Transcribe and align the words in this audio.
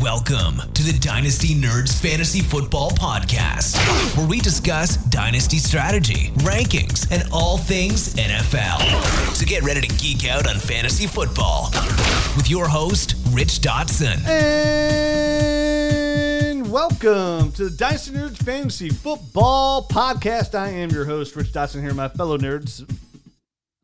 Welcome 0.00 0.56
to 0.72 0.82
the 0.82 0.98
Dynasty 0.98 1.54
Nerds 1.54 2.00
Fantasy 2.00 2.40
Football 2.40 2.90
Podcast, 2.92 3.76
where 4.16 4.26
we 4.26 4.40
discuss 4.40 4.96
dynasty 4.96 5.58
strategy, 5.58 6.30
rankings, 6.36 7.06
and 7.10 7.22
all 7.30 7.58
things 7.58 8.14
NFL. 8.14 8.78
So 9.34 9.44
get 9.44 9.62
ready 9.62 9.82
to 9.82 9.96
geek 9.96 10.26
out 10.26 10.48
on 10.48 10.56
fantasy 10.56 11.06
football 11.06 11.68
with 12.34 12.48
your 12.48 12.66
host, 12.66 13.14
Rich 13.30 13.60
Dotson. 13.60 14.26
And 14.26 15.52
welcome 16.72 17.52
to 17.52 17.68
the 17.68 17.76
Dynasty 17.76 18.12
Nerds 18.12 18.38
Fantasy 18.38 18.88
Football 18.88 19.86
Podcast. 19.86 20.54
I 20.54 20.68
am 20.68 20.88
your 20.88 21.04
host, 21.04 21.36
Rich 21.36 21.52
Dotson, 21.52 21.82
here, 21.82 21.92
my 21.92 22.08
fellow 22.08 22.38
nerds. 22.38 22.90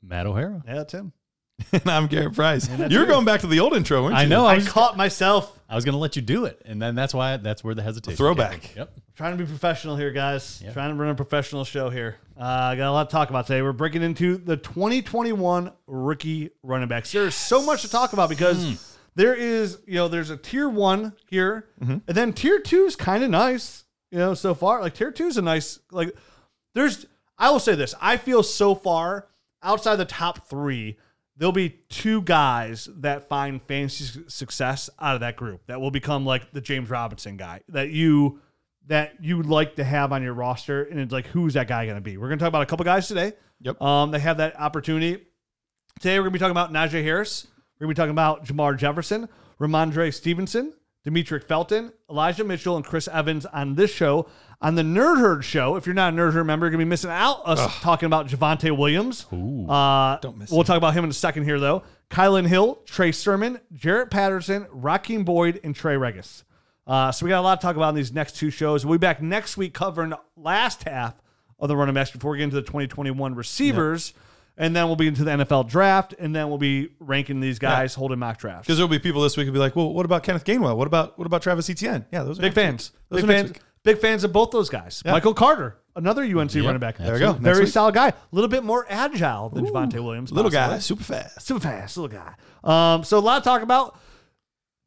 Matt 0.02 0.26
O'Hara. 0.26 0.62
Yeah, 0.66 0.84
Tim. 0.84 1.12
and 1.72 1.88
I'm 1.88 2.06
Garrett 2.06 2.34
Price. 2.34 2.68
You 2.68 2.98
were 2.98 3.06
going 3.06 3.24
back 3.24 3.40
to 3.40 3.46
the 3.46 3.60
old 3.60 3.74
intro, 3.74 4.02
weren't 4.02 4.14
you? 4.14 4.20
I 4.20 4.24
know. 4.26 4.44
I 4.44 4.52
I 4.52 4.56
was, 4.56 4.68
caught 4.68 4.96
myself 4.96 5.56
I 5.68 5.74
was 5.74 5.84
going 5.84 5.94
to 5.94 5.98
let 5.98 6.14
you 6.14 6.22
do 6.22 6.44
it, 6.44 6.62
and 6.64 6.80
then 6.80 6.94
that's 6.94 7.12
why 7.12 7.36
that's 7.38 7.64
where 7.64 7.74
the 7.74 7.82
hesitation. 7.82 8.16
Throwback. 8.16 8.62
came. 8.62 8.76
Yep. 8.76 8.92
trying 9.16 9.36
to 9.36 9.42
be 9.42 9.48
professional 9.48 9.96
here, 9.96 10.12
guys. 10.12 10.62
Yeah. 10.64 10.72
Trying 10.72 10.90
to 10.90 10.94
run 10.94 11.10
a 11.10 11.14
professional 11.14 11.64
show 11.64 11.90
here. 11.90 12.16
Uh, 12.38 12.44
I 12.44 12.76
got 12.76 12.88
a 12.88 12.92
lot 12.92 13.10
to 13.10 13.12
talk 13.12 13.30
about 13.30 13.46
today. 13.46 13.62
We're 13.62 13.72
breaking 13.72 14.02
into 14.02 14.36
the 14.36 14.56
2021 14.56 15.72
rookie 15.86 16.50
running 16.62 16.88
backs. 16.88 17.10
There's 17.10 17.34
so 17.34 17.62
much 17.62 17.82
to 17.82 17.90
talk 17.90 18.12
about 18.12 18.28
because 18.28 18.96
there 19.16 19.34
is, 19.34 19.78
you 19.86 19.94
know, 19.94 20.08
there's 20.08 20.30
a 20.30 20.36
tier 20.36 20.68
one 20.68 21.14
here, 21.28 21.66
and 21.80 22.02
then 22.06 22.32
tier 22.32 22.60
two 22.60 22.84
is 22.84 22.94
kind 22.94 23.24
of 23.24 23.30
nice, 23.30 23.84
you 24.10 24.18
know, 24.18 24.34
so 24.34 24.54
far. 24.54 24.80
Like 24.80 24.94
tier 24.94 25.10
two 25.10 25.26
is 25.26 25.36
a 25.36 25.42
nice, 25.42 25.80
like, 25.90 26.14
there's, 26.74 27.06
I 27.38 27.50
will 27.50 27.58
say 27.58 27.74
this. 27.74 27.94
I 28.00 28.18
feel 28.18 28.42
so 28.42 28.74
far 28.74 29.26
outside 29.62 29.96
the 29.96 30.04
top 30.04 30.48
three, 30.48 30.98
there'll 31.36 31.52
be 31.52 31.70
two 31.88 32.22
guys 32.22 32.88
that 32.96 33.28
find 33.28 33.62
fantasy 33.62 34.22
success 34.28 34.88
out 34.98 35.14
of 35.14 35.20
that 35.20 35.36
group 35.36 35.66
that 35.66 35.80
will 35.80 35.90
become 35.90 36.24
like 36.24 36.52
the 36.52 36.60
James 36.60 36.90
Robinson 36.90 37.36
guy 37.36 37.60
that 37.68 37.90
you 37.90 38.40
that 38.86 39.14
you 39.20 39.36
would 39.36 39.46
like 39.46 39.76
to 39.76 39.84
have 39.84 40.12
on 40.12 40.22
your 40.22 40.32
roster, 40.32 40.84
and 40.84 41.00
it's 41.00 41.12
like 41.12 41.26
who's 41.26 41.54
that 41.54 41.68
guy 41.68 41.84
going 41.86 41.96
to 41.96 42.00
be? 42.00 42.16
We're 42.16 42.28
going 42.28 42.38
to 42.38 42.42
talk 42.42 42.48
about 42.48 42.62
a 42.62 42.66
couple 42.66 42.84
guys 42.84 43.08
today. 43.08 43.32
Yep. 43.62 43.82
Um, 43.82 44.10
they 44.10 44.20
have 44.20 44.36
that 44.36 44.58
opportunity. 44.58 45.24
Today 46.00 46.18
we're 46.18 46.24
going 46.24 46.32
to 46.32 46.38
be 46.38 46.38
talking 46.38 46.52
about 46.52 46.72
Najee 46.72 47.02
Harris. 47.02 47.46
We're 47.78 47.86
going 47.86 47.94
to 47.94 47.98
be 47.98 48.02
talking 48.02 48.10
about 48.12 48.44
Jermar 48.44 48.78
Jefferson, 48.78 49.28
Rhamondre 49.60 50.14
Stevenson, 50.14 50.72
Demetric 51.06 51.44
Felton, 51.44 51.92
Elijah 52.10 52.44
Mitchell, 52.44 52.76
and 52.76 52.84
Chris 52.84 53.08
Evans 53.08 53.46
on 53.46 53.74
this 53.74 53.92
show. 53.92 54.28
On 54.60 54.74
the 54.74 54.82
Nerd 54.82 55.18
Herd 55.20 55.44
show, 55.44 55.76
if 55.76 55.84
you're 55.86 55.94
not 55.94 56.14
a 56.14 56.16
Nerd 56.16 56.32
Herd 56.32 56.44
member, 56.44 56.66
you're 56.66 56.70
going 56.70 56.80
to 56.80 56.86
be 56.86 56.88
missing 56.88 57.10
out 57.10 57.42
us 57.44 57.80
talking 57.80 58.06
about 58.06 58.26
Javonte 58.28 58.76
Williams. 58.76 59.26
Uh, 59.30 60.18
Don't 60.22 60.38
miss 60.38 60.50
We'll 60.50 60.64
talk 60.64 60.78
about 60.78 60.94
him 60.94 61.04
in 61.04 61.10
a 61.10 61.14
second 61.14 61.44
here, 61.44 61.60
though. 61.60 61.82
Kylin 62.10 62.46
Hill, 62.46 62.76
Trey 62.86 63.12
Sermon, 63.12 63.60
Jarret 63.74 64.10
Patterson, 64.10 64.64
Rakeem 64.66 65.24
Boyd, 65.24 65.60
and 65.62 65.74
Trey 65.74 65.94
Ragas. 65.96 66.44
Uh, 66.86 67.10
so 67.12 67.26
we 67.26 67.30
got 67.30 67.40
a 67.40 67.42
lot 67.42 67.60
to 67.60 67.66
talk 67.66 67.76
about 67.76 67.90
in 67.90 67.94
these 67.96 68.12
next 68.12 68.36
two 68.36 68.50
shows. 68.50 68.86
We'll 68.86 68.98
be 68.98 69.02
back 69.02 69.20
next 69.20 69.56
week 69.56 69.74
covering 69.74 70.14
last 70.36 70.84
half 70.84 71.14
of 71.58 71.68
the 71.68 71.76
running 71.76 71.94
backs 71.94 72.10
before 72.12 72.30
we 72.30 72.38
get 72.38 72.44
into 72.44 72.56
the 72.56 72.62
2021 72.62 73.34
receivers. 73.34 74.14
And 74.58 74.74
then 74.74 74.86
we'll 74.86 74.96
be 74.96 75.06
into 75.06 75.22
the 75.22 75.32
NFL 75.32 75.68
draft, 75.68 76.14
and 76.18 76.34
then 76.34 76.48
we'll 76.48 76.56
be 76.56 76.88
ranking 76.98 77.40
these 77.40 77.58
guys 77.58 77.92
holding 77.94 78.18
mock 78.18 78.38
drafts. 78.38 78.66
Because 78.66 78.78
there'll 78.78 78.88
be 78.88 78.98
people 78.98 79.20
this 79.20 79.36
week 79.36 79.44
who'll 79.44 79.52
be 79.52 79.58
like, 79.58 79.76
well, 79.76 79.92
what 79.92 80.06
about 80.06 80.22
Kenneth 80.22 80.44
Gainwell? 80.46 80.78
What 80.78 80.86
about 80.86 81.18
what 81.18 81.26
about 81.26 81.42
Travis 81.42 81.68
Etienne? 81.68 82.06
Yeah, 82.10 82.22
those 82.22 82.38
are 82.38 82.42
Big 82.42 82.54
fans. 82.54 82.92
Those 83.10 83.20
Big 83.20 83.28
are 83.30 83.32
fans. 83.34 83.48
week. 83.50 83.60
Big 83.86 83.98
fans 83.98 84.24
of 84.24 84.32
both 84.32 84.50
those 84.50 84.68
guys. 84.68 85.00
Michael 85.04 85.32
Carter, 85.32 85.78
another 85.94 86.24
UNC 86.24 86.52
running 86.56 86.80
back. 86.80 86.98
There 86.98 87.12
we 87.12 87.20
go. 87.20 87.34
Next 87.34 87.44
Very 87.44 87.60
week. 87.60 87.72
solid 87.72 87.94
guy. 87.94 88.08
A 88.08 88.14
little 88.32 88.48
bit 88.48 88.64
more 88.64 88.84
agile 88.88 89.48
than 89.48 89.64
Javonte 89.64 90.02
Williams. 90.02 90.32
Little 90.32 90.50
guy, 90.50 90.80
super 90.80 91.04
fast. 91.04 91.46
super 91.46 91.60
fast 91.60 91.96
little 91.96 92.18
guy. 92.18 92.34
Um, 92.64 93.04
so 93.04 93.16
a 93.16 93.20
lot 93.20 93.44
to 93.44 93.48
talk 93.48 93.62
about. 93.62 93.96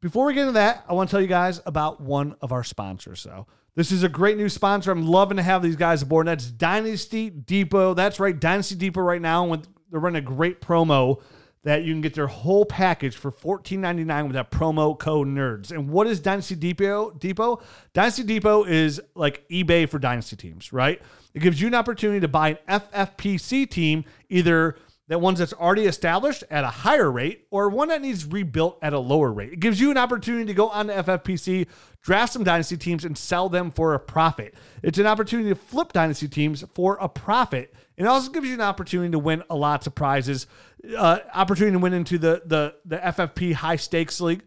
Before 0.02 0.26
we 0.26 0.34
get 0.34 0.42
into 0.42 0.52
that, 0.52 0.84
I 0.86 0.92
want 0.92 1.08
to 1.08 1.12
tell 1.12 1.20
you 1.22 1.28
guys 1.28 1.62
about 1.64 2.02
one 2.02 2.36
of 2.42 2.52
our 2.52 2.62
sponsors. 2.62 3.20
So 3.20 3.46
this 3.74 3.90
is 3.90 4.02
a 4.02 4.08
great 4.10 4.36
new 4.36 4.50
sponsor. 4.50 4.90
I'm 4.92 5.06
loving 5.06 5.38
to 5.38 5.42
have 5.42 5.62
these 5.62 5.76
guys 5.76 6.02
aboard. 6.02 6.26
That's 6.26 6.50
Dynasty 6.50 7.30
Depot. 7.30 7.94
That's 7.94 8.20
right, 8.20 8.38
Dynasty 8.38 8.74
Depot 8.74 9.00
right 9.00 9.22
now. 9.22 9.46
With 9.46 9.66
they're 9.90 9.98
running 10.00 10.22
a 10.22 10.26
great 10.26 10.60
promo 10.60 11.22
that 11.62 11.84
you 11.84 11.92
can 11.92 12.00
get 12.00 12.14
their 12.14 12.26
whole 12.26 12.64
package 12.64 13.16
for 13.16 13.30
$14.99 13.30 14.24
with 14.24 14.32
that 14.32 14.50
promo 14.50 14.98
code 14.98 15.28
nerds. 15.28 15.70
And 15.70 15.90
what 15.90 16.06
is 16.06 16.20
Dynasty 16.20 16.54
Depot? 16.54 17.10
Depot? 17.12 17.62
Dynasty 17.92 18.22
Depot 18.22 18.64
is 18.64 19.00
like 19.14 19.46
eBay 19.48 19.88
for 19.88 19.98
dynasty 19.98 20.36
teams, 20.36 20.72
right? 20.72 21.00
It 21.34 21.40
gives 21.40 21.60
you 21.60 21.66
an 21.66 21.74
opportunity 21.74 22.20
to 22.20 22.28
buy 22.28 22.58
an 22.66 22.80
FFPC 22.80 23.68
team, 23.68 24.04
either 24.30 24.76
that 25.10 25.20
one's 25.20 25.40
that's 25.40 25.52
already 25.52 25.86
established 25.86 26.44
at 26.50 26.62
a 26.62 26.68
higher 26.68 27.10
rate 27.10 27.46
or 27.50 27.68
one 27.68 27.88
that 27.88 28.00
needs 28.00 28.24
rebuilt 28.24 28.78
at 28.80 28.92
a 28.92 28.98
lower 28.98 29.32
rate. 29.32 29.52
It 29.52 29.58
gives 29.58 29.80
you 29.80 29.90
an 29.90 29.98
opportunity 29.98 30.46
to 30.46 30.54
go 30.54 30.68
on 30.68 30.86
to 30.86 31.02
FFPC, 31.02 31.66
draft 32.00 32.32
some 32.32 32.44
dynasty 32.44 32.76
teams, 32.76 33.04
and 33.04 33.18
sell 33.18 33.48
them 33.48 33.72
for 33.72 33.94
a 33.94 33.98
profit. 33.98 34.54
It's 34.84 34.98
an 34.98 35.06
opportunity 35.06 35.48
to 35.48 35.56
flip 35.56 35.92
dynasty 35.92 36.28
teams 36.28 36.62
for 36.74 36.96
a 37.00 37.08
profit. 37.08 37.74
It 37.96 38.06
also 38.06 38.30
gives 38.30 38.46
you 38.46 38.54
an 38.54 38.60
opportunity 38.60 39.10
to 39.10 39.18
win 39.18 39.42
a 39.50 39.56
lot 39.56 39.84
of 39.84 39.96
prizes, 39.96 40.46
uh, 40.96 41.18
opportunity 41.34 41.72
to 41.72 41.78
win 41.78 41.92
into 41.92 42.18
the 42.18 42.42
the 42.44 42.74
the 42.84 42.96
FFP 42.96 43.54
high 43.54 43.76
stakes 43.76 44.20
league 44.20 44.42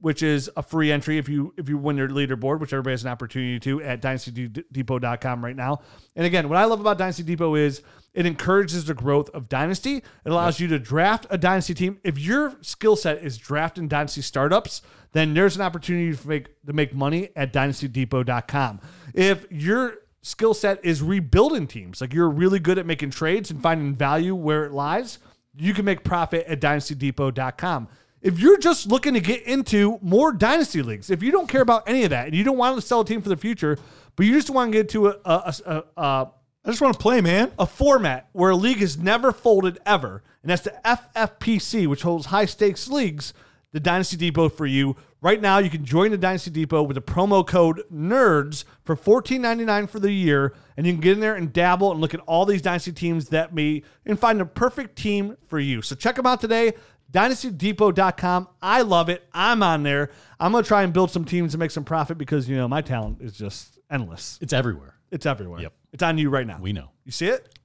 which 0.00 0.22
is 0.22 0.50
a 0.56 0.62
free 0.62 0.90
entry 0.90 1.18
if 1.18 1.28
you 1.28 1.54
if 1.56 1.68
you 1.68 1.78
win 1.78 1.96
your 1.96 2.08
leaderboard, 2.08 2.60
which 2.60 2.72
everybody 2.72 2.92
has 2.92 3.04
an 3.04 3.10
opportunity 3.10 3.60
to 3.60 3.82
at 3.82 4.00
dynastydepot.com 4.00 5.44
right 5.44 5.56
now. 5.56 5.80
And 6.16 6.26
again, 6.26 6.48
what 6.48 6.58
I 6.58 6.64
love 6.64 6.80
about 6.80 6.98
Dynasty 6.98 7.22
Depot 7.22 7.54
is 7.54 7.82
it 8.14 8.26
encourages 8.26 8.86
the 8.86 8.94
growth 8.94 9.30
of 9.30 9.48
Dynasty. 9.48 9.96
It 9.96 10.04
allows 10.24 10.58
you 10.58 10.68
to 10.68 10.78
draft 10.78 11.26
a 11.30 11.38
Dynasty 11.38 11.74
team. 11.74 11.98
If 12.02 12.18
your 12.18 12.56
skill 12.62 12.96
set 12.96 13.22
is 13.22 13.38
drafting 13.38 13.88
Dynasty 13.88 14.22
startups, 14.22 14.82
then 15.12 15.34
there's 15.34 15.56
an 15.56 15.62
opportunity 15.62 16.16
to 16.16 16.28
make 16.28 16.62
to 16.66 16.72
make 16.72 16.94
money 16.94 17.28
at 17.36 17.52
dynastydepot.com. 17.52 18.80
If 19.14 19.46
your 19.50 19.94
skill 20.22 20.54
set 20.54 20.84
is 20.84 21.02
rebuilding 21.02 21.66
teams, 21.66 22.00
like 22.00 22.14
you're 22.14 22.30
really 22.30 22.58
good 22.58 22.78
at 22.78 22.86
making 22.86 23.10
trades 23.10 23.50
and 23.50 23.62
finding 23.62 23.94
value 23.94 24.34
where 24.34 24.64
it 24.64 24.72
lies, 24.72 25.18
you 25.56 25.74
can 25.74 25.84
make 25.84 26.04
profit 26.04 26.46
at 26.46 26.60
dynastydepot.com. 26.60 27.88
If 28.22 28.38
you're 28.38 28.58
just 28.58 28.86
looking 28.86 29.14
to 29.14 29.20
get 29.20 29.42
into 29.44 29.98
more 30.02 30.32
dynasty 30.32 30.82
leagues, 30.82 31.10
if 31.10 31.22
you 31.22 31.32
don't 31.32 31.48
care 31.48 31.62
about 31.62 31.88
any 31.88 32.04
of 32.04 32.10
that 32.10 32.26
and 32.26 32.34
you 32.34 32.44
don't 32.44 32.58
want 32.58 32.76
to 32.76 32.82
sell 32.82 33.00
a 33.00 33.04
team 33.04 33.22
for 33.22 33.30
the 33.30 33.36
future, 33.36 33.78
but 34.16 34.26
you 34.26 34.32
just 34.34 34.50
want 34.50 34.72
to 34.72 34.78
get 34.78 34.88
to 34.90 35.08
a 35.08 35.16
a, 35.24 35.54
a, 35.66 35.84
a, 35.96 36.30
I 36.64 36.68
just 36.68 36.82
want 36.82 36.92
to 36.94 37.00
play, 37.00 37.22
man. 37.22 37.52
a 37.58 37.64
format 37.66 38.28
where 38.32 38.50
a 38.50 38.56
league 38.56 38.82
is 38.82 38.98
never 38.98 39.32
folded 39.32 39.78
ever, 39.86 40.22
and 40.42 40.50
that's 40.50 40.62
the 40.62 40.74
FFPC, 40.84 41.86
which 41.86 42.02
holds 42.02 42.26
high 42.26 42.44
stakes 42.44 42.88
leagues, 42.88 43.32
the 43.72 43.80
Dynasty 43.80 44.16
Depot 44.16 44.48
for 44.48 44.66
you. 44.66 44.96
Right 45.22 45.40
now, 45.40 45.58
you 45.58 45.68
can 45.68 45.84
join 45.84 46.10
the 46.10 46.18
Dynasty 46.18 46.50
Depot 46.50 46.82
with 46.82 46.94
the 46.94 47.02
promo 47.02 47.46
code 47.46 47.82
NERDS 47.92 48.64
for 48.84 48.96
$14.99 48.96 49.90
for 49.90 50.00
the 50.00 50.10
year, 50.10 50.54
and 50.76 50.86
you 50.86 50.92
can 50.92 51.00
get 51.00 51.12
in 51.12 51.20
there 51.20 51.34
and 51.34 51.52
dabble 51.52 51.92
and 51.92 52.00
look 52.00 52.14
at 52.14 52.20
all 52.20 52.46
these 52.46 52.62
Dynasty 52.62 52.92
teams 52.92 53.28
that 53.28 53.54
may 53.54 53.82
and 54.06 54.18
find 54.18 54.40
the 54.40 54.46
perfect 54.46 54.96
team 54.96 55.36
for 55.46 55.58
you. 55.58 55.82
So 55.82 55.94
check 55.94 56.16
them 56.16 56.26
out 56.26 56.40
today. 56.40 56.72
DynastyDepot.com. 57.12 58.48
I 58.62 58.82
love 58.82 59.08
it. 59.08 59.28
I'm 59.32 59.62
on 59.62 59.82
there. 59.82 60.10
I'm 60.38 60.52
going 60.52 60.64
to 60.64 60.68
try 60.68 60.82
and 60.82 60.92
build 60.92 61.10
some 61.10 61.24
teams 61.24 61.54
and 61.54 61.58
make 61.58 61.70
some 61.70 61.84
profit 61.84 62.18
because, 62.18 62.48
you 62.48 62.56
know, 62.56 62.68
my 62.68 62.82
talent 62.82 63.20
is 63.20 63.32
just 63.32 63.78
endless. 63.90 64.38
It's 64.40 64.52
everywhere. 64.52 64.94
It's 65.10 65.26
everywhere. 65.26 65.60
Yep. 65.60 65.72
It's 65.92 66.02
on 66.02 66.18
you 66.18 66.30
right 66.30 66.46
now. 66.46 66.58
We 66.60 66.72
know. 66.72 66.90
You 67.04 67.12
see 67.12 67.26
it? 67.26 67.58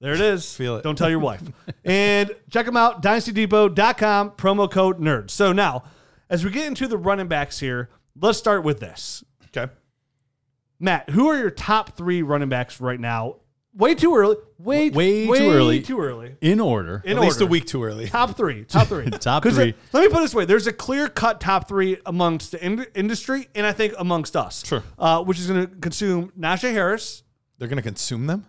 There 0.00 0.14
it 0.14 0.20
is. 0.20 0.54
Feel 0.54 0.76
it. 0.76 0.82
Don't 0.82 0.96
tell 0.96 1.10
your 1.10 1.18
wife. 1.18 1.42
and 1.84 2.30
check 2.50 2.64
them 2.66 2.76
out, 2.76 3.02
dynastydepot.com, 3.02 4.30
promo 4.32 4.70
code 4.70 4.98
NERD. 5.00 5.30
So 5.30 5.52
now, 5.52 5.84
as 6.30 6.44
we 6.44 6.50
get 6.50 6.66
into 6.66 6.86
the 6.88 6.96
running 6.98 7.28
backs 7.28 7.58
here, 7.60 7.90
let's 8.18 8.38
start 8.38 8.64
with 8.64 8.80
this. 8.80 9.22
Okay. 9.54 9.70
Matt, 10.78 11.10
who 11.10 11.28
are 11.28 11.36
your 11.36 11.50
top 11.50 11.96
three 11.96 12.22
running 12.22 12.48
backs 12.48 12.80
right 12.80 12.98
now? 12.98 13.36
Way 13.74 13.94
too 13.94 14.16
early. 14.16 14.36
Way, 14.58 14.90
Way 14.90 15.26
too 15.26 15.50
early. 15.50 15.80
Too 15.82 16.00
early. 16.00 16.34
In 16.40 16.58
order. 16.60 17.02
In 17.04 17.16
At 17.18 17.22
least 17.22 17.40
a 17.40 17.46
week 17.46 17.66
too 17.66 17.84
early. 17.84 18.08
Top 18.08 18.36
three. 18.36 18.64
Top 18.64 18.88
three. 18.88 19.08
Top 19.10 19.42
'Cause 19.42 19.54
three. 19.54 19.68
it- 19.70 19.76
let 19.92 20.00
me 20.02 20.08
put 20.08 20.18
it 20.18 20.22
this 20.22 20.34
way: 20.34 20.44
there's 20.44 20.66
a 20.66 20.72
clear 20.72 21.08
cut 21.08 21.40
top 21.40 21.68
three 21.68 21.98
amongst 22.04 22.50
the 22.50 22.64
in- 22.64 22.86
industry, 22.96 23.48
and 23.54 23.64
I 23.64 23.72
think 23.72 23.94
amongst 23.98 24.34
us. 24.36 24.64
Sure. 24.66 24.82
Uh, 24.98 25.22
which 25.22 25.38
is 25.38 25.46
going 25.46 25.68
to 25.68 25.76
consume 25.76 26.32
Najee 26.38 26.72
Harris, 26.72 27.22
They're 27.58 27.68
going 27.68 27.76
to 27.76 27.82
consume 27.82 28.26
them? 28.26 28.46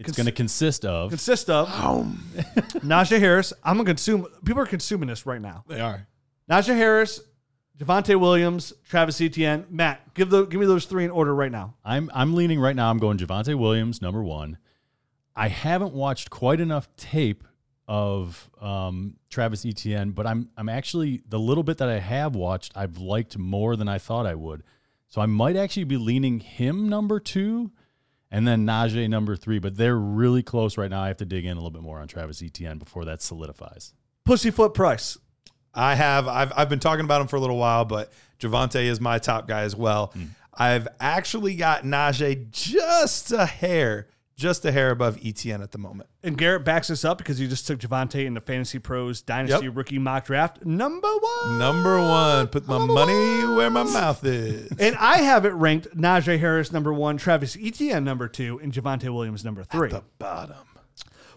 It's 0.00 0.16
going 0.16 0.26
to 0.26 0.32
consist 0.32 0.84
of. 0.84 1.10
consist 1.10 1.50
of 1.50 1.68
Najee 2.82 3.18
Harris. 3.18 3.52
I'm 3.64 3.76
gonna 3.76 3.86
consume. 3.86 4.26
People 4.44 4.62
are 4.62 4.66
consuming 4.66 5.08
this 5.08 5.26
right 5.26 5.40
now. 5.40 5.64
They 5.68 5.80
are. 5.80 6.06
Najee 6.50 6.74
Harris, 6.74 7.20
Javonte 7.78 8.18
Williams, 8.18 8.72
Travis 8.88 9.20
Etienne. 9.20 9.66
Matt, 9.70 10.14
give 10.14 10.30
the 10.30 10.44
give 10.46 10.60
me 10.60 10.66
those 10.66 10.84
three 10.84 11.04
in 11.04 11.10
order 11.10 11.34
right 11.34 11.52
now. 11.52 11.74
I'm 11.84 12.10
I'm 12.14 12.34
leaning 12.34 12.60
right 12.60 12.76
now. 12.76 12.90
I'm 12.90 12.98
going 12.98 13.18
Javonte 13.18 13.56
Williams, 13.58 14.02
number 14.02 14.22
one. 14.22 14.58
I 15.36 15.48
haven't 15.48 15.94
watched 15.94 16.30
quite 16.30 16.60
enough 16.60 16.88
tape 16.96 17.44
of 17.86 18.50
um, 18.60 19.16
Travis 19.30 19.64
Etienne, 19.66 20.10
but 20.12 20.26
I'm 20.26 20.48
I'm 20.56 20.68
actually 20.68 21.22
the 21.28 21.38
little 21.38 21.64
bit 21.64 21.78
that 21.78 21.88
I 21.88 21.98
have 21.98 22.34
watched, 22.36 22.72
I've 22.76 22.98
liked 22.98 23.36
more 23.36 23.76
than 23.76 23.88
I 23.88 23.98
thought 23.98 24.26
I 24.26 24.34
would. 24.34 24.62
So 25.08 25.20
I 25.20 25.26
might 25.26 25.56
actually 25.56 25.84
be 25.84 25.96
leaning 25.96 26.38
him 26.38 26.88
number 26.88 27.18
two, 27.18 27.72
and 28.30 28.46
then 28.46 28.66
Najee 28.66 29.08
number 29.08 29.36
three. 29.36 29.58
But 29.58 29.76
they're 29.76 29.96
really 29.98 30.42
close 30.42 30.78
right 30.78 30.90
now. 30.90 31.02
I 31.02 31.08
have 31.08 31.18
to 31.18 31.24
dig 31.24 31.44
in 31.44 31.52
a 31.52 31.54
little 31.54 31.70
bit 31.70 31.82
more 31.82 31.98
on 31.98 32.08
Travis 32.08 32.42
Etienne 32.42 32.78
before 32.78 33.04
that 33.06 33.22
solidifies. 33.22 33.92
Pussyfoot 34.24 34.74
Price. 34.74 35.18
I 35.74 35.94
have. 35.94 36.26
I've, 36.26 36.52
I've 36.56 36.68
been 36.68 36.80
talking 36.80 37.04
about 37.04 37.20
him 37.20 37.28
for 37.28 37.36
a 37.36 37.40
little 37.40 37.56
while, 37.56 37.84
but 37.84 38.12
Javonte 38.40 38.82
is 38.82 39.00
my 39.00 39.18
top 39.18 39.46
guy 39.46 39.62
as 39.62 39.76
well. 39.76 40.08
Hmm. 40.08 40.24
I've 40.52 40.88
actually 40.98 41.54
got 41.54 41.84
Najee 41.84 42.50
just 42.50 43.32
a 43.32 43.46
hair, 43.46 44.08
just 44.40 44.64
a 44.64 44.72
hair 44.72 44.90
above 44.90 45.18
Etienne 45.24 45.60
at 45.62 45.72
the 45.72 45.78
moment. 45.78 46.08
And 46.22 46.36
Garrett 46.36 46.64
backs 46.64 46.90
us 46.90 47.04
up 47.04 47.18
because 47.18 47.36
he 47.38 47.46
just 47.46 47.66
took 47.66 47.78
Javonte 47.78 48.24
in 48.24 48.34
the 48.34 48.40
Fantasy 48.40 48.78
Pros 48.78 49.20
Dynasty 49.20 49.66
Yep. 49.66 49.76
Rookie 49.76 49.98
Mock 49.98 50.24
Draft 50.24 50.64
number 50.64 51.08
one. 51.08 51.58
Number 51.58 51.98
one, 51.98 52.48
put 52.48 52.66
my 52.66 52.78
money 52.78 53.44
where 53.54 53.70
my 53.70 53.82
mouth 53.84 54.24
is. 54.24 54.72
And 54.78 54.96
I 54.96 55.18
have 55.18 55.44
it 55.44 55.50
ranked 55.52 55.96
Najee 55.96 56.38
Harris 56.38 56.72
number 56.72 56.92
one, 56.92 57.18
Travis 57.18 57.56
Etienne 57.60 58.02
number 58.04 58.26
two, 58.28 58.58
and 58.62 58.72
Javonte 58.72 59.12
Williams 59.14 59.44
number 59.44 59.62
three. 59.62 59.90
the 59.90 60.02
bottom. 60.18 60.56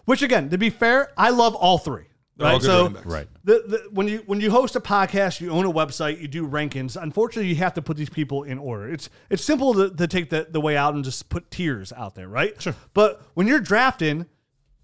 Which 0.06 0.22
again, 0.22 0.48
to 0.50 0.58
be 0.58 0.70
fair, 0.70 1.12
I 1.16 1.30
love 1.30 1.54
all 1.54 1.78
three. 1.78 2.04
They're 2.36 2.46
all 2.48 2.52
Right. 2.54 2.60
good 2.60 3.02
So. 3.02 3.08
Right. 3.08 3.28
the, 3.44 3.62
the, 3.66 3.88
when 3.92 4.08
you 4.08 4.22
when 4.26 4.40
you 4.40 4.50
host 4.50 4.74
a 4.76 4.80
podcast, 4.80 5.40
you 5.40 5.50
own 5.50 5.64
a 5.66 5.72
website, 5.72 6.20
you 6.20 6.26
do 6.28 6.46
rankings. 6.48 7.00
Unfortunately, 7.00 7.48
you 7.48 7.56
have 7.56 7.74
to 7.74 7.82
put 7.82 7.96
these 7.96 8.10
people 8.10 8.42
in 8.42 8.58
order. 8.58 8.88
It's 8.92 9.08
it's 9.30 9.44
simple 9.44 9.74
to, 9.74 9.90
to 9.90 10.06
take 10.08 10.30
the, 10.30 10.46
the 10.50 10.60
way 10.60 10.76
out 10.76 10.94
and 10.94 11.04
just 11.04 11.28
put 11.28 11.50
tiers 11.50 11.92
out 11.92 12.14
there, 12.14 12.28
right? 12.28 12.60
Sure. 12.60 12.74
But 12.92 13.22
when 13.34 13.46
you're 13.46 13.60
drafting, 13.60 14.26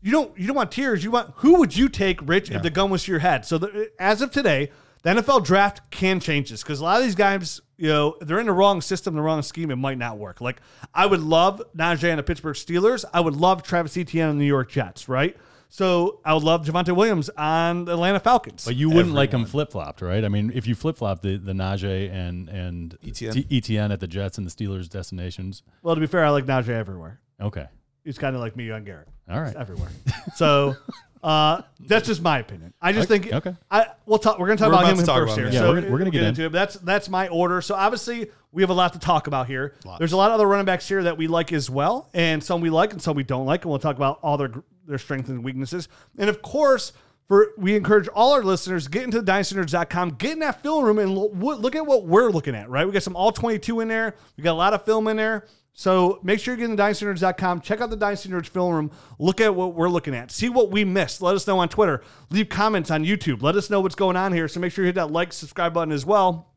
you 0.00 0.12
don't 0.12 0.38
you 0.38 0.46
don't 0.46 0.56
want 0.56 0.70
tiers. 0.70 1.02
You 1.02 1.10
want 1.10 1.32
who 1.36 1.58
would 1.58 1.76
you 1.76 1.88
take, 1.88 2.20
Rich, 2.28 2.50
if 2.50 2.62
the 2.62 2.70
gun 2.70 2.88
was 2.90 3.04
to 3.04 3.10
your 3.10 3.20
head? 3.20 3.44
So 3.44 3.58
the, 3.58 3.90
as 3.98 4.22
of 4.22 4.30
today, 4.30 4.70
the 5.02 5.10
NFL 5.10 5.44
draft 5.44 5.90
can 5.90 6.20
change 6.20 6.50
this 6.50 6.62
because 6.62 6.78
a 6.80 6.84
lot 6.84 6.98
of 6.98 7.04
these 7.04 7.14
guys, 7.16 7.60
you 7.78 7.88
know, 7.88 8.16
if 8.20 8.28
they're 8.28 8.38
in 8.38 8.46
the 8.46 8.52
wrong 8.52 8.80
system, 8.80 9.14
the 9.14 9.22
wrong 9.22 9.42
scheme, 9.42 9.70
it 9.70 9.76
might 9.76 9.98
not 9.98 10.18
work. 10.18 10.40
Like 10.40 10.60
I 10.94 11.04
would 11.06 11.20
love 11.20 11.60
Najee 11.76 12.10
and 12.10 12.18
the 12.18 12.22
Pittsburgh 12.22 12.54
Steelers. 12.54 13.04
I 13.12 13.20
would 13.20 13.34
love 13.34 13.62
Travis 13.64 13.96
Etienne 13.96 14.28
and 14.30 14.38
the 14.38 14.44
New 14.44 14.48
York 14.48 14.70
Jets, 14.70 15.08
right? 15.08 15.36
So 15.72 16.20
I 16.24 16.34
would 16.34 16.42
love 16.42 16.66
Javonte 16.66 16.94
Williams 16.94 17.30
on 17.30 17.84
the 17.84 17.92
Atlanta 17.92 18.18
Falcons. 18.20 18.64
But 18.64 18.74
you 18.76 18.90
wouldn't 18.90 19.14
like 19.14 19.30
him 19.32 19.44
flip 19.46 19.70
flopped, 19.70 20.02
right? 20.02 20.24
I 20.24 20.28
mean, 20.28 20.50
if 20.54 20.66
you 20.66 20.74
flip 20.74 20.96
flop 20.98 21.22
the 21.22 21.36
the 21.36 21.52
Najee 21.52 22.12
and 22.12 22.48
and 22.48 22.98
Etienne. 23.06 23.32
T- 23.32 23.46
Etienne 23.50 23.92
at 23.92 24.00
the 24.00 24.08
Jets 24.08 24.36
and 24.36 24.46
the 24.46 24.50
Steelers 24.50 24.88
destinations, 24.88 25.62
well, 25.82 25.94
to 25.94 26.00
be 26.00 26.06
fair, 26.08 26.24
I 26.24 26.30
like 26.30 26.44
Najee 26.46 26.68
everywhere. 26.70 27.20
okay, 27.40 27.66
He's 28.04 28.18
kind 28.18 28.34
of 28.34 28.42
like 28.42 28.56
me 28.56 28.70
on 28.70 28.84
Garrett. 28.84 29.08
all 29.30 29.40
right. 29.40 29.54
everywhere. 29.54 29.90
So 30.34 30.74
uh, 31.22 31.62
that's 31.80 32.06
just 32.08 32.20
my 32.22 32.38
opinion. 32.40 32.72
I 32.82 32.92
just 32.92 33.08
think 33.08 33.32
okay. 33.32 33.54
I 33.70 33.86
we'll 34.06 34.18
talk. 34.18 34.38
We're 34.40 34.46
gonna 34.48 34.56
talk 34.56 34.68
We're 34.68 34.74
about 34.74 34.84
about 34.90 34.98
him 34.98 35.06
talk 35.06 35.16
first 35.18 35.34
about 35.34 35.38
here. 35.38 35.52
yeah. 35.52 35.60
so 35.60 35.68
we're 35.68 35.80
gonna- 35.82 35.92
we're 35.92 35.98
gonna 35.98 36.10
get 36.10 36.22
in. 36.22 36.28
into 36.30 36.44
it. 36.46 36.52
But 36.52 36.58
that's 36.58 36.74
that's 36.76 37.08
my 37.08 37.28
order. 37.28 37.60
So 37.60 37.74
obviously 37.76 38.30
we 38.52 38.62
have 38.62 38.70
a 38.70 38.74
lot 38.74 38.94
to 38.94 38.98
talk 38.98 39.28
about 39.28 39.46
here. 39.46 39.74
There's 39.98 40.12
a 40.12 40.16
lot 40.16 40.30
of 40.30 40.34
other 40.34 40.46
running 40.48 40.66
backs 40.66 40.88
here 40.88 41.04
that 41.04 41.16
we 41.16 41.28
like 41.28 41.52
as 41.52 41.70
well, 41.70 42.08
and 42.14 42.42
some 42.42 42.60
we 42.60 42.70
like 42.70 42.92
and 42.92 43.00
some 43.00 43.14
we 43.16 43.22
don't 43.22 43.46
like, 43.46 43.62
and 43.64 43.70
we'll 43.70 43.78
talk 43.78 43.94
about 43.96 44.18
all 44.22 44.36
their 44.38 44.50
their 44.90 44.98
strengths 44.98 45.28
and 45.28 45.44
weaknesses. 45.44 45.88
And 46.18 46.28
of 46.28 46.42
course. 46.42 46.92
For, 47.28 47.52
we 47.56 47.76
encourage 47.76 48.08
all 48.08 48.32
our 48.32 48.42
listeners 48.42 48.88
get 48.88 49.04
into 49.04 49.22
the 49.22 49.30
dynastynerds.com, 49.30 50.16
get 50.16 50.32
in 50.32 50.38
that 50.40 50.64
film 50.64 50.84
room 50.84 50.98
and 50.98 51.14
lo- 51.14 51.30
look 51.30 51.76
at 51.76 51.86
what 51.86 52.04
we're 52.04 52.28
looking 52.28 52.56
at, 52.56 52.68
right? 52.68 52.84
We 52.84 52.92
got 52.92 53.04
some 53.04 53.14
all 53.14 53.30
22 53.30 53.78
in 53.78 53.86
there. 53.86 54.16
We 54.36 54.42
got 54.42 54.50
a 54.50 54.54
lot 54.54 54.74
of 54.74 54.84
film 54.84 55.06
in 55.06 55.16
there. 55.16 55.46
So 55.72 56.18
make 56.24 56.40
sure 56.40 56.54
you 56.54 56.58
get 56.58 56.70
into 56.70 56.82
dynastynerds.com, 56.82 57.60
check 57.60 57.80
out 57.80 57.90
the 57.90 57.96
Dynasty 57.96 58.30
Nerds 58.30 58.48
film 58.48 58.74
room, 58.74 58.90
look 59.20 59.40
at 59.40 59.54
what 59.54 59.74
we're 59.74 59.88
looking 59.88 60.12
at, 60.12 60.32
see 60.32 60.48
what 60.48 60.72
we 60.72 60.84
missed. 60.84 61.22
Let 61.22 61.36
us 61.36 61.46
know 61.46 61.60
on 61.60 61.68
Twitter, 61.68 62.02
leave 62.30 62.48
comments 62.48 62.90
on 62.90 63.04
YouTube, 63.04 63.42
let 63.42 63.54
us 63.54 63.70
know 63.70 63.80
what's 63.80 63.94
going 63.94 64.16
on 64.16 64.32
here. 64.32 64.48
So 64.48 64.58
make 64.58 64.72
sure 64.72 64.84
you 64.84 64.88
hit 64.88 64.96
that 64.96 65.12
like, 65.12 65.32
subscribe 65.32 65.72
button 65.72 65.92
as 65.92 66.04
well 66.04 66.49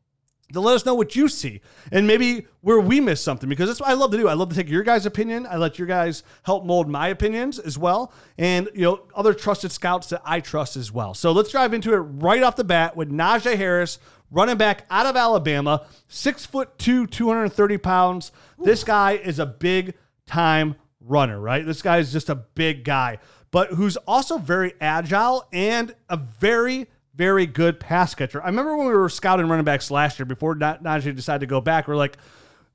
to 0.53 0.59
let 0.59 0.75
us 0.75 0.85
know 0.85 0.93
what 0.93 1.15
you 1.15 1.27
see 1.27 1.61
and 1.91 2.07
maybe 2.07 2.47
where 2.61 2.79
we 2.79 2.99
miss 2.99 3.21
something 3.21 3.49
because 3.49 3.67
that's 3.67 3.81
what 3.81 3.89
I 3.89 3.93
love 3.93 4.11
to 4.11 4.17
do. 4.17 4.27
I 4.27 4.33
love 4.33 4.49
to 4.49 4.55
take 4.55 4.69
your 4.69 4.83
guys' 4.83 5.05
opinion. 5.05 5.45
I 5.49 5.57
let 5.57 5.77
your 5.77 5.87
guys 5.87 6.23
help 6.43 6.65
mold 6.65 6.87
my 6.87 7.09
opinions 7.09 7.59
as 7.59 7.77
well, 7.77 8.13
and 8.37 8.69
you 8.73 8.81
know 8.83 9.05
other 9.15 9.33
trusted 9.33 9.71
scouts 9.71 10.07
that 10.09 10.21
I 10.23 10.39
trust 10.39 10.77
as 10.77 10.91
well. 10.91 11.13
So 11.13 11.31
let's 11.31 11.51
dive 11.51 11.73
into 11.73 11.93
it 11.93 11.97
right 11.97 12.43
off 12.43 12.55
the 12.55 12.63
bat 12.63 12.95
with 12.95 13.11
Najee 13.11 13.57
Harris, 13.57 13.99
running 14.31 14.57
back 14.57 14.85
out 14.89 15.05
of 15.05 15.15
Alabama, 15.15 15.85
six 16.07 16.45
foot 16.45 16.77
two, 16.77 17.07
two 17.07 17.27
hundred 17.27 17.43
and 17.43 17.53
thirty 17.53 17.77
pounds. 17.77 18.31
This 18.59 18.83
guy 18.83 19.13
is 19.13 19.39
a 19.39 19.45
big 19.45 19.95
time 20.25 20.75
runner, 20.99 21.39
right? 21.39 21.65
This 21.65 21.81
guy 21.81 21.97
is 21.97 22.11
just 22.11 22.29
a 22.29 22.35
big 22.35 22.83
guy, 22.83 23.17
but 23.51 23.69
who's 23.69 23.97
also 23.97 24.37
very 24.37 24.73
agile 24.79 25.47
and 25.51 25.93
a 26.09 26.17
very 26.17 26.87
very 27.15 27.45
good 27.45 27.79
pass 27.79 28.15
catcher. 28.15 28.41
I 28.41 28.47
remember 28.47 28.75
when 28.75 28.87
we 28.87 28.93
were 28.93 29.09
scouting 29.09 29.47
running 29.47 29.65
backs 29.65 29.91
last 29.91 30.19
year 30.19 30.25
before 30.25 30.55
Na- 30.55 30.77
Najee 30.77 31.15
decided 31.15 31.41
to 31.41 31.45
go 31.45 31.61
back. 31.61 31.87
We're 31.87 31.95
like, 31.95 32.17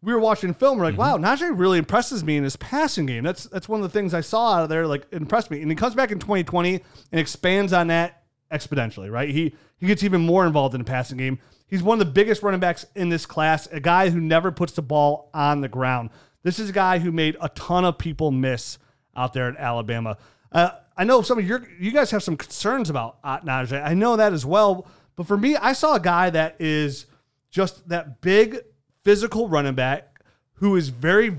we 0.01 0.13
were 0.13 0.21
watching 0.21 0.55
film. 0.55 0.79
We're 0.79 0.85
like, 0.85 0.99
wow, 0.99 1.19
Najee 1.19 1.59
really 1.59 1.79
impresses 1.79 2.23
me 2.23 2.37
in 2.37 2.45
his 2.45 2.57
passing 2.57 3.07
game. 3.07 3.25
That's 3.25 3.45
that's 3.45 3.69
one 3.69 3.81
of 3.81 3.91
the 3.91 3.99
things 3.99 4.15
I 4.15 4.21
saw 4.21 4.55
out 4.55 4.63
of 4.63 4.69
there. 4.69 4.87
Like 4.87 5.07
impressed 5.13 5.51
me. 5.51 5.61
And 5.61 5.71
he 5.71 5.75
comes 5.75 5.95
back 5.95 6.13
in 6.13 6.19
2020 6.19 6.75
and 6.75 7.21
expands 7.21 7.73
on 7.73 7.89
that 7.89 8.23
exponentially. 8.53 9.11
Right? 9.11 9.31
He 9.31 9.55
he 9.79 9.87
gets 9.87 10.05
even 10.05 10.21
more 10.21 10.47
involved 10.47 10.75
in 10.75 10.81
the 10.81 10.85
passing 10.85 11.19
game. 11.19 11.41
He's 11.67 11.83
one 11.83 12.01
of 12.01 12.07
the 12.07 12.13
biggest 12.13 12.43
running 12.43 12.61
backs 12.61 12.87
in 12.95 13.09
this 13.09 13.27
class. 13.27 13.67
A 13.73 13.81
guy 13.81 14.09
who 14.11 14.21
never 14.21 14.53
puts 14.53 14.73
the 14.73 14.83
ball 14.83 15.31
on 15.35 15.61
the 15.61 15.69
ground. 15.69 16.11
This 16.45 16.59
is 16.59 16.71
a 16.71 16.73
guy 16.73 16.99
who 16.99 17.11
made 17.13 17.37
a 17.41 17.49
ton 17.51 17.85
of 17.85 17.99
people 17.99 18.31
miss 18.31 18.79
out 19.17 19.33
there 19.33 19.49
at 19.49 19.57
Alabama. 19.57 20.17
Uh, 20.53 20.71
I 20.99 21.05
know 21.05 21.23
some 21.23 21.39
of 21.39 21.47
your 21.47 21.67
you 21.79 21.93
guys 21.93 22.11
have 22.11 22.23
some 22.23 22.37
concerns 22.37 22.91
about 22.91 23.23
Najee. 23.23 23.83
I 23.83 23.95
know 23.95 24.17
that 24.17 24.33
as 24.33 24.45
well. 24.45 24.87
But 25.17 25.27
for 25.27 25.37
me, 25.37 25.57
I 25.57 25.73
saw 25.73 25.95
a 25.95 26.01
guy 26.01 26.29
that 26.31 26.57
is 26.59 27.07
just 27.51 27.89
that 27.89 28.21
big 28.21 28.59
physical 29.05 29.49
running 29.49 29.75
back 29.75 30.21
who 30.55 30.77
is 30.77 30.89
very 30.91 31.37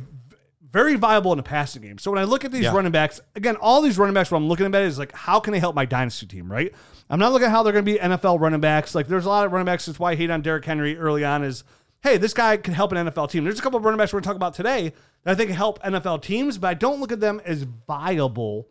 very 0.71 0.95
viable 0.95 1.31
in 1.33 1.37
the 1.37 1.43
passing 1.43 1.81
game. 1.81 1.97
So 1.97 2.11
when 2.11 2.19
I 2.19 2.25
look 2.25 2.45
at 2.45 2.51
these 2.51 2.65
Yeah. 2.65 2.73
running 2.75 2.91
backs, 2.91 3.19
again, 3.35 3.55
all 3.55 3.81
these 3.81 3.97
running 3.97 4.13
backs, 4.13 4.29
what 4.29 4.37
I'm 4.37 4.47
looking 4.47 4.67
at 4.67 4.75
is 4.83 4.99
like, 4.99 5.11
how 5.13 5.39
can 5.39 5.51
they 5.51 5.59
help 5.59 5.75
my 5.75 5.85
dynasty 5.85 6.27
team, 6.27 6.51
right? 6.51 6.71
I'm 7.09 7.17
not 7.19 7.31
looking 7.31 7.47
at 7.47 7.51
how 7.51 7.63
they're 7.63 7.73
going 7.73 7.85
to 7.85 7.91
be 7.91 7.97
NFL 7.97 8.39
running 8.39 8.59
backs. 8.59 8.93
Like, 8.93 9.07
there's 9.07 9.25
a 9.25 9.29
lot 9.29 9.47
of 9.47 9.51
running 9.51 9.65
backs. 9.65 9.87
That's 9.87 9.97
why 9.99 10.11
I 10.11 10.15
hate 10.15 10.29
on 10.29 10.43
Derrick 10.43 10.63
Henry 10.63 10.95
early 10.95 11.25
on 11.25 11.43
is, 11.43 11.63
hey, 12.03 12.17
this 12.17 12.35
guy 12.35 12.55
can 12.57 12.75
help 12.75 12.91
an 12.91 13.07
NFL 13.07 13.31
team. 13.31 13.45
There's 13.45 13.57
a 13.57 13.63
couple 13.63 13.79
of 13.79 13.83
running 13.85 13.97
backs 13.97 14.13
we're 14.13 14.17
going 14.17 14.25
to 14.25 14.27
talk 14.29 14.35
about 14.35 14.53
today 14.53 14.93
that 15.23 15.31
I 15.31 15.33
think 15.35 15.49
help 15.49 15.81
NFL 15.81 16.21
teams, 16.21 16.59
but 16.59 16.67
I 16.67 16.73
don't 16.75 16.99
look 16.99 17.11
at 17.11 17.19
them 17.19 17.41
as 17.45 17.63
viable 17.87 18.67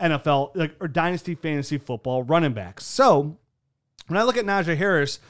NFL 0.00 0.52
like 0.54 0.74
or 0.80 0.88
dynasty 0.88 1.34
fantasy 1.34 1.78
football 1.78 2.22
running 2.22 2.52
backs. 2.52 2.84
So 2.84 3.36
when 4.08 4.18
I 4.18 4.22
look 4.24 4.36
at 4.36 4.44
Najee 4.44 4.76
Harris, 4.76 5.20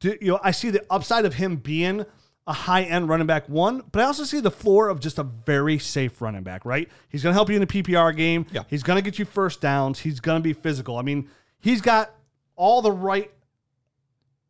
to, 0.00 0.18
you 0.24 0.32
know, 0.32 0.40
I 0.42 0.50
see 0.50 0.70
the 0.70 0.84
upside 0.90 1.24
of 1.24 1.34
him 1.34 1.56
being 1.56 2.04
a 2.48 2.52
high 2.52 2.82
end 2.82 3.08
running 3.08 3.26
back 3.26 3.48
one, 3.48 3.82
but 3.92 4.02
I 4.02 4.04
also 4.06 4.24
see 4.24 4.40
the 4.40 4.50
floor 4.50 4.88
of 4.88 5.00
just 5.00 5.18
a 5.18 5.22
very 5.24 5.78
safe 5.78 6.20
running 6.20 6.42
back. 6.42 6.64
Right? 6.64 6.88
He's 7.08 7.22
going 7.22 7.32
to 7.32 7.34
help 7.34 7.48
you 7.48 7.56
in 7.56 7.60
the 7.60 7.66
PPR 7.66 8.16
game. 8.16 8.46
Yeah. 8.52 8.62
He's 8.68 8.82
going 8.82 8.96
to 8.96 9.02
get 9.02 9.18
you 9.18 9.24
first 9.24 9.60
downs. 9.60 10.00
He's 10.00 10.20
going 10.20 10.40
to 10.40 10.44
be 10.44 10.52
physical. 10.52 10.96
I 10.96 11.02
mean, 11.02 11.28
he's 11.60 11.80
got 11.80 12.12
all 12.56 12.82
the 12.82 12.92
right 12.92 13.30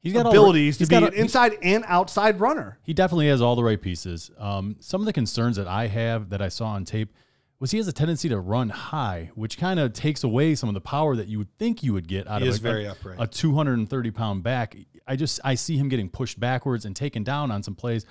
He's 0.01 0.13
got 0.13 0.27
all- 0.27 0.33
abilities 0.33 0.79
he's 0.79 0.87
to 0.89 0.95
be 0.95 1.01
got 1.01 1.13
an 1.13 1.19
a- 1.19 1.21
inside 1.23 1.59
and 1.63 1.85
outside 1.89 2.39
runner. 2.39 2.79
He 2.83 2.95
definitely 2.95 3.27
has 3.29 3.43
all 3.43 3.57
the 3.57 3.65
right 3.65 3.81
pieces. 3.81 4.31
Um, 4.39 4.77
some 4.79 5.01
of 5.01 5.07
the 5.07 5.13
concerns 5.13 5.57
that 5.57 5.67
I 5.67 5.89
have 5.89 6.29
that 6.31 6.41
I 6.41 6.49
saw 6.49 6.67
on 6.69 6.85
tape 6.85 7.13
was 7.59 7.71
he 7.71 7.79
has 7.79 7.89
a 7.89 7.93
tendency 7.93 8.29
to 8.29 8.39
run 8.39 8.69
high, 8.69 9.31
which 9.35 9.57
kind 9.59 9.81
of 9.81 9.93
takes 9.93 10.23
away 10.23 10.55
some 10.55 10.69
of 10.69 10.75
the 10.75 10.81
power 10.81 11.17
that 11.17 11.29
you 11.29 11.39
would 11.39 11.57
think 11.59 11.83
you 11.83 11.93
would 11.95 12.07
get 12.07 12.29
out 12.29 12.43
He 12.43 12.49
of 12.49 12.55
a, 12.55 12.59
very 12.59 12.85
a, 12.85 12.93
upright. 12.93 13.17
a 13.19 13.27
230 13.27 14.11
pound 14.11 14.43
back. 14.43 14.77
I 15.07 15.17
just 15.17 15.41
I 15.45 15.55
see 15.55 15.77
him 15.77 15.89
getting 15.89 16.09
pushed 16.09 16.39
backwards 16.39 16.85
and 16.85 16.95
taken 16.95 17.25
down 17.25 17.51
on 17.51 17.63
some 17.63 17.75
plays 17.75 18.05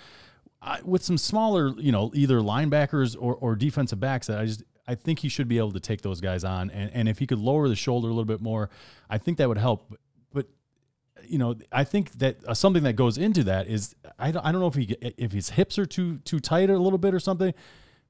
I, 0.61 0.81
with 0.83 1.03
some 1.03 1.17
smaller, 1.17 1.73
you 1.77 1.91
know, 1.91 2.11
either 2.15 2.39
linebackers 2.39 3.15
or, 3.19 3.35
or 3.35 3.55
defensive 3.55 3.99
backs 3.99 4.27
that 4.27 4.39
I 4.39 4.45
just 4.45 4.63
I 4.87 4.95
think 4.95 5.19
he 5.19 5.29
should 5.29 5.47
be 5.47 5.57
able 5.57 5.71
to 5.73 5.79
take 5.79 6.01
those 6.01 6.21
guys 6.21 6.43
on. 6.43 6.71
And 6.71 6.89
and 6.93 7.07
if 7.07 7.19
he 7.19 7.27
could 7.27 7.39
lower 7.39 7.69
the 7.69 7.75
shoulder 7.75 8.07
a 8.07 8.11
little 8.11 8.25
bit 8.25 8.41
more, 8.41 8.69
I 9.09 9.19
think 9.19 9.37
that 9.37 9.47
would 9.47 9.57
help. 9.59 9.89
But, 9.89 9.99
but 10.33 10.47
you 11.27 11.37
know, 11.37 11.55
I 11.71 11.83
think 11.83 12.13
that 12.13 12.37
uh, 12.47 12.53
something 12.55 12.83
that 12.83 12.93
goes 12.93 13.17
into 13.17 13.43
that 13.43 13.67
is 13.67 13.95
I 14.17 14.31
don't, 14.31 14.43
I 14.45 14.51
don't 14.51 14.61
know 14.61 14.67
if 14.67 14.75
he 14.75 14.95
if 15.17 15.31
his 15.31 15.49
hips 15.51 15.77
are 15.77 15.85
too 15.85 16.17
too 16.19 16.39
tight 16.39 16.69
a 16.69 16.77
little 16.77 16.99
bit 16.99 17.13
or 17.13 17.19
something, 17.19 17.53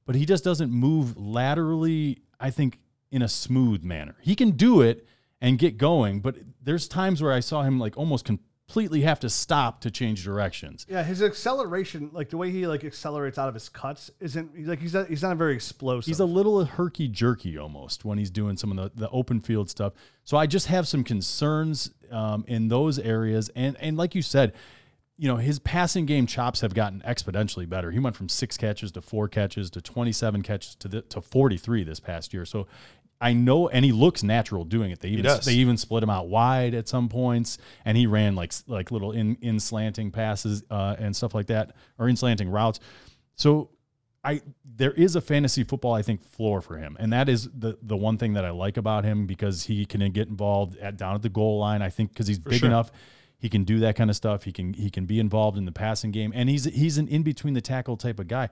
but 0.06 0.16
he 0.16 0.26
just 0.26 0.44
doesn't 0.44 0.72
move 0.72 1.18
laterally. 1.18 2.20
I 2.40 2.52
think 2.52 2.80
in 3.12 3.22
a 3.22 3.30
smooth 3.30 3.84
manner. 3.84 4.16
He 4.22 4.36
can 4.36 4.52
do 4.52 4.82
it 4.82 5.08
and 5.42 5.58
get 5.58 5.78
going, 5.78 6.20
but 6.20 6.36
there's 6.62 6.88
times 6.88 7.22
where 7.22 7.32
I 7.32 7.40
saw 7.40 7.62
him 7.64 7.80
like 7.80 7.98
almost 7.98 8.26
completely 8.26 9.02
have 9.02 9.20
to 9.22 9.30
stop 9.30 9.80
to 9.82 9.92
change 9.92 10.24
directions. 10.24 10.86
Yeah, 10.90 11.04
his 11.04 11.22
acceleration, 11.22 12.10
like 12.12 12.30
the 12.30 12.38
way 12.38 12.52
he 12.52 12.68
like 12.68 12.84
accelerates 12.84 13.38
out 13.38 13.48
of 13.48 13.54
his 13.54 13.70
cuts, 13.70 14.12
isn't 14.20 14.68
like 14.68 14.80
he's 14.80 14.94
not, 14.94 15.08
he's 15.08 15.22
not 15.22 15.38
very 15.38 15.54
explosive. 15.54 16.08
He's 16.08 16.20
a 16.20 16.26
little 16.26 16.66
herky 16.66 17.08
jerky 17.08 17.58
almost 17.58 18.04
when 18.04 18.18
he's 18.18 18.32
doing 18.32 18.58
some 18.58 18.78
of 18.78 18.78
the, 18.78 19.00
the 19.00 19.10
open 19.12 19.40
field 19.40 19.70
stuff. 19.70 19.94
So 20.24 20.36
I 20.36 20.48
just 20.48 20.68
have 20.68 20.88
some 20.88 21.04
concerns 21.04 21.92
um, 22.12 22.44
in 22.48 22.68
those 22.68 23.00
areas. 23.00 23.50
And 23.56 23.78
and 23.80 23.98
like 23.98 24.16
you 24.16 24.22
said, 24.22 24.54
you 25.18 25.28
know, 25.28 25.38
his 25.38 25.60
passing 25.60 26.06
game 26.06 26.28
chops 26.28 26.62
have 26.62 26.74
gotten 26.74 27.02
exponentially 27.02 27.68
better. 27.68 27.92
He 27.92 28.00
went 28.00 28.16
from 28.16 28.28
six 28.28 28.58
catches 28.58 28.92
to 28.94 29.02
four 29.02 29.28
catches 29.28 29.70
to 29.72 29.82
27 29.82 30.42
catches 30.42 30.76
to 30.76 30.88
the, 30.88 31.02
to 31.04 31.22
43 31.22 31.84
this 31.84 32.00
past 32.00 32.34
year. 32.34 32.46
So 32.46 32.68
I 33.22 33.34
know, 33.34 33.70
and 33.70 33.86
he 33.86 33.92
looks 33.92 34.24
natural 34.24 34.66
doing 34.66 34.92
it. 34.92 35.00
They 35.00 35.10
even 35.10 35.26
they 35.46 35.54
even 35.54 35.78
split 35.78 36.04
him 36.04 36.10
out 36.10 36.28
wide 36.28 36.74
at 36.74 36.90
some 36.90 37.08
points, 37.08 37.58
and 37.86 37.98
he 37.98 38.08
ran 38.08 38.36
like 38.36 38.54
like 38.68 38.92
little 38.92 39.14
in 39.14 39.38
in 39.42 39.60
slanting 39.60 40.12
passes 40.12 40.64
uh, 40.70 40.98
and 41.00 41.16
stuff 41.16 41.34
like 41.34 41.48
that, 41.48 41.72
or 41.98 42.10
in 42.10 42.18
slanting 42.18 42.50
routes. 42.50 42.82
So 43.36 43.70
I 44.22 44.42
there 44.66 44.92
is 44.92 45.16
a 45.16 45.22
fantasy 45.22 45.64
football 45.64 45.94
I 45.94 46.02
think 46.02 46.24
floor 46.24 46.62
for 46.62 46.78
him, 46.78 46.98
and 47.00 47.14
that 47.14 47.30
is 47.30 47.50
the 47.58 47.78
the 47.82 47.96
one 47.96 48.18
thing 48.18 48.34
that 48.34 48.44
I 48.44 48.50
like 48.50 48.76
about 48.76 49.06
him 49.06 49.28
because 49.28 49.64
he 49.64 49.86
can 49.86 50.12
get 50.12 50.28
involved 50.28 50.78
at 50.78 50.98
down 50.98 51.16
at 51.16 51.22
the 51.22 51.30
goal 51.30 51.60
line. 51.60 51.82
I 51.82 51.90
think 51.90 52.10
because 52.10 52.28
he's 52.28 52.40
big 52.40 52.60
sure. 52.60 52.68
enough, 52.68 52.92
He 53.38 53.50
can 53.50 53.64
do 53.64 53.80
that 53.80 53.96
kind 53.96 54.10
of 54.10 54.16
stuff. 54.16 54.44
He 54.44 54.52
can 54.52 54.74
he 54.74 54.90
can 54.90 55.06
be 55.06 55.20
involved 55.20 55.58
in 55.58 55.66
the 55.66 55.72
passing 55.72 56.12
game, 56.12 56.32
and 56.36 56.50
he's 56.50 56.66
he's 56.66 56.98
an 56.98 57.08
in 57.08 57.24
between 57.24 57.54
the 57.54 57.62
tackle 57.62 57.98
type 57.98 58.20
of 58.20 58.28
guy. 58.28 58.50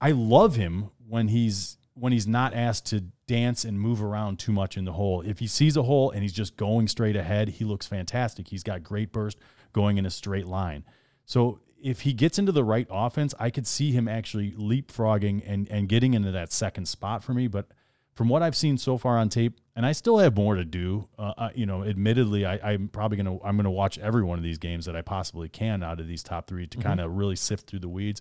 I 0.00 0.10
love 0.10 0.56
him 0.56 0.90
when 1.08 1.28
he's 1.28 1.76
when 1.94 2.12
he's 2.12 2.26
not 2.26 2.54
asked 2.54 2.86
to 2.86 3.00
dance 3.26 3.64
and 3.64 3.78
move 3.78 4.02
around 4.02 4.38
too 4.38 4.52
much 4.52 4.76
in 4.76 4.84
the 4.84 4.92
hole. 4.92 5.22
If 5.22 5.38
he 5.38 5.46
sees 5.46 5.76
a 5.76 5.82
hole 5.82 6.10
and 6.10 6.22
he's 6.22 6.32
just 6.32 6.56
going 6.56 6.88
straight 6.88 7.16
ahead, 7.16 7.48
he 7.50 7.64
looks 7.64 7.86
fantastic. 7.86 8.48
He's 8.48 8.62
got 8.62 8.82
great 8.82 9.12
burst 9.12 9.38
going 9.72 9.98
in 9.98 10.06
a 10.06 10.10
straight 10.10 10.46
line. 10.46 10.84
So 11.26 11.60
if 11.82 12.00
he 12.00 12.12
gets 12.12 12.38
into 12.38 12.52
the 12.52 12.64
right 12.64 12.86
offense, 12.90 13.34
I 13.38 13.50
could 13.50 13.66
see 13.66 13.92
him 13.92 14.08
actually 14.08 14.52
leapfrogging 14.52 15.42
and 15.46 15.68
and 15.70 15.88
getting 15.88 16.14
into 16.14 16.32
that 16.32 16.52
second 16.52 16.86
spot 16.86 17.22
for 17.22 17.34
me. 17.34 17.46
But 17.48 17.68
from 18.14 18.28
what 18.28 18.42
I've 18.42 18.56
seen 18.56 18.76
so 18.78 18.98
far 18.98 19.18
on 19.18 19.28
tape, 19.28 19.58
and 19.74 19.86
I 19.86 19.92
still 19.92 20.18
have 20.18 20.36
more 20.36 20.54
to 20.54 20.64
do. 20.64 21.08
Uh, 21.18 21.32
uh, 21.36 21.48
you 21.54 21.66
know, 21.66 21.82
admittedly, 21.82 22.44
I, 22.44 22.72
am 22.72 22.88
probably 22.88 23.16
gonna 23.16 23.42
I'm 23.42 23.56
gonna 23.56 23.70
watch 23.70 23.98
every 23.98 24.22
one 24.22 24.38
of 24.38 24.44
these 24.44 24.58
games 24.58 24.84
that 24.84 24.96
I 24.96 25.02
possibly 25.02 25.48
can 25.48 25.82
out 25.82 26.00
of 26.00 26.08
these 26.08 26.22
top 26.22 26.46
three 26.46 26.66
to 26.66 26.78
mm-hmm. 26.78 26.86
kind 26.86 27.00
of 27.00 27.12
really 27.16 27.36
sift 27.36 27.68
through 27.68 27.80
the 27.80 27.88
weeds. 27.88 28.20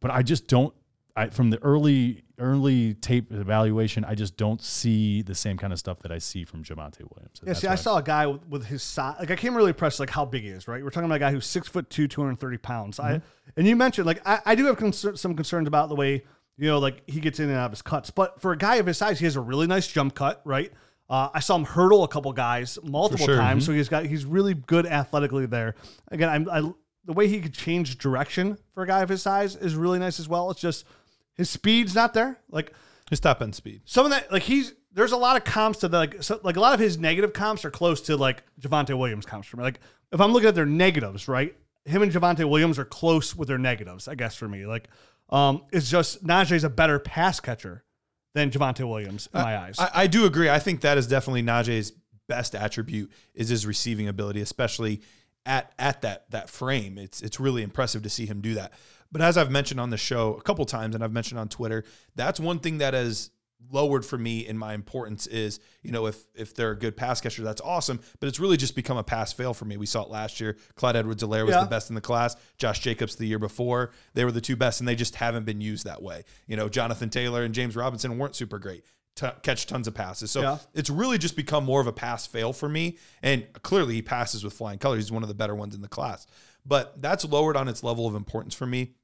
But 0.00 0.10
I 0.10 0.22
just 0.22 0.46
don't. 0.48 0.74
I 1.16 1.28
from 1.28 1.50
the 1.50 1.62
early 1.62 2.24
early 2.38 2.94
tape 2.94 3.32
evaluation, 3.32 4.04
I 4.04 4.14
just 4.14 4.36
don't 4.36 4.62
see 4.62 5.22
the 5.22 5.34
same 5.34 5.58
kind 5.58 5.72
of 5.72 5.78
stuff 5.78 6.00
that 6.00 6.12
I 6.12 6.18
see 6.18 6.44
from 6.44 6.62
Javonte 6.62 7.00
Williams. 7.00 7.40
Yeah, 7.44 7.52
see, 7.52 7.66
I 7.66 7.74
saw 7.74 7.98
a 7.98 8.02
guy 8.02 8.26
with, 8.26 8.46
with 8.48 8.66
his 8.66 8.82
size. 8.82 9.16
Like 9.18 9.30
I 9.30 9.36
came 9.36 9.56
really 9.56 9.70
impressed, 9.70 10.00
like 10.00 10.10
how 10.10 10.24
big 10.24 10.42
he 10.42 10.48
is. 10.48 10.66
Right, 10.66 10.82
we're 10.82 10.90
talking 10.90 11.06
about 11.06 11.16
a 11.16 11.20
guy 11.20 11.30
who's 11.30 11.46
six 11.46 11.68
foot 11.68 11.88
two, 11.88 12.08
two 12.08 12.20
hundred 12.20 12.40
thirty 12.40 12.58
pounds. 12.58 12.98
Mm-hmm. 12.98 13.16
I 13.16 13.22
and 13.56 13.66
you 13.66 13.76
mentioned 13.76 14.06
like 14.06 14.26
I, 14.26 14.40
I 14.44 14.54
do 14.56 14.66
have 14.66 14.76
concern, 14.76 15.16
some 15.16 15.34
concerns 15.34 15.68
about 15.68 15.88
the 15.88 15.96
way 15.96 16.24
you 16.58 16.68
know, 16.68 16.78
like 16.78 17.02
he 17.08 17.20
gets 17.20 17.38
in 17.40 17.48
and 17.48 17.56
out 17.56 17.66
of 17.66 17.72
his 17.72 17.82
cuts. 17.82 18.10
But 18.10 18.40
for 18.40 18.52
a 18.52 18.58
guy 18.58 18.76
of 18.76 18.86
his 18.86 18.98
size, 18.98 19.18
he 19.18 19.24
has 19.24 19.36
a 19.36 19.40
really 19.40 19.66
nice 19.66 19.86
jump 19.86 20.14
cut, 20.14 20.42
right? 20.44 20.72
Uh, 21.08 21.30
I 21.32 21.40
saw 21.40 21.56
him 21.56 21.64
hurdle 21.64 22.04
a 22.04 22.08
couple 22.08 22.32
guys 22.32 22.78
multiple 22.82 23.26
sure. 23.26 23.36
times, 23.36 23.62
mm-hmm. 23.62 23.72
so 23.72 23.76
he's 23.76 23.88
got 23.88 24.04
he's 24.04 24.26
really 24.26 24.54
good 24.54 24.84
athletically 24.84 25.46
there. 25.46 25.74
Again, 26.08 26.28
I'm, 26.28 26.50
I, 26.50 26.60
the 27.04 27.12
way 27.14 27.28
he 27.28 27.40
could 27.40 27.54
change 27.54 27.96
direction 27.96 28.58
for 28.74 28.82
a 28.82 28.86
guy 28.86 29.00
of 29.00 29.08
his 29.08 29.22
size 29.22 29.56
is 29.56 29.74
really 29.74 29.98
nice 29.98 30.20
as 30.20 30.28
well. 30.28 30.50
It's 30.50 30.60
just 30.60 30.84
his 31.34 31.48
speed's 31.48 31.94
not 31.94 32.12
there. 32.12 32.38
Like 32.50 32.74
his 33.08 33.20
top 33.20 33.40
end 33.40 33.54
speed. 33.54 33.82
Some 33.86 34.04
of 34.04 34.10
that, 34.10 34.30
like 34.30 34.42
he's 34.42 34.74
there's 34.92 35.12
a 35.12 35.16
lot 35.16 35.36
of 35.36 35.44
comps 35.44 35.78
to 35.78 35.88
the, 35.88 35.96
like 35.96 36.22
so, 36.22 36.40
like 36.42 36.56
a 36.56 36.60
lot 36.60 36.74
of 36.74 36.80
his 36.80 36.98
negative 36.98 37.32
comps 37.32 37.64
are 37.64 37.70
close 37.70 38.02
to 38.02 38.16
like 38.16 38.42
Javonte 38.60 38.98
Williams 38.98 39.24
comps 39.24 39.48
for 39.48 39.56
me. 39.56 39.62
Like 39.62 39.80
if 40.12 40.20
I'm 40.20 40.32
looking 40.32 40.48
at 40.48 40.54
their 40.54 40.66
negatives, 40.66 41.28
right? 41.28 41.56
Him 41.84 42.02
and 42.02 42.12
Javonte 42.12 42.48
Williams 42.48 42.78
are 42.78 42.84
close 42.84 43.34
with 43.34 43.48
their 43.48 43.58
negatives, 43.58 44.08
I 44.08 44.14
guess 44.14 44.34
for 44.34 44.48
me. 44.48 44.66
Like 44.66 44.88
um, 45.30 45.64
it's 45.72 45.90
just 45.90 46.24
Najee 46.24 46.64
a 46.64 46.68
better 46.68 46.98
pass 46.98 47.40
catcher 47.40 47.84
than 48.34 48.50
Javonte 48.50 48.88
Williams 48.88 49.28
in 49.34 49.40
my 49.40 49.58
eyes. 49.58 49.78
I, 49.78 49.90
I, 49.94 50.06
do 50.06 50.24
agree. 50.24 50.48
I 50.48 50.58
think 50.58 50.82
that 50.82 50.96
is 50.96 51.06
definitely 51.06 51.42
Najee's 51.42 51.92
best 52.28 52.54
attribute 52.54 53.10
is 53.34 53.48
his 53.48 53.66
receiving 53.66 54.08
ability, 54.08 54.40
especially 54.40 55.02
at 55.44 55.72
at 55.78 56.02
that 56.02 56.30
that 56.30 56.48
frame. 56.48 56.98
It's 56.98 57.20
it's 57.22 57.40
really 57.40 57.62
impressive 57.62 58.02
to 58.02 58.10
see 58.10 58.26
him 58.26 58.40
do 58.40 58.54
that. 58.54 58.72
But 59.10 59.22
as 59.22 59.38
I've 59.38 59.50
mentioned 59.50 59.80
on 59.80 59.90
the 59.90 59.96
show 59.96 60.34
a 60.34 60.42
couple 60.42 60.64
times, 60.66 60.94
and 60.94 61.02
I've 61.02 61.12
mentioned 61.12 61.40
on 61.40 61.48
Twitter, 61.48 61.84
that's 62.14 62.38
one 62.38 62.58
thing 62.58 62.78
that 62.78 62.94
has 62.94 63.30
lowered 63.70 64.04
for 64.04 64.16
me 64.16 64.46
in 64.46 64.56
my 64.56 64.74
importance 64.74 65.26
is, 65.26 65.60
you 65.82 65.92
know, 65.92 66.06
if 66.06 66.24
if 66.34 66.54
they're 66.54 66.70
a 66.70 66.78
good 66.78 66.96
pass 66.96 67.20
catcher, 67.20 67.42
that's 67.42 67.60
awesome. 67.60 68.00
But 68.20 68.28
it's 68.28 68.40
really 68.40 68.56
just 68.56 68.74
become 68.74 68.96
a 68.96 69.04
pass 69.04 69.32
fail 69.32 69.54
for 69.54 69.64
me. 69.64 69.76
We 69.76 69.86
saw 69.86 70.02
it 70.02 70.10
last 70.10 70.40
year. 70.40 70.56
Clyde 70.74 70.96
Edwards-Helaire 70.96 71.44
was 71.44 71.54
yeah. 71.54 71.64
the 71.64 71.70
best 71.70 71.90
in 71.90 71.94
the 71.94 72.00
class. 72.00 72.36
Josh 72.56 72.80
Jacobs 72.80 73.16
the 73.16 73.26
year 73.26 73.38
before. 73.38 73.92
They 74.14 74.24
were 74.24 74.32
the 74.32 74.40
two 74.40 74.56
best, 74.56 74.80
and 74.80 74.88
they 74.88 74.94
just 74.94 75.16
haven't 75.16 75.44
been 75.44 75.60
used 75.60 75.84
that 75.84 76.02
way. 76.02 76.24
You 76.46 76.56
know, 76.56 76.68
Jonathan 76.68 77.10
Taylor 77.10 77.42
and 77.42 77.54
James 77.54 77.76
Robinson 77.76 78.18
weren't 78.18 78.36
super 78.36 78.58
great. 78.58 78.84
T- 79.16 79.26
catch 79.42 79.66
tons 79.66 79.88
of 79.88 79.94
passes. 79.94 80.30
So 80.30 80.42
yeah. 80.42 80.58
it's 80.74 80.90
really 80.90 81.18
just 81.18 81.34
become 81.34 81.64
more 81.64 81.80
of 81.80 81.88
a 81.88 81.92
pass 81.92 82.26
fail 82.26 82.52
for 82.52 82.68
me. 82.68 82.98
And 83.20 83.46
clearly 83.62 83.94
he 83.94 84.02
passes 84.02 84.44
with 84.44 84.52
flying 84.52 84.78
colors. 84.78 85.04
He's 85.04 85.12
one 85.12 85.24
of 85.24 85.28
the 85.28 85.34
better 85.34 85.56
ones 85.56 85.74
in 85.74 85.82
the 85.82 85.88
class. 85.88 86.26
But 86.64 87.02
that's 87.02 87.24
lowered 87.24 87.56
on 87.56 87.66
its 87.66 87.82
level 87.82 88.06
of 88.06 88.14
importance 88.14 88.54
for 88.54 88.66
me. 88.66 88.94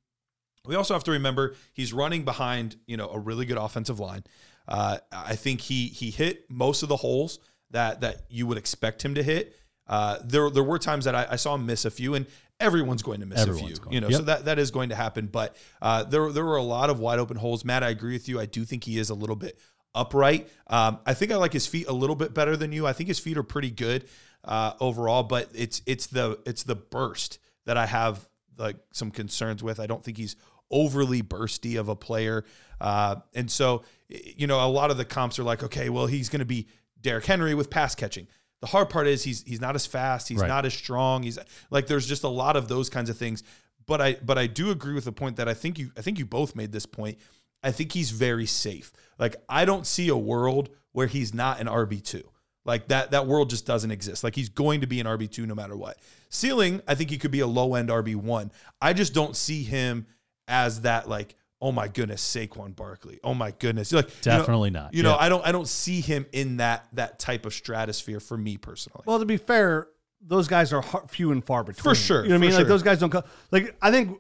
We 0.67 0.75
also 0.75 0.95
have 0.95 1.05
to 1.05 1.13
remember 1.13 1.55
he's 1.73 1.93
running 1.93 2.25
behind, 2.25 2.77
you 2.87 2.97
know, 2.97 3.09
a 3.09 3.19
really 3.19 3.47
good 3.47 3.59
offensive 3.59 4.01
line. 4.01 4.25
Uh, 4.67 4.99
I 5.13 5.37
think 5.37 5.61
he 5.61 5.89
he 5.89 6.11
hit 6.11 6.51
most 6.51 6.83
of 6.83 6.89
the 6.89 6.97
holes 6.97 7.39
that 7.71 8.01
that 8.01 8.23
you 8.31 8.47
would 8.47 8.59
expect 8.59 9.05
him 9.05 9.15
to 9.17 9.23
hit. 9.23 9.57
Uh, 9.87 10.19
there 10.25 10.49
there 10.49 10.63
were 10.63 10.79
times 10.79 11.05
that 11.05 11.15
I, 11.15 11.27
I, 11.33 11.37
saw 11.37 11.55
him 11.55 11.67
miss 11.67 11.85
a 11.85 11.91
few, 11.91 12.15
and 12.15 12.25
everyone's 12.59 13.03
going 13.03 13.21
to 13.21 13.27
miss 13.27 13.41
everyone's 13.41 13.63
a 13.63 13.67
few. 13.67 13.85
Going. 13.85 13.95
You 13.95 14.01
know, 14.01 14.09
yep. 14.09 14.19
so 14.21 14.25
that 14.25 14.45
that 14.47 14.59
is 14.59 14.71
going 14.71 14.89
to 14.89 14.95
happen. 14.95 15.27
But 15.27 15.55
uh, 15.83 16.05
there 16.05 16.33
there 16.33 16.45
were 16.45 16.57
a 16.57 16.63
lot 16.63 16.89
of 16.89 16.99
wide 16.99 17.19
open 17.19 17.37
holes. 17.37 17.65
Matt, 17.65 17.83
I 17.83 17.91
agree 17.91 18.15
with 18.15 18.27
you. 18.27 18.41
I 18.41 18.47
do 18.47 18.65
think 18.65 18.85
he 18.85 18.99
is 18.99 19.11
a 19.11 19.15
little 19.15 19.37
bit 19.37 19.59
upright. 19.95 20.49
Um, 20.69 21.01
I 21.05 21.13
think 21.13 21.33
I 21.33 21.37
like 21.37 21.53
his 21.53 21.67
feet 21.67 21.87
a 21.87 21.93
little 21.93 22.17
bit 22.17 22.33
better 22.33 22.57
than 22.57 22.73
you. 22.73 22.87
I 22.87 22.95
think 22.95 23.09
his 23.09 23.19
feet 23.19 23.37
are 23.37 23.43
pretty 23.43 23.71
good 23.71 24.07
uh, 24.43 24.73
overall, 24.81 25.23
but 25.23 25.51
it's 25.55 25.83
it's 25.85 26.07
the 26.07 26.39
it's 26.47 26.63
the 26.63 26.77
burst 26.77 27.39
that 27.67 27.77
I 27.77 27.85
have 27.85 28.27
like 28.57 28.77
some 28.93 29.11
concerns 29.11 29.63
with. 29.63 29.81
I 29.81 29.87
don't 29.87 30.03
think 30.03 30.17
he's 30.17 30.37
overly 30.71 31.23
bursty 31.23 31.79
of 31.79 31.89
a 31.89 31.97
player. 31.97 32.45
Uh, 32.81 33.17
and 33.35 33.51
so, 33.51 33.83
you 34.09 34.47
know, 34.47 34.65
a 34.65 34.69
lot 34.69 34.91
of 34.91 34.97
the 34.97 35.05
comps 35.05 35.39
are 35.39 35.45
like, 35.45 35.63
okay, 35.63 35.89
well, 35.89 36.07
he's 36.07 36.29
going 36.29 36.41
to 36.41 36.47
be 36.47 36.69
Derrick 37.01 37.27
Henry 37.27 37.55
with 37.55 37.71
pass 37.71 37.95
catching. 37.95 38.27
The 38.61 38.67
hard 38.69 38.89
part 38.89 39.07
is 39.07 39.23
he's 39.23 39.43
he's 39.43 39.61
not 39.61 39.75
as 39.75 39.85
fast, 39.85 40.27
he's 40.27 40.41
right. 40.41 40.49
not 40.49 40.65
as 40.65 40.73
strong. 40.73 41.23
He's 41.23 41.39
like 41.71 41.87
there's 41.87 42.07
just 42.07 42.25
a 42.25 42.29
lot 42.29 42.57
of 42.57 42.67
those 42.67 42.89
kinds 42.89 43.11
of 43.11 43.19
things. 43.19 43.43
But 43.85 44.01
I 44.01 44.15
but 44.23 44.39
I 44.39 44.47
do 44.47 44.71
agree 44.71 44.95
with 44.95 45.05
the 45.05 45.13
point 45.13 45.37
that 45.37 45.49
I 45.49 45.55
think 45.55 45.79
you 45.79 45.91
I 45.99 46.01
think 46.01 46.19
you 46.19 46.25
both 46.25 46.57
made 46.57 46.73
this 46.73 46.87
point. 46.87 47.19
I 47.63 47.73
think 47.73 47.93
he's 47.93 48.11
very 48.11 48.47
safe. 48.47 48.91
Like 49.19 49.37
I 49.51 49.67
don't 49.67 49.87
see 49.87 50.09
a 50.09 50.17
world 50.17 50.71
where 50.93 51.07
he's 51.07 51.35
not 51.35 51.61
an 51.61 51.67
RB2. 51.67 52.23
Like 52.65 52.89
that 52.89 53.11
that 53.11 53.27
world 53.27 53.51
just 53.51 53.67
doesn't 53.67 53.91
exist. 53.91 54.25
Like 54.25 54.35
he's 54.35 54.49
going 54.49 54.81
to 54.81 54.87
be 54.87 54.99
an 54.99 55.07
RB2 55.07 55.47
no 55.47 55.55
matter 55.55 55.77
what. 55.77 55.99
Ceiling, 56.31 56.81
I 56.89 56.95
think 56.95 57.11
he 57.11 57.19
could 57.19 57.31
be 57.31 57.41
a 57.41 57.47
low 57.47 57.75
end 57.75 57.91
RB1. 57.91 58.51
I 58.81 58.95
just 58.95 59.13
don't 59.13 59.37
see 59.37 59.63
him 59.63 60.07
as 60.49 60.83
that 60.83 61.09
like 61.09 61.37
oh 61.61 61.73
my 61.73 61.89
goodness 61.89 62.23
Saquon 62.23 62.75
Barkley 62.75 63.21
oh 63.25 63.35
my 63.35 63.53
goodness 63.53 63.93
like 63.93 64.21
definitely 64.21 64.69
you 64.69 64.73
know, 64.73 64.81
not 64.83 64.95
you 64.95 65.03
know 65.03 65.17
I 65.17 65.29
don't 65.29 65.47
I 65.47 65.53
don't 65.53 65.69
see 65.69 66.01
him 66.01 66.27
in 66.33 66.59
that 66.59 66.87
that 66.93 67.19
type 67.19 67.47
of 67.47 67.55
stratosphere 67.55 68.21
for 68.21 68.37
me 68.37 68.57
personally 68.57 69.03
well 69.07 69.19
to 69.19 69.27
be 69.27 69.37
fair 69.37 69.89
those 70.21 70.49
guys 70.49 70.73
are 70.73 70.83
few 71.09 71.33
and 71.33 71.45
far 71.45 71.65
between 71.65 71.83
for 71.83 71.95
sure 71.95 72.23
you 72.23 72.31
know 72.31 72.35
what 72.35 72.39
I 72.39 72.41
mean 72.41 72.51
sure. 72.51 72.61
like 72.61 72.69
those 72.69 72.83
guys 72.83 72.99
don't 73.01 73.11
come 73.11 73.25
like 73.51 73.77
I 73.81 73.91
think 73.91 74.19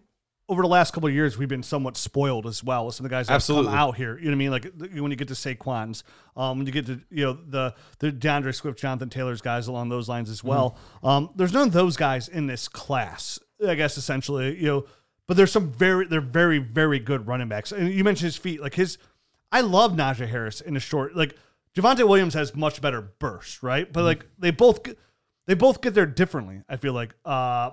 over 0.48 0.62
the 0.62 0.68
last 0.68 0.92
couple 0.92 1.08
of 1.08 1.14
years, 1.14 1.38
we've 1.38 1.48
been 1.48 1.62
somewhat 1.62 1.96
spoiled 1.96 2.46
as 2.46 2.62
well 2.62 2.86
with 2.86 2.94
some 2.94 3.06
of 3.06 3.10
the 3.10 3.16
guys 3.16 3.28
that 3.28 3.34
Absolutely. 3.34 3.70
come 3.70 3.78
out 3.78 3.96
here. 3.96 4.18
You 4.18 4.24
know 4.26 4.30
what 4.30 4.34
I 4.34 4.36
mean? 4.36 4.50
Like 4.50 5.00
when 5.00 5.10
you 5.10 5.16
get 5.16 5.28
to 5.28 5.34
Saquon's, 5.34 6.04
um, 6.36 6.58
when 6.58 6.66
you 6.66 6.72
get 6.72 6.86
to 6.86 7.00
you 7.10 7.24
know 7.24 7.32
the 7.32 7.74
the 7.98 8.12
D'Andre 8.12 8.52
Swift, 8.52 8.78
Jonathan 8.78 9.08
Taylor's 9.08 9.40
guys 9.40 9.68
along 9.68 9.88
those 9.88 10.08
lines 10.08 10.28
as 10.28 10.44
well. 10.44 10.76
Mm-hmm. 10.96 11.06
Um, 11.06 11.30
there's 11.34 11.52
none 11.52 11.68
of 11.68 11.72
those 11.72 11.96
guys 11.96 12.28
in 12.28 12.46
this 12.46 12.68
class. 12.68 13.38
I 13.66 13.74
guess 13.74 13.96
essentially, 13.96 14.56
you 14.56 14.66
know, 14.66 14.84
but 15.26 15.36
there's 15.36 15.52
some 15.52 15.70
very 15.70 16.06
they're 16.06 16.20
very 16.20 16.58
very 16.58 16.98
good 16.98 17.26
running 17.26 17.48
backs. 17.48 17.72
And 17.72 17.92
you 17.92 18.04
mentioned 18.04 18.26
his 18.26 18.36
feet, 18.36 18.60
like 18.60 18.74
his. 18.74 18.98
I 19.52 19.60
love 19.60 19.92
Najee 19.92 20.28
Harris 20.28 20.60
in 20.60 20.76
a 20.76 20.80
short 20.80 21.14
like 21.14 21.36
Javonte 21.76 22.06
Williams 22.06 22.34
has 22.34 22.54
much 22.54 22.80
better 22.80 23.00
burst, 23.00 23.62
right? 23.62 23.90
But 23.92 24.00
mm-hmm. 24.00 24.06
like 24.06 24.26
they 24.38 24.50
both 24.50 24.80
they 25.46 25.54
both 25.54 25.80
get 25.80 25.94
there 25.94 26.06
differently. 26.06 26.62
I 26.68 26.76
feel 26.76 26.92
like 26.92 27.14
uh, 27.24 27.70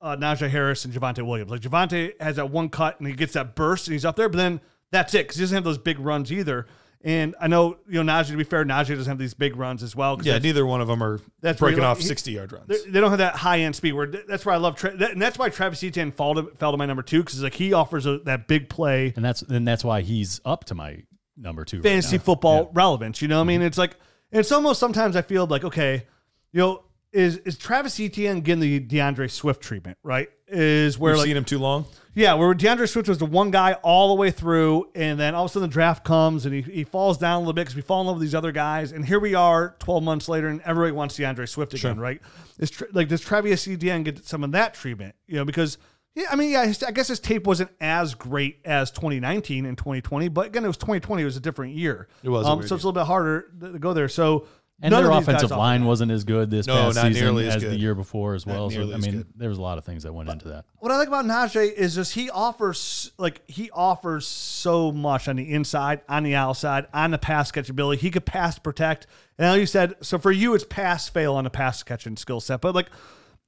uh, 0.00 0.16
Najee 0.16 0.50
Harris 0.50 0.84
and 0.84 0.94
Javonte 0.94 1.26
Williams. 1.26 1.50
Like 1.50 1.60
Javonte 1.60 2.20
has 2.20 2.36
that 2.36 2.50
one 2.50 2.68
cut 2.68 2.98
and 2.98 3.08
he 3.08 3.14
gets 3.14 3.32
that 3.34 3.54
burst 3.54 3.86
and 3.86 3.92
he's 3.92 4.04
up 4.04 4.16
there, 4.16 4.28
but 4.28 4.38
then 4.38 4.60
that's 4.90 5.14
it 5.14 5.24
because 5.24 5.36
he 5.36 5.42
doesn't 5.42 5.54
have 5.54 5.64
those 5.64 5.78
big 5.78 5.98
runs 5.98 6.32
either. 6.32 6.66
And 7.04 7.34
I 7.38 7.48
know, 7.48 7.76
you 7.86 8.02
know, 8.02 8.10
Najee, 8.10 8.30
to 8.30 8.36
be 8.38 8.44
fair, 8.44 8.64
Najee 8.64 8.96
doesn't 8.96 9.10
have 9.10 9.18
these 9.18 9.34
big 9.34 9.56
runs 9.56 9.82
as 9.82 9.94
well. 9.94 10.18
Yeah, 10.22 10.38
neither 10.38 10.64
one 10.64 10.80
of 10.80 10.88
them 10.88 11.02
are 11.02 11.20
that's 11.42 11.60
breaking 11.60 11.84
off 11.84 12.00
60 12.00 12.32
yard 12.32 12.50
runs. 12.50 12.66
They 12.66 12.98
don't 12.98 13.10
have 13.10 13.18
that 13.18 13.36
high 13.36 13.60
end 13.60 13.76
speed 13.76 13.92
where 13.92 14.06
that's 14.06 14.46
where 14.46 14.54
I 14.54 14.58
love, 14.58 14.76
Tra- 14.76 14.96
that, 14.96 15.10
and 15.10 15.20
that's 15.20 15.38
why 15.38 15.50
Travis 15.50 15.84
Etienne 15.84 16.12
fell 16.12 16.34
to, 16.34 16.50
fell 16.56 16.70
to 16.72 16.78
my 16.78 16.86
number 16.86 17.02
two 17.02 17.22
because 17.22 17.42
like 17.42 17.52
he 17.52 17.74
offers 17.74 18.06
a, 18.06 18.20
that 18.20 18.48
big 18.48 18.70
play. 18.70 19.12
And 19.16 19.22
that's, 19.22 19.42
and 19.42 19.68
that's 19.68 19.84
why 19.84 20.00
he's 20.00 20.40
up 20.46 20.64
to 20.64 20.74
my 20.74 21.02
number 21.36 21.66
two. 21.66 21.82
Fantasy 21.82 22.16
right 22.16 22.24
football 22.24 22.62
yeah. 22.62 22.68
relevance. 22.72 23.20
You 23.20 23.28
know 23.28 23.36
what 23.36 23.42
mm-hmm. 23.42 23.50
I 23.50 23.58
mean? 23.58 23.62
It's 23.66 23.78
like, 23.78 23.96
it's 24.32 24.50
almost 24.50 24.80
sometimes 24.80 25.14
I 25.14 25.20
feel 25.22 25.46
like, 25.46 25.64
okay, 25.64 26.06
you 26.52 26.60
know, 26.60 26.83
is 27.14 27.38
is 27.38 27.56
Travis 27.56 27.98
Etienne 28.00 28.40
getting 28.40 28.60
the 28.60 28.80
D'Andre 28.80 29.28
Swift 29.28 29.62
treatment, 29.62 29.96
right? 30.02 30.28
Is 30.48 30.98
where 30.98 31.12
You've 31.12 31.18
like, 31.20 31.26
seen 31.28 31.36
him 31.36 31.44
too 31.44 31.58
long? 31.58 31.86
Yeah, 32.14 32.34
where 32.34 32.52
D'Andre 32.54 32.86
Swift 32.86 33.08
was 33.08 33.18
the 33.18 33.26
one 33.26 33.50
guy 33.50 33.74
all 33.82 34.08
the 34.08 34.14
way 34.20 34.30
through, 34.30 34.88
and 34.94 35.18
then 35.18 35.34
all 35.34 35.44
of 35.44 35.50
a 35.50 35.52
sudden 35.52 35.68
the 35.68 35.72
draft 35.72 36.04
comes 36.04 36.44
and 36.44 36.54
he, 36.54 36.62
he 36.62 36.84
falls 36.84 37.18
down 37.18 37.36
a 37.36 37.38
little 37.38 37.52
bit 37.52 37.62
because 37.62 37.76
we 37.76 37.82
fall 37.82 38.00
in 38.02 38.06
love 38.08 38.16
with 38.16 38.22
these 38.22 38.34
other 38.34 38.52
guys, 38.52 38.92
and 38.92 39.04
here 39.04 39.20
we 39.20 39.34
are 39.34 39.76
12 39.78 40.02
months 40.02 40.28
later, 40.28 40.48
and 40.48 40.60
everybody 40.62 40.92
wants 40.92 41.16
D'Andre 41.16 41.46
Swift 41.46 41.72
again, 41.72 41.94
sure. 41.94 42.02
right? 42.02 42.20
Is 42.58 42.82
like 42.92 43.08
does 43.08 43.20
Travis 43.20 43.66
Etienne 43.66 44.02
get 44.02 44.26
some 44.26 44.44
of 44.44 44.52
that 44.52 44.74
treatment? 44.74 45.14
You 45.26 45.36
know, 45.36 45.44
because 45.44 45.78
yeah, 46.14 46.26
I 46.30 46.36
mean, 46.36 46.50
yeah, 46.50 46.66
his, 46.66 46.82
I 46.82 46.92
guess 46.92 47.08
his 47.08 47.18
tape 47.18 47.46
wasn't 47.46 47.70
as 47.80 48.14
great 48.14 48.58
as 48.64 48.92
2019 48.92 49.66
and 49.66 49.76
2020, 49.76 50.28
but 50.28 50.46
again, 50.46 50.64
it 50.64 50.68
was 50.68 50.76
2020. 50.76 51.22
It 51.22 51.24
was 51.24 51.36
a 51.36 51.40
different 51.40 51.74
year. 51.74 52.06
It 52.22 52.28
was, 52.28 52.46
um, 52.46 52.60
so 52.60 52.76
it's 52.76 52.84
a 52.84 52.86
little 52.86 52.92
bit 52.92 53.06
harder 53.06 53.50
to 53.60 53.78
go 53.80 53.92
there. 53.92 54.08
So 54.08 54.46
and 54.84 54.92
None 54.92 55.02
their 55.02 55.12
offensive 55.12 55.50
line 55.50 55.86
wasn't 55.86 56.12
as 56.12 56.24
good 56.24 56.50
this 56.50 56.66
no, 56.66 56.74
past 56.74 57.00
season 57.00 57.38
as, 57.38 57.56
as 57.56 57.62
the 57.62 57.74
year 57.74 57.94
before 57.94 58.34
as 58.34 58.44
well. 58.44 58.68
So 58.68 58.92
I 58.92 58.98
mean, 58.98 59.24
there 59.34 59.48
was 59.48 59.56
a 59.56 59.62
lot 59.62 59.78
of 59.78 59.84
things 59.86 60.02
that 60.02 60.12
went 60.12 60.28
into 60.28 60.48
that. 60.48 60.66
What 60.78 60.92
I 60.92 60.98
like 60.98 61.08
about 61.08 61.24
Najee 61.24 61.72
is 61.72 61.94
just 61.94 62.12
he 62.12 62.28
offers 62.28 63.10
like 63.16 63.40
he 63.48 63.70
offers 63.70 64.26
so 64.26 64.92
much 64.92 65.26
on 65.26 65.36
the 65.36 65.50
inside, 65.50 66.02
on 66.06 66.22
the 66.22 66.34
outside, 66.34 66.86
on 66.92 67.12
the 67.12 67.18
pass 67.18 67.50
catchability. 67.50 67.96
He 67.96 68.10
could 68.10 68.26
pass 68.26 68.58
protect. 68.58 69.06
And 69.38 69.48
like 69.48 69.60
you 69.60 69.66
said, 69.66 69.94
so 70.02 70.18
for 70.18 70.30
you 70.30 70.52
it's 70.52 70.64
pass 70.64 71.08
fail 71.08 71.34
on 71.34 71.44
the 71.44 71.50
pass 71.50 71.82
catching 71.82 72.18
skill 72.18 72.42
set. 72.42 72.60
But 72.60 72.74
like 72.74 72.90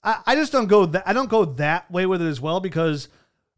I, 0.03 0.23
I 0.25 0.35
just 0.37 0.53
don't 0.53 0.69
go 0.69 0.87
that 0.87 1.07
I 1.07 1.13
don't 1.13 1.29
go 1.29 1.45
that 1.45 1.91
way 1.91 2.07
with 2.07 2.23
it 2.23 2.29
as 2.29 2.41
well 2.41 2.61
because 2.61 3.11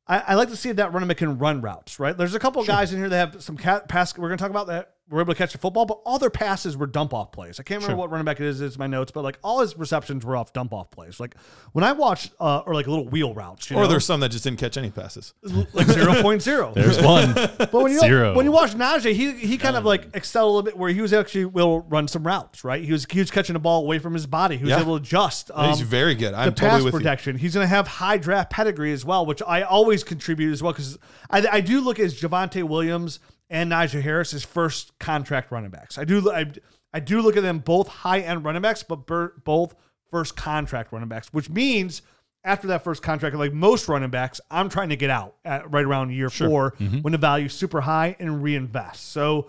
I, 0.09 0.19
I 0.27 0.35
like 0.35 0.49
to 0.49 0.57
see 0.57 0.71
if 0.71 0.77
that 0.77 0.93
running 0.93 1.07
back 1.07 1.19
can 1.19 1.39
run 1.39 1.61
routes. 1.61 2.01
Right? 2.01 2.17
There's 2.17 2.35
a 2.35 2.41
couple 2.41 2.65
guys 2.65 2.93
in 2.93 2.99
here 2.99 3.09
that 3.09 3.35
have 3.35 3.43
some 3.45 3.57
cat 3.57 3.89
pass. 3.89 4.19
We're 4.19 4.27
going 4.27 4.39
to 4.39 4.43
talk 4.43 4.51
about 4.51 4.67
that. 4.67 4.95
We're 5.11 5.23
able 5.23 5.33
to 5.33 5.39
catch 5.39 5.53
the 5.53 5.59
football, 5.59 5.87
but 5.87 6.01
all 6.05 6.19
their 6.19 6.29
passes 6.29 6.77
were 6.77 6.87
dump 6.87 7.15
off 7.15 7.33
plays. 7.33 7.59
I 7.59 7.63
can't 7.63 7.81
remember 7.83 7.99
what 8.01 8.11
running 8.11 8.27
back 8.27 8.41
it 8.41 8.47
is. 8.47 8.61
It's 8.61 8.77
my 8.79 8.87
notes, 8.87 9.11
but 9.11 9.23
like 9.25 9.39
all 9.43 9.61
his 9.61 9.77
receptions 9.77 10.25
were 10.25 10.37
off 10.37 10.53
dump 10.53 10.75
off 10.75 10.91
plays. 10.91 11.19
Like 11.19 11.35
when 11.73 11.83
I 11.83 11.93
watch 11.93 12.31
uh, 12.39 12.59
or 12.67 12.75
like 12.75 12.87
little 12.87 13.09
wheel 13.09 13.33
routes, 13.33 13.71
you 13.71 13.77
Or 13.77 13.83
know, 13.83 13.89
there's 13.89 14.05
some 14.05 14.21
that 14.21 14.29
just 14.31 14.45
didn't 14.45 14.59
catch 14.59 14.77
any 14.77 14.91
passes. 14.91 15.33
like 15.73 15.87
zero 15.87 16.21
point 16.21 16.43
zero. 16.43 16.73
There's 16.75 17.01
one. 17.03 17.33
But 17.59 17.73
when 17.73 17.93
you 17.93 18.01
Zero. 18.01 18.35
when 18.35 18.45
you 18.45 18.53
watch 18.53 18.73
Najee, 18.75 19.15
he 19.15 19.33
he 19.33 19.57
kind 19.59 19.77
of 19.77 19.85
like 19.85 20.09
excelled 20.15 20.49
a 20.51 20.53
little 20.53 20.63
bit 20.63 20.77
where 20.77 20.91
he 20.91 21.01
was 21.01 21.13
actually 21.13 21.45
will 21.47 21.81
run 21.81 22.07
some 22.09 22.27
routes, 22.27 22.63
right? 22.65 22.83
He 22.85 22.93
was 22.93 23.07
he 23.11 23.19
was 23.21 23.31
catching 23.31 23.55
the 23.55 23.59
ball 23.61 23.83
away 23.85 23.99
from 23.99 24.13
his 24.15 24.27
body. 24.27 24.57
He 24.59 24.65
was 24.65 24.71
Yeah. 24.71 24.81
able 24.81 24.99
to 24.99 25.03
adjust. 25.03 25.51
He's 25.59 25.81
Um, 25.81 25.87
very 25.87 26.15
good. 26.15 26.35
I'm 26.35 26.47
the 26.47 26.51
totally 26.53 26.71
pass 26.71 26.83
with 26.85 26.95
you. 26.95 26.99
protection. 27.01 27.39
He's 27.39 27.55
going 27.55 27.65
to 27.65 27.69
have 27.69 27.87
high 27.89 28.17
draft 28.19 28.51
pedigree 28.51 28.93
as 28.93 29.05
well, 29.05 29.25
which 29.27 29.43
I 29.47 29.63
always 29.63 30.05
contribute 30.05 30.53
as 30.53 30.63
well 30.63 30.73
because 30.73 30.99
I, 31.31 31.47
I 31.51 31.61
do 31.61 31.81
look 31.81 31.99
at 31.99 32.11
Javonte 32.11 32.63
Williams 32.63 33.21
and 33.51 33.73
Najee 33.73 34.03
Harris 34.03 34.35
as 34.35 34.45
first 34.45 34.99
contract 34.99 35.51
running 35.51 35.71
backs. 35.71 35.99
I 35.99 36.05
do 36.05 36.31
I, 36.31 36.47
I 36.93 37.01
do 37.01 37.21
look 37.21 37.37
at 37.37 37.43
them 37.43 37.59
both 37.59 37.89
high 37.89 38.21
end 38.21 38.45
running 38.45 38.63
backs, 38.63 38.83
but 38.83 39.07
ber- 39.07 39.35
both 39.45 39.75
first 40.11 40.37
contract 40.37 40.93
running 40.93 41.09
backs, 41.09 41.33
which 41.33 41.51
means 41.51 42.03
after 42.45 42.69
that 42.69 42.85
first 42.85 43.03
contract, 43.03 43.37
like 43.37 43.53
most 43.53 43.89
running 43.89 44.11
backs, 44.11 44.41
I'm 44.51 44.69
trying 44.69 44.89
to 44.91 44.97
get 44.97 45.11
out 45.11 45.37
at 45.45 45.71
right 45.71 45.85
around 45.85 46.13
year 46.13 46.31
4 46.31 46.73
mm-hmm. 46.73 46.99
when 46.99 47.13
the 47.13 47.19
value's 47.19 47.53
super 47.53 47.81
high 47.81 48.17
and 48.19 48.43
reinvest. 48.43 49.11
So 49.11 49.49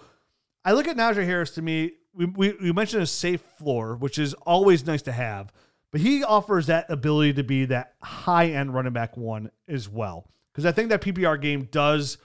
I 0.65 0.73
look 0.73 0.87
at 0.87 0.97
Najee 0.97 1.25
Harris 1.25 1.51
to 1.51 1.61
me. 1.61 1.93
We, 2.13 2.25
we, 2.25 2.53
we 2.61 2.73
mentioned 2.73 3.03
a 3.03 3.07
safe 3.07 3.41
floor, 3.57 3.95
which 3.95 4.17
is 4.17 4.33
always 4.33 4.85
nice 4.85 5.03
to 5.03 5.11
have, 5.11 5.53
but 5.91 6.01
he 6.01 6.23
offers 6.23 6.65
that 6.65 6.89
ability 6.89 7.33
to 7.33 7.43
be 7.43 7.65
that 7.65 7.93
high 8.01 8.47
end 8.47 8.73
running 8.73 8.93
back 8.93 9.15
one 9.15 9.51
as 9.67 9.87
well. 9.87 10.27
Because 10.51 10.65
I 10.65 10.71
think 10.71 10.89
that 10.89 11.01
PPR 11.01 11.39
game 11.39 11.69
does 11.71 12.17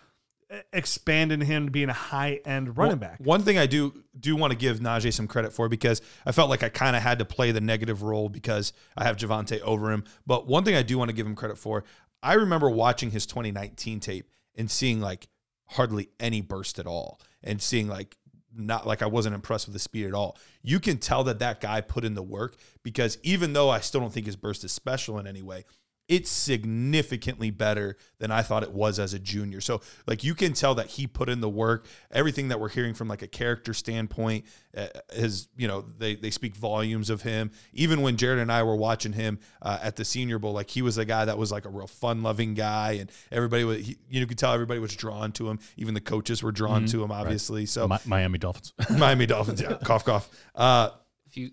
expand 0.73 1.33
in 1.33 1.41
him 1.41 1.67
being 1.67 1.89
a 1.89 1.95
high 1.95 2.41
end 2.45 2.77
running 2.77 2.99
back. 2.99 3.19
One 3.21 3.43
thing 3.43 3.59
I 3.59 3.67
do 3.67 4.05
do 4.19 4.37
want 4.37 4.53
to 4.53 4.59
give 4.59 4.81
Najee 4.81 5.13
some 5.13 5.27
credit 5.27 5.53
for 5.53 5.69
because 5.69 6.03
I 6.25 6.33
felt 6.33 6.51
like 6.51 6.63
I 6.63 6.69
kind 6.69 6.97
of 6.97 7.03
had 7.03 7.19
to 7.19 7.25
play 7.25 7.51
the 7.53 7.61
negative 7.61 8.03
role 8.03 8.29
because 8.29 8.73
I 8.97 9.05
have 9.05 9.17
Javonte 9.17 9.61
over 9.61 9.91
him. 9.91 10.05
But 10.27 10.47
one 10.47 10.65
thing 10.65 10.75
I 10.75 10.83
do 10.83 10.99
want 10.99 11.09
to 11.11 11.15
give 11.15 11.27
him 11.27 11.35
credit 11.35 11.59
for, 11.59 11.85
I 12.23 12.35
remember 12.35 12.71
watching 12.71 13.11
his 13.11 13.27
2019 13.27 14.01
tape 14.01 14.31
and 14.55 14.71
seeing 14.71 15.01
like 15.01 15.29
hardly 15.67 16.09
any 16.21 16.41
burst 16.41 16.79
at 16.79 16.87
all, 16.87 17.21
and 17.43 17.61
seeing 17.61 17.89
like 17.89 18.17
not 18.57 18.87
like 18.87 19.03
I 19.03 19.07
wasn't 19.07 19.35
impressed 19.35 19.67
with 19.67 19.73
the 19.73 19.81
speed 19.81 20.07
at 20.07 20.15
all. 20.15 20.37
You 20.63 20.81
can 20.81 20.99
tell 20.99 21.25
that 21.25 21.41
that 21.41 21.61
guy 21.61 21.81
put 21.81 22.05
in 22.05 22.15
the 22.15 22.23
work 22.23 22.57
because 22.83 23.19
even 23.23 23.53
though 23.53 23.71
I 23.71 23.81
still 23.81 24.01
don't 24.01 24.13
think 24.13 24.27
his 24.27 24.37
burst 24.37 24.65
is 24.65 24.73
special 24.73 25.19
in 25.19 25.27
any 25.27 25.43
way, 25.43 25.65
it's 26.09 26.31
significantly 26.31 27.51
better 27.51 27.97
than 28.19 28.31
I 28.31 28.43
thought 28.43 28.63
it 28.63 28.73
was 28.73 28.99
as 28.99 29.15
a 29.15 29.19
junior. 29.19 29.61
So 29.61 29.81
like 30.07 30.23
you 30.25 30.35
can 30.35 30.53
tell 30.53 30.75
that 30.77 30.87
he 30.87 31.07
put 31.07 31.29
in 31.29 31.41
the 31.41 31.49
work. 31.49 31.87
Everything 32.11 32.49
that 32.49 32.61
we're 32.61 32.69
hearing 32.69 32.95
from 32.95 33.09
like 33.09 33.23
a 33.23 33.27
character 33.27 33.73
standpoint 33.75 34.45
uh, 34.77 34.87
is 35.15 35.49
you 35.57 35.69
know 35.69 35.85
they 35.99 36.15
they 36.17 36.31
speak 36.31 36.57
volumes 36.57 37.11
of 37.11 37.23
him. 37.23 37.51
Even 37.73 38.03
when 38.03 38.17
Jared 38.17 38.39
and 38.39 38.51
I 38.53 38.63
were 38.63 38.77
watching 38.77 39.13
him 39.13 39.39
uh, 39.63 39.79
at 39.83 39.97
the 39.97 40.05
Senior 40.05 40.39
Bowl, 40.39 40.53
like 40.53 40.71
he 40.71 40.83
was 40.83 40.99
a 40.99 41.05
guy 41.05 41.25
that 41.25 41.39
was 41.39 41.51
like 41.53 41.65
a 41.65 41.71
real 41.71 41.87
fun 41.87 42.23
loving 42.23 42.55
guy, 42.55 42.93
and 43.01 43.11
everybody 43.31 43.65
was 43.65 43.87
he, 43.87 43.97
you 44.11 44.27
could 44.27 44.39
tell 44.39 44.53
everybody 44.53 44.81
was 44.81 44.95
drawn 44.95 45.33
to 45.33 45.49
him. 45.49 45.59
Even 45.77 45.95
the 45.95 46.01
coaches 46.01 46.43
were 46.43 46.53
drawn 46.53 46.87
to 46.87 47.03
him, 47.03 47.11
obviously. 47.13 47.67
So 47.67 47.89
Mi- 47.89 47.97
Miami 48.05 48.39
Dolphins. 48.39 48.73
Miami 48.91 49.27
Dolphins, 49.27 49.61
yeah, 49.61 49.75
cough 49.85 50.05
cough. 50.05 50.29
Uh, 50.55 50.91
If 51.27 51.37
you 51.37 51.51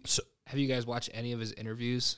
have 0.47 0.59
you 0.59 0.67
guys 0.67 0.85
watched 0.85 1.09
any 1.13 1.31
of 1.31 1.39
his 1.39 1.53
interviews, 1.53 2.17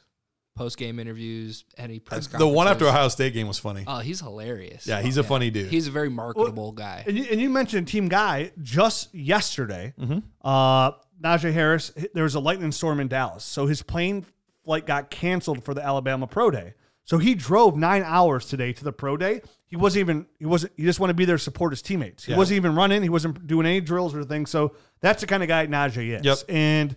post 0.55 0.77
game 0.77 0.99
interviews, 0.99 1.65
any 1.77 1.99
press 1.99 2.27
the 2.27 2.47
one 2.47 2.67
after? 2.67 2.87
Ohio 2.87 3.07
State 3.07 3.33
game 3.33 3.47
was 3.47 3.57
funny. 3.59 3.83
Oh, 3.87 3.99
he's 3.99 4.19
hilarious. 4.19 4.85
Yeah, 4.87 5.01
he's 5.01 5.17
a 5.17 5.23
funny 5.23 5.49
dude. 5.49 5.69
He's 5.69 5.87
a 5.87 5.91
very 5.91 6.09
marketable 6.09 6.71
guy. 6.71 7.03
And 7.07 7.17
you, 7.17 7.25
and 7.31 7.41
you 7.41 7.49
mentioned 7.49 7.87
Team 7.87 8.07
Guy 8.07 8.51
just 8.61 9.13
yesterday. 9.13 9.93
Mm-hmm. 9.99 10.19
Uh, 10.47 10.91
Najee 11.23 11.53
Harris, 11.53 11.91
there 12.13 12.23
was 12.23 12.35
a 12.35 12.39
lightning 12.39 12.71
storm 12.71 12.99
in 12.99 13.07
Dallas, 13.07 13.43
so 13.43 13.65
his 13.65 13.81
plane 13.81 14.25
flight 14.65 14.85
got 14.85 15.09
canceled 15.09 15.63
for 15.63 15.73
the 15.73 15.83
Alabama 15.83 16.27
Pro 16.27 16.51
Day. 16.51 16.73
So 17.05 17.17
he 17.17 17.35
drove 17.35 17.75
nine 17.75 18.03
hours 18.05 18.45
today 18.45 18.71
to 18.73 18.83
the 18.83 18.93
Pro 18.93 19.17
Day. 19.17 19.41
He 19.67 19.75
wasn't 19.75 20.01
even 20.01 20.25
he 20.39 20.45
wasn't 20.45 20.71
he 20.77 20.83
just 20.83 20.99
wanted 20.99 21.13
to 21.13 21.17
be 21.17 21.25
there 21.25 21.35
to 21.37 21.43
support 21.43 21.73
his 21.73 21.81
teammates. 21.81 22.23
He 22.25 22.31
Yeah. 22.31 22.37
wasn't 22.37 22.57
even 22.57 22.75
running. 22.75 23.01
He 23.03 23.09
wasn't 23.09 23.45
doing 23.47 23.65
any 23.65 23.81
drills 23.81 24.15
or 24.15 24.23
things. 24.23 24.49
So 24.49 24.75
that's 25.01 25.19
the 25.21 25.27
kind 25.27 25.43
of 25.43 25.49
guy 25.49 25.67
Najee 25.67 26.17
is. 26.17 26.23
Yep. 26.23 26.37
And 26.47 26.95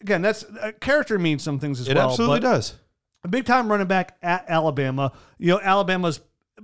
again, 0.00 0.22
that's 0.22 0.44
uh, 0.44 0.72
character 0.80 1.18
means 1.18 1.42
some 1.42 1.58
things 1.58 1.80
as 1.80 1.88
well. 1.88 1.96
it 1.96 1.98
well. 1.98 2.10
absolutely 2.10 2.40
but- 2.40 2.48
does. 2.54 2.74
a 3.24 3.28
big 3.28 3.44
time 3.44 3.70
running 3.70 3.86
back 3.86 4.16
at 4.22 4.44
Alabama. 4.48 5.12
You 5.38 5.48
know, 5.48 5.60
Alabama's 5.60 6.20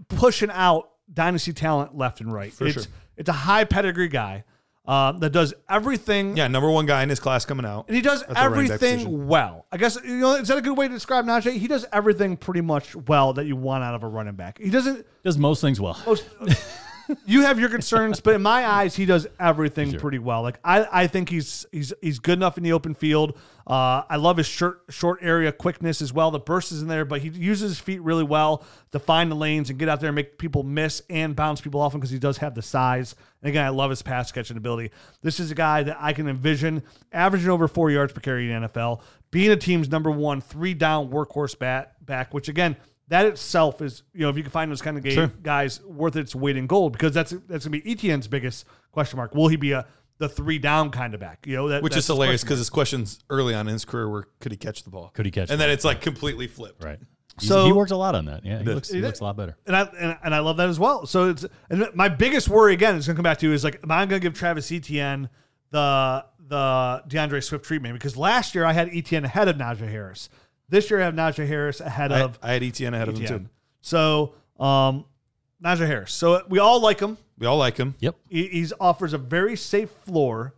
pushing 0.08 0.50
out 0.50 0.90
dynasty 1.12 1.52
talent 1.52 1.96
left 1.96 2.20
and 2.20 2.32
right. 2.32 2.52
For 2.52 2.66
it's 2.66 2.74
sure. 2.74 2.92
it's 3.16 3.28
a 3.28 3.32
high 3.32 3.64
pedigree 3.64 4.08
guy 4.08 4.44
uh, 4.86 5.12
that 5.12 5.30
does 5.30 5.54
everything. 5.68 6.36
Yeah, 6.36 6.48
number 6.48 6.70
one 6.70 6.86
guy 6.86 7.02
in 7.02 7.08
his 7.08 7.20
class 7.20 7.44
coming 7.44 7.64
out. 7.64 7.86
And 7.88 7.96
he 7.96 8.02
does 8.02 8.22
At 8.22 8.28
the 8.28 8.34
running 8.34 8.68
back 8.68 8.82
everything 8.82 9.26
well. 9.28 9.66
I 9.70 9.76
guess 9.76 9.98
you 10.04 10.16
know 10.18 10.34
is 10.36 10.48
that 10.48 10.58
a 10.58 10.62
good 10.62 10.76
way 10.76 10.88
to 10.88 10.94
describe 10.94 11.24
Najee? 11.24 11.52
He 11.52 11.68
does 11.68 11.86
everything 11.92 12.36
pretty 12.36 12.62
much 12.62 12.96
well 12.96 13.32
that 13.34 13.46
you 13.46 13.56
want 13.56 13.84
out 13.84 13.94
of 13.94 14.02
a 14.02 14.08
running 14.08 14.34
back. 14.34 14.58
He 14.58 14.70
doesn't. 14.70 15.06
Does 15.22 15.38
most 15.38 15.60
things 15.60 15.80
well. 15.80 16.00
Most, 16.06 16.24
you 17.26 17.42
have 17.42 17.58
your 17.58 17.68
concerns, 17.68 18.20
but 18.20 18.34
in 18.34 18.42
my 18.42 18.66
eyes, 18.66 18.94
he 18.96 19.06
does 19.06 19.26
everything 19.38 19.98
pretty 19.98 20.18
well. 20.18 20.42
Like 20.42 20.58
I, 20.64 20.86
I 20.90 21.06
think 21.06 21.28
he's 21.28 21.66
he's 21.72 21.92
he's 22.00 22.18
good 22.18 22.38
enough 22.38 22.56
in 22.56 22.64
the 22.64 22.72
open 22.72 22.94
field. 22.94 23.38
Uh, 23.66 24.02
I 24.08 24.16
love 24.16 24.38
his 24.38 24.46
short 24.46 24.82
short 24.90 25.20
area 25.22 25.52
quickness 25.52 26.02
as 26.02 26.12
well. 26.12 26.30
The 26.30 26.38
burst 26.38 26.72
is 26.72 26.82
in 26.82 26.88
there, 26.88 27.04
but 27.04 27.20
he 27.20 27.28
uses 27.28 27.70
his 27.70 27.78
feet 27.78 28.02
really 28.02 28.24
well 28.24 28.64
to 28.90 28.98
find 28.98 29.30
the 29.30 29.36
lanes 29.36 29.70
and 29.70 29.78
get 29.78 29.88
out 29.88 30.00
there 30.00 30.08
and 30.08 30.16
make 30.16 30.38
people 30.38 30.62
miss 30.62 31.02
and 31.08 31.36
bounce 31.36 31.60
people 31.60 31.80
off 31.80 31.94
him 31.94 32.00
because 32.00 32.10
he 32.10 32.18
does 32.18 32.38
have 32.38 32.54
the 32.54 32.62
size. 32.62 33.14
And 33.40 33.48
again, 33.48 33.64
I 33.64 33.68
love 33.68 33.90
his 33.90 34.02
pass 34.02 34.32
catching 34.32 34.56
ability. 34.56 34.90
This 35.22 35.38
is 35.38 35.50
a 35.50 35.54
guy 35.54 35.82
that 35.84 35.96
I 36.00 36.12
can 36.12 36.28
envision 36.28 36.82
averaging 37.12 37.50
over 37.50 37.68
four 37.68 37.90
yards 37.90 38.12
per 38.12 38.20
carry 38.20 38.50
in 38.50 38.62
the 38.62 38.68
NFL, 38.68 39.00
being 39.30 39.50
a 39.50 39.56
team's 39.56 39.88
number 39.88 40.10
one 40.10 40.40
three 40.40 40.74
down 40.74 41.10
workhorse 41.10 41.58
bat 41.58 42.04
back, 42.04 42.34
which 42.34 42.48
again. 42.48 42.76
That 43.12 43.26
itself 43.26 43.82
is, 43.82 44.02
you 44.14 44.22
know, 44.22 44.30
if 44.30 44.38
you 44.38 44.42
can 44.42 44.50
find 44.50 44.70
those 44.70 44.80
kind 44.80 44.96
of 44.96 45.04
ga- 45.04 45.28
guys 45.42 45.82
worth 45.84 46.16
its 46.16 46.34
weight 46.34 46.56
in 46.56 46.66
gold, 46.66 46.92
because 46.92 47.12
that's 47.12 47.34
that's 47.46 47.66
gonna 47.66 47.78
be 47.78 47.90
Etienne's 47.92 48.26
biggest 48.26 48.64
question 48.90 49.18
mark. 49.18 49.34
Will 49.34 49.48
he 49.48 49.56
be 49.56 49.72
a 49.72 49.86
the 50.16 50.30
three 50.30 50.58
down 50.58 50.88
kind 50.90 51.12
of 51.12 51.20
back? 51.20 51.44
You 51.46 51.56
know, 51.56 51.68
that, 51.68 51.82
Which 51.82 51.92
that's 51.92 52.04
is 52.04 52.06
hilarious 52.08 52.42
because 52.42 52.56
his 52.58 52.70
questions 52.70 53.22
early 53.28 53.54
on 53.54 53.66
in 53.68 53.74
his 53.74 53.84
career 53.84 54.08
were, 54.08 54.28
could 54.40 54.50
he 54.52 54.56
catch 54.56 54.82
the 54.84 54.88
ball? 54.90 55.10
Could 55.12 55.26
he 55.26 55.30
catch 55.30 55.50
And 55.50 55.60
the 55.60 55.64
then 55.64 55.70
it's 55.74 55.84
like 55.84 56.00
completely 56.00 56.46
flipped. 56.46 56.82
Right. 56.82 56.98
He's- 57.38 57.48
So- 57.48 57.66
he 57.66 57.72
worked 57.72 57.90
a 57.90 57.96
lot 57.96 58.14
on 58.14 58.24
that. 58.26 58.46
Yeah, 58.46 58.60
he 58.60 58.64
looks, 58.64 58.88
he 58.88 58.96
He 58.96 59.02
looks 59.02 59.20
a 59.20 59.24
lot 59.24 59.36
better. 59.36 59.56
and 59.66 59.76
I 59.76 59.82
and, 59.98 60.18
and 60.24 60.34
I 60.34 60.38
love 60.38 60.56
that 60.56 60.70
as 60.70 60.78
well. 60.78 61.04
So 61.04 61.28
it's 61.28 61.44
and 61.68 61.86
my 61.94 62.08
biggest 62.08 62.48
worry 62.48 62.72
again 62.72 62.96
is 62.96 63.06
going 63.06 63.14
to 63.14 63.18
come 63.18 63.24
back 63.24 63.38
to 63.40 63.52
is 63.52 63.62
like, 63.62 63.78
am 63.82 63.90
I 63.90 64.06
going 64.06 64.20
to 64.22 64.26
give 64.26 64.32
Travis 64.32 64.72
Etienne 64.72 65.28
the 65.70 66.24
the 66.48 67.02
D'Andre 67.08 67.40
Swift 67.40 67.64
treatment? 67.64 67.92
Because 67.94 68.16
last 68.16 68.54
year 68.54 68.64
I 68.64 68.72
had 68.72 68.88
Etienne 68.94 69.24
ahead 69.26 69.48
of 69.48 69.56
Najee 69.56 69.90
Harris. 69.90 70.30
This 70.72 70.90
year 70.90 71.02
I 71.02 71.04
have 71.04 71.14
Najee 71.14 71.46
Harris 71.46 71.80
ahead 71.80 72.12
I, 72.12 72.20
of 72.20 72.38
I 72.42 72.54
had 72.54 72.62
Etienne 72.62 72.94
ahead 72.94 73.10
of 73.10 73.16
him 73.18 73.24
Etienne. 73.24 73.44
too. 73.44 73.50
So 73.82 74.32
um, 74.58 75.04
Najee 75.62 75.86
Harris. 75.86 76.14
So 76.14 76.42
we 76.48 76.60
all 76.60 76.80
like 76.80 76.98
him. 76.98 77.18
We 77.36 77.46
all 77.46 77.58
like 77.58 77.76
him. 77.76 77.94
Yep. 78.00 78.16
He 78.30 78.48
he's 78.48 78.72
offers 78.80 79.12
a 79.12 79.18
very 79.18 79.54
safe 79.54 79.90
floor, 80.06 80.54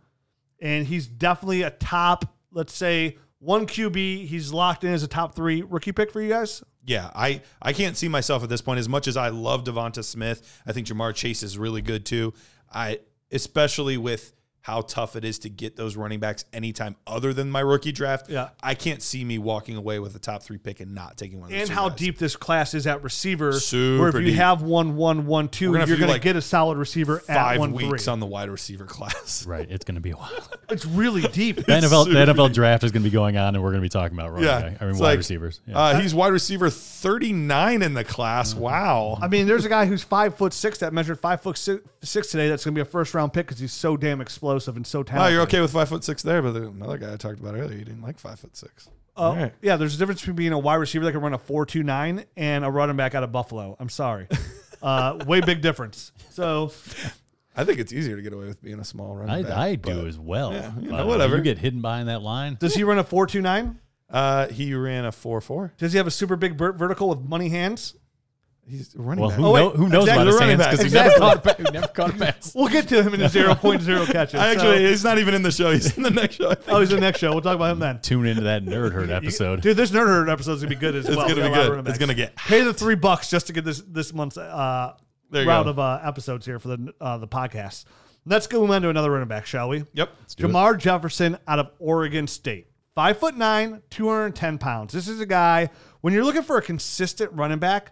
and 0.61 0.87
he's 0.87 1.05
definitely 1.05 1.63
a 1.63 1.69
top. 1.69 2.33
Let's 2.53 2.73
say 2.73 3.17
one 3.39 3.67
QB. 3.67 4.27
He's 4.27 4.53
locked 4.53 4.85
in 4.85 4.93
as 4.93 5.03
a 5.03 5.07
top 5.09 5.35
three 5.35 5.63
rookie 5.63 5.91
pick 5.91 6.13
for 6.13 6.21
you 6.21 6.29
guys. 6.29 6.63
Yeah, 6.85 7.09
I, 7.13 7.41
I 7.61 7.73
can't 7.73 7.97
see 7.97 8.07
myself 8.07 8.41
at 8.41 8.47
this 8.47 8.61
point 8.61 8.79
as 8.79 8.87
much 8.87 9.07
as 9.07 9.17
I 9.17 9.29
love 9.29 9.63
Devonta 9.65 10.03
Smith. 10.03 10.61
I 10.65 10.71
think 10.71 10.87
Ja'Marr 10.87 11.13
Chase 11.13 11.43
is 11.43 11.57
really 11.57 11.81
good 11.81 12.05
too. 12.05 12.33
I 12.71 12.99
especially 13.31 13.97
with 13.97 14.31
how 14.65 14.81
tough 14.81 15.15
it 15.15 15.23
is 15.23 15.37
to 15.37 15.47
get 15.47 15.75
those 15.75 15.95
running 15.95 16.19
backs 16.19 16.43
anytime 16.51 16.95
other 17.05 17.33
than 17.33 17.51
my 17.51 17.59
rookie 17.59 17.91
draft. 17.91 18.31
Yeah. 18.31 18.49
I 18.63 18.73
can't 18.73 18.99
see 18.99 19.23
me 19.23 19.37
walking 19.37 19.77
away 19.77 19.99
with 19.99 20.15
a 20.15 20.19
top 20.19 20.41
three 20.41 20.57
pick 20.57 20.79
and 20.79 20.95
not 20.95 21.17
taking 21.17 21.39
one 21.39 21.49
of 21.49 21.51
those 21.51 21.59
and 21.59 21.67
two 21.69 21.75
how 21.75 21.89
guys. 21.89 21.99
deep 21.99 22.17
this 22.17 22.35
class 22.35 22.73
is 22.73 22.87
at 22.87 23.03
receiver. 23.03 23.53
Super 23.53 23.99
where 23.99 24.09
if 24.09 24.15
you 24.15 24.21
deep. 24.21 24.37
have 24.37 24.63
one, 24.63 24.95
one, 24.95 25.27
one, 25.27 25.49
two, 25.49 25.67
gonna 25.67 25.77
you're 25.77 25.85
to 25.85 25.93
do, 25.93 25.99
going 25.99 26.07
to 26.07 26.13
like, 26.13 26.23
get 26.23 26.35
a 26.35 26.41
solid 26.41 26.79
receiver 26.79 27.17
at 27.29 27.35
five 27.35 27.59
one, 27.59 27.73
weeks 27.73 28.05
three. 28.05 28.11
on 28.11 28.19
the 28.19 28.25
wide 28.25 28.49
receiver 28.49 28.85
class. 28.87 29.45
Right. 29.45 29.69
It's 29.69 29.85
going 29.85 29.95
to 29.95 30.01
be 30.01 30.09
a 30.09 30.15
while. 30.15 30.31
It's 30.67 30.83
really 30.83 31.21
deep. 31.21 31.57
The 31.57 31.61
NFL, 31.61 32.05
the 32.11 32.25
super 32.25 32.33
NFL 32.33 32.51
draft 32.51 32.83
is 32.83 32.91
going 32.91 33.03
to 33.03 33.09
be 33.09 33.13
going 33.13 33.37
on, 33.37 33.53
and 33.53 33.63
we're 33.63 33.69
going 33.69 33.83
to 33.83 33.85
be 33.85 33.89
talking 33.89 34.17
about 34.17 34.31
running 34.31 34.47
Yeah, 34.47 34.61
back. 34.61 34.81
I 34.81 34.85
mean, 34.85 34.93
it's 34.93 34.99
wide 34.99 35.09
like, 35.09 35.17
receivers. 35.19 35.61
Yeah. 35.67 35.77
Uh, 35.77 36.01
he's 36.01 36.15
wide 36.15 36.33
receiver 36.33 36.71
39 36.71 37.83
in 37.83 37.93
the 37.93 38.03
class. 38.03 38.55
Wow. 38.55 39.19
I 39.21 39.27
mean, 39.27 39.45
there's 39.45 39.63
a 39.65 39.69
guy 39.69 39.85
who's 39.85 40.01
five 40.03 40.35
foot 40.35 40.53
six 40.53 40.79
that 40.79 40.91
measured 40.91 41.19
five 41.19 41.41
foot 41.41 41.59
six, 41.59 41.87
six 42.01 42.31
today. 42.31 42.49
That's 42.49 42.65
going 42.65 42.73
to 42.73 42.79
be 42.79 42.81
a 42.81 42.85
first 42.85 43.13
round 43.13 43.31
pick 43.31 43.45
because 43.45 43.59
he's 43.59 43.73
so 43.73 43.95
damn 43.95 44.21
explosive 44.21 44.54
and 44.67 44.85
so 44.87 45.03
Oh, 45.13 45.27
you're 45.27 45.41
okay 45.41 45.61
with 45.61 45.71
five 45.71 45.89
foot 45.89 46.03
six 46.03 46.21
there, 46.23 46.41
but 46.41 46.51
the, 46.53 46.67
another 46.67 46.97
guy 46.97 47.13
I 47.13 47.17
talked 47.17 47.39
about 47.39 47.55
earlier, 47.55 47.77
he 47.77 47.83
didn't 47.83 48.01
like 48.01 48.19
five 48.19 48.39
foot 48.39 48.55
six. 48.55 48.89
Uh, 49.17 49.19
All 49.21 49.35
right. 49.35 49.53
Yeah, 49.61 49.77
there's 49.77 49.95
a 49.95 49.97
difference 49.97 50.21
between 50.21 50.35
being 50.35 50.51
a 50.51 50.59
wide 50.59 50.75
receiver 50.75 51.05
that 51.05 51.11
can 51.13 51.21
run 51.21 51.33
a 51.33 51.37
four 51.37 51.65
two 51.65 51.83
nine 51.83 52.25
and 52.35 52.65
a 52.65 52.69
running 52.71 52.95
back 52.97 53.15
out 53.15 53.23
of 53.23 53.31
Buffalo. 53.31 53.75
I'm 53.79 53.89
sorry, 53.89 54.27
uh, 54.81 55.23
way 55.25 55.39
big 55.41 55.61
difference. 55.61 56.11
So 56.31 56.71
I 57.55 57.63
think 57.63 57.79
it's 57.79 57.93
easier 57.93 58.15
to 58.17 58.21
get 58.21 58.33
away 58.33 58.45
with 58.45 58.61
being 58.61 58.79
a 58.79 58.83
small 58.85 59.15
running 59.15 59.33
I, 59.33 59.43
back. 59.43 59.51
I 59.57 59.75
do 59.75 60.07
as 60.07 60.19
well. 60.19 60.51
Yeah, 60.51 60.71
you 60.79 60.89
But 60.89 60.97
know, 60.97 61.07
whatever. 61.07 61.37
You 61.37 61.43
get 61.43 61.57
hidden 61.59 61.81
behind 61.81 62.09
that 62.09 62.21
line. 62.21 62.57
does 62.59 62.73
he 62.75 62.83
run 62.83 62.99
a 62.99 63.03
four 63.03 63.25
two 63.27 63.41
nine? 63.41 63.79
Uh, 64.09 64.47
he 64.49 64.73
ran 64.73 65.05
a 65.05 65.11
four 65.11 65.39
four. 65.41 65.73
Does 65.77 65.93
he 65.93 65.97
have 65.97 66.07
a 66.07 66.11
super 66.11 66.35
big 66.35 66.57
ver- 66.57 66.73
vertical 66.73 67.09
with 67.09 67.21
money 67.21 67.49
hands? 67.49 67.95
He's 68.67 68.95
running 68.95 69.21
Well, 69.21 69.29
back. 69.29 69.39
who, 69.39 69.45
Oh, 69.45 69.51
wait, 69.51 69.59
know, 69.61 69.69
who 69.71 69.89
knows 69.89 70.03
exactly, 70.03 70.13
about 70.23 70.27
his 70.27 70.35
running 70.39 70.49
hands 70.59 70.59
back. 70.59 70.71
because 70.71 70.91
he 70.91 70.97
never 70.97 71.19
caught 71.19 71.37
a 71.37 71.39
pa- 71.39 71.55
he 71.57 71.63
never 71.71 71.87
caught 71.87 72.09
a 72.09 72.13
pass. 72.17 72.55
We'll 72.55 72.67
get 72.67 72.87
to 72.87 73.03
him 73.03 73.13
in 73.13 73.19
his 73.19 73.33
0.0 73.35 74.05
catches. 74.11 74.39
I 74.39 74.51
actually, 74.51 74.77
So- 74.77 74.87
he's 74.89 75.03
not 75.03 75.19
even 75.19 75.33
in 75.35 75.43
the 75.43 75.51
show. 75.51 75.71
He's 75.71 75.95
in 75.97 76.01
the 76.03 76.09
next 76.09 76.35
show. 76.35 76.49
I 76.49 76.55
think. 76.55 76.67
oh, 76.69 76.79
he's 76.79 76.89
in 76.89 76.95
the 76.95 77.01
next 77.01 77.19
show. 77.19 77.31
We'll 77.31 77.41
talk 77.41 77.55
about 77.55 77.71
him 77.71 77.79
then. 77.79 77.99
Tune 78.01 78.25
into 78.25 78.41
that 78.41 78.63
nerd 78.63 78.91
herd 78.93 79.09
episode. 79.11 79.61
Dude, 79.61 79.77
this 79.77 79.91
nerd 79.91 80.07
herd 80.07 80.29
episode 80.29 80.53
is 80.53 80.61
gonna 80.63 80.69
be 80.69 80.75
good 80.79 80.95
as 80.95 81.05
It's 81.07 81.15
well. 81.15 81.27
gonna 81.27 81.41
We 81.43 81.47
be 81.47 81.53
got 81.53 81.57
a 81.57 81.69
lot 81.69 81.77
of 81.79 81.85
good. 81.85 81.89
It's 81.91 81.99
gonna 81.99 82.13
get 82.15 82.35
pay 82.35 82.61
the 82.63 82.73
three 82.73 82.95
bucks 82.95 83.29
just 83.29 83.47
to 83.47 83.53
get 83.53 83.65
this 83.65 83.81
this 83.87 84.13
month's 84.13 84.37
uh, 84.37 84.93
round 85.31 85.65
go. 85.65 85.69
of 85.69 85.77
uh, 85.79 85.99
episodes 86.03 86.45
here 86.45 86.57
for 86.59 86.69
the 86.69 86.93
uh, 86.99 87.17
the 87.19 87.27
podcast. 87.27 87.85
Let's 88.25 88.47
go 88.47 88.65
on 88.73 88.81
to 88.81 88.89
another 88.89 89.11
running 89.11 89.27
back, 89.27 89.45
shall 89.45 89.69
we? 89.69 89.85
Yep. 89.93 90.09
do 90.37 90.45
it. 90.47 90.49
Jermar 90.49 90.79
Jefferson 90.79 91.37
out 91.47 91.59
of 91.59 91.69
Oregon 91.77 92.25
State. 92.25 92.71
Five 92.95 93.19
foot 93.19 93.37
nine, 93.37 93.83
210 93.91 94.57
pounds. 94.57 94.93
This 94.93 95.07
is 95.07 95.19
a 95.19 95.25
guy, 95.27 95.69
when 96.01 96.11
you're 96.13 96.23
looking 96.23 96.41
for 96.41 96.57
a 96.57 96.61
consistent 96.61 97.31
running 97.33 97.59
back, 97.59 97.91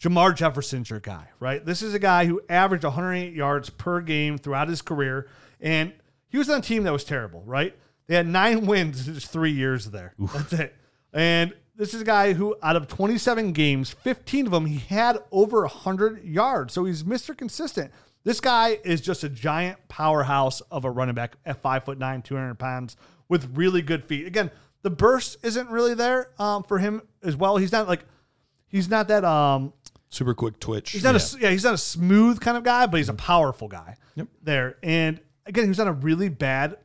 Jermar 0.00 0.34
Jefferson's 0.34 0.90
your 0.90 1.00
guy, 1.00 1.28
right? 1.40 1.64
This 1.64 1.82
is 1.82 1.94
a 1.94 1.98
guy 1.98 2.26
who 2.26 2.40
averaged 2.48 2.84
108 2.84 3.32
yards 3.32 3.70
per 3.70 4.00
game 4.00 4.38
throughout 4.38 4.68
his 4.68 4.82
career. 4.82 5.28
And 5.60 5.92
he 6.28 6.38
was 6.38 6.50
on 6.50 6.58
a 6.58 6.62
team 6.62 6.82
that 6.84 6.92
was 6.92 7.04
terrible, 7.04 7.42
right? 7.46 7.74
They 8.06 8.14
had 8.14 8.26
nine 8.26 8.66
wins 8.66 9.08
in 9.08 9.14
just 9.14 9.30
three 9.30 9.52
years 9.52 9.86
there. 9.86 10.14
That's 10.18 10.52
it. 10.52 10.74
And 11.12 11.54
this 11.76 11.94
is 11.94 12.02
a 12.02 12.04
guy 12.04 12.32
who, 12.32 12.56
out 12.62 12.76
of 12.76 12.88
27 12.88 13.52
games, 13.52 13.90
15 13.90 14.46
of 14.46 14.52
them, 14.52 14.66
he 14.66 14.78
had 14.78 15.18
over 15.30 15.60
100 15.60 16.24
yards. 16.24 16.74
So 16.74 16.84
he's 16.84 17.02
Mr. 17.02 17.36
Consistent. 17.36 17.90
This 18.24 18.40
guy 18.40 18.78
is 18.84 19.00
just 19.00 19.24
a 19.24 19.28
giant 19.28 19.78
powerhouse 19.88 20.60
of 20.62 20.84
a 20.84 20.90
running 20.90 21.14
back 21.14 21.36
at 21.44 21.62
five 21.62 21.84
foot 21.84 21.98
nine, 21.98 22.22
200 22.22 22.56
pounds 22.56 22.96
with 23.28 23.56
really 23.56 23.82
good 23.82 24.04
feet. 24.04 24.26
Again, 24.26 24.50
the 24.82 24.90
burst 24.90 25.38
isn't 25.42 25.68
really 25.70 25.94
there 25.94 26.30
um, 26.38 26.62
for 26.64 26.78
him 26.78 27.02
as 27.22 27.36
well. 27.36 27.56
He's 27.56 27.72
not 27.72 27.88
like, 27.88 28.04
he's 28.68 28.88
not 28.88 29.08
that, 29.08 29.24
um, 29.24 29.72
Super 30.08 30.34
quick 30.34 30.60
twitch. 30.60 30.92
He's 30.92 31.04
not 31.04 31.16
a 31.16 31.38
yeah, 31.38 31.50
he's 31.50 31.64
not 31.64 31.74
a 31.74 31.78
smooth 31.78 32.40
kind 32.40 32.56
of 32.56 32.62
guy, 32.62 32.86
but 32.86 32.98
he's 32.98 33.08
a 33.08 33.14
powerful 33.14 33.68
guy. 33.68 33.96
Yep. 34.14 34.28
There. 34.42 34.76
And 34.82 35.20
again, 35.46 35.64
he 35.64 35.68
was 35.68 35.80
on 35.80 35.88
a 35.88 35.92
really 35.92 36.28
bad 36.28 36.76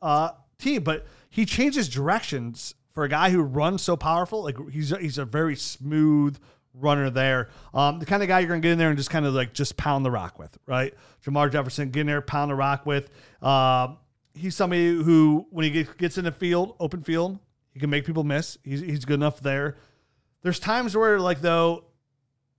uh 0.00 0.30
team, 0.58 0.82
but 0.82 1.06
he 1.30 1.44
changes 1.44 1.88
directions 1.88 2.74
for 2.92 3.04
a 3.04 3.08
guy 3.08 3.30
who 3.30 3.42
runs 3.42 3.82
so 3.82 3.96
powerful. 3.96 4.42
Like 4.42 4.56
he's 4.70 4.92
a, 4.92 4.98
he's 4.98 5.18
a 5.18 5.24
very 5.24 5.56
smooth 5.56 6.38
runner 6.74 7.10
there. 7.10 7.48
Um, 7.72 7.98
the 7.98 8.06
kind 8.06 8.22
of 8.22 8.28
guy 8.28 8.40
you're 8.40 8.48
gonna 8.48 8.60
get 8.60 8.72
in 8.72 8.78
there 8.78 8.88
and 8.88 8.96
just 8.96 9.10
kind 9.10 9.26
of 9.26 9.34
like 9.34 9.52
just 9.52 9.76
pound 9.76 10.04
the 10.04 10.10
rock 10.10 10.38
with, 10.38 10.56
right? 10.66 10.94
Jermar 11.24 11.50
Jefferson, 11.50 11.90
get 11.90 12.02
in 12.02 12.06
there, 12.06 12.20
pound 12.20 12.50
the 12.50 12.54
rock 12.54 12.86
with. 12.86 13.10
Um, 13.42 13.98
he's 14.34 14.54
somebody 14.54 14.88
who, 14.88 15.46
when 15.50 15.64
he 15.64 15.70
gets, 15.70 15.92
gets 15.94 16.18
in 16.18 16.24
the 16.24 16.32
field, 16.32 16.74
open 16.80 17.02
field, 17.02 17.38
he 17.72 17.80
can 17.80 17.90
make 17.90 18.04
people 18.04 18.24
miss. 18.24 18.58
He's 18.62 18.80
he's 18.80 19.04
good 19.04 19.14
enough 19.14 19.40
there. 19.40 19.76
There's 20.42 20.58
times 20.58 20.96
where 20.96 21.18
like 21.18 21.40
though 21.40 21.84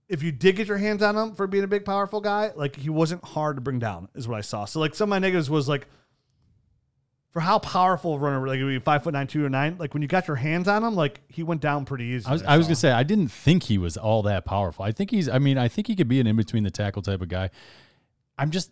if 0.08 0.22
you 0.22 0.32
did 0.32 0.56
get 0.56 0.68
your 0.68 0.78
hands 0.78 1.02
on 1.02 1.16
him 1.16 1.34
for 1.34 1.46
being 1.46 1.64
a 1.64 1.68
big, 1.68 1.84
powerful 1.84 2.20
guy, 2.20 2.52
like 2.54 2.76
he 2.76 2.90
wasn't 2.90 3.24
hard 3.24 3.56
to 3.56 3.60
bring 3.60 3.78
down, 3.78 4.08
is 4.14 4.28
what 4.28 4.38
I 4.38 4.40
saw. 4.40 4.64
So 4.64 4.80
like 4.80 4.94
some 4.94 5.08
of 5.08 5.10
my 5.10 5.18
negatives 5.18 5.50
was 5.50 5.68
like 5.68 5.86
for 7.32 7.40
how 7.40 7.58
powerful 7.58 8.14
a 8.14 8.18
runner, 8.18 8.46
like 8.46 8.60
maybe 8.60 8.78
five 8.78 9.02
foot 9.02 9.12
nine, 9.12 9.26
two 9.26 9.44
or 9.44 9.50
nine, 9.50 9.76
like 9.78 9.94
when 9.94 10.02
you 10.02 10.08
got 10.08 10.28
your 10.28 10.36
hands 10.36 10.68
on 10.68 10.84
him, 10.84 10.94
like 10.94 11.20
he 11.28 11.42
went 11.42 11.60
down 11.60 11.84
pretty 11.84 12.04
easy. 12.04 12.26
I 12.26 12.32
was, 12.32 12.42
I 12.44 12.56
was 12.56 12.66
gonna 12.66 12.76
say 12.76 12.92
I 12.92 13.02
didn't 13.02 13.28
think 13.28 13.64
he 13.64 13.78
was 13.78 13.96
all 13.96 14.22
that 14.22 14.44
powerful. 14.44 14.84
I 14.84 14.92
think 14.92 15.10
he's. 15.10 15.28
I 15.28 15.38
mean, 15.38 15.58
I 15.58 15.68
think 15.68 15.86
he 15.86 15.96
could 15.96 16.08
be 16.08 16.20
an 16.20 16.26
in 16.26 16.36
between 16.36 16.62
the 16.62 16.70
tackle 16.70 17.02
type 17.02 17.20
of 17.20 17.28
guy. 17.28 17.50
I'm 18.38 18.50
just. 18.50 18.70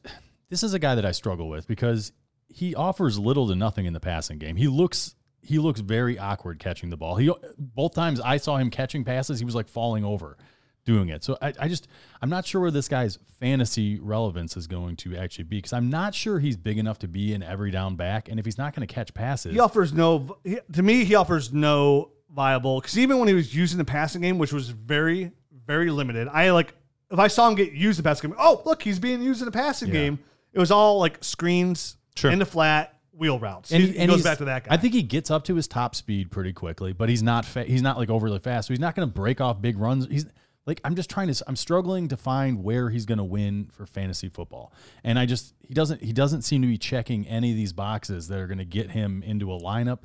This 0.50 0.62
is 0.62 0.72
a 0.72 0.78
guy 0.78 0.94
that 0.94 1.04
I 1.04 1.12
struggle 1.12 1.48
with 1.48 1.66
because 1.66 2.12
he 2.48 2.74
offers 2.74 3.18
little 3.18 3.48
to 3.48 3.54
nothing 3.56 3.86
in 3.86 3.92
the 3.92 4.00
passing 4.00 4.38
game. 4.38 4.56
He 4.56 4.68
looks. 4.68 5.14
He 5.42 5.58
looks 5.58 5.80
very 5.80 6.18
awkward 6.18 6.58
catching 6.58 6.88
the 6.88 6.96
ball. 6.96 7.16
He 7.16 7.30
both 7.58 7.94
times 7.94 8.18
I 8.18 8.38
saw 8.38 8.56
him 8.56 8.70
catching 8.70 9.04
passes, 9.04 9.40
he 9.40 9.44
was 9.44 9.54
like 9.54 9.68
falling 9.68 10.04
over 10.04 10.38
doing 10.84 11.08
it. 11.08 11.24
So 11.24 11.36
I, 11.40 11.52
I 11.58 11.68
just 11.68 11.88
I'm 12.22 12.30
not 12.30 12.44
sure 12.46 12.60
where 12.60 12.70
this 12.70 12.88
guy's 12.88 13.18
fantasy 13.40 13.98
relevance 14.00 14.56
is 14.56 14.66
going 14.66 14.96
to 14.96 15.16
actually 15.16 15.44
be 15.44 15.56
because 15.56 15.72
I'm 15.72 15.90
not 15.90 16.14
sure 16.14 16.38
he's 16.38 16.56
big 16.56 16.78
enough 16.78 16.98
to 17.00 17.08
be 17.08 17.34
an 17.34 17.42
every 17.42 17.70
down 17.70 17.96
back. 17.96 18.28
And 18.28 18.38
if 18.38 18.44
he's 18.44 18.58
not 18.58 18.74
going 18.74 18.86
to 18.86 18.92
catch 18.94 19.12
passes, 19.14 19.52
He 19.52 19.60
offers 19.60 19.92
no, 19.92 20.36
he, 20.44 20.58
to 20.72 20.82
me, 20.82 21.04
he 21.04 21.14
offers 21.14 21.52
no 21.52 22.10
viable, 22.30 22.80
because 22.80 22.98
even 22.98 23.18
when 23.18 23.28
he 23.28 23.34
was 23.34 23.54
using 23.54 23.78
the 23.78 23.84
passing 23.84 24.20
game, 24.22 24.38
which 24.38 24.52
was 24.52 24.68
very, 24.70 25.30
very 25.66 25.90
limited, 25.90 26.28
I 26.28 26.50
like, 26.50 26.74
if 27.10 27.18
I 27.18 27.28
saw 27.28 27.48
him 27.48 27.54
get 27.54 27.72
used 27.72 27.98
in 27.98 28.02
the 28.02 28.08
passing 28.08 28.30
game, 28.30 28.36
oh, 28.40 28.60
look, 28.64 28.82
he's 28.82 28.98
being 28.98 29.22
used 29.22 29.40
in 29.40 29.44
the 29.46 29.52
passing 29.52 29.88
Yeah. 29.88 29.94
game. 29.94 30.18
It 30.52 30.58
was 30.58 30.70
all 30.70 30.98
like 30.98 31.22
screens, 31.22 31.96
Sure. 32.16 32.30
in 32.30 32.38
the 32.38 32.46
flat, 32.46 32.98
wheel 33.12 33.38
routes. 33.38 33.70
and 33.72 33.80
he, 33.82 33.86
he, 33.88 33.92
he 33.94 33.98
and 34.00 34.10
goes 34.10 34.22
back 34.24 34.38
to 34.38 34.44
that 34.46 34.64
guy. 34.64 34.74
I 34.74 34.76
think 34.76 34.94
he 34.94 35.02
gets 35.02 35.30
up 35.30 35.44
to 35.44 35.54
his 35.54 35.68
top 35.68 35.94
speed 35.94 36.30
pretty 36.32 36.52
quickly, 36.52 36.92
but 36.92 37.08
he's 37.08 37.22
not 37.22 37.44
fa- 37.44 37.64
he's 37.64 37.82
not 37.82 37.96
like 37.98 38.10
overly 38.10 38.38
fast. 38.40 38.66
So 38.68 38.72
he's 38.74 38.80
not 38.80 38.96
going 38.96 39.08
to 39.08 39.12
break 39.14 39.40
off 39.40 39.60
big 39.62 39.78
runs. 39.78 40.06
He's 40.08 40.26
like 40.66 40.80
I'm 40.84 40.94
just 40.94 41.10
trying 41.10 41.32
to 41.32 41.44
I'm 41.46 41.56
struggling 41.56 42.08
to 42.08 42.16
find 42.16 42.62
where 42.62 42.90
he's 42.90 43.06
going 43.06 43.18
to 43.18 43.24
win 43.24 43.70
for 43.72 43.86
fantasy 43.86 44.28
football. 44.28 44.72
And 45.02 45.18
I 45.18 45.26
just 45.26 45.54
he 45.60 45.74
doesn't 45.74 46.02
he 46.02 46.12
doesn't 46.12 46.42
seem 46.42 46.62
to 46.62 46.68
be 46.68 46.78
checking 46.78 47.26
any 47.26 47.50
of 47.50 47.56
these 47.56 47.72
boxes 47.72 48.28
that 48.28 48.38
are 48.38 48.46
going 48.46 48.58
to 48.58 48.64
get 48.64 48.90
him 48.90 49.22
into 49.22 49.52
a 49.52 49.58
lineup 49.58 50.00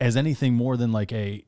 as 0.00 0.16
anything 0.16 0.54
more 0.54 0.76
than 0.76 0.92
like 0.92 1.12
a 1.12 1.44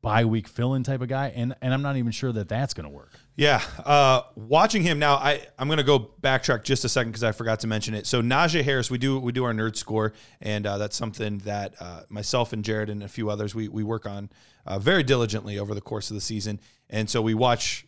bye 0.00 0.24
week 0.24 0.48
fill-in 0.48 0.82
type 0.82 1.00
of 1.00 1.08
guy 1.08 1.32
and 1.34 1.54
and 1.62 1.72
I'm 1.72 1.82
not 1.82 1.96
even 1.96 2.12
sure 2.12 2.32
that 2.32 2.48
that's 2.48 2.74
going 2.74 2.88
to 2.88 2.94
work. 2.94 3.12
Yeah, 3.34 3.62
uh, 3.84 4.22
watching 4.34 4.82
him 4.82 4.98
now, 4.98 5.14
I 5.14 5.46
I'm 5.58 5.66
gonna 5.66 5.82
go 5.82 6.10
backtrack 6.20 6.64
just 6.64 6.84
a 6.84 6.88
second 6.88 7.12
because 7.12 7.24
I 7.24 7.32
forgot 7.32 7.60
to 7.60 7.66
mention 7.66 7.94
it. 7.94 8.06
So 8.06 8.20
Najee 8.20 8.62
Harris, 8.62 8.90
we 8.90 8.98
do 8.98 9.18
we 9.18 9.32
do 9.32 9.44
our 9.44 9.54
nerd 9.54 9.76
score, 9.76 10.12
and 10.42 10.66
uh, 10.66 10.76
that's 10.76 10.96
something 10.96 11.38
that 11.38 11.74
uh, 11.80 12.02
myself 12.10 12.52
and 12.52 12.62
Jared 12.62 12.90
and 12.90 13.02
a 13.02 13.08
few 13.08 13.30
others 13.30 13.54
we 13.54 13.68
we 13.68 13.82
work 13.84 14.04
on 14.04 14.28
uh, 14.66 14.78
very 14.78 15.02
diligently 15.02 15.58
over 15.58 15.74
the 15.74 15.80
course 15.80 16.10
of 16.10 16.14
the 16.14 16.20
season, 16.20 16.60
and 16.92 17.10
so 17.10 17.20
we 17.20 17.34
watch 17.34 17.84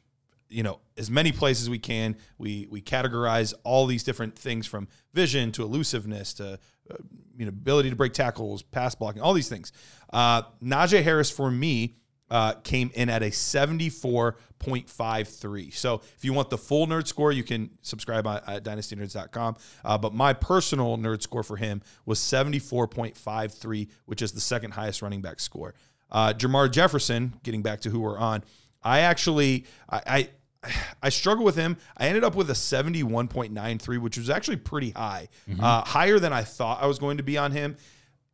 you 0.48 0.64
know 0.64 0.80
as 0.96 1.10
many 1.10 1.30
plays 1.30 1.60
as 1.60 1.70
we 1.70 1.78
can. 1.78 2.16
We 2.38 2.66
we 2.70 2.82
categorize 2.82 3.54
all 3.62 3.86
these 3.86 4.02
different 4.02 4.36
things 4.36 4.66
from 4.66 4.88
vision 5.12 5.52
to 5.52 5.62
elusiveness 5.62 6.34
to 6.34 6.58
uh, 6.90 6.96
you 7.36 7.44
know 7.44 7.50
ability 7.50 7.90
to 7.90 7.96
break 7.96 8.14
tackles, 8.14 8.62
pass 8.62 8.96
blocking, 8.96 9.22
all 9.22 9.34
these 9.34 9.48
things. 9.48 9.70
Uh, 10.12 10.42
Najee 10.62 11.04
Harris 11.04 11.30
for 11.30 11.50
me 11.50 11.94
uh, 12.30 12.54
came 12.54 12.90
in 12.94 13.10
at 13.10 13.22
a 13.22 13.30
74.53. 13.30 15.74
So 15.74 16.00
if 16.16 16.24
you 16.24 16.32
want 16.32 16.50
the 16.50 16.58
full 16.58 16.86
nerd 16.86 17.06
score, 17.06 17.32
you 17.32 17.44
can 17.44 17.70
subscribe 17.82 18.26
at, 18.26 18.48
at 18.48 18.64
dynastynerds.com. 18.64 19.56
Uh, 19.84 19.98
but 19.98 20.14
my 20.14 20.32
personal 20.32 20.96
nerd 20.96 21.20
score 21.22 21.42
for 21.42 21.56
him 21.56 21.82
was 22.06 22.18
74.53, 22.18 23.88
which 24.06 24.22
is 24.22 24.32
the 24.32 24.40
second 24.40 24.70
highest 24.72 25.02
running 25.02 25.20
back 25.20 25.38
score. 25.38 25.74
Uh, 26.10 26.32
Jermar 26.32 26.70
Jefferson, 26.70 27.34
getting 27.42 27.60
back 27.62 27.80
to 27.80 27.90
who 27.90 28.00
we're 28.00 28.18
on, 28.18 28.42
I 28.84 29.00
actually 29.00 29.64
I, 29.88 30.02
I 30.06 30.28
I 31.02 31.08
struggle 31.08 31.44
with 31.44 31.56
him. 31.56 31.76
I 31.96 32.06
ended 32.08 32.24
up 32.24 32.34
with 32.34 32.48
a 32.50 32.54
71.93, 32.54 33.98
which 34.00 34.16
was 34.16 34.30
actually 34.30 34.56
pretty 34.56 34.90
high, 34.90 35.28
uh, 35.60 35.84
higher 35.84 36.18
than 36.18 36.32
I 36.32 36.42
thought 36.42 36.82
I 36.82 36.86
was 36.86 36.98
going 36.98 37.18
to 37.18 37.22
be 37.22 37.36
on 37.36 37.52
him. 37.52 37.76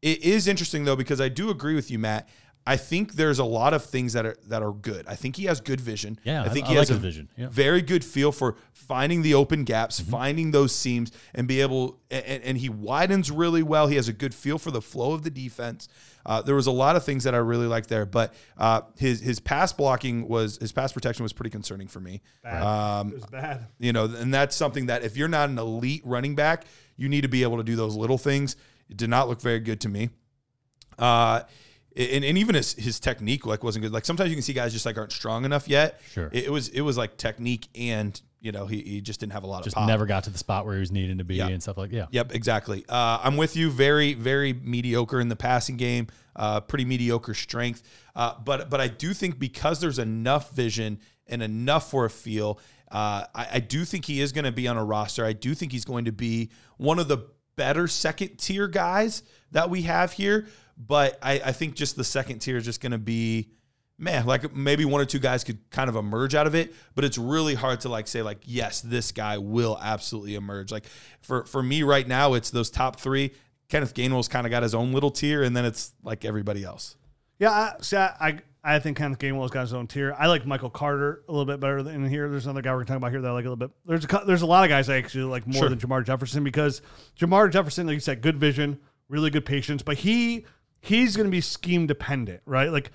It 0.02 0.22
is 0.22 0.48
interesting 0.48 0.84
though 0.84 0.96
because 0.96 1.20
I 1.20 1.28
do 1.28 1.50
agree 1.50 1.74
with 1.74 1.90
you, 1.90 1.98
Matt. 1.98 2.28
I 2.66 2.76
think 2.76 3.14
there's 3.14 3.38
a 3.38 3.44
lot 3.44 3.72
of 3.74 3.82
things 3.84 4.12
that 4.12 4.26
are 4.26 4.36
that 4.48 4.62
are 4.62 4.72
good. 4.72 5.06
I 5.08 5.14
think 5.16 5.34
he 5.36 5.44
has 5.46 5.60
good 5.60 5.80
vision. 5.80 6.18
Yeah, 6.24 6.42
I 6.44 6.50
think 6.50 6.66
I- 6.66 6.70
he 6.70 6.76
I 6.76 6.78
has 6.80 6.90
like 6.90 6.98
a 6.98 7.00
vision. 7.02 7.28
Yeah. 7.36 7.48
very 7.48 7.80
good 7.82 8.04
feel 8.04 8.32
for 8.32 8.56
finding 8.72 9.22
the 9.22 9.34
open 9.34 9.64
gaps, 9.64 9.98
Mm-hmm. 10.00 10.10
finding 10.10 10.50
those 10.50 10.72
seams, 10.74 11.10
and 11.34 11.48
be 11.48 11.60
able. 11.62 11.98
And, 12.10 12.42
and 12.44 12.58
he 12.58 12.68
widens 12.68 13.30
really 13.30 13.62
well. 13.62 13.86
He 13.86 13.96
has 13.96 14.08
a 14.08 14.12
good 14.12 14.34
feel 14.34 14.58
for 14.58 14.70
the 14.70 14.82
flow 14.82 15.12
of 15.12 15.22
the 15.22 15.30
defense. 15.30 15.88
Uh, 16.26 16.42
there 16.42 16.54
was 16.54 16.66
a 16.66 16.70
lot 16.70 16.96
of 16.96 17.04
things 17.04 17.24
that 17.24 17.34
I 17.34 17.38
really 17.38 17.66
liked 17.66 17.88
there, 17.88 18.04
but 18.04 18.34
uh, 18.58 18.82
his 18.98 19.20
his 19.20 19.40
pass 19.40 19.72
blocking 19.72 20.28
was 20.28 20.58
his 20.58 20.70
pass 20.70 20.92
protection 20.92 21.22
was 21.22 21.32
pretty 21.32 21.50
concerning 21.50 21.88
for 21.88 21.98
me. 22.00 22.20
Bad. 22.42 22.62
Um, 22.62 23.08
it 23.08 23.14
was 23.14 23.26
bad. 23.26 23.66
you 23.78 23.92
know, 23.94 24.04
and 24.04 24.32
that's 24.34 24.54
something 24.54 24.86
that 24.86 25.02
if 25.02 25.16
you're 25.16 25.28
not 25.28 25.48
an 25.48 25.58
elite 25.58 26.02
running 26.04 26.34
back, 26.34 26.66
you 26.98 27.08
need 27.08 27.22
to 27.22 27.28
be 27.28 27.42
able 27.42 27.56
to 27.56 27.64
do 27.64 27.74
those 27.74 27.96
little 27.96 28.18
things. 28.18 28.54
It 28.90 28.98
did 28.98 29.08
not 29.08 29.28
look 29.30 29.40
very 29.40 29.60
good 29.60 29.80
to 29.80 29.88
me. 29.88 30.10
Uh, 30.98 31.42
and, 32.00 32.24
and 32.24 32.38
even 32.38 32.54
his 32.54 32.72
his 32.74 32.98
technique 33.00 33.46
like 33.46 33.62
wasn't 33.64 33.82
good. 33.82 33.92
Like 33.92 34.04
sometimes 34.04 34.30
you 34.30 34.36
can 34.36 34.42
see 34.42 34.52
guys 34.52 34.72
just 34.72 34.86
like 34.86 34.96
aren't 34.98 35.12
strong 35.12 35.44
enough 35.44 35.68
yet. 35.68 36.00
Sure. 36.12 36.28
It, 36.32 36.44
it 36.44 36.50
was 36.52 36.68
it 36.68 36.80
was 36.80 36.96
like 36.96 37.16
technique 37.16 37.68
and 37.74 38.20
you 38.40 38.52
know 38.52 38.66
he, 38.66 38.80
he 38.80 39.00
just 39.00 39.20
didn't 39.20 39.32
have 39.32 39.42
a 39.42 39.46
lot 39.46 39.64
Just 39.64 39.76
of 39.76 39.80
pop. 39.80 39.88
never 39.88 40.06
got 40.06 40.24
to 40.24 40.30
the 40.30 40.38
spot 40.38 40.64
where 40.64 40.74
he 40.74 40.80
was 40.80 40.90
needing 40.90 41.18
to 41.18 41.24
be 41.24 41.36
Yeah. 41.36 41.48
and 41.48 41.62
stuff 41.62 41.76
like 41.76 41.92
yeah. 41.92 42.06
Yep, 42.10 42.34
exactly. 42.34 42.84
Uh, 42.88 43.18
I'm 43.22 43.36
with 43.36 43.54
you. 43.56 43.70
Very, 43.70 44.14
very 44.14 44.52
mediocre 44.54 45.20
in 45.20 45.28
the 45.28 45.36
passing 45.36 45.76
game. 45.76 46.06
Uh, 46.34 46.60
pretty 46.60 46.84
mediocre 46.86 47.34
strength. 47.34 47.82
Uh, 48.16 48.34
but 48.42 48.70
but 48.70 48.80
I 48.80 48.88
do 48.88 49.12
think 49.12 49.38
because 49.38 49.80
there's 49.80 49.98
enough 49.98 50.52
vision 50.52 51.00
and 51.26 51.42
enough 51.42 51.90
for 51.90 52.06
a 52.06 52.10
feel, 52.10 52.58
uh, 52.90 53.24
I, 53.34 53.48
I 53.54 53.60
do 53.60 53.84
think 53.84 54.04
he 54.06 54.20
is 54.20 54.32
going 54.32 54.46
to 54.46 54.52
be 54.52 54.66
on 54.68 54.76
a 54.76 54.84
roster. 54.84 55.24
I 55.24 55.32
do 55.34 55.54
think 55.54 55.70
he's 55.72 55.84
going 55.84 56.06
to 56.06 56.12
be 56.12 56.50
one 56.78 56.98
of 56.98 57.08
the 57.08 57.18
better 57.56 57.86
second 57.88 58.38
tier 58.38 58.66
guys 58.68 59.22
that 59.52 59.68
we 59.68 59.82
have 59.82 60.12
here. 60.12 60.46
But 60.86 61.18
I, 61.22 61.40
I 61.44 61.52
think 61.52 61.74
just 61.74 61.96
the 61.96 62.04
second 62.04 62.38
tier 62.38 62.56
is 62.56 62.64
just 62.64 62.80
going 62.80 62.92
to 62.92 62.98
be 62.98 63.50
man, 64.00 64.24
like 64.24 64.56
maybe 64.56 64.84
one 64.84 65.00
or 65.00 65.04
two 65.04 65.18
guys 65.18 65.44
could 65.44 65.58
kind 65.70 65.90
of 65.90 65.94
emerge 65.94 66.34
out 66.34 66.46
of 66.46 66.54
it, 66.54 66.74
but 66.94 67.04
it's 67.04 67.18
really 67.18 67.54
hard 67.54 67.82
to 67.82 67.88
like 67.88 68.08
say 68.08 68.22
like, 68.22 68.38
yes, 68.44 68.80
this 68.80 69.12
guy 69.12 69.36
will 69.38 69.78
absolutely 69.80 70.34
emerge. 70.34 70.72
Like 70.72 70.86
for 71.20 71.44
for 71.44 71.62
me 71.62 71.82
right 71.82 72.08
now, 72.08 72.32
it's 72.34 72.50
those 72.50 72.70
top 72.70 72.98
three. 72.98 73.32
Kenneth 73.68 73.94
Gainwell's 73.94 74.26
kind 74.26 74.46
of 74.46 74.50
got 74.50 74.64
his 74.64 74.74
own 74.74 74.92
little 74.92 75.10
tier, 75.10 75.44
and 75.44 75.56
then 75.56 75.64
it's 75.64 75.92
like 76.02 76.24
everybody 76.24 76.64
else. 76.64 76.96
Yeah, 77.38 77.50
I, 77.50 77.74
see, 77.80 77.96
I, 77.96 78.40
I, 78.64 78.78
think 78.80 78.98
Kenneth 78.98 79.18
Gainwell's 79.18 79.52
got 79.52 79.62
his 79.62 79.72
own 79.72 79.86
tier. 79.86 80.14
I 80.18 80.26
like 80.26 80.44
Michael 80.44 80.68
Carter 80.68 81.22
a 81.28 81.32
little 81.32 81.46
bit 81.46 81.60
better 81.60 81.82
than 81.82 82.06
here. 82.06 82.28
There's 82.28 82.44
another 82.46 82.60
guy 82.62 82.74
we're 82.74 82.82
talking 82.82 82.96
about 82.96 83.12
here 83.12 83.22
that 83.22 83.28
I 83.28 83.32
like 83.32 83.46
a 83.46 83.48
little 83.48 83.56
bit. 83.68 83.70
There's 83.86 84.04
a, 84.04 84.22
there's 84.26 84.42
a 84.42 84.46
lot 84.46 84.64
of 84.64 84.70
guys 84.70 84.90
I 84.90 84.96
actually 84.96 85.24
like 85.24 85.46
more 85.46 85.60
Sure. 85.60 85.68
than 85.68 85.78
Jermar 85.78 86.04
Jefferson 86.04 86.42
because 86.42 86.82
Jermar 87.18 87.50
Jefferson, 87.50 87.86
like 87.86 87.94
you 87.94 88.00
said, 88.00 88.20
good 88.20 88.38
vision, 88.38 88.78
really 89.08 89.30
good 89.30 89.46
patience, 89.46 89.82
but 89.82 89.98
he 89.98 90.44
he's 90.80 91.16
going 91.16 91.26
to 91.26 91.30
be 91.30 91.40
scheme 91.40 91.86
dependent, 91.86 92.42
right? 92.46 92.70
Like 92.70 92.90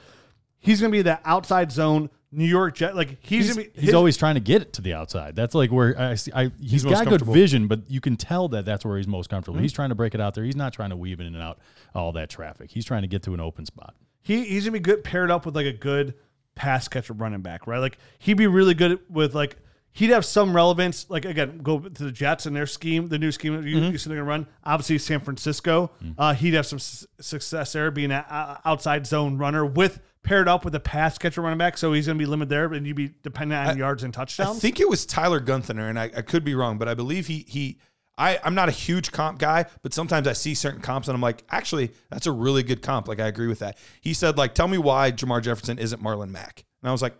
he's 0.59 0.79
going 0.81 0.91
to 0.91 0.97
be 0.97 1.01
that 1.03 1.21
outside 1.25 1.71
zone 1.71 2.09
New 2.31 2.45
York 2.45 2.75
Jet. 2.75 2.95
Like 2.95 3.17
he's, 3.21 3.47
He's, 3.47 3.55
gonna 3.55 3.67
be, 3.67 3.71
he's 3.75 3.85
his- 3.85 3.93
always 3.93 4.17
trying 4.17 4.35
to 4.35 4.41
get 4.41 4.61
it 4.61 4.73
to 4.73 4.81
the 4.81 4.93
outside. 4.93 5.35
That's 5.35 5.55
like 5.55 5.71
where 5.71 5.97
I 5.99 6.15
see. 6.15 6.31
I, 6.35 6.51
he's 6.59 6.83
most 6.83 6.93
got 7.03 7.07
good 7.07 7.21
vision, 7.21 7.67
but 7.67 7.89
you 7.89 8.01
can 8.01 8.17
tell 8.17 8.49
that 8.49 8.65
that's 8.65 8.83
where 8.83 8.97
he's 8.97 9.07
most 9.07 9.27
Mm-hmm. 9.27 9.35
comfortable. 9.35 9.59
He's 9.59 9.71
trying 9.73 9.89
to 9.89 9.95
break 9.95 10.13
it 10.15 10.19
out 10.21 10.33
there. 10.33 10.43
He's 10.43 10.55
not 10.55 10.73
trying 10.73 10.89
to 10.89 10.97
weave 10.97 11.19
in 11.21 11.27
and 11.27 11.37
out 11.37 11.59
all 11.93 12.11
that 12.13 12.29
traffic. 12.29 12.71
He's 12.71 12.83
trying 12.85 13.03
to 13.03 13.07
get 13.07 13.23
to 13.23 13.33
an 13.33 13.39
open 13.39 13.65
spot. 13.65 13.95
he 14.21 14.43
he's 14.43 14.63
gonna 14.65 14.73
be 14.73 14.79
good 14.79 15.03
paired 15.03 15.31
up 15.31 15.45
with 15.45 15.55
like 15.55 15.65
a 15.67 15.71
good 15.73 16.15
pass 16.55 16.87
catcher 16.89 17.13
running 17.13 17.41
back, 17.41 17.67
right? 17.67 17.79
Like 17.79 17.97
he'd 18.19 18.33
be 18.35 18.47
really 18.47 18.73
good 18.73 18.99
with 19.09 19.33
like 19.35 19.55
he'd 19.95 20.11
have 20.11 20.23
some 20.23 20.55
relevance. 20.55 21.09
Like 21.09 21.25
again, 21.25 21.57
go 21.63 21.79
to 21.79 22.03
the 22.03 22.11
Jets 22.11 22.45
and 22.45 22.55
their 22.55 22.67
scheme, 22.67 23.07
the 23.07 23.17
new 23.19 23.31
scheme 23.31 23.59
that 23.59 23.67
you, 23.67 23.79
you 23.79 23.97
said 23.97 24.11
they're 24.11 24.19
gonna 24.19 24.29
run. 24.29 24.47
Obviously, 24.63 24.97
San 24.99 25.19
Francisco, 25.19 25.91
uh, 26.17 26.33
he'd 26.33 26.53
have 26.53 26.65
some 26.65 26.77
s- 26.77 27.05
success 27.19 27.73
there 27.73 27.89
being 27.91 28.11
an 28.11 28.23
outside 28.29 29.07
zone 29.07 29.37
runner 29.37 29.65
with 29.65 29.99
paired 30.23 30.47
up 30.47 30.65
with 30.65 30.73
a 30.75 30.79
pass 30.79 31.17
catcher 31.17 31.41
running 31.41 31.57
back. 31.57 31.77
So 31.77 31.93
he's 31.93 32.07
gonna 32.07 32.19
be 32.19 32.25
limited 32.25 32.49
there, 32.49 32.71
and 32.73 32.85
you'd 32.85 32.95
be 32.95 33.11
dependent 33.23 33.67
on 33.69 33.77
yards 33.77 34.03
and 34.03 34.13
touchdowns. 34.13 34.57
I 34.57 34.59
think 34.59 34.79
it 34.79 34.87
was 34.89 35.05
Tyler 35.05 35.39
Gunther, 35.39 35.79
and 35.79 35.99
I, 35.99 36.05
I 36.15 36.21
could 36.21 36.43
be 36.43 36.55
wrong, 36.55 36.77
but 36.77 36.87
I 36.87 36.93
believe 36.93 37.27
he 37.27 37.45
he. 37.47 37.79
I, 38.17 38.39
I'm 38.45 38.55
not 38.55 38.69
a 38.69 38.71
huge 38.71 39.11
comp 39.11 39.39
guy, 39.39 39.65
but 39.81 39.93
sometimes 39.93 40.25
I 40.25 40.31
see 40.31 40.55
certain 40.55 40.79
comps 40.79 41.09
and 41.09 41.15
I'm 41.15 41.21
like, 41.21 41.43
actually, 41.49 41.91
that's 42.09 42.25
a 42.27 42.31
really 42.31 42.63
good 42.63 42.81
comp. 42.81 43.09
Like 43.09 43.19
I 43.19 43.27
agree 43.27 43.47
with 43.47 43.59
that. 43.59 43.77
He 43.99 44.13
said, 44.13 44.37
like, 44.37 44.53
tell 44.55 44.69
me 44.69 44.77
why 44.77 45.11
Jermar 45.11 45.41
Jefferson 45.41 45.77
isn't 45.79 46.01
Marlon 46.01 46.29
Mack. 46.29 46.63
And 46.81 46.87
I 46.87 46.93
was 46.93 47.01
like, 47.01 47.13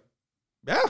yeah, 0.65 0.83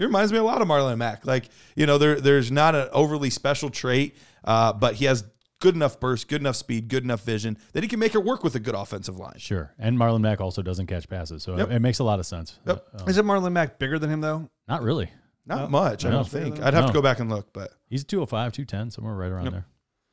he 0.00 0.06
reminds 0.06 0.32
me 0.32 0.38
a 0.38 0.42
lot 0.42 0.62
of 0.62 0.66
Marlon 0.68 0.96
Mack. 0.96 1.26
Like, 1.26 1.50
you 1.76 1.84
know, 1.84 1.98
there 1.98 2.18
there's 2.20 2.50
not 2.50 2.74
an 2.74 2.88
overly 2.92 3.28
special 3.28 3.68
trait, 3.68 4.16
uh, 4.44 4.72
but 4.72 4.94
he 4.94 5.04
has 5.04 5.24
good 5.60 5.74
enough 5.74 6.00
burst, 6.00 6.26
good 6.26 6.40
enough 6.40 6.56
speed, 6.56 6.88
good 6.88 7.04
enough 7.04 7.22
vision 7.22 7.58
that 7.74 7.82
he 7.82 7.88
can 7.88 7.98
make 7.98 8.14
it 8.14 8.24
work 8.24 8.42
with 8.42 8.54
a 8.54 8.60
good 8.60 8.74
offensive 8.74 9.18
line. 9.18 9.34
Sure. 9.36 9.74
And 9.78 9.98
Marlon 9.98 10.22
Mack 10.22 10.40
also 10.40 10.62
doesn't 10.62 10.86
catch 10.86 11.06
passes, 11.06 11.42
so 11.42 11.54
Yep. 11.58 11.68
it, 11.70 11.74
it 11.74 11.78
makes 11.80 11.98
a 11.98 12.04
lot 12.04 12.18
of 12.18 12.24
sense. 12.24 12.58
Yep. 12.66 12.86
Uh, 12.98 13.04
Is 13.04 13.18
it 13.18 13.26
Marlon 13.26 13.52
Mack 13.52 13.78
bigger 13.78 13.98
than 13.98 14.08
him 14.08 14.22
though? 14.22 14.48
not 14.66 14.82
really. 14.82 15.10
Not 15.44 15.70
much, 15.70 16.04
I 16.06 16.08
No. 16.10 16.16
don't 16.16 16.28
think. 16.28 16.60
I'd 16.62 16.72
have 16.74 16.84
No. 16.84 16.88
to 16.88 16.92
go 16.94 17.02
back 17.02 17.18
and 17.20 17.28
look, 17.28 17.52
but 17.52 17.72
He's 17.88 18.04
205, 18.04 18.52
210, 18.52 18.90
somewhere 18.90 19.14
right 19.14 19.30
around 19.30 19.44
Yep. 19.44 19.52
there. 19.52 19.66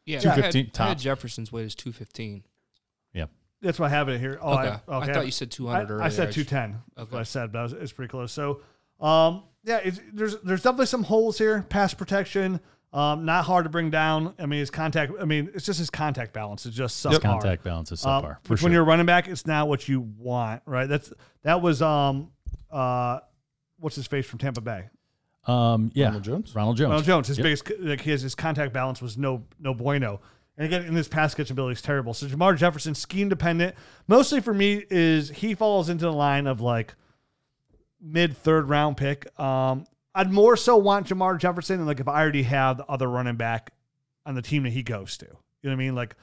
Yeah, 0.06 0.17
I 0.17 0.21
215 0.21 0.65
had, 0.65 0.80
I 0.82 0.88
had 0.88 0.95
top. 0.95 0.97
Jefferson's 0.97 1.52
weight 1.52 1.65
is 1.65 1.76
two 1.76 1.91
fifteen. 1.93 2.43
Yeah. 3.13 3.26
That's 3.62 3.80
why 3.80 3.86
I 3.86 3.89
have 3.89 4.10
it 4.10 4.19
here. 4.19 4.38
Oh, 4.41 4.54
okay. 4.58 4.67
I, 4.88 4.95
okay. 4.97 5.12
I 5.12 5.13
thought 5.13 5.26
you 5.26 5.32
said 5.32 5.52
two 5.52 5.67
I, 5.69 5.84
earlier. 5.84 6.02
I 6.02 6.10
said 6.10 6.26
just- 6.28 6.36
two 6.36 6.43
ten. 6.43 6.82
That's 6.95 7.08
Okay. 7.08 7.13
what 7.15 7.19
I 7.19 7.23
said, 7.23 7.52
but 7.54 7.71
it's 7.73 7.91
pretty 7.93 8.10
close. 8.10 8.32
So, 8.32 8.62
um, 9.00 9.43
yeah, 9.67 9.77
it's, 9.84 9.99
there's 10.13 10.38
there's 10.41 10.62
definitely 10.63 10.86
some 10.88 11.03
holes 11.03 11.38
here. 11.38 11.63
Pass 11.69 11.93
protection, 11.93 12.60
um, 12.93 13.25
not 13.25 13.45
hard 13.45 13.65
to 13.65 13.69
bring 13.69 13.89
down. 13.89 14.34
I 14.39 14.45
mean, 14.45 14.60
his 14.62 14.71
contact. 14.71 15.12
I 15.19 15.25
mean, 15.25 15.49
it's 15.53 15.65
just 15.65 15.77
his 15.80 15.89
contact 15.89 16.34
balance 16.34 16.65
is 16.65 16.73
just 16.73 17.06
subpar. 17.06 17.21
Contact 17.21 17.63
balance 17.63 17.91
is 17.91 18.01
subpar. 18.01 18.38
for 18.43 18.53
which 18.53 18.62
sure. 18.62 18.67
when 18.67 18.73
you're 18.73 18.86
running 18.86 19.06
back, 19.06 19.27
it's 19.27 19.45
not 19.45 19.67
what 19.67 19.88
you 19.89 20.01
want, 20.01 20.62
right? 20.65 20.88
That's 20.88 21.12
that 21.43 21.62
was 21.62 21.82
um 21.82 22.32
uh 22.71 23.19
what's 23.80 23.95
his 23.95 24.08
face 24.08 24.25
from 24.25 24.39
Tampa 24.39 24.62
Bay. 24.62 24.86
um, 25.45 25.91
yeah. 25.93 26.06
Ronald 26.06 26.23
Jones? 26.23 26.56
Ronald 26.56 26.77
Jones. 26.77 26.89
Ronald 26.89 27.06
Jones. 27.06 27.27
His 27.27 27.38
Yep. 27.38 27.43
biggest 27.43 27.71
like 27.80 28.01
his 28.01 28.21
his 28.21 28.36
contact 28.36 28.73
balance 28.73 29.01
was 29.01 29.17
no 29.17 29.43
no 29.60 29.73
bueno. 29.73 30.21
And 30.58 30.65
again, 30.65 30.86
in 30.86 30.95
his 30.95 31.08
pass 31.08 31.36
catching 31.36 31.53
ability 31.53 31.73
is 31.73 31.82
terrible. 31.84 32.13
So 32.15 32.25
Jermar 32.25 32.58
Jefferson, 32.58 32.95
scheme 32.95 33.30
dependent. 33.30 33.75
Mostly 34.08 34.41
for 34.41 34.53
me 34.56 34.84
is 34.89 35.30
he 35.30 35.53
falls 35.53 35.88
into 35.89 36.06
the 36.06 36.12
line 36.13 36.47
of 36.47 36.62
like 36.62 36.95
mid 38.01 38.38
third 38.38 38.69
round 38.69 38.97
pick. 38.97 39.27
Um, 39.39 39.86
I'd 40.15 40.31
more 40.31 40.57
so 40.57 40.77
want 40.77 41.07
Jermar 41.07 41.38
Jefferson, 41.39 41.77
and 41.77 41.88
like 41.88 41.99
if 41.99 42.07
I 42.07 42.21
already 42.21 42.43
have 42.43 42.77
the 42.77 42.86
other 42.88 43.07
running 43.10 43.36
back 43.36 43.71
on 44.25 44.36
the 44.36 44.41
team 44.41 44.63
that 44.63 44.71
he 44.71 44.83
goes 44.83 45.17
to, 45.17 45.25
you 45.25 45.31
know 45.63 45.69
what 45.69 45.73
I 45.73 45.75
mean? 45.75 45.95
Like 45.95 46.15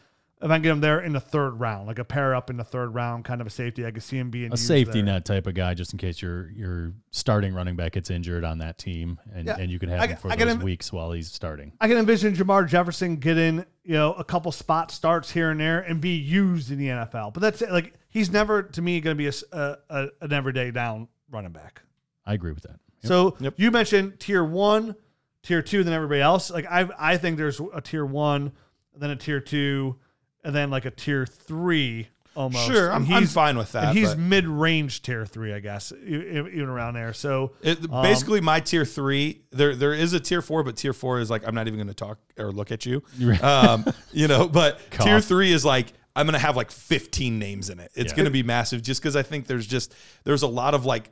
if 0.43 0.51
I 0.51 0.57
can 0.57 0.63
get 0.63 0.73
him 0.73 0.81
there 0.81 1.01
in 1.01 1.13
the 1.13 1.21
third 1.21 1.53
round, 1.61 1.87
like 1.87 1.99
a 2.01 2.05
pair 2.05 2.35
up 2.35 2.51
in 2.51 2.57
the 2.57 2.65
third 2.65 2.93
round, 2.93 3.25
kind 3.25 3.41
of 3.41 3.47
a 3.47 3.51
safety, 3.51 3.87
I 3.87 3.93
could 3.93 4.03
see 4.03 4.19
him 4.19 4.31
being 4.31 4.53
a 4.53 4.57
safety 4.57 4.95
there. 5.01 5.15
net 5.15 5.25
type 5.25 5.47
of 5.47 5.55
guy, 5.55 5.73
just 5.75 5.93
in 5.93 5.99
case 5.99 6.21
your 6.21 6.51
your 6.51 6.93
starting 7.13 7.55
running 7.55 7.77
back 7.77 7.93
gets 7.93 8.11
injured 8.11 8.45
on 8.45 8.59
that 8.59 8.77
team, 8.79 9.21
and, 9.33 9.47
Yeah. 9.47 9.57
and 9.59 9.71
you 9.71 9.79
can 9.79 9.89
have 9.91 10.01
I 10.01 10.07
him 10.09 10.17
for 10.17 10.31
I 10.33 10.37
those 10.37 10.49
him- 10.55 10.61
weeks 10.61 10.93
while 10.93 11.13
he's 11.13 11.31
starting. 11.33 11.73
I 11.81 11.87
can 11.89 11.97
envision 11.97 12.35
Jermar 12.35 12.69
Jefferson 12.69 13.17
getting, 13.17 13.65
you 13.85 13.95
know, 13.95 14.13
a 14.15 14.25
couple 14.25 14.51
spot 14.51 14.91
starts 14.91 15.31
here 15.31 15.51
and 15.51 15.61
there 15.61 15.81
and 15.81 16.01
be 16.01 16.17
used 16.17 16.71
in 16.71 16.79
the 16.79 16.89
NFL. 16.89 17.33
But 17.33 17.41
that's 17.41 17.63
it. 17.63 17.71
Like 17.71 17.95
he's 18.11 18.31
never, 18.31 18.65
to 18.65 18.83
me, 18.83 19.01
going 19.01 19.17
to 19.17 19.31
be 19.31 19.31
a 19.53 19.79
an 20.21 20.33
everyday 20.33 20.73
down 20.73 21.09
running 21.31 21.53
back. 21.53 21.83
I 22.27 22.35
agree 22.35 22.53
with 22.53 22.63
that. 22.65 22.79
Yep. 23.03 23.09
So 23.09 23.37
Yep. 23.41 23.55
you 23.57 23.71
mentioned 23.71 24.19
tier 24.21 24.45
one, 24.45 24.95
tier 25.43 25.63
two, 25.63 25.85
then 25.85 25.93
everybody 25.93 26.21
else. 26.21 26.51
Like 26.51 26.67
I, 26.71 26.89
I 26.99 27.17
think 27.17 27.37
there's 27.37 27.61
a 27.75 27.81
tier 27.81 28.05
one, 28.07 28.53
then 28.97 29.11
a 29.11 29.17
tier 29.17 29.41
two, 29.41 29.97
and 30.43 30.55
then 30.55 30.71
like 30.71 30.85
a 30.85 30.91
tier 30.91 31.27
three 31.27 32.09
almost. 32.35 32.67
sure, 32.67 32.91
I'm, 32.93 33.11
I'm 33.13 33.27
fine 33.27 33.57
with 33.59 33.73
that. 33.73 33.85
And 33.91 33.99
he's 33.99 34.17
mid-range 34.17 35.03
tier 35.03 35.25
three, 35.27 35.53
I 35.55 35.61
guess, 35.61 35.93
even 35.93 36.63
around 36.69 36.95
there. 36.95 37.13
So 37.13 37.53
It, 37.63 37.79
Um, 37.91 38.03
basically, 38.03 38.41
my 38.41 38.61
tier 38.61 38.85
three. 38.85 39.43
There, 39.53 39.75
there 39.77 39.93
is 39.95 40.13
a 40.15 40.21
tier 40.21 40.43
four, 40.43 40.63
but 40.65 40.77
tier 40.77 40.93
four 40.93 41.21
is 41.21 41.31
like 41.31 41.47
I'm 41.47 41.55
not 41.55 41.67
even 41.67 41.79
going 41.79 41.89
to 41.89 41.95
talk 41.95 42.19
or 42.39 42.51
look 42.53 42.73
at 42.73 42.87
you. 42.87 43.03
Um, 43.43 43.85
you 44.13 44.29
know, 44.29 44.49
but 44.49 44.81
tier 44.91 45.21
three 45.21 45.53
is 45.53 45.65
like 45.65 45.93
I'm 46.17 46.27
going 46.27 46.35
to 46.35 46.39
have 46.39 46.57
like 46.57 46.71
15 46.71 47.39
names 47.39 47.71
in 47.71 47.81
it. 47.81 47.91
It's 47.95 48.13
Yeah. 48.13 48.17
going 48.17 48.25
to 48.27 48.31
be 48.31 48.43
massive, 48.43 48.83
just 48.83 49.01
because 49.03 49.17
I 49.17 49.23
think 49.23 49.47
there's 49.47 49.67
just 49.67 49.95
there's 50.25 50.43
a 50.43 50.47
lot 50.49 50.75
of 50.75 50.85
like 50.85 51.11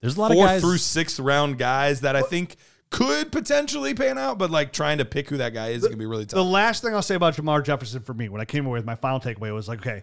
There's 0.00 0.16
a 0.16 0.20
lot 0.20 0.32
fourth 0.32 0.50
of 0.50 0.60
four 0.60 0.70
through 0.70 0.78
sixth 0.78 1.18
round 1.18 1.58
guys 1.58 2.00
that 2.02 2.14
I 2.16 2.22
think 2.22 2.56
could 2.90 3.32
potentially 3.32 3.94
pan 3.94 4.18
out, 4.18 4.38
but 4.38 4.50
like 4.50 4.72
trying 4.72 4.98
to 4.98 5.04
pick 5.04 5.28
who 5.28 5.38
that 5.38 5.54
guy 5.54 5.68
is 5.70 5.80
going 5.80 5.92
to 5.92 5.98
be 5.98 6.06
really 6.06 6.26
tough. 6.26 6.36
The 6.36 6.44
last 6.44 6.82
thing 6.82 6.94
I'll 6.94 7.02
say 7.02 7.14
about 7.16 7.34
Jermar 7.34 7.64
Jefferson 7.64 8.02
for 8.02 8.14
me, 8.14 8.28
when 8.28 8.40
I 8.40 8.44
came 8.44 8.66
away 8.66 8.78
with 8.78 8.86
my 8.86 8.94
final 8.94 9.18
takeaway 9.18 9.52
was 9.52 9.66
like, 9.66 9.80
okay, 9.80 10.02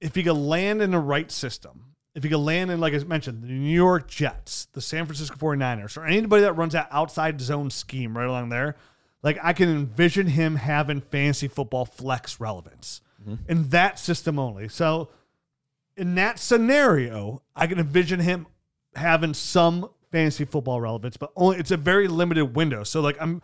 if 0.00 0.14
he 0.14 0.22
could 0.24 0.32
land 0.32 0.82
in 0.82 0.90
the 0.90 0.98
right 0.98 1.30
system, 1.30 1.94
if 2.14 2.24
he 2.24 2.28
could 2.30 2.38
land 2.38 2.70
in, 2.72 2.80
like 2.80 2.94
I 2.94 2.98
mentioned, 3.04 3.42
the 3.42 3.46
New 3.48 3.74
York 3.74 4.08
Jets, 4.08 4.66
the 4.72 4.80
San 4.80 5.04
Francisco 5.06 5.36
49ers, 5.36 5.96
or 5.96 6.04
anybody 6.04 6.42
that 6.42 6.54
runs 6.54 6.72
that 6.72 6.88
outside 6.90 7.40
zone 7.40 7.70
scheme 7.70 8.16
right 8.16 8.26
along 8.26 8.48
there, 8.48 8.76
like 9.22 9.38
I 9.42 9.52
can 9.52 9.68
envision 9.68 10.26
him 10.26 10.56
having 10.56 11.00
fantasy 11.02 11.46
football 11.46 11.84
flex 11.84 12.40
relevance 12.40 13.01
Mm-hmm. 13.22 13.34
in 13.50 13.68
that 13.68 13.98
system 13.98 14.38
only. 14.38 14.68
So 14.68 15.08
in 15.96 16.14
that 16.16 16.38
scenario, 16.38 17.42
I 17.54 17.66
can 17.66 17.78
envision 17.78 18.20
him 18.20 18.46
having 18.94 19.34
some 19.34 19.88
fantasy 20.10 20.44
football 20.44 20.80
relevance, 20.80 21.16
but 21.16 21.32
only 21.36 21.58
it's 21.58 21.70
a 21.70 21.76
very 21.76 22.08
limited 22.08 22.56
window. 22.56 22.84
So 22.84 23.00
like 23.00 23.16
I'm 23.20 23.40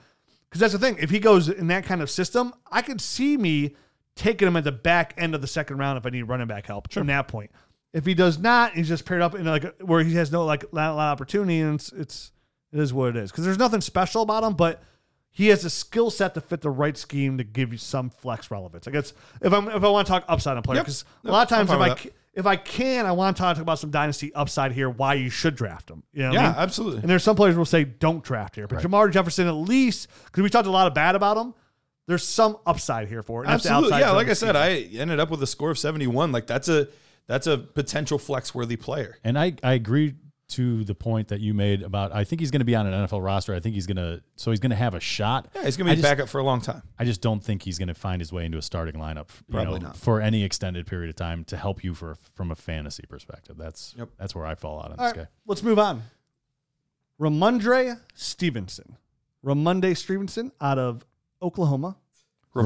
because 0.48 0.60
that's 0.60 0.72
the 0.72 0.78
thing. 0.78 0.96
If 0.98 1.10
he 1.10 1.18
goes 1.18 1.48
in 1.48 1.66
that 1.68 1.84
kind 1.84 2.00
of 2.00 2.10
system, 2.10 2.54
I 2.70 2.80
could 2.82 3.00
see 3.00 3.36
me 3.36 3.76
taking 4.16 4.48
him 4.48 4.56
at 4.56 4.64
the 4.64 4.72
back 4.72 5.14
end 5.18 5.34
of 5.34 5.40
the 5.42 5.46
second 5.46 5.76
round 5.78 5.98
if 5.98 6.06
I 6.06 6.10
need 6.10 6.22
running 6.22 6.46
back 6.48 6.66
help 6.66 6.90
from 6.92 7.06
that 7.08 7.28
point. 7.28 7.50
If 7.92 8.04
he 8.04 8.14
does 8.14 8.38
not, 8.38 8.74
he's 8.74 8.88
just 8.88 9.04
paired 9.04 9.22
up 9.22 9.34
in 9.34 9.44
like 9.44 9.64
a- 9.64 9.74
where 9.84 10.02
he 10.02 10.14
has 10.16 10.32
no 10.32 10.44
like 10.44 10.64
lot, 10.72 10.96
lot 10.96 11.08
of 11.08 11.12
opportunity, 11.12 11.60
and 11.60 11.74
it's, 11.76 11.92
it's 11.92 12.32
it 12.72 12.80
is 12.80 12.92
what 12.92 13.10
it 13.10 13.16
is. 13.16 13.30
Because 13.30 13.44
there's 13.44 13.58
nothing 13.58 13.80
special 13.80 14.22
about 14.22 14.42
him, 14.44 14.54
but 14.54 14.82
he 15.30 15.48
has 15.48 15.64
a 15.64 15.70
skill 15.70 16.10
set 16.10 16.34
to 16.34 16.40
fit 16.40 16.60
the 16.62 16.70
right 16.70 16.96
scheme 16.96 17.38
to 17.38 17.44
give 17.44 17.72
you 17.72 17.78
some 17.78 18.10
flex 18.10 18.50
relevance. 18.50 18.88
I 18.88 18.90
guess 18.90 19.12
if 19.40 19.52
I'm 19.52 19.68
if 19.68 19.82
I 19.84 19.88
want 19.88 20.06
to 20.06 20.10
talk 20.12 20.24
upside 20.28 20.56
on 20.56 20.62
player, 20.62 20.78
Yep. 20.78 20.86
because 20.86 21.04
a 21.24 21.30
lot 21.30 21.42
of 21.42 21.48
times 21.48 21.70
if 21.70 21.76
I 21.78 21.88
with 21.90 22.12
if 22.34 22.46
I 22.46 22.54
can, 22.56 23.04
I 23.04 23.12
want 23.12 23.36
to 23.36 23.40
talk 23.42 23.58
about 23.58 23.78
some 23.80 23.90
dynasty 23.90 24.32
upside 24.34 24.70
here. 24.72 24.88
Why 24.88 25.14
you 25.14 25.28
should 25.30 25.56
draft 25.56 25.90
him? 25.90 26.04
You 26.12 26.22
know 26.22 26.28
what 26.30 26.38
I 26.38 26.42
yeah, 26.42 26.48
mean? 26.50 26.58
absolutely. 26.58 27.00
And 27.00 27.10
there's 27.10 27.24
some 27.24 27.34
players 27.36 27.56
will 27.56 27.64
say 27.64 27.84
don't 27.84 28.22
draft 28.22 28.54
here, 28.54 28.68
but 28.68 28.82
Jermar 28.82 29.10
Jefferson 29.10 29.46
at 29.48 29.52
least 29.52 30.08
because 30.26 30.42
we 30.42 30.50
talked 30.50 30.66
a 30.68 30.70
lot 30.70 30.86
of 30.86 30.94
bad 30.94 31.14
about 31.16 31.36
him. 31.36 31.54
There's 32.06 32.26
some 32.26 32.56
upside 32.64 33.08
here 33.08 33.22
for 33.22 33.42
it. 33.42 33.46
and 33.46 33.52
that's 33.54 33.64
the 33.64 33.70
Absolutely. 33.70 33.98
Yeah, 34.00 34.12
like 34.12 34.28
I 34.28 34.32
said. 34.32 34.56
I 34.56 34.76
ended 34.98 35.20
up 35.20 35.30
with 35.30 35.42
a 35.42 35.46
score 35.46 35.70
of 35.70 35.78
71. 35.78 36.32
Like 36.32 36.46
that's 36.46 36.68
a 36.68 36.88
that's 37.26 37.46
a 37.46 37.58
potential 37.58 38.18
flex 38.18 38.54
worthy 38.54 38.76
player. 38.76 39.18
And 39.24 39.38
I, 39.38 39.54
I 39.62 39.74
agree 39.74 40.14
to 40.48 40.82
the 40.84 40.94
point 40.94 41.28
that 41.28 41.40
you 41.40 41.52
made 41.52 41.82
about 41.82 42.10
I 42.14 42.24
think 42.24 42.40
he's 42.40 42.50
going 42.50 42.60
to 42.60 42.64
be 42.64 42.74
on 42.74 42.86
an 42.86 43.06
NFL 43.06 43.22
roster. 43.22 43.54
I 43.54 43.60
think 43.60 43.74
he's 43.74 43.86
going 43.86 43.96
to 43.98 44.22
so 44.36 44.50
he's 44.50 44.60
going 44.60 44.70
to 44.70 44.76
have 44.76 44.94
a 44.94 45.00
shot. 45.00 45.48
Yeah, 45.54 45.64
he's 45.64 45.76
gonna 45.76 45.90
I 45.90 45.94
be 45.94 46.00
just- 46.00 46.10
back 46.10 46.20
up 46.20 46.28
for 46.28 46.38
a 46.38 46.42
long 46.42 46.60
time. 46.62 46.82
I 46.98 47.04
just 47.04 47.20
don't 47.20 47.44
think 47.44 47.62
he's 47.62 47.78
going 47.78 47.88
to 47.88 47.94
find 47.94 48.20
his 48.20 48.32
way 48.32 48.46
into 48.46 48.56
a 48.58 48.62
starting 48.62 48.94
lineup 48.94 49.28
you 49.48 49.52
Probably 49.54 49.78
know, 49.80 49.88
not. 49.88 49.96
for 49.96 50.20
any 50.22 50.42
extended 50.44 50.86
period 50.86 51.10
of 51.10 51.16
time 51.16 51.44
to 51.44 51.56
help 51.56 51.84
you 51.84 51.94
for 51.94 52.16
from 52.34 52.50
a 52.50 52.54
fantasy 52.56 53.04
perspective. 53.08 53.56
That's 53.58 53.94
Yep. 53.98 54.08
that's 54.18 54.34
where 54.34 54.46
I 54.46 54.54
fall 54.54 54.78
out 54.78 54.92
on 54.92 54.98
All 54.98 55.06
this 55.06 55.16
right, 55.16 55.24
guy. 55.24 55.30
let's 55.46 55.62
move 55.62 55.78
on. 55.78 56.02
Rhamondre 57.20 58.00
Stevenson. 58.14 58.96
Ramonde 59.44 59.96
Stevenson 59.96 60.52
out 60.60 60.78
of 60.78 61.04
Oklahoma. 61.42 61.96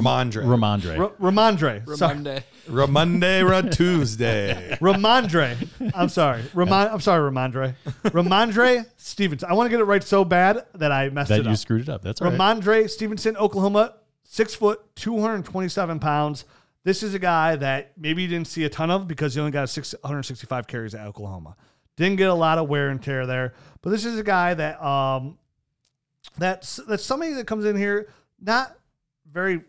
Rhamondre. 0.00 0.44
Rhamondre. 0.44 0.98
Ra- 0.98 1.30
Rhamondre. 1.30 1.96
Sorry. 1.96 2.14
Ramonde. 2.16 2.42
Ramonde 2.68 3.48
Ra 3.50 3.60
Tuesday. 3.62 4.76
Rhamondre. 4.80 5.92
I'm 5.94 6.08
sorry. 6.08 6.42
Ramon, 6.54 6.88
I'm 6.88 7.00
sorry, 7.00 7.30
Rhamondre. 7.30 7.74
Rhamondre 8.04 8.86
Stevenson. 8.96 9.50
I 9.50 9.54
want 9.54 9.66
to 9.66 9.70
get 9.70 9.80
it 9.80 9.84
right 9.84 10.02
so 10.02 10.24
bad 10.24 10.64
that 10.74 10.92
I 10.92 11.08
messed 11.10 11.28
that 11.30 11.40
it 11.40 11.44
you 11.46 11.52
up. 11.52 11.56
screwed 11.58 11.82
it 11.82 11.88
up. 11.88 12.02
That's 12.02 12.20
all 12.22 12.30
right. 12.30 12.38
Rhamondre 12.38 12.88
Stevenson, 12.88 13.36
Oklahoma, 13.36 13.94
six 14.24 14.54
foot, 14.54 14.80
227 14.96 15.98
pounds. 15.98 16.44
This 16.84 17.02
is 17.02 17.14
a 17.14 17.18
guy 17.18 17.56
that 17.56 17.92
maybe 17.96 18.22
you 18.22 18.28
didn't 18.28 18.48
see 18.48 18.64
a 18.64 18.68
ton 18.68 18.90
of 18.90 19.06
because 19.06 19.34
he 19.34 19.40
only 19.40 19.52
got 19.52 19.68
665 19.68 20.66
carries 20.66 20.94
at 20.94 21.06
Oklahoma. 21.06 21.56
Didn't 21.96 22.16
get 22.16 22.28
a 22.28 22.34
lot 22.34 22.58
of 22.58 22.68
wear 22.68 22.88
and 22.88 23.00
tear 23.02 23.26
there, 23.26 23.54
but 23.82 23.90
this 23.90 24.04
is 24.04 24.18
a 24.18 24.24
guy 24.24 24.54
that 24.54 24.82
um, 24.82 25.38
that's 26.38 26.76
that's 26.88 27.04
somebody 27.04 27.34
that 27.34 27.46
comes 27.46 27.64
in 27.64 27.76
here 27.76 28.08
not 28.40 28.74
very 29.30 29.60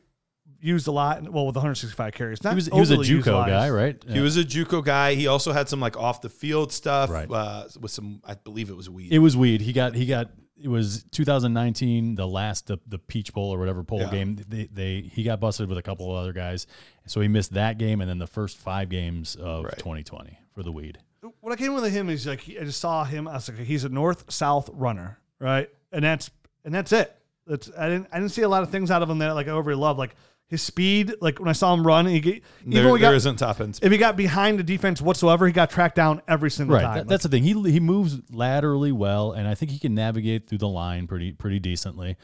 used 0.64 0.88
a 0.88 0.92
lot. 0.92 1.22
Well, 1.24 1.46
with 1.46 1.56
165 1.56 2.14
carries, 2.14 2.44
not 2.44 2.52
He 2.52 2.56
was 2.56 2.66
he 2.68 2.80
was 2.80 2.92
a 2.92 2.98
JUCO 2.98 3.08
utilized. 3.08 3.50
guy, 3.50 3.70
right? 3.70 4.04
He 4.08 4.20
was 4.20 4.38
a 4.38 4.44
JUCO 4.44 4.84
guy. 4.84 5.14
He 5.16 5.28
also 5.28 5.52
had 5.52 5.70
some 5.70 5.80
like 5.80 5.98
off 5.98 6.22
the 6.22 6.30
field 6.30 6.72
stuff 6.72 7.10
Right. 7.10 7.30
uh, 7.30 7.66
with 7.80 7.92
some. 7.92 8.22
I 8.26 8.34
believe 8.36 8.70
it 8.70 8.76
was 8.78 8.90
weed. 8.90 9.12
It 9.12 9.20
was 9.20 9.36
weed. 9.38 9.62
He 9.62 9.74
got 9.74 9.94
he 9.96 10.06
got 10.06 10.32
it 10.62 10.68
was 10.70 11.04
2019, 11.12 12.16
the 12.16 12.28
last 12.28 12.68
the, 12.68 12.78
the 12.88 12.98
Peach 12.98 13.34
Bowl 13.34 13.54
or 13.54 13.60
whatever 13.60 13.84
bowl 13.84 14.00
Yeah. 14.00 14.10
game. 14.12 14.38
They, 14.48 14.66
they 14.72 15.02
he 15.02 15.24
got 15.24 15.40
busted 15.40 15.68
with 15.68 15.78
a 15.78 15.82
couple 15.82 16.10
of 16.12 16.18
other 16.18 16.34
guys, 16.34 16.68
so 17.06 17.20
he 17.22 17.28
missed 17.28 17.54
that 17.54 17.78
game 17.78 18.02
and 18.02 18.10
then 18.10 18.18
the 18.20 18.28
first 18.28 18.58
five 18.58 18.90
games 18.90 19.36
of 19.36 19.66
Right. 19.66 19.78
2020 19.78 20.40
for 20.54 20.64
the 20.64 20.72
weed. 20.72 21.00
when 21.42 21.52
I 21.54 21.56
came 21.56 21.74
with 21.74 21.92
him, 21.92 22.08
he's 22.10 22.28
like, 22.28 22.44
I 22.50 22.64
just 22.64 22.80
saw 22.80 23.04
him. 23.04 23.28
I 23.28 23.34
was 23.34 23.50
like, 23.50 23.58
he's 23.60 23.84
a 23.84 23.90
north 23.90 24.32
south 24.32 24.70
runner, 24.74 25.20
right? 25.40 25.70
And 25.92 26.04
that's 26.06 26.32
and 26.64 26.74
that's 26.74 26.92
it. 26.94 27.14
That's 27.46 27.70
I 27.78 27.90
didn't 27.90 28.08
I 28.14 28.20
didn't 28.20 28.32
see 28.32 28.44
a 28.44 28.50
lot 28.50 28.64
of 28.64 28.70
things 28.70 28.90
out 28.92 29.02
of 29.04 29.10
him 29.10 29.18
that 29.20 29.34
like 29.34 29.48
I 29.48 29.52
overly 29.52 29.76
love. 29.76 29.98
Like 29.98 30.16
his 30.48 30.62
speed, 30.62 31.16
like 31.22 31.40
when 31.40 31.48
I 31.48 31.54
saw 31.54 31.74
him 31.74 31.86
run, 31.86 32.06
he 32.06 32.20
get, 32.20 32.36
even 32.36 32.44
there, 32.74 32.84
when 32.86 32.96
he 32.98 33.02
there 33.02 33.12
got, 33.12 33.16
isn't 33.18 33.38
top 33.38 33.60
end. 33.60 33.80
if 33.82 33.92
he 33.92 33.98
got 33.98 34.16
behind 34.16 34.60
the 34.60 34.64
defense 34.64 35.02
whatsoever, 35.02 35.48
he 35.48 35.54
got 35.54 35.70
tracked 35.72 35.96
down 35.96 36.22
every 36.28 36.52
single 36.52 36.76
Right, 36.76 36.84
time. 36.84 36.98
that- 36.98 37.08
that's 37.08 37.24
the 37.24 37.30
thing. 37.30 37.44
He 37.44 37.54
he 37.72 37.80
moves 37.80 38.20
laterally 38.32 38.92
well, 38.92 39.32
and 39.32 39.48
I 39.48 39.56
think 39.56 39.72
he 39.72 39.80
can 39.80 39.96
navigate 39.96 40.48
through 40.48 40.60
the 40.60 40.68
line 40.68 41.08
pretty 41.08 41.32
pretty 41.32 41.60
decently. 41.60 42.18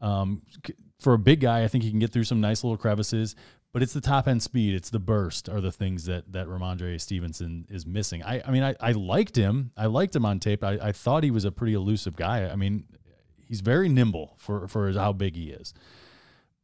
Um, 0.00 0.42
for 1.00 1.12
a 1.12 1.18
big 1.18 1.40
guy, 1.40 1.64
I 1.64 1.68
think 1.68 1.84
he 1.84 1.90
can 1.90 1.98
get 1.98 2.12
through 2.12 2.24
some 2.24 2.40
nice 2.40 2.64
little 2.64 2.76
crevices. 2.78 3.36
But 3.72 3.82
it's 3.82 3.92
the 3.92 4.00
top 4.00 4.26
end 4.26 4.42
speed, 4.42 4.72
it's 4.72 4.88
the 4.88 4.98
burst, 4.98 5.50
are 5.50 5.60
the 5.60 5.72
things 5.72 6.06
that 6.06 6.32
that 6.32 6.46
Rhamondre 6.46 6.98
Stevenson 6.98 7.66
is 7.68 7.84
missing. 7.84 8.22
I 8.22 8.40
I 8.46 8.50
mean, 8.50 8.62
I, 8.62 8.74
I 8.80 8.92
liked 8.92 9.36
him. 9.36 9.70
I 9.76 9.84
liked 9.84 10.16
him 10.16 10.24
on 10.24 10.38
tape. 10.40 10.64
I, 10.64 10.78
I 10.80 10.92
thought 10.92 11.24
he 11.24 11.30
was 11.30 11.44
a 11.44 11.52
pretty 11.52 11.74
elusive 11.74 12.16
guy. 12.16 12.48
I 12.48 12.56
mean, 12.56 12.84
he's 13.46 13.60
very 13.60 13.90
nimble 13.90 14.34
for 14.38 14.66
for 14.66 14.90
how 14.92 15.12
big 15.12 15.36
he 15.36 15.50
is. 15.50 15.74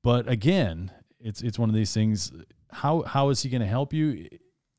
But 0.03 0.29
again, 0.29 0.91
it's 1.21 1.43
it's 1.43 1.59
one 1.59 1.69
of 1.69 1.75
these 1.75 1.93
things. 1.95 2.33
How 2.71 3.03
how 3.03 3.29
is 3.31 3.43
he 3.43 3.49
going 3.49 3.61
to 3.62 3.67
help 3.67 3.93
you? 3.93 4.29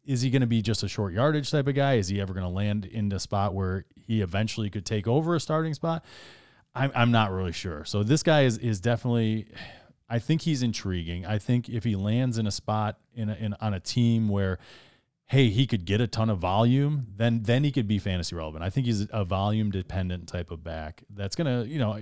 Is 0.05 0.21
he 0.21 0.29
going 0.29 0.41
to 0.41 0.47
be 0.47 0.61
just 0.61 0.83
a 0.83 0.87
short 0.89 1.13
yardage 1.13 1.49
type 1.49 1.67
of 1.67 1.75
guy? 1.75 1.93
Is 1.95 2.09
he 2.09 2.19
ever 2.19 2.33
going 2.33 2.45
to 2.45 2.49
land 2.49 2.85
in 2.85 3.11
a 3.13 3.19
spot 3.19 3.53
where 3.53 3.85
he 3.95 4.21
eventually 4.21 4.69
could 4.69 4.85
take 4.85 5.07
over 5.07 5.35
a 5.35 5.39
starting 5.39 5.73
spot? 5.73 6.03
I'm 6.75 6.91
I'm 6.93 7.11
not 7.11 7.31
really 7.31 7.53
sure. 7.53 7.85
So 7.85 8.03
this 8.03 8.23
guy 8.23 8.43
is 8.43 8.57
is 8.57 8.79
definitely. 8.79 9.47
I 10.09 10.19
think 10.19 10.41
he's 10.41 10.61
intriguing. 10.61 11.25
I 11.25 11.39
think 11.39 11.69
if 11.69 11.83
he 11.85 11.95
lands 11.95 12.37
in 12.37 12.45
a 12.45 12.51
spot 12.51 12.99
in, 13.15 13.29
a, 13.29 13.33
in 13.35 13.55
on 13.59 13.73
a 13.73 13.79
team 13.79 14.27
where, 14.29 14.59
hey, 15.25 15.49
he 15.49 15.65
could 15.65 15.85
get 15.85 16.01
a 16.01 16.07
ton 16.07 16.29
of 16.29 16.37
volume, 16.39 17.07
then 17.15 17.43
then 17.43 17.63
he 17.63 17.71
could 17.71 17.87
be 17.87 17.97
fantasy 17.97 18.35
relevant. 18.35 18.63
I 18.63 18.69
think 18.69 18.85
he's 18.85 19.07
a 19.11 19.23
volume 19.23 19.71
dependent 19.71 20.27
type 20.27 20.51
of 20.51 20.63
back 20.63 21.03
that's 21.09 21.35
gonna, 21.35 21.63
you 21.63 21.79
know, 21.79 21.97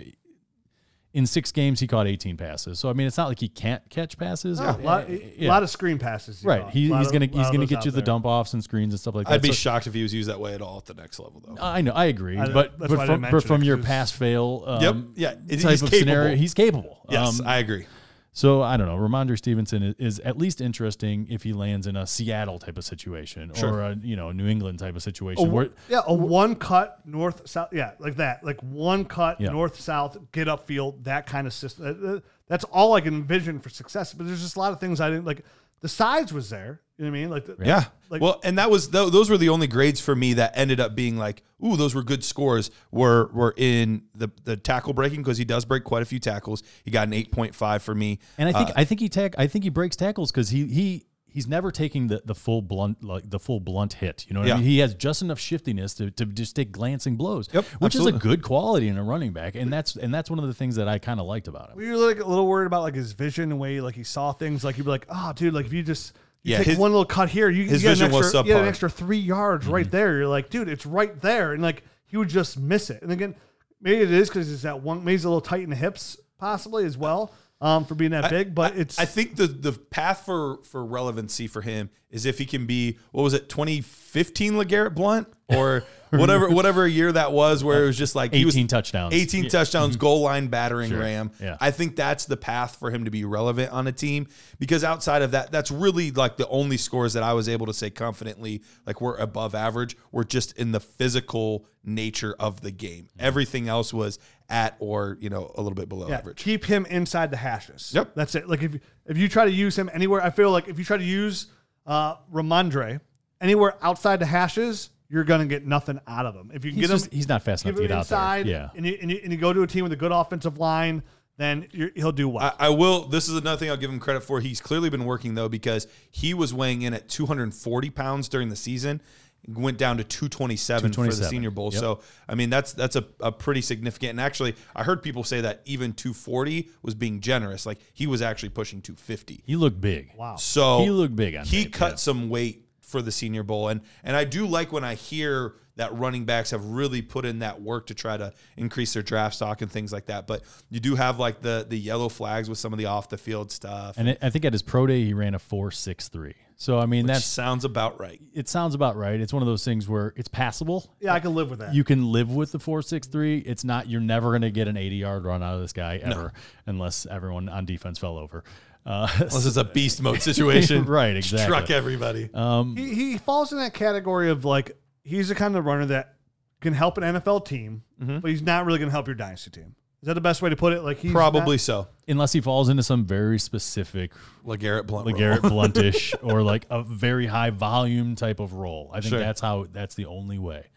in 1.14 1.26
six 1.26 1.52
games 1.52 1.80
he 1.82 1.88
caught 1.88 2.08
18 2.08 2.38
passes. 2.38 2.80
So 2.80 2.90
I 2.90 2.94
mean, 2.94 3.06
it's 3.06 3.18
not 3.18 3.28
like 3.28 3.40
he 3.40 3.50
can't 3.50 3.82
catch 3.90 4.18
passes. 4.18 4.60
No, 4.62 4.70
a, 4.70 4.78
lot, 4.78 5.10
Yeah. 5.10 5.48
a 5.48 5.52
lot 5.52 5.62
of 5.64 5.70
screen 5.70 6.00
passes. 6.00 6.44
right. 6.44 6.70
He, 6.70 6.84
he's 6.88 7.08
of- 7.08 7.12
gonna 7.14 7.26
he's 7.26 7.50
gonna 7.52 7.66
get 7.66 7.80
out 7.80 7.86
you 7.86 7.92
the 7.92 7.98
there. 7.98 8.06
dump 8.06 8.26
offs 8.26 8.54
and 8.54 8.64
screens 8.64 8.94
and 8.94 9.00
stuff 9.00 9.16
like 9.16 9.28
that. 9.28 9.34
I'd 9.34 9.42
be 9.42 9.50
So- 9.50 9.54
shocked 9.56 9.88
if 9.88 9.94
he 9.94 10.04
was 10.04 10.14
used 10.14 10.30
that 10.30 10.40
way 10.40 10.54
at 10.54 10.62
all 10.62 10.78
at 10.78 10.86
the 10.86 10.94
next 10.94 11.20
level, 11.20 11.42
though. 11.46 11.62
I 11.62 11.82
know, 11.82 11.92
I 11.92 12.06
agree, 12.06 12.38
I- 12.38 12.48
but 12.52 12.80
but 12.80 12.90
from, 12.90 13.00
didn't 13.00 13.32
but 13.32 13.44
from 13.44 13.62
it, 13.62 13.66
your 13.66 13.78
'cause 13.78 13.86
pass 13.86 14.12
fail, 14.12 14.64
um, 14.66 14.82
Yep. 14.82 14.96
Yeah. 15.16 15.34
He's 15.50 15.64
type 15.64 15.82
of 15.82 15.90
scenario, 15.90 16.24
capable. 16.30 16.38
he's 16.38 16.54
capable. 16.54 16.98
yes, 17.10 17.40
Um, 17.42 17.48
I 17.48 17.58
agree. 17.58 17.86
So 18.34 18.62
I 18.62 18.78
don't 18.78 18.88
know. 18.88 18.96
Rhamondre 18.96 19.38
Stevenson 19.38 19.84
is, 19.84 19.96
is 20.00 20.20
at 20.22 20.38
least 20.38 20.62
interesting 20.62 21.28
if 21.30 21.44
he 21.44 21.52
lands 21.52 21.86
in 21.86 21.98
a 21.98 22.08
Seattle 22.08 22.60
type 22.60 22.78
of 22.78 22.86
situation 22.86 23.52
Sure. 23.54 23.74
or 23.74 23.82
a 23.82 23.96
you 23.96 24.16
know 24.16 24.32
New 24.32 24.48
England 24.48 24.80
type 24.80 24.92
of 24.92 24.96
A, 24.98 25.02
situation. 25.02 25.52
where, 25.52 25.70
yeah, 25.90 26.02
a 26.08 26.14
one 26.14 26.56
cut 26.56 27.00
north 27.06 27.48
south. 27.50 27.70
Yeah, 27.74 27.92
like 28.00 28.16
that. 28.16 28.44
Like 28.44 28.62
one 28.62 29.04
cut 29.04 29.42
Yeah. 29.42 29.50
north 29.52 29.80
south, 29.80 30.18
get 30.32 30.48
upfield, 30.48 31.04
that 31.04 31.26
kind 31.28 31.46
of 31.46 31.52
system. 31.54 31.86
Uh, 31.86 32.08
uh, 32.08 32.20
That's 32.48 32.64
all 32.66 32.94
I 32.94 33.02
can 33.02 33.16
envision 33.16 33.60
for 33.60 33.70
success. 33.70 34.14
But 34.14 34.28
there's 34.28 34.42
just 34.42 34.56
a 34.56 34.60
lot 34.60 34.72
of 34.72 34.80
things 34.80 35.02
I 35.02 35.10
didn't 35.10 35.26
like. 35.26 35.44
The 35.82 35.90
size 35.90 36.32
was 36.32 36.50
there. 36.50 36.82
You 36.98 37.06
know 37.06 37.12
what 37.12 37.18
I 37.18 37.22
mean? 37.22 37.30
Like, 37.32 37.46
the, 37.46 37.56
Yeah. 37.66 37.86
Like- 38.12 38.22
well, 38.22 38.40
and 38.44 38.58
that 38.60 38.70
was 38.70 38.90
tho- 38.92 39.10
those 39.10 39.30
were 39.30 39.38
the 39.38 39.50
only 39.50 39.66
grades 39.68 40.00
for 40.00 40.16
me 40.16 40.34
that 40.34 40.52
ended 40.56 40.80
up 40.80 40.94
being 40.96 41.18
like, 41.18 41.42
ooh, 41.66 41.76
those 41.76 41.96
were 41.96 42.04
good 42.04 42.24
scores. 42.24 42.70
Were 42.92 43.32
were 43.34 43.54
in 43.58 44.04
the 44.14 44.30
the 44.44 44.56
tackle 44.58 44.94
breaking 44.94 45.22
because 45.22 45.38
he 45.40 45.46
does 45.46 45.66
break 45.66 45.84
quite 45.84 46.04
a 46.04 46.06
few 46.06 46.20
tackles. 46.20 46.62
He 46.84 46.92
got 46.92 47.08
an 47.08 47.14
eight 47.14 47.32
point 47.32 47.56
five 47.56 47.82
for 47.82 47.96
me. 47.96 48.20
and 48.38 48.48
I 48.50 48.52
think 48.52 48.70
Uh, 48.70 48.74
I 48.76 48.84
think 48.86 49.00
he 49.00 49.10
tack 49.10 49.34
I 49.38 49.48
think 49.48 49.64
he 49.64 49.70
breaks 49.70 49.96
tackles 49.96 50.32
because 50.32 50.50
he 50.50 50.68
he 50.68 51.06
he's 51.32 51.48
never 51.48 51.72
taking 51.72 52.08
the, 52.08 52.22
the 52.26 52.36
full 52.36 52.62
blunt 52.62 53.04
like 53.04 53.30
the 53.30 53.40
full 53.40 53.60
blunt 53.60 53.94
hit. 53.94 54.26
You 54.28 54.34
know 54.34 54.42
what 54.42 54.48
Yeah. 54.50 54.56
I 54.56 54.58
mean? 54.58 54.66
He 54.66 54.80
has 54.80 54.94
just 54.94 55.22
enough 55.22 55.40
shiftiness 55.40 55.94
to, 55.96 56.12
to 56.12 56.26
just 56.26 56.56
take 56.56 56.72
glancing 56.72 57.16
blows, 57.16 57.48
Yep, 57.52 57.66
which 57.80 57.96
is 57.96 58.06
a 58.06 58.12
good 58.12 58.42
quality 58.44 58.88
in 58.88 58.98
a 58.98 59.04
running 59.04 59.32
back, 59.34 59.56
and 59.56 59.72
that's 59.72 59.96
and 59.96 60.14
that's 60.14 60.30
one 60.30 60.40
of 60.40 60.46
the 60.48 60.54
things 60.54 60.76
that 60.76 60.88
I 60.88 61.00
kind 61.00 61.20
of 61.20 61.26
liked 61.26 61.48
about 61.48 61.72
him. 61.72 61.78
we 61.78 61.90
were 61.90 61.96
like 61.96 62.20
a 62.20 62.26
little 62.28 62.48
worried 62.48 62.68
about 62.68 62.84
like 62.84 62.96
his 62.96 63.14
vision 63.14 63.52
and 63.52 63.60
way 63.60 63.82
like 63.82 63.96
he 63.96 64.04
saw 64.04 64.32
things. 64.34 64.64
Like 64.64 64.78
you'd 64.78 64.84
be 64.84 64.90
like, 64.92 65.08
oh, 65.10 65.34
dude, 65.36 65.54
like 65.54 65.66
if 65.66 65.74
you 65.74 65.84
just 65.84 66.16
you 66.44 66.52
Yeah, 66.52 66.58
take 66.58 66.68
his- 66.68 66.78
one 66.78 66.92
little 66.92 67.06
cut 67.06 67.30
here, 67.30 67.50
you, 67.50 67.64
you 67.64 67.70
his 67.70 67.82
get 67.82 67.90
an 67.90 67.96
vision 67.96 68.12
was 68.12 68.26
extra, 68.28 68.42
you 68.42 68.48
get 68.48 68.62
an 68.62 68.68
extra 68.68 68.90
three 68.90 69.18
yards 69.18 69.68
right 69.68 69.86
mm-hmm. 69.86 69.92
there. 69.92 70.18
You're 70.18 70.28
like, 70.28 70.50
dude, 70.50 70.68
it's 70.68 70.86
right 70.86 71.20
there, 71.22 71.54
and 71.54 71.62
like 71.64 71.84
he 72.06 72.18
would 72.18 72.30
just 72.30 72.60
miss 72.60 72.90
it. 72.90 73.02
And 73.02 73.12
again, 73.12 73.36
maybe 73.80 74.02
it 74.04 74.12
is 74.12 74.28
because 74.28 74.48
he's 74.48 74.64
that 74.64 74.82
one. 74.82 75.00
Maybe 75.04 75.14
he's 75.14 75.26
a 75.26 75.30
little 75.30 75.42
tight 75.42 75.62
in 75.62 75.70
the 75.70 75.76
hips, 75.76 76.18
possibly 76.38 76.86
as 76.86 76.98
well, 76.98 77.34
um, 77.62 77.86
for 77.86 77.96
being 77.96 78.12
that 78.12 78.30
big. 78.30 78.54
But 78.56 78.76
it's 78.78 79.00
I 79.00 79.06
think 79.06 79.36
the 79.36 79.48
the 79.48 79.72
path 79.72 80.26
for 80.26 80.58
for 80.64 80.84
relevancy 80.84 81.48
for 81.48 81.62
him 81.62 81.90
is 82.10 82.26
if 82.26 82.38
he 82.38 82.46
can 82.46 82.66
be 82.66 82.98
what 83.12 83.24
was 83.24 83.34
it 83.34 83.48
2015 83.50 84.54
LeGarrette 84.54 84.94
Blount 84.96 85.28
or 85.48 85.84
whatever 86.10 86.50
whatever 86.50 86.86
year 86.86 87.10
that 87.12 87.32
was 87.32 87.64
where 87.64 87.84
it 87.84 87.88
was 87.88 87.98
just 87.98 88.16
like 88.16 88.34
he 88.34 88.44
was 88.44 88.56
18 88.56 88.68
touchdowns. 88.68 89.14
18 89.14 89.44
Yeah. 89.46 89.50
touchdowns, 89.50 89.96
goal 89.96 90.22
line 90.22 90.48
battering 90.48 90.90
Sure. 90.90 91.00
ram. 91.00 91.32
Yeah. 91.40 91.56
I 91.62 91.72
think 91.72 91.96
that's 91.96 92.26
the 92.26 92.36
path 92.36 92.76
for 92.78 92.92
him 92.92 93.06
to 93.06 93.12
be 93.12 93.24
relevant 93.24 93.72
on 93.72 93.88
a 93.88 93.92
team 93.94 94.28
because 94.60 94.84
outside 94.84 95.22
of 95.22 95.32
that, 95.32 95.52
that's 95.52 95.72
really 95.72 96.12
like 96.12 96.36
the 96.38 96.48
only 96.50 96.76
scores 96.78 97.14
that 97.14 97.24
I 97.24 97.32
was 97.34 97.48
able 97.48 97.68
to 97.68 97.74
say 97.74 97.90
confidently 97.90 98.62
like 98.86 99.00
we're 99.00 99.16
above 99.16 99.56
average. 99.56 99.96
We're 100.12 100.26
just 100.26 100.58
in 100.58 100.74
the 100.74 100.82
physical 100.82 101.66
nature 101.84 102.36
of 102.40 102.60
the 102.62 102.72
game. 102.72 103.08
Everything 103.18 103.70
else 103.70 103.94
was 103.94 104.20
at 104.52 104.76
or 104.80 105.18
you 105.20 105.30
know 105.30 105.52
a 105.56 105.62
little 105.62 105.76
bit 105.76 105.90
below 105.90 106.10
Yeah, 106.10 106.18
average. 106.18 106.38
keep 106.38 106.66
him 106.66 106.86
inside 106.88 107.32
the 107.32 107.38
hashes. 107.38 107.92
Yep. 107.96 108.12
that's 108.16 108.36
it. 108.36 108.48
Like 108.48 108.62
if 108.62 108.76
if 109.08 109.18
you 109.18 109.28
try 109.28 109.46
to 109.46 109.52
use 109.52 109.78
him 109.78 109.90
anywhere, 109.94 110.22
I 110.22 110.30
feel 110.30 110.52
like 110.52 110.68
if 110.68 110.78
you 110.78 110.86
try 110.86 110.98
to 110.98 111.04
use 111.04 111.48
uh, 111.88 112.16
Rhamondre 112.32 113.00
anywhere 113.40 113.76
outside 113.82 114.20
the 114.20 114.26
hashes, 114.28 114.90
you're 115.10 115.24
gonna 115.24 115.46
get 115.48 115.66
nothing 115.66 116.00
out 116.08 116.26
of 116.26 116.36
him. 116.36 116.52
If 116.54 116.64
you 116.66 116.72
can 116.72 116.80
He's, 116.80 116.88
get 116.90 116.94
him, 116.94 117.00
just, 117.00 117.14
he's 117.14 117.28
not 117.30 117.42
fast 117.44 117.66
enough 117.66 117.76
to 117.78 117.82
him 117.82 117.88
get 117.88 117.98
out 117.98 118.08
there. 118.08 118.46
Yeah. 118.46 118.70
and 118.76 118.86
you, 118.86 118.98
and, 119.02 119.10
you, 119.12 119.20
and 119.24 119.32
you 119.34 119.38
go 119.40 119.52
to 119.54 119.64
a 119.64 119.68
team 119.68 119.84
with 119.84 119.94
a 119.94 119.98
good 119.98 120.12
offensive 120.12 120.58
line, 120.60 121.02
then 121.38 121.68
you're, 121.72 121.90
he'll 121.96 122.12
do 122.12 122.30
well. 122.30 122.54
I, 122.60 122.68
I 122.68 122.70
will. 122.70 123.06
This 123.08 123.28
is 123.28 123.36
another 123.36 123.58
thing 123.58 123.70
I'll 123.72 123.78
give 123.78 123.90
him 123.90 124.00
credit 124.00 124.22
for. 124.24 124.40
He's 124.42 124.62
clearly 124.62 124.90
been 124.90 125.06
working 125.06 125.34
though 125.36 125.50
because 125.50 125.88
he 126.12 126.34
was 126.34 126.54
weighing 126.54 126.84
in 126.84 126.94
at 126.94 127.10
240 127.10 127.90
pounds 127.90 128.30
during 128.30 128.50
the 128.50 128.56
season, 128.56 129.02
went 129.48 129.78
down 129.78 129.98
to 129.98 130.04
227, 130.04 130.94
for 130.94 131.08
the 131.08 131.12
Senior 131.12 131.52
Bowl. 131.52 131.72
Yep. 131.72 131.80
So 131.80 132.00
I 132.28 132.36
mean 132.36 132.50
that's 132.50 132.74
that's 132.74 132.96
a, 132.96 133.06
a 133.20 133.32
pretty 133.32 133.62
significant. 133.62 134.12
And 134.12 134.22
actually, 134.22 134.56
I 134.76 134.84
heard 134.84 135.02
people 135.02 135.24
say 135.24 135.42
that 135.42 135.62
even 135.66 135.94
240 135.94 136.70
was 136.82 136.96
being 136.96 137.20
generous. 137.20 137.66
Like 137.66 137.80
he 137.94 138.08
was 138.08 138.22
actually 138.22 138.50
pushing 138.50 138.82
250. 138.82 139.44
He 139.46 139.56
looked 139.56 139.82
big. 139.82 140.14
wow. 140.18 140.36
So 140.36 140.84
He 140.84 140.90
looked 140.92 141.16
big 141.16 141.36
on 141.36 141.46
He 141.46 141.64
tape, 141.64 141.74
cut 141.74 141.92
yeah. 141.94 141.96
some 141.96 142.30
weight 142.30 142.66
for 142.80 143.02
the 143.02 143.12
Senior 143.12 143.44
Bowl, 143.44 143.70
and 143.70 143.82
and 144.04 144.16
I 144.16 144.26
do 144.26 144.46
like 144.46 144.72
when 144.72 144.84
I 144.84 144.96
hear 144.96 145.56
that 145.78 145.98
running 145.98 146.26
backs 146.26 146.52
have 146.52 146.64
really 146.66 147.02
put 147.02 147.26
in 147.26 147.40
that 147.40 147.62
work 147.62 147.88
to 147.88 147.96
try 147.96 148.18
to 148.18 148.34
increase 148.58 148.94
their 148.94 149.02
draft 149.02 149.36
stock 149.36 149.62
and 149.62 149.72
things 149.72 149.94
like 149.94 150.08
that. 150.08 150.28
But 150.28 150.44
you 150.70 150.80
do 150.80 150.96
have 150.96 151.18
like 151.18 151.42
the 151.42 151.66
the 151.68 151.78
yellow 151.78 152.10
flags 152.10 152.50
with 152.50 152.58
some 152.58 152.74
of 152.74 152.80
the 152.80 152.86
off 152.86 153.10
the 153.10 153.18
field 153.18 153.52
stuff. 153.52 153.96
And 153.98 154.10
it, 154.10 154.20
I 154.22 154.30
think 154.30 154.46
at 154.46 154.54
his 154.54 154.62
pro 154.62 154.86
day 154.86 155.06
he 155.06 155.14
ran 155.14 155.34
a 155.34 155.40
four 155.40 155.72
six 155.72 156.10
three. 156.10 156.36
So 156.62 156.78
I 156.78 156.86
mean 156.86 157.08
That 157.08 157.24
sounds 157.24 157.66
about 157.66 158.00
right. 158.00 158.22
it 158.36 158.48
sounds 158.48 158.76
about 158.76 158.96
right. 158.96 159.20
It's 159.20 159.34
one 159.34 159.42
of 159.42 159.48
those 159.48 159.66
things 159.66 159.90
where 159.90 160.14
it's 160.16 160.28
passable. 160.28 160.94
Yeah, 161.00 161.12
I 161.14 161.20
can 161.20 161.34
live 161.34 161.50
with 161.50 161.58
that. 161.58 161.74
You 161.74 161.84
can 161.84 162.12
live 162.12 162.30
with 162.30 162.52
the 162.52 162.60
four 162.60 162.84
six 162.84 163.08
three. 163.08 163.40
It's 163.40 163.64
not 163.64 163.90
you're 163.90 164.00
never 164.00 164.30
going 164.30 164.44
to 164.44 164.52
get 164.52 164.68
an 164.68 164.78
eighty 164.78 164.98
yard 164.98 165.26
run 165.26 165.42
out 165.42 165.56
of 165.56 165.62
this 165.62 165.74
guy 165.74 165.98
ever, 166.04 166.34
unless 166.68 167.08
everyone 167.08 167.50
on 167.50 167.66
defense 167.66 167.98
fell 167.98 168.16
over. 168.18 168.44
Uh, 168.86 169.08
Unless 169.20 169.46
it's 169.48 169.58
a 169.58 169.64
beast 169.78 170.02
mode 170.04 170.22
situation, 170.22 170.86
Right, 170.86 171.16
exactly. 171.16 171.46
Struck 171.56 171.70
everybody. 171.72 172.30
um, 172.34 172.76
he, 172.76 172.94
he 172.94 173.18
falls 173.18 173.52
in 173.52 173.58
that 173.60 173.74
category 173.74 174.30
of 174.30 174.46
like 174.46 174.78
he's 175.04 175.30
the 175.30 175.36
kind 175.36 175.56
of 175.56 175.66
runner 175.66 175.86
that 175.88 176.16
can 176.62 176.74
help 176.74 176.98
an 177.00 177.04
NFL 177.04 177.46
team, 177.46 177.84
Mm-hmm. 178.02 178.20
but 178.20 178.32
he's 178.32 178.42
not 178.42 178.66
really 178.66 178.80
going 178.80 178.90
to 178.90 178.94
help 178.94 179.08
your 179.08 179.16
dynasty 179.16 179.50
team. 179.52 179.76
Is 180.02 180.08
that 180.08 180.16
the 180.16 180.22
best 180.22 180.42
way 180.42 180.50
to 180.50 180.56
put 180.56 180.74
it? 180.74 180.82
Like 180.82 180.98
he's 180.98 181.12
Probably 181.12 181.58
not- 181.58 181.60
so. 181.62 181.88
unless 182.08 182.34
he 182.34 182.42
falls 182.42 182.70
into 182.70 182.82
some 182.84 183.06
very 183.06 183.38
specific 183.38 184.12
LeGarrette 184.46 184.88
Blount. 184.88 185.08
LeGarrette 185.08 185.40
Blountish 185.42 186.14
or 186.24 186.42
like 186.42 186.66
a 186.72 186.82
very 186.82 187.28
high 187.28 187.52
volume 187.52 188.16
type 188.16 188.40
of 188.40 188.54
role. 188.54 188.90
I 188.94 189.02
think 189.02 189.12
Sure. 189.12 189.20
that's 189.20 189.42
how 189.42 189.68
that's 189.72 189.94
the 189.96 190.06
only 190.08 190.40
way. 190.40 190.68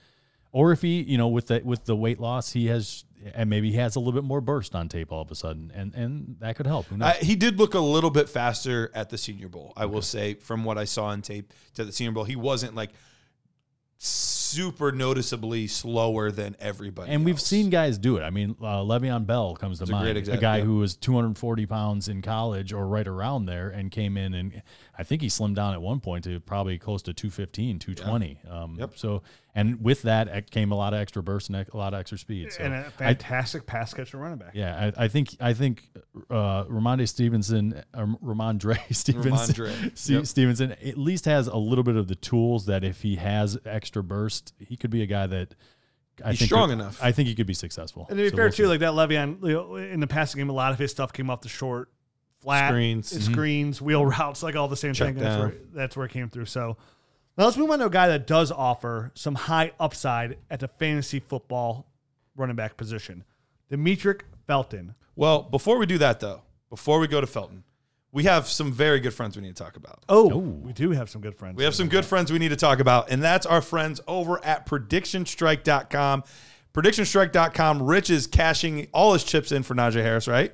Or 0.52 0.72
if 0.72 0.82
he, 0.82 1.02
you 1.02 1.16
know, 1.18 1.28
with 1.28 1.46
the 1.48 1.62
with 1.64 1.84
the 1.86 1.96
weight 1.96 2.20
loss, 2.20 2.52
he 2.52 2.66
has 2.66 3.04
and 3.34 3.48
maybe 3.48 3.70
he 3.70 3.78
has 3.78 3.96
a 3.96 3.98
little 3.98 4.12
bit 4.12 4.22
more 4.24 4.42
burst 4.42 4.74
on 4.74 4.88
tape 4.90 5.10
all 5.10 5.22
of 5.22 5.30
a 5.30 5.34
sudden, 5.34 5.72
and 5.74 5.94
and 5.94 6.36
that 6.40 6.54
could 6.56 6.66
help. 6.66 6.84
Who 6.86 6.98
knows? 6.98 7.14
Uh, 7.14 7.24
he 7.24 7.34
did 7.34 7.58
look 7.58 7.72
a 7.72 7.80
little 7.80 8.10
bit 8.10 8.28
faster 8.28 8.90
at 8.94 9.08
the 9.08 9.16
Senior 9.16 9.48
Bowl. 9.48 9.72
I 9.74 9.86
will 9.86 10.02
say, 10.02 10.34
from 10.34 10.62
what 10.64 10.76
I 10.76 10.84
saw 10.84 11.06
on 11.06 11.22
tape 11.22 11.52
to 11.76 11.84
the 11.86 11.90
Senior 11.92 12.12
Bowl, 12.12 12.24
he 12.24 12.36
wasn't 12.36 12.74
like 12.74 12.90
super 14.54 14.92
noticeably 14.92 15.66
slower 15.66 16.30
than 16.30 16.56
everybody. 16.60 17.10
and 17.10 17.24
we've 17.24 17.40
seen 17.40 17.70
guys 17.70 17.98
do 17.98 18.16
it. 18.16 18.22
I 18.22 18.30
mean, 18.30 18.56
uh, 18.60 18.80
Le'Veon 18.82 19.26
Bell 19.26 19.54
comes 19.56 19.78
to 19.78 19.84
a 19.84 19.90
mind. 19.90 20.04
great 20.04 20.16
a 20.16 20.18
example, 20.18 20.40
guy 20.40 20.58
yeah. 20.58 20.64
who 20.64 20.78
was 20.78 20.96
240 20.96 21.66
pounds 21.66 22.08
in 22.08 22.22
college 22.22 22.72
or 22.72 22.86
right 22.86 23.06
around 23.06 23.46
there 23.46 23.68
and 23.70 23.90
came 23.90 24.16
in 24.16 24.34
and 24.34 24.62
I 24.96 25.02
think 25.02 25.22
he 25.22 25.28
slimmed 25.28 25.56
down 25.56 25.74
at 25.74 25.82
one 25.82 26.00
point 26.00 26.24
to 26.24 26.38
probably 26.40 26.78
close 26.78 27.02
to 27.02 27.12
215, 27.12 27.78
220. 27.78 28.38
Um, 28.48 28.76
Yep. 28.78 28.92
So, 28.96 29.22
and 29.54 29.82
with 29.82 30.02
that 30.02 30.50
came 30.50 30.72
a 30.72 30.74
lot 30.74 30.94
of 30.94 31.00
extra 31.00 31.22
burst 31.22 31.48
and 31.48 31.56
a 31.56 31.76
lot 31.76 31.94
of 31.94 32.00
extra 32.00 32.18
speed. 32.18 32.52
So 32.52 32.64
and 32.64 32.74
a 32.74 32.90
fantastic 32.90 33.66
pass 33.66 33.94
catcher 33.94 34.18
running 34.18 34.38
back. 34.38 34.50
yeah, 34.54 34.90
I, 34.96 35.04
I 35.04 35.08
think 35.08 35.36
I 35.40 35.52
think 35.54 35.88
uh, 36.28 36.64
Ramonde 36.64 37.08
Stevenson, 37.08 37.82
um, 37.92 38.18
Rhamondre 38.22 38.78
Stevenson, 38.94 39.54
Rhamondre, 39.54 39.96
Ste- 39.96 40.10
yep. 40.10 40.26
Stevenson 40.26 40.72
at 40.72 40.98
least 40.98 41.24
has 41.26 41.46
a 41.46 41.56
little 41.56 41.84
bit 41.84 41.96
of 41.96 42.08
the 42.08 42.16
tools 42.16 42.66
that 42.66 42.82
if 42.84 43.02
he 43.02 43.16
has 43.16 43.56
extra 43.64 44.02
burst, 44.02 44.43
he 44.58 44.76
could 44.76 44.90
be 44.90 45.02
a 45.02 45.06
guy 45.06 45.26
that 45.26 45.54
I 46.24 46.30
He's 46.30 46.40
think 46.40 46.48
strong 46.48 46.68
could- 46.68 46.74
enough. 46.74 46.98
I 47.02 47.12
think 47.12 47.28
he 47.28 47.34
could 47.34 47.46
be 47.46 47.54
successful. 47.54 48.06
And 48.08 48.16
to 48.18 48.22
be 48.24 48.30
So 48.30 48.36
fair 48.36 48.44
we'll 48.46 48.52
too, 48.52 48.62
see. 48.64 48.68
like 48.68 48.80
that 48.80 48.92
Le'Veon 48.92 49.42
you 49.42 49.52
know, 49.54 49.76
in 49.76 50.00
the 50.00 50.06
passing 50.06 50.38
game, 50.40 50.48
a 50.48 50.52
lot 50.52 50.72
of 50.72 50.78
his 50.78 50.90
stuff 50.90 51.12
came 51.12 51.28
off 51.30 51.40
the 51.40 51.48
short, 51.48 51.90
flat 52.40 52.68
Screens. 52.68 53.12
Mm-hmm. 53.12 53.32
screens, 53.32 53.82
wheel 53.82 54.04
routes, 54.06 54.42
like 54.42 54.54
all 54.56 54.68
the 54.68 54.76
same 54.76 54.94
Check 54.94 55.14
thing. 55.14 55.22
That's 55.24 55.38
where, 55.40 55.54
that's 55.72 55.96
where 55.96 56.06
it 56.06 56.12
came 56.12 56.28
through. 56.30 56.44
So 56.46 56.76
now 57.36 57.44
let's 57.46 57.56
move 57.56 57.70
on 57.70 57.80
to 57.80 57.86
a 57.86 57.90
guy 57.90 58.08
that 58.08 58.26
does 58.26 58.52
offer 58.52 59.10
some 59.14 59.34
high 59.34 59.72
upside 59.80 60.38
at 60.50 60.60
the 60.60 60.68
fantasy 60.68 61.18
football 61.20 61.86
running 62.36 62.54
back 62.56 62.76
position, 62.76 63.24
Demetric 63.70 64.20
Felton. 64.46 64.94
Well, 65.16 65.42
before 65.42 65.78
we 65.78 65.86
do 65.86 65.98
that 65.98 66.20
though, 66.20 66.42
before 66.70 66.98
we 67.00 67.06
go 67.08 67.20
to 67.20 67.26
Felton, 67.26 67.64
we 68.14 68.24
have 68.24 68.46
some 68.46 68.70
very 68.72 69.00
good 69.00 69.12
friends 69.12 69.36
we 69.36 69.42
need 69.42 69.56
to 69.56 69.62
talk 69.62 69.76
about. 69.76 70.04
Oh, 70.08 70.28
we 70.38 70.72
do 70.72 70.92
have 70.92 71.10
some 71.10 71.20
good 71.20 71.34
friends. 71.34 71.56
We 71.56 71.64
have 71.64 71.74
some 71.74 71.88
good 71.88 72.04
friends 72.04 72.30
we 72.30 72.38
need 72.38 72.50
to 72.50 72.56
talk 72.56 72.78
about, 72.78 73.10
and 73.10 73.20
that's 73.20 73.44
our 73.44 73.60
friends 73.60 74.00
over 74.06 74.42
at 74.44 74.66
predictionstrike.com. 74.66 76.22
Predictionstrike.com, 76.72 77.82
Rich 77.82 78.10
is 78.10 78.26
cashing 78.28 78.86
all 78.92 79.12
his 79.14 79.24
chips 79.24 79.50
in 79.52 79.64
for 79.64 79.74
Najee 79.74 80.02
Harris, 80.02 80.28
right? 80.28 80.52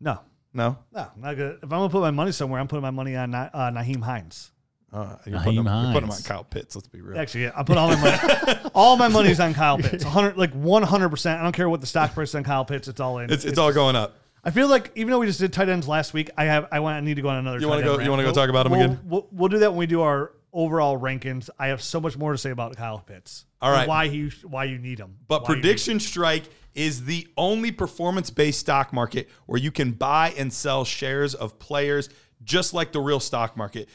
No, 0.00 0.20
No? 0.52 0.78
no, 0.92 1.08
not 1.16 1.34
good. 1.36 1.56
If 1.56 1.64
I'm 1.64 1.68
gonna 1.70 1.88
put 1.88 2.00
my 2.00 2.12
money 2.12 2.30
somewhere, 2.30 2.60
I'm 2.60 2.68
putting 2.68 2.82
my 2.82 2.90
money 2.90 3.16
on 3.16 3.32
Na- 3.32 3.50
uh, 3.52 3.70
Nyheim 3.72 4.02
Hines. 4.02 4.52
Uh, 4.92 5.16
you're, 5.26 5.40
putting 5.40 5.58
him, 5.58 5.66
you're 5.66 5.92
putting 5.92 5.96
him 5.96 6.04
on 6.04 6.08
Hines. 6.10 6.26
Kyle 6.26 6.44
Pitts, 6.44 6.76
let's 6.76 6.86
be 6.86 7.00
real. 7.00 7.18
Actually, 7.18 7.44
yeah, 7.44 7.52
I 7.56 7.64
put 7.64 7.76
all 7.76 7.88
my 7.88 8.00
money. 8.00 8.60
all 8.74 8.96
my 8.96 9.08
money's 9.08 9.40
on 9.40 9.52
Kyle 9.52 9.78
Pitts. 9.78 10.04
100, 10.04 10.36
like 10.36 10.52
100. 10.52 11.08
percent 11.08 11.40
I 11.40 11.42
don't 11.42 11.52
care 11.52 11.68
what 11.68 11.80
the 11.80 11.88
stock 11.88 12.14
price 12.14 12.28
is 12.28 12.34
on 12.36 12.44
Kyle 12.44 12.64
Pitts. 12.64 12.86
It's 12.86 13.00
all 13.00 13.18
in. 13.18 13.32
It's, 13.32 13.44
it's 13.44 13.58
all 13.58 13.72
going 13.72 13.96
up. 13.96 14.16
I 14.44 14.50
feel 14.50 14.68
like 14.68 14.92
even 14.94 15.10
though 15.10 15.18
we 15.18 15.26
just 15.26 15.40
did 15.40 15.52
tight 15.52 15.68
ends 15.68 15.88
last 15.88 16.12
week, 16.12 16.30
I 16.36 16.44
have 16.44 16.68
I 16.70 16.80
want 16.80 16.96
I 16.96 17.00
need 17.00 17.14
to 17.14 17.22
go 17.22 17.28
on 17.28 17.36
another. 17.36 17.58
You 17.58 17.68
want 17.68 17.80
to 17.80 17.86
go- 17.86 17.98
you 17.98 18.10
wanna 18.10 18.22
go 18.22 18.32
talk 18.32 18.50
about 18.50 18.66
him 18.66 18.72
we'll, 18.72 18.80
again? 18.82 19.00
We'll, 19.04 19.28
we'll 19.32 19.48
do 19.48 19.58
that 19.60 19.70
when 19.70 19.78
we 19.78 19.86
do 19.86 20.02
our 20.02 20.32
overall 20.52 20.98
rankings. 20.98 21.50
I 21.58 21.68
have 21.68 21.82
so 21.82 22.00
much 22.00 22.16
more 22.16 22.32
to 22.32 22.38
say 22.38 22.50
about 22.50 22.76
Kyle 22.76 22.98
Pitts. 22.98 23.46
All 23.60 23.70
right, 23.70 23.88
why 23.88 24.08
he 24.08 24.30
why 24.42 24.64
you 24.64 24.78
need 24.78 24.98
him. 24.98 25.16
But 25.26 25.42
Why 25.42 25.50
you 25.50 25.56
need 25.56 25.62
Prediction 25.62 26.00
Strike 26.00 26.44
is 26.74 27.04
the 27.04 27.26
only 27.36 27.72
performance 27.72 28.30
based 28.30 28.60
stock 28.60 28.92
market 28.92 29.30
where 29.46 29.58
you 29.58 29.70
can 29.70 29.92
buy 29.92 30.34
and 30.36 30.52
sell 30.52 30.84
shares 30.84 31.34
of 31.34 31.58
players 31.58 32.08
just 32.42 32.74
like 32.74 32.92
the 32.92 33.00
real 33.00 33.20
stock 33.20 33.56
market. 33.56 33.88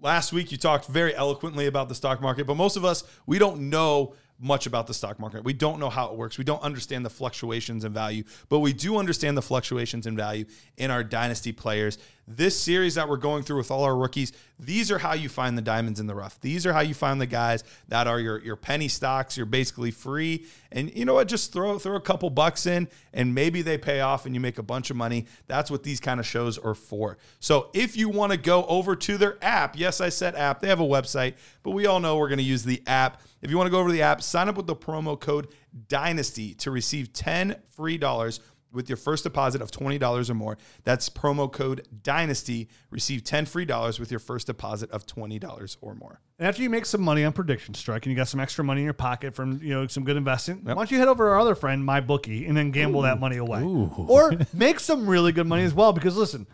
Last 0.00 0.32
week, 0.32 0.52
you 0.52 0.58
talked 0.58 0.86
very 0.86 1.14
eloquently 1.14 1.66
about 1.66 1.88
the 1.88 1.94
stock 1.94 2.20
market, 2.20 2.46
but 2.46 2.56
most 2.56 2.76
of 2.76 2.84
us, 2.84 3.02
we 3.26 3.38
don't 3.38 3.70
know 3.70 4.14
much 4.38 4.66
about 4.66 4.86
the 4.86 4.94
stock 4.94 5.18
market. 5.18 5.44
We 5.44 5.52
don't 5.52 5.80
know 5.80 5.88
how 5.88 6.08
it 6.08 6.16
works. 6.16 6.36
We 6.36 6.44
don't 6.44 6.62
understand 6.62 7.04
the 7.04 7.10
fluctuations 7.10 7.84
in 7.84 7.92
value, 7.92 8.24
but 8.48 8.58
we 8.58 8.72
do 8.72 8.98
understand 8.98 9.36
the 9.36 9.42
fluctuations 9.42 10.06
in 10.06 10.16
value 10.16 10.44
in 10.76 10.90
our 10.90 11.02
dynasty 11.02 11.52
players. 11.52 11.98
This 12.28 12.58
series 12.58 12.96
that 12.96 13.08
we're 13.08 13.18
going 13.18 13.44
through 13.44 13.58
with 13.58 13.70
all 13.70 13.84
our 13.84 13.96
rookies, 13.96 14.32
these 14.58 14.90
are 14.90 14.98
how 14.98 15.14
you 15.14 15.28
find 15.28 15.56
the 15.56 15.62
diamonds 15.62 16.00
in 16.00 16.08
the 16.08 16.14
rough. 16.14 16.40
These 16.40 16.66
are 16.66 16.72
how 16.72 16.80
you 16.80 16.92
find 16.92 17.20
the 17.20 17.26
guys 17.26 17.62
that 17.86 18.08
are 18.08 18.18
your, 18.18 18.40
your 18.40 18.56
penny 18.56 18.88
stocks. 18.88 19.36
You're 19.36 19.46
basically 19.46 19.92
free. 19.92 20.44
And 20.72 20.92
you 20.94 21.04
know 21.04 21.14
what? 21.14 21.28
Just 21.28 21.52
throw 21.52 21.78
throw 21.78 21.94
a 21.94 22.00
couple 22.00 22.28
bucks 22.30 22.66
in 22.66 22.88
and 23.14 23.32
maybe 23.32 23.62
they 23.62 23.78
pay 23.78 24.00
off 24.00 24.26
and 24.26 24.34
you 24.34 24.40
make 24.40 24.58
a 24.58 24.62
bunch 24.62 24.90
of 24.90 24.96
money. 24.96 25.26
That's 25.46 25.70
what 25.70 25.84
these 25.84 26.00
kind 26.00 26.18
of 26.18 26.26
shows 26.26 26.58
are 26.58 26.74
for. 26.74 27.16
So 27.38 27.70
if 27.72 27.96
you 27.96 28.08
want 28.08 28.32
to 28.32 28.38
go 28.38 28.64
over 28.66 28.96
to 28.96 29.16
their 29.16 29.38
app, 29.40 29.78
yes, 29.78 30.00
I 30.00 30.08
said 30.08 30.34
app. 30.34 30.60
They 30.60 30.68
have 30.68 30.80
a 30.80 30.84
website, 30.84 31.34
but 31.62 31.70
we 31.70 31.86
all 31.86 32.00
know 32.00 32.16
we're 32.16 32.28
going 32.28 32.38
to 32.38 32.44
use 32.44 32.64
the 32.64 32.82
app. 32.88 33.22
If 33.46 33.50
you 33.52 33.58
want 33.58 33.68
to 33.68 33.70
go 33.70 33.78
over 33.78 33.90
to 33.90 33.92
the 33.92 34.02
app, 34.02 34.22
sign 34.22 34.48
up 34.48 34.56
with 34.56 34.66
the 34.66 34.74
promo 34.74 35.18
code 35.18 35.46
DYNASTY 35.86 36.58
to 36.58 36.72
receive 36.72 37.12
10 37.12 37.54
free 37.68 37.96
dollars 37.96 38.40
with 38.72 38.88
your 38.88 38.96
first 38.96 39.22
deposit 39.22 39.62
of 39.62 39.70
$20 39.70 40.28
or 40.28 40.34
more. 40.34 40.58
That's 40.82 41.08
promo 41.08 41.50
code 41.52 41.86
DYNASTY. 42.02 42.66
Receive 42.90 43.22
10 43.22 43.46
free 43.46 43.64
dollars 43.64 44.00
with 44.00 44.10
your 44.10 44.18
first 44.18 44.48
deposit 44.48 44.90
of 44.90 45.06
$20 45.06 45.76
or 45.80 45.94
more. 45.94 46.20
And 46.40 46.48
after 46.48 46.60
you 46.60 46.68
make 46.68 46.86
some 46.86 47.02
money 47.02 47.22
on 47.22 47.32
Prediction 47.32 47.74
Strike 47.74 48.04
and 48.04 48.10
you 48.10 48.16
got 48.16 48.26
some 48.26 48.40
extra 48.40 48.64
money 48.64 48.80
in 48.80 48.84
your 48.84 48.94
pocket 48.94 49.32
from 49.36 49.62
you 49.62 49.72
know 49.72 49.86
some 49.86 50.02
good 50.02 50.16
investing, 50.16 50.62
why 50.64 50.74
don't 50.74 50.90
you 50.90 50.98
head 50.98 51.06
over 51.06 51.26
to 51.26 51.30
our 51.30 51.38
other 51.38 51.54
friend, 51.54 51.84
My 51.84 52.00
Bookie, 52.00 52.46
and 52.46 52.56
then 52.56 52.72
gamble 52.72 53.02
that 53.02 53.20
money 53.20 53.36
away, 53.36 53.62
or 53.62 54.32
make 54.52 54.80
some 54.80 55.08
really 55.08 55.30
good 55.30 55.46
money 55.46 55.62
as 55.62 55.72
well? 55.72 55.92
Because 55.92 56.16
listen, 56.16 56.48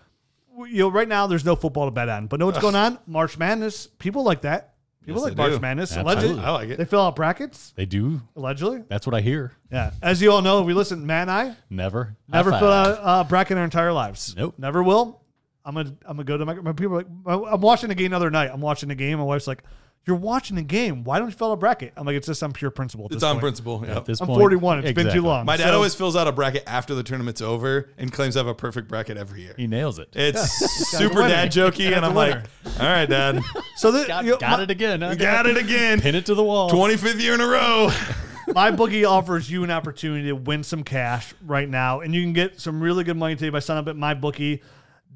you 0.58 0.80
know 0.80 0.90
right 0.90 1.08
now 1.08 1.26
there's 1.26 1.46
no 1.46 1.56
football 1.56 1.86
to 1.86 1.90
bet 1.90 2.10
on, 2.10 2.26
but 2.26 2.38
know 2.38 2.44
what's 2.44 2.58
going 2.58 2.74
on? 2.74 2.98
March 3.06 3.38
Madness. 3.38 3.86
People 3.86 4.24
like 4.24 4.42
that. 4.42 4.71
People 5.04 5.20
Yes, 5.20 5.24
like 5.30 5.36
they 5.36 5.42
March 5.42 5.52
do. 5.54 5.58
Madness. 5.60 5.96
Absolutely. 5.96 6.22
Allegedly, 6.24 6.44
I 6.44 6.50
like 6.52 6.68
it. 6.70 6.78
They 6.78 6.84
fill 6.84 7.00
out 7.00 7.16
brackets. 7.16 7.72
they 7.76 7.86
do. 7.86 8.20
Allegedly, 8.36 8.84
That's 8.88 9.06
what 9.06 9.14
I 9.14 9.20
hear. 9.20 9.52
yeah. 9.70 9.90
As 10.00 10.22
you 10.22 10.30
all 10.30 10.42
know, 10.42 10.62
we 10.62 10.74
listen, 10.74 11.04
Matt 11.06 11.22
and 11.22 11.30
I 11.30 11.56
Never, 11.70 12.16
never 12.28 12.52
High 12.52 12.58
fill 12.60 12.70
five. 12.70 12.98
out 12.98 13.26
a 13.26 13.28
bracket 13.28 13.52
in 13.52 13.58
our 13.58 13.64
entire 13.64 13.92
lives. 13.92 14.34
Nope. 14.36 14.54
Never 14.58 14.82
will. 14.82 15.20
I'm 15.64 15.74
gonna 15.74 15.90
I'm 16.04 16.16
gonna 16.16 16.24
go 16.24 16.36
to 16.36 16.44
my, 16.44 16.54
my 16.54 16.72
people. 16.72 16.96
Are 17.26 17.36
like 17.36 17.52
I'm 17.52 17.60
watching 17.60 17.88
the 17.88 17.94
game 17.94 18.10
the 18.10 18.16
other 18.16 18.30
night. 18.30 18.50
I'm 18.52 18.60
watching 18.60 18.88
the 18.88 18.94
game. 18.96 19.18
My 19.18 19.24
wife's 19.24 19.46
like, 19.46 19.62
"You're 20.06 20.16
watching 20.16 20.56
the 20.56 20.62
game. 20.62 21.04
Why 21.04 21.18
don't 21.18 21.28
you 21.28 21.34
fill 21.34 21.48
out 21.50 21.54
a 21.54 21.56
bracket?" 21.56 21.92
I'm 21.96 22.04
like, 22.06 22.16
"It's 22.16 22.26
just 22.26 22.42
on 22.42 22.52
pure 22.52 22.70
principle." 22.70 23.06
At 23.06 23.12
It's 23.12 23.16
this 23.16 23.22
on 23.24 23.34
point. 23.36 23.40
principle. 23.42 23.84
Yeah. 23.86 23.96
At 23.96 24.04
this 24.06 24.20
I'm 24.20 24.26
point, 24.26 24.38
41. 24.38 24.78
It's 24.84 24.92
been 24.92 25.12
too 25.12 25.22
long. 25.22 25.44
My 25.46 25.56
dad 25.56 25.68
So- 25.68 25.74
always 25.74 25.94
fills 25.94 26.16
out 26.16 26.26
a 26.28 26.32
bracket 26.32 26.64
after 26.66 26.94
the 26.94 27.02
tournament's 27.02 27.40
over 27.40 27.88
and 27.98 28.12
claims 28.12 28.34
to 28.34 28.40
have 28.40 28.46
a 28.46 28.54
perfect 28.54 28.88
bracket 28.88 29.16
every 29.16 29.42
year. 29.42 29.54
He 29.56 29.66
nails 29.66 29.98
it. 29.98 30.08
It's 30.14 30.42
super 30.90 31.26
dad 31.28 31.50
jokey, 31.52 31.94
and 31.96 32.04
I'm 32.04 32.14
like, 32.14 32.34
all 32.34 32.86
right, 32.86 33.06
dad, 33.08 33.40
So 33.76 33.90
the, 33.90 34.06
got 34.06 34.24
you 34.24 34.32
know, 34.32 34.38
got 34.38 34.58
my, 34.58 34.62
it 34.64 34.70
again. 34.70 35.00
Huh? 35.02 35.10
you 35.10 35.16
got 35.16 35.46
it 35.46 35.56
again. 35.56 36.00
Pin 36.00 36.14
it 36.14 36.26
to 36.26 36.34
the 36.34 36.42
wall. 36.44 36.70
25th 36.70 37.20
year 37.20 37.34
in 37.34 37.40
a 37.40 37.46
row. 37.46 37.90
my 38.54 38.70
bookie 38.70 39.04
offers 39.04 39.50
you 39.50 39.62
an 39.64 39.70
opportunity 39.70 40.28
to 40.28 40.34
win 40.34 40.62
some 40.64 40.82
cash 40.82 41.32
right 41.46 41.68
now, 41.68 42.00
and 42.00 42.14
you 42.14 42.22
can 42.22 42.32
get 42.32 42.60
some 42.60 42.82
really 42.82 43.04
good 43.04 43.16
money 43.16 43.34
today 43.36 43.50
by 43.50 43.60
signing 43.60 43.80
up 43.82 43.88
at 43.88 43.96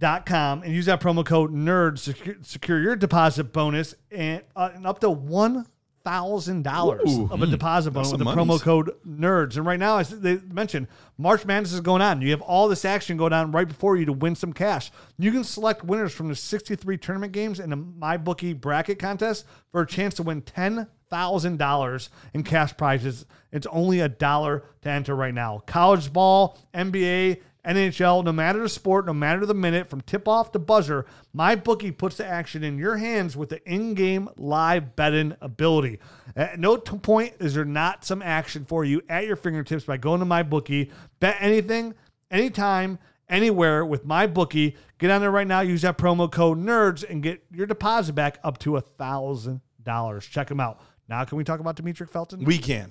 mybookie.com 0.00 0.62
and 0.62 0.72
use 0.72 0.86
that 0.86 1.00
promo 1.00 1.24
code 1.24 1.52
NERD 1.52 1.98
secure, 1.98 2.36
secure 2.42 2.80
your 2.80 2.96
deposit 2.96 3.52
bonus 3.52 3.94
and, 4.10 4.42
uh, 4.54 4.70
and 4.74 4.86
up 4.86 5.00
to 5.00 5.10
one 5.10 5.66
thousand 6.04 6.62
dollars 6.62 7.18
of 7.32 7.42
a 7.42 7.46
deposit 7.48 7.90
bonus 7.90 8.12
with 8.12 8.20
the 8.20 8.24
monies. 8.24 8.46
promo 8.46 8.60
code 8.60 8.92
NERDS. 9.04 9.56
And 9.56 9.66
right 9.66 9.78
now, 9.78 9.98
as 9.98 10.10
they 10.20 10.36
mentioned, 10.36 10.86
March 11.18 11.44
Madness 11.44 11.72
is 11.72 11.80
going 11.80 12.00
on. 12.00 12.22
You 12.22 12.30
have 12.30 12.42
all 12.42 12.68
this 12.68 12.84
action 12.84 13.16
going 13.16 13.32
on 13.32 13.50
right 13.50 13.66
before 13.66 13.96
you 13.96 14.04
to 14.04 14.12
win 14.12 14.36
some 14.36 14.52
cash. 14.52 14.92
You 15.18 15.32
can 15.32 15.42
select 15.42 15.82
winners 15.82 16.12
from 16.14 16.28
the 16.28 16.36
63 16.36 16.96
tournament 16.98 17.32
games 17.32 17.58
and 17.58 17.72
the 17.72 17.76
MyBookie 17.76 18.60
bracket 18.60 19.00
contest 19.00 19.46
for 19.72 19.80
a 19.80 19.86
chance 19.86 20.14
to 20.14 20.22
win 20.22 20.42
ten 20.42 20.86
thousand 21.10 21.56
dollars 21.58 22.10
in 22.34 22.44
cash 22.44 22.76
prizes. 22.76 23.26
It's 23.50 23.66
only 23.68 23.98
a 24.00 24.08
dollar 24.08 24.62
to 24.82 24.88
enter 24.88 25.16
right 25.16 25.34
now. 25.34 25.60
College 25.66 26.12
ball, 26.12 26.56
NBA, 26.72 27.40
NHL, 27.66 28.24
no 28.24 28.32
matter 28.32 28.60
the 28.60 28.68
sport, 28.68 29.06
no 29.06 29.12
matter 29.12 29.44
the 29.44 29.54
minute, 29.54 29.90
from 29.90 30.00
tip 30.02 30.28
off 30.28 30.52
to 30.52 30.58
buzzer, 30.58 31.06
my 31.32 31.56
bookie 31.56 31.90
puts 31.90 32.16
the 32.16 32.26
action 32.26 32.62
in 32.62 32.78
your 32.78 32.96
hands 32.96 33.36
with 33.36 33.48
the 33.48 33.62
in-game 33.68 34.28
live 34.36 34.94
betting 34.94 35.34
ability. 35.40 35.98
At 36.36 36.58
no 36.60 36.76
point 36.78 37.34
is 37.40 37.54
there 37.54 37.64
not 37.64 38.04
some 38.04 38.22
action 38.22 38.64
for 38.64 38.84
you 38.84 39.02
at 39.08 39.26
your 39.26 39.36
fingertips 39.36 39.84
by 39.84 39.96
going 39.96 40.20
to 40.20 40.26
my 40.26 40.42
bookie. 40.42 40.90
Bet 41.18 41.36
anything, 41.40 41.94
anytime, 42.30 42.98
anywhere 43.28 43.84
with 43.84 44.04
my 44.04 44.26
bookie. 44.26 44.76
Get 44.98 45.10
on 45.10 45.20
there 45.20 45.30
right 45.30 45.46
now. 45.46 45.60
Use 45.60 45.82
that 45.82 45.98
promo 45.98 46.30
code 46.30 46.58
NERDS 46.58 47.08
and 47.08 47.22
get 47.22 47.44
your 47.52 47.66
deposit 47.66 48.14
back 48.14 48.38
up 48.44 48.58
to 48.58 48.76
a 48.76 48.80
thousand 48.80 49.60
dollars. 49.82 50.24
Check 50.26 50.48
them 50.48 50.60
out. 50.60 50.80
Now, 51.08 51.24
can 51.24 51.38
we 51.38 51.44
talk 51.44 51.60
about 51.60 51.76
Demetric 51.76 52.10
Felton? 52.10 52.44
We 52.44 52.58
can. 52.58 52.90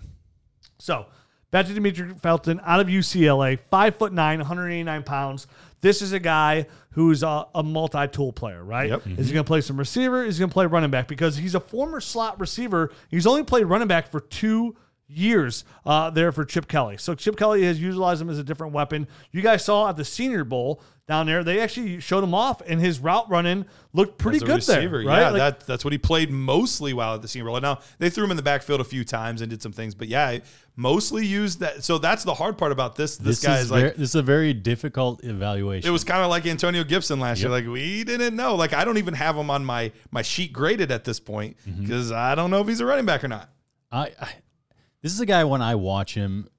So, 0.80 1.08
back 1.52 1.68
to 1.68 1.74
Demetric 1.74 2.20
Felton 2.22 2.60
out 2.64 2.80
of 2.80 2.88
UCLA, 2.88 3.60
five 3.70 3.96
foot 3.96 4.14
nine, 4.14 4.40
189 4.40 5.04
pounds. 5.04 5.48
This 5.82 6.02
is 6.02 6.14
a 6.14 6.20
guy 6.20 6.66
who's 6.92 7.22
a, 7.22 7.46
a 7.54 7.62
multi-tool 7.62 8.34
player, 8.34 8.64
right? 8.64 8.90
Yep. 8.90 9.00
Is 9.00 9.06
he 9.06 9.12
mm-hmm. 9.12 9.34
going 9.34 9.44
to 9.44 9.48
play 9.48 9.62
some 9.62 9.78
receiver? 9.78 10.24
Is 10.24 10.38
he 10.38 10.40
going 10.40 10.50
to 10.50 10.54
play 10.54 10.66
running 10.66 10.90
back? 10.90 11.08
Because 11.08 11.38
he's 11.38 11.54
a 11.54 11.60
former 11.60 12.02
slot 12.02 12.40
receiver. 12.40 12.92
He's 13.10 13.28
only 13.28 13.44
played 13.44 13.66
running 13.66 13.88
back 13.88 14.10
for 14.10 14.22
two 14.22 14.76
years 15.08 15.66
uh, 15.86 16.10
there 16.10 16.32
for 16.32 16.46
Chip 16.46 16.68
Kelly. 16.68 16.98
So 16.98 17.14
Chip 17.16 17.38
Kelly 17.38 17.64
has 17.64 17.80
utilized 17.80 18.22
him 18.22 18.30
as 18.30 18.40
a 18.40 18.44
different 18.44 18.74
weapon. 18.74 19.08
You 19.32 19.42
guys 19.42 19.64
saw 19.64 19.90
at 19.90 19.98
the 19.98 20.06
Senior 20.06 20.44
Bowl 20.44 20.82
down 21.08 21.28
there, 21.28 21.44
they 21.44 21.60
actually 21.60 22.00
showed 22.00 22.24
him 22.24 22.34
off, 22.34 22.64
and 22.66 22.82
his 22.82 22.98
route 23.00 23.30
running 23.30 23.66
looked 23.94 24.18
pretty 24.18 24.40
good 24.40 24.56
receiver, 24.56 25.04
there, 25.04 25.08
right? 25.08 25.20
Yeah, 25.20 25.30
Like, 25.30 25.38
that, 25.60 25.68
that's 25.68 25.86
what 25.86 25.92
he 25.92 26.00
played 26.00 26.32
mostly 26.32 26.94
while 26.94 27.14
at 27.14 27.22
the 27.22 27.28
Senior 27.28 27.46
Bowl. 27.46 27.62
Now 27.62 27.78
they 28.00 28.10
threw 28.10 28.24
him 28.24 28.32
in 28.32 28.38
the 28.38 28.42
backfield 28.44 28.82
a 28.82 28.84
few 28.84 29.04
times 29.04 29.42
and 29.42 29.50
did 29.52 29.62
some 29.62 29.72
things, 29.72 29.94
but 29.94 30.08
yeah, 30.08 30.40
mostly 30.76 31.24
used 31.24 31.60
that. 31.60 31.84
So 31.84 32.00
that's 32.00 32.24
the 32.24 32.34
hard 32.34 32.58
part 32.58 32.72
about 32.72 32.96
this. 32.96 33.18
This, 33.18 33.40
guy 33.44 33.60
is, 33.60 33.70
very, 33.70 33.84
like 33.84 33.96
this 33.98 34.10
is 34.10 34.16
a 34.16 34.24
very 34.24 34.56
difficult 34.56 35.24
evaluation. 35.24 35.88
it 35.88 35.92
was 35.92 36.04
kind 36.04 36.24
of 36.24 36.32
like 36.32 36.48
Antonio 36.48 36.84
Gibson 36.84 37.20
last 37.20 37.40
year. 37.40 37.52
Like 37.52 37.68
we 37.68 38.04
didn't 38.04 38.36
know. 38.36 38.56
Like 38.56 38.74
I 38.74 38.84
don't 38.84 38.98
even 38.98 39.14
have 39.14 39.38
him 39.38 39.52
on 39.52 39.64
my 39.64 39.92
my 40.10 40.24
sheet 40.24 40.54
graded 40.54 40.90
at 40.92 41.04
this 41.04 41.20
point 41.20 41.56
Mm-hmm. 41.70 41.82
because 41.84 42.12
I 42.12 42.34
don't 42.34 42.50
know 42.50 42.62
if 42.62 42.68
he's 42.68 42.80
a 42.80 42.86
running 42.88 43.06
back 43.06 43.24
or 43.24 43.28
not. 43.28 43.48
I, 43.92 44.12
I 44.20 44.30
this 45.06 45.14
is 45.14 45.20
a 45.20 45.26
guy 45.28 45.44
when 45.44 45.62
I 45.62 45.76
watch 45.76 46.16
him, 46.16 46.50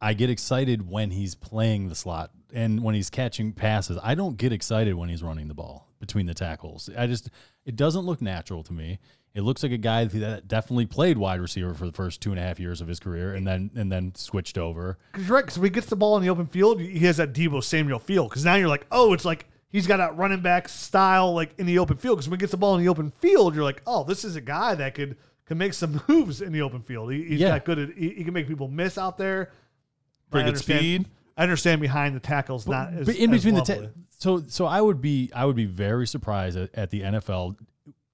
I 0.00 0.14
get 0.14 0.30
excited 0.30 0.88
when 0.88 1.10
he's 1.10 1.34
playing 1.34 1.90
the 1.90 1.94
slot 1.94 2.30
and 2.50 2.82
when 2.82 2.94
he's 2.94 3.10
catching 3.10 3.52
passes. 3.52 3.98
I 4.02 4.14
don't 4.14 4.38
get 4.38 4.54
excited 4.54 4.94
when 4.94 5.10
he's 5.10 5.22
running 5.22 5.48
the 5.48 5.54
ball 5.54 5.86
between 5.98 6.24
the 6.24 6.32
tackles. 6.32 6.88
I 6.96 7.06
just 7.06 7.28
it 7.66 7.76
doesn't 7.76 8.06
look 8.06 8.22
natural 8.22 8.62
to 8.62 8.72
me. 8.72 9.00
It 9.34 9.42
looks 9.42 9.62
like 9.62 9.72
a 9.72 9.76
guy 9.76 10.06
that 10.06 10.48
definitely 10.48 10.86
played 10.86 11.18
wide 11.18 11.42
receiver 11.42 11.74
for 11.74 11.84
the 11.84 11.92
first 11.92 12.22
two 12.22 12.30
and 12.30 12.40
a 12.40 12.42
half 12.42 12.58
years 12.58 12.80
of 12.80 12.88
his 12.88 13.00
career, 13.00 13.34
and 13.34 13.46
then 13.46 13.70
and 13.76 13.92
then 13.92 14.14
switched 14.14 14.56
over. 14.56 14.96
Cause 15.12 15.28
right, 15.28 15.44
because 15.44 15.58
when 15.58 15.66
he 15.66 15.70
gets 15.70 15.88
the 15.88 15.94
ball 15.96 16.16
in 16.16 16.22
the 16.22 16.30
open 16.30 16.46
field, 16.46 16.80
he 16.80 17.00
has 17.00 17.18
that 17.18 17.34
Deebo 17.34 17.62
Samuel 17.62 17.98
feel. 17.98 18.30
Because 18.30 18.46
now 18.46 18.54
you're 18.54 18.68
like, 18.68 18.86
oh, 18.90 19.12
it's 19.12 19.26
like 19.26 19.44
he's 19.68 19.86
got 19.86 19.98
that 19.98 20.16
running 20.16 20.40
back 20.40 20.70
style 20.70 21.34
like 21.34 21.52
in 21.58 21.66
the 21.66 21.78
open 21.78 21.98
field. 21.98 22.16
Because 22.16 22.30
when 22.30 22.38
he 22.38 22.40
gets 22.40 22.52
the 22.52 22.56
ball 22.56 22.76
in 22.76 22.82
the 22.82 22.88
open 22.88 23.10
field, 23.10 23.54
you're 23.54 23.62
like, 23.62 23.82
oh, 23.86 24.04
this 24.04 24.24
is 24.24 24.36
a 24.36 24.40
guy 24.40 24.74
that 24.74 24.94
could 24.94 25.18
can 25.50 25.58
make 25.58 25.74
some 25.74 26.00
moves 26.08 26.40
in 26.40 26.52
the 26.52 26.62
open 26.62 26.80
field. 26.80 27.12
He, 27.12 27.24
he's 27.24 27.40
Yeah. 27.40 27.48
got 27.58 27.64
good. 27.64 27.78
At, 27.80 27.90
he, 27.96 28.10
he 28.10 28.24
can 28.24 28.32
make 28.32 28.46
people 28.46 28.68
miss 28.68 28.96
out 28.96 29.18
there. 29.18 29.50
Pretty 30.30 30.48
I 30.48 30.52
good 30.52 30.58
speed. 30.60 31.06
I 31.36 31.42
understand 31.42 31.80
behind 31.80 32.14
the 32.14 32.20
tackles 32.20 32.68
not 32.68 32.92
as, 32.92 33.06
but 33.06 33.16
in 33.16 33.34
as 33.34 33.40
between 33.42 33.54
the 33.54 33.60
lovely. 33.72 33.86
ta- 33.88 33.92
so 34.18 34.42
so 34.46 34.64
I 34.66 34.80
would 34.80 35.00
be 35.00 35.30
I 35.34 35.44
would 35.44 35.56
be 35.56 35.64
very 35.66 36.06
surprised 36.06 36.56
at, 36.56 36.70
at 36.74 36.90
the 36.90 37.00
NFL 37.00 37.56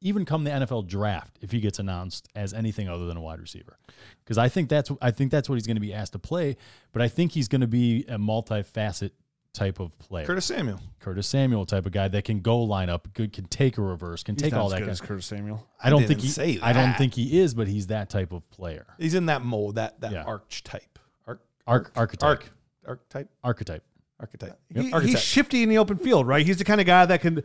even 0.01 0.25
come 0.25 0.45
the 0.45 0.51
NFL 0.51 0.87
draft 0.87 1.37
if 1.43 1.51
he 1.51 1.61
gets 1.61 1.79
announced 1.79 2.29
as 2.37 2.55
anything 2.55 2.89
other 2.89 3.07
than 3.07 3.17
a 3.17 3.21
wide 3.21 3.41
receiver 3.41 3.77
because 4.25 4.39
I 4.39 4.49
think 4.49 4.69
that's 4.69 4.91
I 5.03 5.11
think 5.11 5.31
that's 5.33 5.49
what 5.49 5.57
he's 5.57 5.67
going 5.67 5.77
to 5.77 5.81
be 5.81 5.93
asked 5.93 6.13
to 6.13 6.19
play 6.19 6.57
but 6.93 7.03
I 7.03 7.09
think 7.09 7.33
he's 7.33 7.49
going 7.49 7.63
to 7.63 7.67
be 7.67 8.05
a 8.09 8.17
multifaceted 8.19 9.11
type 9.57 9.81
of 9.81 9.99
player 9.99 10.27
Curtis 10.27 10.45
Samuel. 10.45 10.81
Curtis 11.01 11.27
Samuel 11.27 11.67
type 11.67 11.87
of 11.87 11.93
guy 11.93 12.07
that 12.09 12.25
can 12.25 12.41
go 12.41 12.61
line 12.63 12.89
up 12.89 13.09
good 13.15 13.33
can 13.33 13.47
take 13.47 13.79
a 13.79 13.83
reverse 13.83 14.23
can 14.23 14.35
He's 14.37 14.43
take 14.43 14.53
not 14.53 14.61
all 14.61 14.67
as 14.67 14.73
that 14.73 14.79
good 14.79 14.85
kind 14.85 14.91
as 14.93 15.01
Curtis 15.01 15.27
Samuel. 15.27 15.67
I 15.83 15.91
don't 15.91 16.05
I 16.05 16.07
think 16.07 16.21
he 16.21 16.27
didn't 16.29 16.35
say 16.37 16.59
I 16.63 16.73
don't 16.73 16.91
that. 16.91 16.99
think 16.99 17.15
he 17.15 17.41
is 17.41 17.55
but 17.55 17.67
he's 17.67 17.89
that 17.89 18.09
type 18.11 18.33
of 18.33 18.49
player 18.51 18.87
He's 18.99 19.15
in 19.15 19.27
that 19.27 19.43
mold, 19.45 19.75
that 19.77 20.01
that 20.03 20.13
Yeah. 20.13 20.23
archetype. 20.25 20.99
Arc, 21.27 21.41
Arch- 21.67 21.89
archetype 21.97 22.29
arc, 22.29 22.51
archetype, 22.87 23.29
archetype 23.43 23.83
archetype. 24.21 24.59
He- 24.73 24.83
he's 24.85 24.93
Archetype. 24.95 25.19
shifty 25.21 25.63
in 25.63 25.69
the 25.69 25.77
open 25.79 25.97
field, 25.99 26.27
right? 26.27 26.47
He's 26.47 26.57
the 26.59 26.65
kind 26.65 26.81
of 26.81 26.87
guy 26.87 27.05
that 27.07 27.21
can 27.21 27.43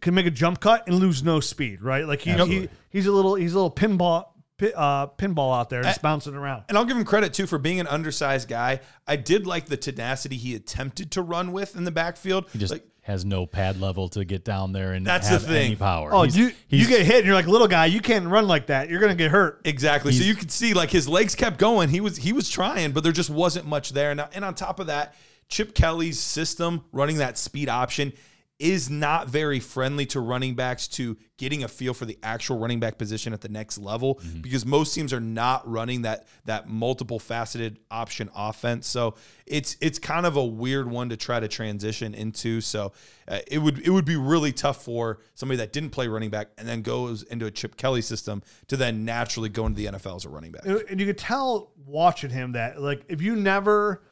can 0.00 0.12
make 0.14 0.26
a 0.26 0.30
jump 0.30 0.60
cut 0.60 0.86
and 0.86 0.96
lose 0.98 1.22
no 1.22 1.40
speed, 1.40 1.80
right? 1.82 2.06
Like 2.06 2.20
he, 2.20 2.30
he 2.30 2.36
Absolutely. 2.36 2.68
he's 2.90 3.06
a 3.06 3.12
little 3.12 3.36
he's 3.36 3.52
a 3.52 3.56
little 3.56 3.70
pinball 3.70 4.26
pi- 4.60 4.72
uh, 4.76 5.06
pinball 5.18 5.58
out 5.58 5.70
there, 5.70 5.82
just 5.82 6.02
bouncing 6.02 6.34
around. 6.34 6.64
And 6.68 6.76
I'll 6.78 6.84
give 6.84 6.96
him 6.96 7.04
credit 7.04 7.32
too 7.34 7.46
for 7.46 7.58
being 7.58 7.80
an 7.80 7.86
undersized 7.86 8.48
guy. 8.48 8.80
I 9.06 9.16
did 9.16 9.46
like 9.46 9.66
the 9.66 9.76
tenacity 9.76 10.36
he 10.36 10.54
attempted 10.54 11.10
to 11.12 11.22
run 11.22 11.52
with 11.52 11.76
in 11.76 11.84
the 11.84 11.90
backfield. 11.90 12.46
he 12.52 12.58
just 12.58 12.72
like, 12.72 12.84
has 13.02 13.24
no 13.24 13.46
pad 13.46 13.80
level 13.80 14.08
to 14.10 14.24
get 14.24 14.44
down 14.44 14.72
there 14.72 14.92
and 14.92 15.04
That's 15.06 15.26
the 15.28 15.32
have 15.32 15.48
any 15.50 15.68
thing. 15.70 15.76
power 15.78 16.12
Oh, 16.14 16.22
He's- 16.22 16.36
you 16.36 16.52
you 16.68 16.86
get 16.86 17.04
hit 17.06 17.16
and 17.18 17.26
you're 17.26 17.34
like 17.34 17.46
little 17.46 17.66
guy, 17.66 17.86
you 17.86 18.00
can't 18.00 18.26
run 18.28 18.46
like 18.46 18.66
that. 18.66 18.88
You're 18.90 19.00
gonna 19.00 19.14
get 19.14 19.30
hurt. 19.30 19.62
Exactly. 19.64 20.12
So 20.12 20.22
you 20.22 20.34
could 20.34 20.52
see 20.52 20.74
like 20.74 20.90
his 20.90 21.08
legs 21.08 21.34
kept 21.34 21.58
going. 21.58 21.88
He 21.88 22.00
was 22.00 22.18
he 22.18 22.32
was 22.32 22.48
trying, 22.48 22.92
but 22.92 23.02
there 23.02 23.12
just 23.12 23.30
wasn't 23.30 23.66
much 23.66 23.90
there. 23.90 24.10
And, 24.10 24.20
and 24.34 24.44
on 24.44 24.54
top 24.54 24.78
of 24.78 24.86
that, 24.88 25.14
Chip 25.48 25.74
Kelly's 25.74 26.20
system 26.20 26.84
running 26.92 27.16
that 27.16 27.36
speed 27.38 27.68
option 27.68 28.12
is 28.60 28.90
not 28.90 29.26
very 29.26 29.58
friendly 29.58 30.04
to 30.04 30.20
running 30.20 30.54
backs 30.54 30.86
to 30.86 31.16
getting 31.38 31.64
a 31.64 31.68
feel 31.68 31.94
for 31.94 32.04
the 32.04 32.18
actual 32.22 32.58
running 32.58 32.78
back 32.78 32.98
position 32.98 33.32
at 33.32 33.40
the 33.40 33.48
next 33.48 33.78
level 33.78 34.20
because 34.42 34.66
most 34.66 34.94
teams 34.94 35.14
are 35.14 35.20
not 35.20 35.66
running 35.66 36.02
that 36.02 36.28
that 36.44 36.68
multiple 36.68 37.18
faceted 37.18 37.78
option 37.90 38.28
offense. 38.36 38.86
So 38.86 39.14
it's 39.46 39.78
it's 39.80 39.98
kind 39.98 40.26
of 40.26 40.36
a 40.36 40.44
weird 40.44 40.90
one 40.90 41.08
to 41.08 41.16
try 41.16 41.40
to 41.40 41.48
transition 41.48 42.12
into. 42.12 42.60
So 42.60 42.92
uh, 43.26 43.38
it 43.46 43.58
would 43.58 43.78
it 43.78 43.90
would 43.90 44.04
be 44.04 44.16
really 44.16 44.52
tough 44.52 44.84
for 44.84 45.20
somebody 45.34 45.56
that 45.56 45.72
didn't 45.72 45.90
play 45.90 46.06
running 46.06 46.28
back 46.30 46.50
and 46.58 46.68
then 46.68 46.82
goes 46.82 47.22
into 47.22 47.46
a 47.46 47.50
Chip 47.50 47.78
Kelly 47.78 48.02
system 48.02 48.42
to 48.68 48.76
then 48.76 49.06
naturally 49.06 49.48
go 49.48 49.64
into 49.64 49.78
the 49.78 49.86
NFL 49.86 50.16
as 50.16 50.26
a 50.26 50.28
running 50.28 50.52
back. 50.52 50.66
And 50.66 51.00
you 51.00 51.06
could 51.06 51.18
tell 51.18 51.72
watching 51.86 52.30
him 52.30 52.52
that 52.52 52.78
like 52.78 53.04
if 53.08 53.22
you 53.22 53.36
never 53.36 54.02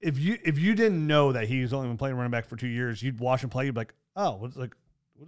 if 0.00 0.18
you 0.18 0.38
if 0.44 0.58
you 0.58 0.74
didn't 0.74 1.06
know 1.06 1.32
that 1.32 1.48
he's 1.48 1.72
only 1.72 1.88
been 1.88 1.96
playing 1.96 2.16
running 2.16 2.30
back 2.30 2.46
for 2.46 2.56
two 2.56 2.68
years, 2.68 3.02
you'd 3.02 3.18
watch 3.18 3.42
him 3.42 3.50
play, 3.50 3.66
you'd 3.66 3.74
be 3.74 3.80
like, 3.80 3.94
oh, 4.14 4.36
what's 4.36 4.56
like 4.56 4.74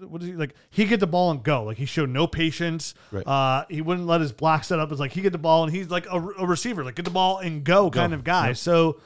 what, 0.01 0.23
is 0.23 0.29
he 0.29 0.35
like? 0.35 0.55
He 0.71 0.85
get 0.85 1.01
the 1.01 1.07
ball 1.07 1.31
and 1.31 1.43
go. 1.43 1.65
Like 1.65 1.79
he 1.79 1.87
showed 1.87 2.11
no 2.11 2.27
patience. 2.27 2.95
Right. 3.11 3.27
Uh, 3.27 3.65
he 3.69 3.81
wouldn't 3.81 4.07
let 4.07 4.21
his 4.21 4.33
block 4.33 4.65
set 4.65 4.79
up. 4.79 4.91
It's 4.91 5.01
like 5.01 5.13
he 5.13 5.21
get 5.21 5.33
the 5.33 5.39
ball 5.39 5.65
and 5.65 5.73
he's 5.73 5.89
like 5.89 6.07
a, 6.07 6.17
a 6.17 6.47
receiver, 6.47 6.85
like 6.85 6.95
get 6.95 7.05
the 7.05 7.11
ball 7.11 7.39
and 7.39 7.65
go, 7.65 7.91
kind 7.91 8.13
of 8.13 8.25
guy. 8.25 8.53
So 8.53 9.01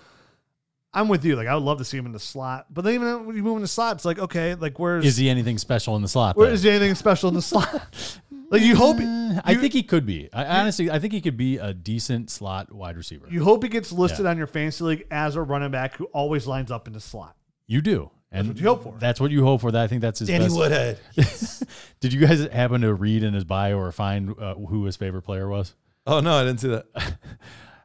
I'm 0.92 1.08
with 1.08 1.24
you. 1.24 1.36
Like 1.36 1.46
I 1.46 1.54
would 1.54 1.62
love 1.62 1.78
to 1.78 1.84
see 1.84 1.96
him 1.96 2.06
in 2.06 2.12
the 2.12 2.20
slot, 2.20 2.66
but 2.70 2.82
then 2.82 2.94
even 2.94 3.26
when 3.26 3.36
you 3.36 3.42
move 3.42 3.56
in 3.56 3.62
the 3.62 3.68
slot, 3.68 3.96
it's 3.96 4.04
like 4.04 4.18
okay, 4.18 4.54
like 4.54 4.78
where's 4.78 5.04
Is 5.04 5.16
he 5.16 5.28
anything 5.28 5.58
special 5.58 5.96
in 5.96 6.02
the 6.02 6.08
slot? 6.08 6.36
where 6.36 6.48
though? 6.48 6.52
is 6.52 6.62
there 6.62 6.74
anything 6.74 6.94
special 6.94 7.28
in 7.28 7.34
the 7.34 7.42
slot? 7.42 8.18
like 8.52 8.62
you 8.62 8.76
hope 8.76 8.98
I 9.00 9.52
you- 9.52 9.58
think 9.60 9.72
he 9.72 9.82
could 9.82 10.06
be. 10.06 10.28
I, 10.32 10.60
honestly, 10.60 10.90
I 10.90 10.98
think 11.00 11.12
he 11.12 11.20
could 11.20 11.36
be 11.36 11.58
a 11.58 11.74
decent 11.74 12.30
slot 12.30 12.70
wide 12.72 12.96
receiver. 12.96 13.26
You, 13.28 13.38
You 13.40 13.44
hope 13.44 13.62
he 13.64 13.68
gets 13.68 13.90
listed 13.90 14.26
on 14.26 14.38
your 14.38 14.46
fantasy 14.46 14.84
league 14.84 15.06
as 15.10 15.34
a 15.36 15.42
running 15.42 15.70
back 15.70 15.96
who 15.96 16.04
always 16.06 16.46
lines 16.46 16.70
up 16.70 16.86
in 16.86 16.92
the 16.92 17.00
slot. 17.00 17.34
You 17.66 17.80
do, 17.80 18.10
and 18.30 18.48
what 18.48 18.56
you 18.58 18.66
hope 18.68 18.82
for. 18.84 18.94
That's 18.98 19.18
what 19.20 19.30
you 19.30 19.44
hope 19.44 19.62
for. 19.62 19.72
That 19.72 19.82
I 19.82 19.86
think 19.88 20.02
that's 20.02 20.18
his 20.20 20.28
Danny 20.28 20.44
best. 20.44 20.56
Woodhead. 20.56 20.98
Did 22.00 22.12
you 22.12 22.20
guys 22.26 22.46
happen 22.48 22.82
to 22.82 22.92
read 22.94 23.22
in 23.22 23.34
his 23.34 23.44
bio 23.44 23.78
or 23.78 23.90
find 23.92 24.34
uh, 24.38 24.54
who 24.54 24.84
his 24.84 24.96
favorite 24.96 25.22
player 25.22 25.48
was? 25.48 25.74
Oh 26.06 26.20
no, 26.20 26.34
I 26.34 26.44
didn't 26.44 26.60
see 26.60 26.68
that. 26.68 26.86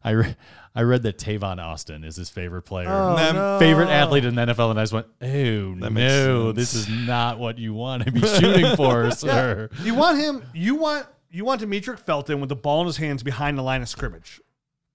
I 0.08 0.12
re- 0.12 0.36
I 0.76 0.82
read 0.84 1.04
that 1.04 1.18
Tavon 1.18 1.64
Austin 1.64 2.04
is 2.04 2.16
his 2.16 2.30
favorite 2.30 2.62
player. 2.64 2.88
Oh, 2.90 3.16
no. 3.34 3.60
Favorite 3.60 3.90
athlete 3.90 4.26
in 4.26 4.36
the 4.36 4.42
NFL, 4.46 4.72
and 4.72 4.80
I 4.80 4.84
just 4.84 4.94
went, 4.94 5.08
"Oh 5.22 5.76
That 5.76 5.92
no, 5.92 6.52
this 6.52 6.74
is 6.74 6.88
not 6.88 7.40
what 7.40 7.58
you 7.58 7.74
want 7.74 8.06
to 8.06 8.12
be 8.12 8.22
shooting 8.40 8.76
for, 8.76 9.12
sir." 9.12 9.70
You 9.84 9.96
want 9.96 10.20
him. 10.20 10.44
You 10.54 10.76
want 10.76 11.08
you 11.30 11.44
want 11.46 11.62
Demetric 11.62 12.00
Felton 12.00 12.40
with 12.40 12.50
the 12.50 12.56
ball 12.56 12.82
in 12.82 12.88
his 12.88 12.98
hands 12.98 13.22
behind 13.24 13.58
the 13.58 13.62
line 13.64 13.82
of 13.82 13.90
scrimmage. 13.90 14.40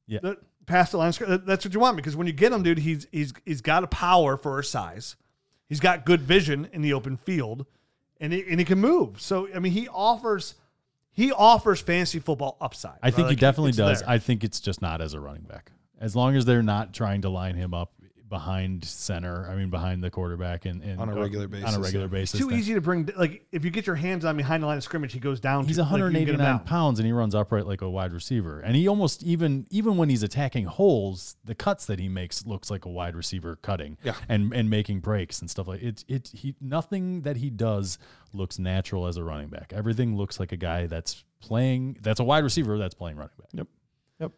Yeah. 0.07 0.21
The- 0.23 0.39
past 0.67 0.93
the 0.93 0.99
line 0.99 1.09
of 1.09 1.15
scrimmage. 1.17 1.43
That's 1.45 1.65
what 1.65 1.75
you 1.75 1.81
want 1.81 1.97
because 1.97 2.17
when 2.17 2.27
you 2.27 2.33
get 2.33 2.53
him, 2.53 2.63
dude, 2.63 2.79
he's 2.79 3.07
he's 3.13 3.33
he's 3.45 3.61
got 3.61 3.85
a 3.85 3.89
power 3.89 4.37
for 4.37 4.59
his 4.59 4.69
size. 4.69 5.17
He's 5.69 5.81
got 5.81 6.07
good 6.07 6.21
vision 6.23 6.69
in 6.73 6.83
the 6.83 6.93
open 6.93 7.17
field, 7.17 7.67
and 8.21 8.33
he, 8.33 8.45
and 8.49 8.59
he 8.61 8.65
can 8.65 8.79
move. 8.79 9.21
So 9.21 9.49
I 9.55 9.59
mean, 9.59 9.73
he 9.73 9.89
offers 9.89 10.55
he 11.13 11.31
offers 11.33 11.81
fantasy 11.81 12.19
football 12.19 12.57
upside. 12.61 12.99
I 13.03 13.11
think 13.11 13.19
right? 13.19 13.31
he 13.31 13.35
Like, 13.37 13.39
definitely 13.39 13.73
does. 13.73 14.01
there. 14.01 14.09
I 14.11 14.19
think 14.19 14.45
it's 14.45 14.61
just 14.61 14.81
not 14.83 15.01
as 15.01 15.15
a 15.15 15.21
running 15.21 15.43
back. 15.43 15.73
As 16.01 16.17
long 16.17 16.35
as 16.37 16.45
they're 16.45 16.63
not 16.63 16.93
trying 16.93 17.23
to 17.23 17.29
line 17.29 17.55
him 17.55 17.75
up 17.75 17.93
behind 18.33 18.83
center, 18.83 19.47
I 19.47 19.55
mean 19.55 19.69
behind 19.69 20.03
the 20.03 20.11
quarterback 20.11 20.65
and, 20.65 20.83
and 20.83 20.99
On 20.99 21.11
a 21.11 21.15
regular 21.15 21.45
on 21.67 21.75
a 21.75 21.79
regular 21.79 22.07
yeah. 22.07 22.11
basis. 22.11 22.41
Too 22.41 22.49
then- 22.49 22.59
easy 22.59 22.73
to 22.73 22.81
bring. 22.81 23.07
Like 23.15 23.45
if 23.53 23.63
you 23.63 23.71
get 23.71 23.87
your 23.87 23.95
hands 23.95 24.25
on 24.25 24.39
behind 24.39 24.63
the 24.63 24.67
line 24.67 24.79
of 24.79 24.83
scrimmage, 24.83 25.13
he 25.13 25.21
goes 25.21 25.39
down. 25.39 25.67
He's 25.67 25.77
to, 25.77 25.83
like, 25.83 25.93
you 25.93 25.99
can 25.99 26.13
get 26.13 26.29
him 26.29 26.41
189 26.41 26.57
down. 26.59 26.65
pounds 26.65 26.99
and 26.99 27.05
he 27.05 27.13
runs 27.13 27.35
upright 27.35 27.67
like 27.67 27.83
a 27.83 27.91
wide 27.91 28.15
receiver. 28.15 28.61
And 28.61 28.75
he 28.75 28.89
almost 28.89 29.23
even 29.23 29.67
even 29.69 29.99
when 29.99 30.09
he's 30.09 30.23
attacking 30.23 30.65
holes, 30.65 31.37
the 31.45 31.55
cuts 31.55 31.85
that 31.87 31.99
he 31.99 32.09
makes 32.09 32.47
looks 32.47 32.71
like 32.71 32.87
a 32.87 32.89
wide 32.89 33.15
receiver 33.15 33.57
cutting. 33.57 33.99
Yeah. 34.03 34.15
And 34.31 34.55
and 34.55 34.71
making 34.71 35.01
breaks 35.01 35.41
and 35.43 35.51
stuff 35.51 35.69
like 35.69 35.83
it. 35.83 36.03
It 36.09 36.31
he 36.33 36.55
nothing 36.59 37.21
that 37.23 37.37
he 37.37 37.51
does 37.51 37.99
looks 38.33 38.59
natural 38.59 39.07
as 39.07 39.19
a 39.19 39.23
running 39.25 39.49
back. 39.49 39.75
Everything 39.75 40.17
looks 40.17 40.41
like 40.41 40.53
a 40.53 40.57
guy 40.57 40.87
that's 40.87 41.23
playing 41.41 41.99
that's 42.01 42.19
a 42.19 42.25
wide 42.25 42.45
receiver 42.45 42.79
that's 42.79 42.95
playing 42.95 43.19
running 43.19 43.37
back. 43.39 43.49
Yep. 43.53 43.67
Yep. 44.21 44.33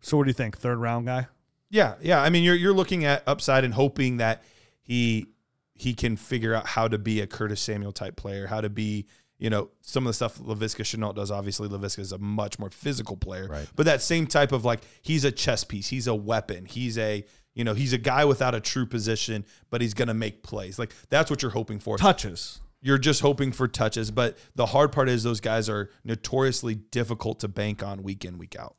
So 0.00 0.16
what 0.16 0.24
do 0.24 0.30
you 0.30 0.34
think? 0.34 0.58
Third 0.58 0.78
round 0.78 1.06
guy? 1.06 1.28
Yeah, 1.70 1.94
yeah. 2.02 2.20
I 2.20 2.30
mean, 2.30 2.42
you're 2.42 2.54
you're 2.56 2.74
looking 2.74 3.04
at 3.04 3.22
upside 3.26 3.64
and 3.64 3.72
hoping 3.74 4.16
that 4.18 4.42
he 4.82 5.26
he 5.74 5.94
can 5.94 6.16
figure 6.16 6.54
out 6.54 6.66
how 6.66 6.88
to 6.88 6.98
be 6.98 7.20
a 7.20 7.26
Curtis 7.26 7.60
Samuel 7.60 7.92
type 7.92 8.16
player, 8.16 8.46
how 8.48 8.60
to 8.60 8.68
be 8.68 9.06
you 9.38 9.48
know 9.50 9.70
some 9.80 10.04
of 10.04 10.10
the 10.10 10.14
stuff 10.14 10.38
Laviska 10.38 10.82
Shenault 10.84 11.14
does. 11.14 11.30
Obviously, 11.30 11.68
Laviska 11.68 12.00
is 12.00 12.12
a 12.12 12.18
much 12.18 12.58
more 12.58 12.70
physical 12.70 13.16
player, 13.16 13.46
Right. 13.48 13.66
but 13.76 13.86
that 13.86 14.02
same 14.02 14.26
type 14.26 14.52
of 14.52 14.64
like 14.64 14.80
he's 15.02 15.24
a 15.24 15.32
chess 15.32 15.64
piece, 15.64 15.88
he's 15.88 16.06
a 16.06 16.14
weapon, 16.14 16.64
he's 16.66 16.98
a 16.98 17.24
you 17.54 17.64
know 17.64 17.74
he's 17.74 17.92
a 17.92 17.98
guy 17.98 18.24
without 18.24 18.54
a 18.54 18.60
true 18.60 18.84
position, 18.86 19.44
but 19.70 19.80
he's 19.80 19.94
gonna 19.94 20.12
make 20.14 20.42
plays. 20.42 20.78
Like 20.78 20.92
that's 21.08 21.30
what 21.30 21.40
you're 21.42 21.52
hoping 21.52 21.78
for. 21.78 21.96
Touches. 21.96 22.60
You're 22.82 22.98
just 22.98 23.20
hoping 23.20 23.52
for 23.52 23.68
touches, 23.68 24.10
but 24.10 24.38
the 24.54 24.66
hard 24.66 24.90
part 24.90 25.08
is 25.10 25.22
those 25.22 25.40
guys 25.40 25.68
are 25.68 25.90
notoriously 26.02 26.74
difficult 26.74 27.40
to 27.40 27.48
bank 27.48 27.82
on 27.82 28.02
week 28.02 28.24
in 28.24 28.38
week 28.38 28.56
out. 28.58 28.76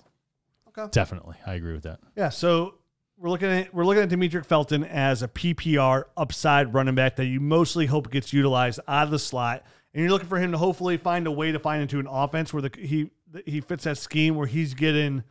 Okay. 0.67 0.89
Definitely. 0.91 1.35
I 1.45 1.53
agree 1.53 1.73
with 1.73 1.83
that. 1.83 1.99
Yeah, 2.15 2.29
so 2.29 2.75
we're 3.21 3.29
looking 3.29 3.49
at 3.49 3.73
we're 3.73 3.85
looking 3.85 4.03
at 4.03 4.09
Demetric 4.09 4.45
Felton 4.45 4.83
as 4.83 5.21
a 5.23 5.27
PPR 5.27 6.05
upside 6.17 6.73
running 6.73 6.95
back 6.95 7.15
that 7.17 7.25
you 7.25 7.39
mostly 7.39 7.85
hope 7.85 8.09
gets 8.11 8.33
utilized 8.33 8.79
out 8.87 9.03
of 9.05 9.11
the 9.11 9.19
slot, 9.19 9.63
and 9.93 10.01
you're 10.01 10.11
looking 10.11 10.27
for 10.27 10.39
him 10.39 10.51
to 10.51 10.57
hopefully 10.57 10.97
find 10.97 11.27
a 11.27 11.31
way 11.31 11.51
to 11.51 11.59
find 11.59 11.81
into 11.81 11.99
an 11.99 12.07
offense 12.07 12.51
where 12.53 12.61
the 12.63 12.71
he 12.77 13.11
he 13.45 13.61
fits 13.61 13.83
that 13.83 13.97
scheme 13.97 14.35
where 14.35 14.47
he's 14.47 14.73
getting 14.73 15.23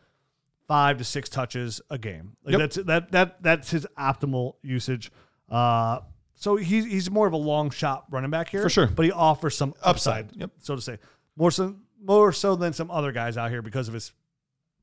five 0.69 0.99
to 0.99 1.05
six 1.05 1.29
touches 1.29 1.81
a 1.91 1.99
game. 1.99 2.37
Like 2.45 2.53
Yep. 2.53 2.59
that's 2.61 2.77
that 2.87 3.13
that 3.13 3.43
that's 3.43 3.71
his 3.71 3.87
optimal 3.99 4.55
usage. 4.63 5.11
Uh, 5.51 6.01
so 6.37 6.57
he's 6.57 6.85
he's 6.85 7.11
more 7.11 7.27
of 7.27 7.33
a 7.33 7.37
long 7.39 7.71
shot 7.71 8.05
running 8.11 8.31
back 8.31 8.49
here 8.51 8.63
For 8.63 8.71
sure. 8.71 8.87
but 8.87 9.05
he 9.05 9.11
offers 9.13 9.57
some 9.57 9.75
upside, 9.83 10.27
Upside, 10.27 10.41
yep. 10.41 10.51
so 10.59 10.77
to 10.77 10.81
say, 10.81 10.99
more 11.37 11.51
so 11.51 11.75
more 12.03 12.33
so 12.33 12.55
than 12.57 12.73
some 12.73 12.91
other 12.91 13.11
guys 13.13 13.37
out 13.37 13.51
here 13.51 13.61
because 13.63 13.89
of 13.89 13.95
his 13.95 14.13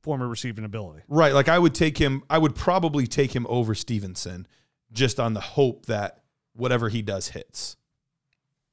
former 0.08 0.26
receiving 0.30 0.64
ability. 0.64 1.01
Right. 1.10 1.34
Like 1.34 1.49
I 1.49 1.60
would 1.60 1.76
take 1.76 1.97
him, 1.97 2.24
I 2.30 2.38
would 2.38 2.55
probably 2.55 3.08
take 3.08 3.36
him 3.36 3.45
over 3.49 3.76
Stevenson 3.76 4.47
just 4.93 5.20
on 5.20 5.34
the 5.34 5.41
hope 5.41 5.86
that 5.88 6.22
whatever 6.53 6.88
he 6.88 7.01
does 7.01 7.28
hits. 7.28 7.76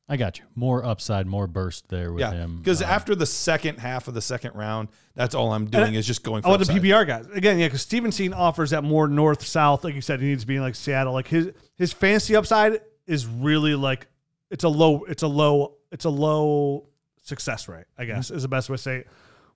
I 0.08 0.16
got 0.16 0.38
you. 0.38 0.44
More 0.54 0.84
upside, 0.84 1.26
more 1.26 1.48
burst 1.48 1.88
there 1.88 2.12
with 2.12 2.20
Yeah. 2.20 2.30
him. 2.30 2.58
Because 2.58 2.82
Um, 2.82 2.88
after 2.88 3.16
the 3.16 3.26
second 3.26 3.80
half 3.80 4.06
of 4.06 4.14
the 4.14 4.20
second 4.22 4.54
round, 4.54 4.90
that's 5.16 5.34
all 5.34 5.52
I'm 5.52 5.64
doing 5.66 5.96
I- 5.96 5.98
is 5.98 6.06
just 6.06 6.22
going 6.22 6.38
I 6.38 6.42
for 6.42 6.48
want 6.50 6.60
the 6.60 6.72
upside. 6.72 6.82
PPR 6.82 7.04
guys 7.04 7.26
again, 7.34 7.58
yeah, 7.58 7.66
because 7.66 7.82
Stevenson 7.82 8.32
offers 8.32 8.70
that 8.70 8.84
more 8.84 9.08
north 9.08 9.44
south, 9.44 9.82
like 9.82 9.96
you 9.96 10.00
said, 10.02 10.20
he 10.20 10.28
needs 10.28 10.42
to 10.42 10.46
be 10.46 10.54
in 10.54 10.62
like 10.62 10.76
Seattle. 10.76 11.14
Like 11.14 11.26
his 11.26 11.50
his 11.74 11.92
fantasy 11.92 12.36
upside 12.36 12.80
is 13.08 13.26
really 13.26 13.74
like 13.74 14.06
it's 14.52 14.62
a 14.62 14.68
low, 14.68 15.02
it's 15.08 15.24
a 15.24 15.26
low, 15.26 15.78
it's 15.90 16.04
a 16.04 16.10
low 16.10 16.86
success 17.24 17.66
rate. 17.66 17.86
I 17.98 18.04
guess 18.04 18.30
is 18.30 18.42
the 18.42 18.48
best 18.48 18.70
way 18.70 18.76
to 18.76 18.82
say 18.82 18.96
it. 18.98 19.08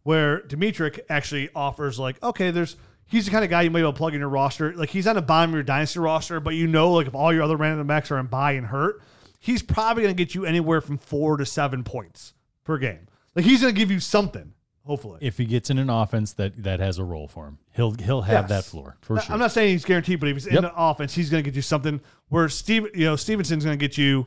Where 0.04 0.40
Demetric 0.42 1.00
actually 1.10 1.50
offers 1.54 1.98
like, 1.98 2.22
okay, 2.22 2.50
there's 2.50 2.76
he's 3.06 3.24
the 3.26 3.30
kind 3.30 3.44
of 3.44 3.50
guy 3.50 3.62
you 3.62 3.70
might 3.70 3.80
be 3.80 3.82
able 3.82 3.92
to 3.92 3.98
plug 3.98 4.14
in 4.14 4.20
your 4.20 4.28
roster. 4.28 4.74
Like 4.74 4.90
he's 4.90 5.06
on 5.06 5.16
the 5.16 5.22
bottom 5.22 5.50
of 5.50 5.54
your 5.54 5.62
dynasty 5.62 5.98
roster, 5.98 6.40
but 6.40 6.54
you 6.54 6.66
know, 6.66 6.92
like 6.92 7.06
if 7.06 7.14
all 7.14 7.32
your 7.32 7.42
other 7.42 7.56
random 7.56 7.86
backs 7.86 8.10
are 8.10 8.18
in 8.18 8.26
buy 8.26 8.52
and 8.52 8.66
hurt, 8.66 9.02
he's 9.38 9.62
probably 9.62 10.02
going 10.02 10.14
to 10.14 10.24
get 10.24 10.34
you 10.34 10.44
anywhere 10.46 10.80
from 10.80 10.98
four 10.98 11.36
to 11.36 11.44
seven 11.46 11.84
points 11.84 12.34
per 12.64 12.78
game. 12.78 13.06
Like 13.34 13.44
he's 13.44 13.60
going 13.60 13.74
to 13.74 13.78
give 13.78 13.90
you 13.90 14.00
something, 14.00 14.52
hopefully. 14.84 15.18
if 15.20 15.36
he 15.38 15.44
gets 15.44 15.68
in 15.70 15.78
an 15.78 15.90
offense 15.90 16.32
that 16.34 16.62
that 16.62 16.80
has 16.80 16.98
a 16.98 17.04
role 17.04 17.28
for 17.28 17.46
him, 17.46 17.58
he'll 17.74 17.92
he'll 17.92 18.22
have 18.22 18.48
Yes. 18.48 18.64
that 18.64 18.70
floor 18.70 18.96
for 19.02 19.18
I- 19.18 19.22
sure. 19.22 19.32
I'm 19.34 19.40
not 19.40 19.52
saying 19.52 19.70
he's 19.72 19.84
guaranteed, 19.84 20.20
but 20.20 20.28
if 20.30 20.36
he's 20.36 20.46
in 20.46 20.54
Yep. 20.54 20.62
the 20.62 20.72
offense, 20.74 21.14
he's 21.14 21.28
going 21.30 21.42
to 21.44 21.50
get 21.50 21.54
you 21.56 21.62
something. 21.62 22.00
Where 22.28 22.48
Steve, 22.48 22.86
you 22.94 23.04
know, 23.04 23.16
Stevenson's 23.16 23.64
going 23.64 23.78
to 23.78 23.82
get 23.86 23.98
you 23.98 24.26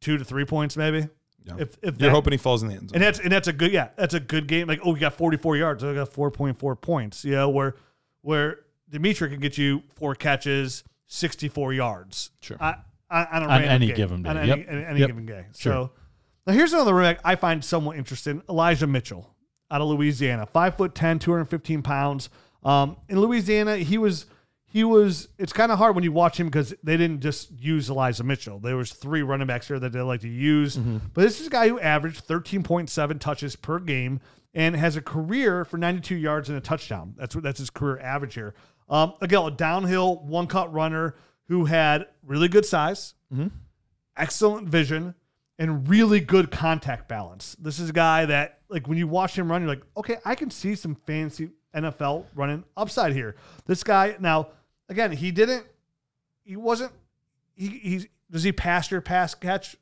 two 0.00 0.16
to 0.18 0.24
three 0.24 0.44
points, 0.44 0.76
maybe. 0.76 1.08
Yeah. 1.44 1.54
If 1.58 1.76
if 1.82 2.00
You're 2.00 2.08
that- 2.08 2.10
hoping 2.10 2.32
he 2.32 2.36
falls 2.36 2.62
in 2.62 2.68
the 2.68 2.74
end 2.74 2.90
zone. 2.90 2.96
and 2.96 3.02
that's 3.02 3.18
and 3.18 3.32
that's 3.32 3.48
a 3.48 3.52
good, 3.52 3.72
yeah, 3.72 3.88
that's 3.96 4.14
a 4.14 4.20
good 4.20 4.46
game. 4.46 4.66
Like, 4.68 4.80
oh, 4.84 4.92
we 4.92 5.00
got 5.00 5.14
44 5.14 5.56
yards, 5.56 5.82
I 5.84 5.94
got 5.94 6.12
4.4 6.12 6.80
points. 6.80 7.24
You 7.24 7.32
know, 7.32 7.48
where 7.48 7.76
where 8.22 8.60
Demetric 8.92 9.30
can 9.30 9.40
get 9.40 9.56
you 9.56 9.82
four 9.94 10.14
catches, 10.14 10.84
64 11.06 11.72
yards. 11.72 12.30
Sure. 12.40 12.56
I, 12.60 12.74
I, 13.08 13.24
on, 13.24 13.42
a 13.42 13.46
On 13.46 13.62
any 13.62 13.86
game. 13.88 13.96
given 13.96 14.22
day. 14.22 14.30
On 14.30 14.36
any, 14.36 14.48
Yep. 14.48 14.66
any, 14.68 14.84
any 14.84 15.00
Yep. 15.00 15.08
given 15.08 15.26
game. 15.26 15.44
Sure. 15.56 15.72
So 15.72 15.90
now 16.46 16.52
here's 16.52 16.72
another 16.72 16.94
running 16.94 17.14
back 17.14 17.20
I 17.24 17.36
find 17.36 17.64
somewhat 17.64 17.96
interesting. 17.96 18.42
Elijah 18.48 18.86
Mitchell 18.86 19.34
out 19.70 19.80
of 19.80 19.88
Louisiana, 19.88 20.46
five 20.46 20.76
foot 20.76 20.94
10, 20.94 21.18
215 21.20 21.82
pounds. 21.82 22.28
Um, 22.62 22.96
in 23.08 23.18
Louisiana, 23.20 23.78
he 23.78 23.96
was 23.98 24.26
he 24.72 24.84
was. 24.84 25.28
It's 25.38 25.52
kind 25.52 25.70
of 25.70 25.78
hard 25.78 25.94
when 25.94 26.04
you 26.04 26.12
watch 26.12 26.38
him 26.40 26.46
because 26.46 26.72
they 26.82 26.96
didn't 26.96 27.20
just 27.20 27.50
use 27.60 27.90
Elijah 27.90 28.24
Mitchell. 28.24 28.58
There 28.58 28.76
was 28.76 28.92
three 28.92 29.22
running 29.22 29.46
backs 29.46 29.68
here 29.68 29.78
that 29.78 29.92
they 29.92 30.00
like 30.00 30.20
to 30.22 30.28
use. 30.28 30.76
But 30.76 31.22
this 31.22 31.40
is 31.40 31.48
a 31.48 31.50
guy 31.50 31.68
who 31.68 31.78
averaged 31.80 32.26
13.7 32.26 33.20
touches 33.20 33.56
per 33.56 33.78
game 33.80 34.20
and 34.54 34.74
has 34.76 34.96
a 34.96 35.02
career 35.02 35.64
for 35.64 35.76
92 35.76 36.16
yards 36.16 36.48
and 36.48 36.56
a 36.56 36.60
touchdown. 36.60 37.14
That's 37.16 37.34
what 37.34 37.44
that's 37.44 37.58
his 37.58 37.70
career 37.70 37.98
average 38.00 38.34
here. 38.34 38.54
Um, 38.88 39.14
again, 39.20 39.42
a 39.44 39.50
downhill 39.50 40.16
one 40.24 40.46
cut 40.46 40.72
runner 40.72 41.14
who 41.48 41.64
had 41.66 42.06
really 42.24 42.48
good 42.48 42.64
size, 42.66 43.14
excellent 44.16 44.68
vision, 44.68 45.14
and 45.58 45.88
really 45.88 46.20
good 46.20 46.50
contact 46.50 47.08
balance. 47.08 47.56
This 47.60 47.78
is 47.78 47.90
a 47.90 47.92
guy 47.92 48.24
that, 48.26 48.60
like, 48.68 48.88
when 48.88 48.96
you 48.98 49.06
watch 49.06 49.36
him 49.38 49.50
run, 49.50 49.60
you're 49.62 49.68
like, 49.68 49.82
okay, 49.96 50.16
I 50.24 50.34
can 50.34 50.50
see 50.50 50.74
some 50.74 50.94
fancy 51.06 51.50
NFL 51.74 52.24
running 52.34 52.64
upside 52.76 53.12
here. 53.12 53.36
This 53.66 53.84
guy, 53.84 54.16
now, 54.20 54.48
again, 54.90 55.12
he 55.12 55.30
didn't, 55.30 55.64
he 56.44 56.56
wasn't, 56.56 56.92
he, 57.54 57.68
he's, 57.68 58.06
does 58.30 58.42
he 58.42 58.52
pass 58.52 58.90
your 58.90 59.00
pass 59.00 59.34
catch 59.34 59.76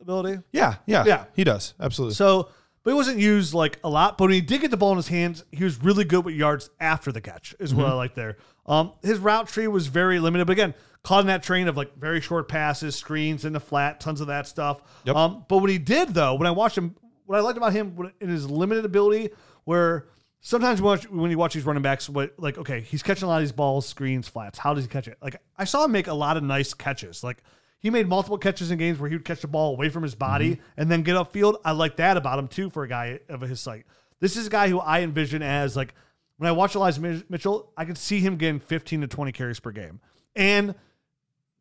ability? 0.00 0.40
yeah, 0.52 0.76
yeah, 0.86 1.04
Yeah. 1.04 1.24
He 1.34 1.44
does 1.44 1.74
absolutely. 1.80 2.14
So, 2.14 2.50
but 2.84 2.92
he 2.92 2.94
wasn't 2.94 3.18
used 3.18 3.54
like 3.54 3.78
a 3.82 3.88
lot. 3.88 4.16
But 4.16 4.26
when 4.26 4.34
he 4.34 4.40
did 4.40 4.60
get 4.60 4.70
the 4.70 4.76
ball 4.76 4.92
in 4.92 4.96
his 4.96 5.08
hands, 5.08 5.44
he 5.50 5.64
was 5.64 5.82
really 5.82 6.04
good 6.04 6.24
with 6.24 6.34
yards 6.34 6.70
after 6.78 7.10
the 7.10 7.20
catch, 7.20 7.54
is 7.58 7.74
what 7.74 7.86
I 7.86 7.92
like 7.92 8.14
there. 8.14 8.36
Um, 8.66 8.92
his 9.02 9.18
route 9.18 9.48
tree 9.48 9.66
was 9.66 9.88
very 9.88 10.20
limited, 10.20 10.46
but 10.46 10.52
again, 10.52 10.74
caught 11.02 11.20
in 11.20 11.26
that 11.26 11.42
train 11.42 11.68
of 11.68 11.76
like 11.76 11.96
very 11.96 12.20
short 12.20 12.48
passes, 12.48 12.94
screens 12.96 13.44
in 13.44 13.52
the 13.52 13.60
flat, 13.60 14.00
tons 14.00 14.20
of 14.20 14.28
that 14.28 14.46
stuff. 14.46 14.82
Yep. 15.04 15.16
Um, 15.16 15.44
but 15.48 15.58
what 15.58 15.70
he 15.70 15.78
did 15.78 16.14
though, 16.14 16.34
when 16.34 16.46
I 16.46 16.50
watched 16.50 16.78
him, 16.78 16.94
what 17.26 17.36
I 17.36 17.40
liked 17.40 17.58
about 17.58 17.72
him 17.72 18.10
in 18.20 18.28
his 18.28 18.48
limited 18.48 18.84
ability, 18.84 19.30
where 19.64 20.06
sometimes 20.40 20.80
when 20.80 20.86
you 20.86 20.90
watch, 20.90 21.10
when 21.10 21.30
you 21.30 21.38
watch 21.38 21.54
these 21.54 21.66
running 21.66 21.82
backs, 21.82 22.08
what 22.08 22.34
like 22.38 22.58
okay, 22.58 22.80
he's 22.80 23.02
catching 23.02 23.24
a 23.24 23.28
lot 23.28 23.36
of 23.36 23.42
these 23.42 23.52
balls, 23.52 23.86
screens, 23.86 24.28
flats. 24.28 24.58
How 24.58 24.74
does 24.74 24.84
he 24.84 24.88
catch 24.88 25.08
it? 25.08 25.18
Like 25.22 25.40
I 25.56 25.64
saw 25.64 25.84
him 25.84 25.92
make 25.92 26.06
a 26.06 26.14
lot 26.14 26.36
of 26.36 26.42
nice 26.42 26.74
catches, 26.74 27.22
like. 27.22 27.42
He 27.80 27.90
made 27.90 28.08
multiple 28.08 28.38
catches 28.38 28.72
in 28.72 28.78
games 28.78 28.98
where 28.98 29.08
he 29.08 29.14
would 29.14 29.24
catch 29.24 29.40
the 29.40 29.46
ball 29.46 29.72
away 29.72 29.88
from 29.88 30.02
his 30.02 30.16
body 30.16 30.54
mm-hmm. 30.54 30.62
and 30.76 30.90
then 30.90 31.02
get 31.02 31.14
upfield. 31.14 31.60
I 31.64 31.70
like 31.70 31.94
that 31.98 32.16
about 32.16 32.40
him 32.40 32.48
too 32.48 32.70
for 32.70 32.82
a 32.82 32.88
guy 32.88 33.20
of 33.28 33.40
his 33.40 33.60
sight. 33.60 33.86
This 34.18 34.36
is 34.36 34.48
a 34.48 34.50
guy 34.50 34.68
who 34.68 34.80
I 34.80 35.02
envision 35.02 35.42
as 35.42 35.76
like 35.76 35.94
when 36.38 36.48
I 36.48 36.52
watch 36.52 36.74
Elijah 36.74 37.22
Mitchell, 37.28 37.72
I 37.76 37.84
could 37.84 37.98
see 37.98 38.20
him 38.20 38.36
getting 38.36 38.60
15 38.60 39.02
to 39.02 39.06
20 39.06 39.32
carries 39.32 39.60
per 39.60 39.72
game 39.72 40.00
and 40.34 40.74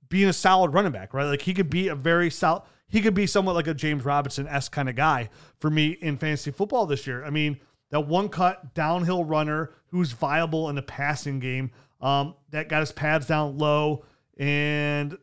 being 0.09 0.27
a 0.27 0.33
solid 0.33 0.73
running 0.73 0.91
back, 0.91 1.13
right? 1.13 1.25
Like 1.25 1.41
he 1.41 1.53
could 1.53 1.69
be 1.69 1.89
a 1.89 1.95
very 1.95 2.29
solid, 2.29 2.63
he 2.87 3.01
could 3.01 3.13
be 3.13 3.27
somewhat 3.27 3.55
like 3.55 3.67
a 3.67 3.73
James 3.73 4.05
Robinson 4.05 4.47
s 4.47 4.69
kind 4.69 4.87
of 4.87 4.95
guy 4.95 5.29
for 5.59 5.69
me 5.69 5.89
in 5.89 6.17
fantasy 6.17 6.51
football 6.51 6.85
this 6.85 7.05
year. 7.05 7.25
I 7.25 7.29
mean, 7.29 7.59
that 7.89 8.01
one 8.01 8.29
cut 8.29 8.73
downhill 8.73 9.23
runner 9.23 9.73
who's 9.87 10.11
viable 10.11 10.69
in 10.69 10.75
the 10.75 10.81
passing 10.81 11.39
game, 11.39 11.71
um, 12.01 12.35
that 12.51 12.69
got 12.69 12.81
his 12.81 12.91
pads 12.91 13.27
down 13.27 13.57
low 13.57 14.05
and 14.37 15.17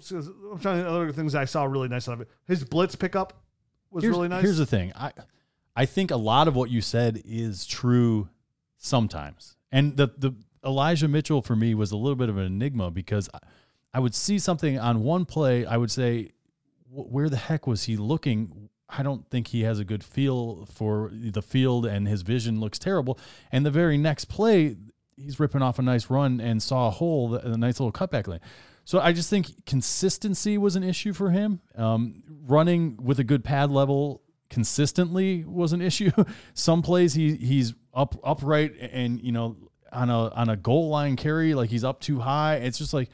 so 0.00 0.16
I'm 0.52 0.58
trying 0.58 0.82
to 0.82 0.88
other 0.88 1.12
things 1.12 1.34
I 1.34 1.44
saw 1.44 1.64
really 1.64 1.88
nice 1.88 2.08
of 2.08 2.20
it. 2.20 2.28
His 2.46 2.64
blitz 2.64 2.96
pickup 2.96 3.32
was 3.90 4.02
here's, 4.02 4.16
really 4.16 4.28
nice. 4.28 4.42
Here's 4.42 4.58
the 4.58 4.66
thing. 4.66 4.92
I 4.94 5.12
I 5.74 5.86
think 5.86 6.10
a 6.10 6.16
lot 6.16 6.48
of 6.48 6.56
what 6.56 6.70
you 6.70 6.80
said 6.80 7.22
is 7.24 7.66
true 7.66 8.28
sometimes. 8.76 9.56
And 9.70 9.96
the 9.96 10.08
the 10.16 10.32
Elijah 10.64 11.08
Mitchell 11.08 11.42
for 11.42 11.54
me 11.54 11.74
was 11.74 11.92
a 11.92 11.96
little 11.96 12.16
bit 12.16 12.28
of 12.28 12.36
an 12.36 12.44
enigma 12.44 12.90
because 12.90 13.28
I, 13.32 13.38
I 13.94 14.00
would 14.00 14.14
see 14.14 14.38
something 14.38 14.78
on 14.78 15.02
one 15.02 15.24
play, 15.24 15.64
I 15.64 15.76
would 15.76 15.90
say, 15.90 16.32
where 16.90 17.28
the 17.28 17.36
heck 17.36 17.66
was 17.66 17.84
he 17.84 17.96
looking? 17.96 18.65
I 18.88 19.02
don't 19.02 19.28
think 19.30 19.48
he 19.48 19.62
has 19.62 19.78
a 19.78 19.84
good 19.84 20.04
feel 20.04 20.66
for 20.66 21.10
the 21.12 21.42
field 21.42 21.86
and 21.86 22.06
his 22.06 22.22
vision 22.22 22.60
looks 22.60 22.78
terrible. 22.78 23.18
And 23.50 23.66
the 23.66 23.70
very 23.70 23.98
next 23.98 24.26
play, 24.26 24.76
he's 25.16 25.40
ripping 25.40 25.62
off 25.62 25.78
a 25.78 25.82
nice 25.82 26.08
run 26.08 26.40
and 26.40 26.62
saw 26.62 26.88
a 26.88 26.90
hole, 26.90 27.34
a 27.34 27.56
nice 27.56 27.80
little 27.80 27.92
cutback 27.92 28.28
lane. 28.28 28.40
So 28.84 29.00
I 29.00 29.12
just 29.12 29.28
think 29.28 29.66
consistency 29.66 30.58
was 30.58 30.76
an 30.76 30.84
issue 30.84 31.12
for 31.12 31.30
him. 31.30 31.60
Um, 31.74 32.22
running 32.46 32.98
with 33.02 33.18
a 33.18 33.24
good 33.24 33.42
pad 33.42 33.70
level 33.70 34.22
consistently 34.48 35.44
was 35.44 35.72
an 35.72 35.82
issue. 35.90 36.12
Some 36.54 36.82
plays 36.82 37.14
he 37.14 37.34
he's 37.36 37.74
up 37.92 38.14
upright 38.22 38.74
and 38.78 39.20
you 39.20 39.32
know 39.32 39.56
on 39.90 40.10
a 40.10 40.28
on 40.28 40.48
a 40.48 40.56
goal 40.56 40.88
line 40.88 41.16
carry 41.16 41.54
like 41.54 41.70
he's 41.70 41.82
up 41.82 42.00
too 42.00 42.20
high. 42.20 42.56
It's 42.56 42.78
just 42.78 42.94
like 42.94 43.10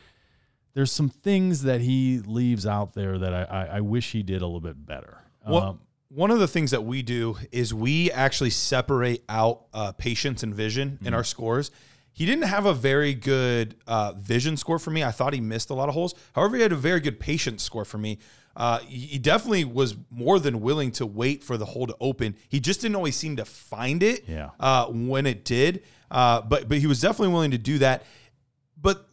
there's 0.74 0.92
some 0.92 1.08
things 1.08 1.62
that 1.62 1.80
he 1.80 2.18
leaves 2.18 2.66
out 2.66 2.92
there 2.92 3.18
that 3.18 3.32
I 3.32 3.42
I, 3.44 3.64
I 3.76 3.80
wish 3.80 4.12
he 4.12 4.22
did 4.22 4.42
a 4.42 4.46
little 4.46 4.60
bit 4.60 4.84
better. 4.84 5.21
What, 5.44 5.62
Um, 5.64 5.80
one 6.08 6.30
of 6.30 6.38
the 6.38 6.48
things 6.48 6.70
that 6.72 6.84
we 6.84 7.02
do 7.02 7.36
is 7.52 7.72
we 7.72 8.10
actually 8.10 8.50
separate 8.50 9.24
out 9.28 9.62
uh, 9.72 9.92
patience 9.92 10.42
and 10.42 10.54
vision 10.54 10.92
Mm-hmm. 10.92 11.06
in 11.06 11.14
our 11.14 11.24
scores. 11.24 11.70
He 12.14 12.26
didn't 12.26 12.44
have 12.48 12.66
a 12.66 12.74
very 12.74 13.14
good 13.14 13.74
uh, 13.86 14.12
vision 14.12 14.58
score 14.58 14.78
for 14.78 14.90
me. 14.90 15.02
I 15.02 15.10
thought 15.12 15.32
he 15.32 15.40
missed 15.40 15.70
a 15.70 15.74
lot 15.74 15.88
of 15.88 15.94
holes. 15.94 16.14
However, 16.34 16.56
he 16.56 16.62
had 16.62 16.70
a 16.72 16.76
very 16.76 17.00
good 17.00 17.18
patience 17.18 17.62
score 17.62 17.86
for 17.86 17.96
me. 17.96 18.18
Uh, 18.54 18.80
he 18.80 18.98
he 19.12 19.18
definitely 19.18 19.64
was 19.64 19.96
more 20.10 20.38
than 20.38 20.60
willing 20.60 20.90
to 20.92 21.06
wait 21.06 21.42
for 21.42 21.56
the 21.56 21.64
hole 21.64 21.86
to 21.86 21.96
open. 22.00 22.36
He 22.50 22.60
just 22.60 22.82
didn't 22.82 22.96
always 22.96 23.16
seem 23.16 23.36
to 23.36 23.46
find 23.46 24.02
it 24.02 24.28
Yeah. 24.28 24.50
uh, 24.60 24.86
when 24.88 25.24
it 25.26 25.46
did. 25.46 25.82
Uh, 26.10 26.42
but 26.42 26.68
but 26.68 26.76
he 26.76 26.86
was 26.86 27.00
definitely 27.00 27.32
willing 27.32 27.52
to 27.52 27.58
do 27.58 27.78
that. 27.78 28.04
But 28.76 29.08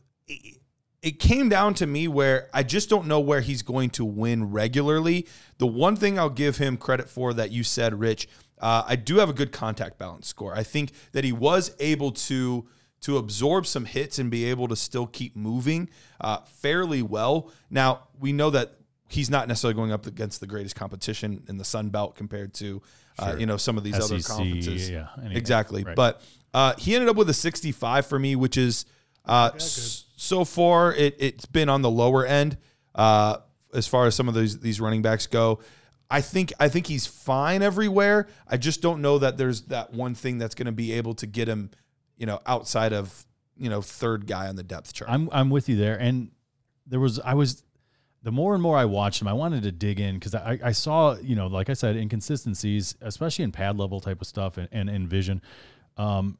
it, 1.02 1.20
came 1.20 1.50
down 1.50 1.74
to 1.76 1.88
me 1.88 2.08
where 2.08 2.50
I 2.54 2.64
just 2.64 2.89
don't 2.89 3.08
know 3.08 3.20
where 3.20 3.41
he's 3.41 3.62
going 3.62 3.89
to 3.91 4.06
win 4.06 4.52
regularly. 4.52 5.28
The 5.58 5.68
one 5.68 5.95
thing 5.95 6.18
I'll 6.20 6.30
give 6.30 6.58
him 6.58 6.78
credit 6.78 7.10
for 7.10 7.34
that 7.34 7.52
you 7.52 7.64
said, 7.64 8.00
Rich, 8.00 8.28
uh, 8.60 8.84
I 8.88 8.95
do 8.95 9.18
have 9.18 9.30
a 9.30 9.34
good 9.34 9.52
contact 9.52 9.97
balance 9.97 10.28
score. 10.28 10.56
I 10.56 10.64
think 10.64 10.91
that 11.14 11.24
he 11.24 11.32
was 11.32 11.76
able 11.80 12.12
to 12.12 12.68
to 13.02 13.18
absorb 13.18 13.66
some 13.66 13.86
hits 13.86 14.20
and 14.20 14.30
be 14.30 14.43
able 14.43 14.68
to 14.68 14.76
still 14.76 15.08
keep 15.08 15.34
moving 15.34 15.89
uh, 16.20 16.39
fairly 16.39 17.02
well. 17.02 17.50
Now 17.70 18.08
we 18.20 18.34
know 18.34 18.50
that 18.50 18.74
he's 19.08 19.30
not 19.30 19.47
necessarily 19.47 19.76
going 19.76 19.91
up 19.91 20.06
against 20.06 20.41
the 20.41 20.47
greatest 20.47 20.76
competition 20.76 21.43
in 21.47 21.58
the 21.58 21.64
Sun 21.64 21.89
Belt 21.89 22.16
compared 22.16 22.54
to 22.56 22.82
uh, 23.18 23.36
you 23.38 23.45
know 23.45 23.58
some 23.58 23.78
of 23.78 23.84
these 23.84 23.95
other 23.95 24.22
conferences. 24.22 24.89
yeah, 24.89 25.08
anything. 25.18 25.38
exactly. 25.38 25.84
Right. 25.84 25.95
But 25.95 26.22
uh, 26.54 26.74
he 26.78 26.95
ended 26.95 27.10
up 27.10 27.16
with 27.16 27.30
a 27.30 27.34
65 27.34 28.06
for 28.06 28.18
me, 28.18 28.36
which 28.36 28.58
is 28.58 28.86
uh, 29.30 29.51
so 29.57 30.43
far 30.43 30.91
it, 30.93 31.15
it's 31.19 31.45
been 31.45 31.69
on 31.69 31.84
the 31.84 31.89
lower 31.89 32.25
end 32.25 32.57
uh, 32.95 33.38
as 33.73 33.88
far 33.88 34.07
as 34.07 34.15
some 34.15 34.27
of 34.27 34.34
these 34.34 34.59
these 34.59 34.82
running 34.82 35.03
backs 35.03 35.27
go. 35.27 35.59
I 36.09 36.21
think 36.21 36.51
I 36.59 36.67
think 36.67 36.88
he's 36.88 37.05
fine 37.05 37.61
everywhere. 37.61 38.27
I 38.47 38.57
just 38.57 38.82
don't 38.82 39.01
know 39.01 39.19
that 39.19 39.38
there's 39.38 39.61
that 39.63 39.93
one 39.93 40.15
thing 40.15 40.39
that's 40.39 40.55
going 40.55 40.65
to 40.65 40.71
be 40.71 40.93
able 40.93 41.13
to 41.15 41.27
get 41.27 41.47
him, 41.47 41.69
you 42.17 42.25
know, 42.25 42.39
outside 42.47 42.91
of 42.91 43.25
you 43.55 43.69
know 43.69 43.84
third 43.84 44.25
guy 44.25 44.47
on 44.47 44.55
the 44.55 44.63
depth 44.63 44.93
chart. 44.93 45.11
I'm 45.11 45.30
I'm 45.32 45.51
with 45.51 45.69
you 45.69 45.75
there, 45.75 45.95
and 45.99 46.32
there 46.88 46.99
was 46.99 47.19
I 47.19 47.36
was 47.36 47.63
the 48.23 48.32
more 48.32 48.55
and 48.55 48.63
more 48.63 48.77
I 48.77 48.86
watched 48.86 49.21
him, 49.21 49.27
I 49.27 49.34
wanted 49.34 49.61
to 49.61 49.71
dig 49.71 49.99
in 49.99 50.15
because 50.15 50.34
I, 50.34 50.59
I 50.63 50.71
saw 50.71 51.17
you 51.17 51.36
know 51.36 51.45
like 51.45 51.69
I 51.69 51.73
said 51.73 51.95
inconsistencies, 51.95 52.95
especially 53.01 53.43
in 53.43 53.51
pad 53.51 53.77
level 53.77 53.99
type 53.99 54.21
of 54.21 54.27
stuff 54.27 54.57
and 54.57 54.67
and 54.71 54.89
in 54.89 55.07
vision. 55.07 55.43
Um, 55.97 56.39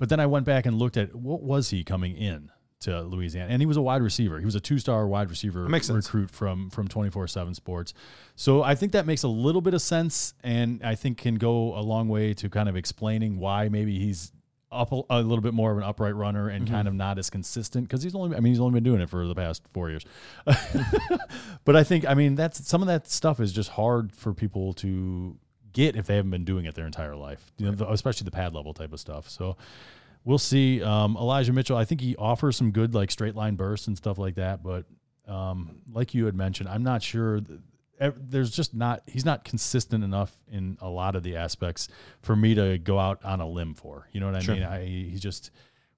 but 0.00 0.08
then 0.08 0.18
I 0.18 0.26
went 0.26 0.46
back 0.46 0.66
and 0.66 0.76
looked 0.76 0.96
at 0.96 1.14
what 1.14 1.42
was 1.42 1.70
he 1.70 1.84
coming 1.84 2.16
in 2.16 2.50
to 2.80 3.02
Louisiana, 3.02 3.52
and 3.52 3.60
he 3.60 3.66
was 3.66 3.76
a 3.76 3.82
wide 3.82 4.00
receiver. 4.00 4.38
He 4.38 4.46
was 4.46 4.54
a 4.54 4.60
two 4.60 4.78
star 4.78 5.06
wide 5.06 5.28
receiver 5.28 5.68
recruit 6.08 6.30
from 6.30 6.70
from 6.70 6.88
twenty 6.88 7.10
four 7.10 7.28
seven 7.28 7.54
Sports. 7.54 7.92
So 8.34 8.62
I 8.62 8.74
think 8.74 8.92
that 8.92 9.06
makes 9.06 9.22
a 9.22 9.28
little 9.28 9.60
bit 9.60 9.74
of 9.74 9.82
sense, 9.82 10.32
and 10.42 10.80
I 10.82 10.94
think 10.94 11.18
can 11.18 11.34
go 11.34 11.78
a 11.78 11.82
long 11.82 12.08
way 12.08 12.32
to 12.34 12.48
kind 12.48 12.68
of 12.68 12.76
explaining 12.76 13.38
why 13.38 13.68
maybe 13.68 13.98
he's 13.98 14.32
up 14.72 14.92
a, 14.92 15.02
a 15.10 15.20
little 15.20 15.42
bit 15.42 15.52
more 15.52 15.72
of 15.72 15.78
an 15.78 15.84
upright 15.84 16.14
runner 16.14 16.48
and 16.48 16.68
kind 16.68 16.86
of 16.86 16.94
not 16.94 17.18
as 17.18 17.28
consistent 17.28 17.88
because 17.88 18.02
he's 18.02 18.14
only 18.14 18.34
I 18.34 18.40
mean 18.40 18.52
he's 18.52 18.60
only 18.60 18.72
been 18.72 18.84
doing 18.84 19.02
it 19.02 19.10
for 19.10 19.26
the 19.26 19.34
past 19.34 19.62
four 19.74 19.90
years. 19.90 20.06
but 21.64 21.76
I 21.76 21.84
think 21.84 22.08
I 22.08 22.14
mean 22.14 22.36
that's 22.36 22.66
some 22.66 22.80
of 22.80 22.88
that 22.88 23.06
stuff 23.08 23.40
is 23.40 23.52
just 23.52 23.70
hard 23.70 24.12
for 24.12 24.32
people 24.32 24.72
to 24.74 25.36
get 25.72 25.96
if 25.96 26.06
they 26.06 26.16
haven't 26.16 26.30
been 26.30 26.44
doing 26.44 26.64
it 26.64 26.74
their 26.74 26.86
entire 26.86 27.16
life, 27.16 27.52
you 27.58 27.66
know, 27.66 27.72
the, 27.72 27.90
especially 27.90 28.24
the 28.24 28.30
pad 28.30 28.54
level 28.54 28.74
type 28.74 28.92
of 28.92 29.00
stuff. 29.00 29.28
So 29.28 29.56
we'll 30.24 30.38
see. 30.38 30.82
Um, 30.82 31.16
Elijah 31.16 31.52
Mitchell, 31.52 31.76
I 31.76 31.84
think 31.84 32.00
he 32.00 32.16
offers 32.16 32.56
some 32.56 32.70
good 32.70 32.94
like 32.94 33.10
straight 33.10 33.34
line 33.34 33.56
bursts 33.56 33.86
and 33.86 33.96
stuff 33.96 34.18
like 34.18 34.34
that, 34.36 34.62
but 34.62 34.84
um, 35.28 35.82
like 35.92 36.14
you 36.14 36.26
had 36.26 36.34
mentioned, 36.34 36.68
I'm 36.68 36.82
not 36.82 37.02
sure. 37.02 37.40
th- 37.40 38.14
There's 38.16 38.50
just 38.50 38.74
not 38.74 39.02
he's 39.06 39.24
not 39.24 39.44
consistent 39.44 40.02
enough 40.02 40.36
in 40.50 40.76
a 40.80 40.88
lot 40.88 41.14
of 41.14 41.22
the 41.22 41.36
aspects 41.36 41.88
for 42.20 42.34
me 42.34 42.54
to 42.54 42.78
go 42.78 42.98
out 42.98 43.24
on 43.24 43.40
a 43.40 43.48
limb 43.48 43.74
for. 43.74 44.08
You 44.12 44.20
know 44.20 44.26
what 44.30 44.42
I 44.42 44.52
mean? 44.52 44.62
I, 44.64 44.84
he 44.86 45.18
just 45.18 45.50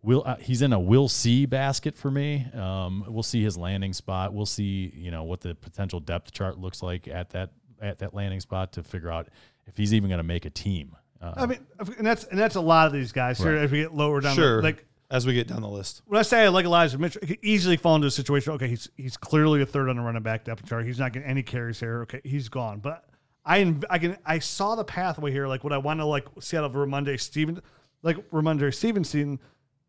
will. 0.03 0.23
Uh, 0.27 0.37
he's 0.37 0.61
in 0.61 0.73
a 0.75 0.81
we'll 0.81 1.09
see 1.09 1.47
basket 1.47 1.97
for 1.97 2.11
me. 2.11 2.47
Um, 2.53 3.05
we'll 3.09 3.23
see 3.23 3.43
his 3.43 3.57
landing 3.57 3.95
spot. 3.95 4.35
We'll 4.35 4.45
see 4.45 4.93
you 4.95 5.11
know 5.11 5.23
what 5.25 5.41
the 5.41 5.55
potential 5.55 6.01
depth 6.01 6.33
chart 6.33 6.59
looks 6.59 6.83
like 6.83 7.09
at 7.09 7.31
that 7.31 7.51
at 7.81 7.99
that 8.01 8.13
landing 8.13 8.41
spot 8.41 8.73
to 8.75 8.83
figure 8.83 9.11
out 9.11 9.29
if 9.67 9.77
he's 9.77 9.93
even 9.95 10.09
going 10.09 10.19
to 10.19 10.25
make 10.25 10.45
a 10.45 10.51
team. 10.51 10.97
Uh, 11.21 11.33
I 11.37 11.47
mean, 11.47 11.59
and 11.99 12.07
that's 12.07 12.25
and 12.25 12.39
that's 12.39 12.57
a 12.57 12.61
lot 12.61 12.87
of 12.89 12.93
these 12.93 13.13
guys 13.13 13.39
here 13.39 13.55
Right. 13.55 13.63
as 13.65 13.71
we 13.71 13.79
get 13.83 13.95
lower 13.95 14.21
down. 14.21 14.35
sure. 14.35 14.57
The, 14.57 14.63
like 14.63 14.85
as 15.11 15.27
we 15.27 15.35
get 15.35 15.47
down 15.47 15.63
the 15.63 15.69
list, 15.69 16.03
when 16.07 16.19
I 16.19 16.23
say 16.23 16.45
I 16.45 16.49
like 16.49 16.65
Elijah 16.65 16.99
Mitchell, 16.99 17.21
he 17.23 17.29
could 17.37 17.45
easily 17.45 17.77
fall 17.77 17.95
into 17.97 18.09
a 18.09 18.11
situation. 18.11 18.53
Okay, 18.55 18.67
he's 18.69 18.89
he's 18.97 19.17
clearly 19.17 19.63
a 19.63 19.67
third 19.67 19.89
on 19.89 19.97
the 19.97 20.03
running 20.03 20.23
back 20.23 20.45
depth 20.45 20.67
chart. 20.69 20.85
He's 20.87 20.99
not 20.99 21.13
getting 21.13 21.29
any 21.29 21.43
carries 21.43 21.79
here. 21.79 22.03
Okay, 22.03 22.21
he's 22.25 22.49
gone. 22.49 22.81
But 22.81 23.05
I 23.45 23.77
I 23.89 23.99
can 23.99 24.17
I 24.27 24.39
saw 24.41 24.75
the 24.75 24.85
pathway 24.85 25.31
here. 25.31 25.47
Like 25.47 25.63
what 25.65 25.73
I 25.73 25.79
want 25.79 26.01
to 26.01 26.07
like 26.07 26.27
see 26.41 26.57
out 26.57 26.65
of 26.65 26.73
Rhamondre 26.73 27.21
Steven, 27.21 27.63
like 28.03 28.17
Rhamondre 28.31 28.75
Stevenson. 28.75 29.39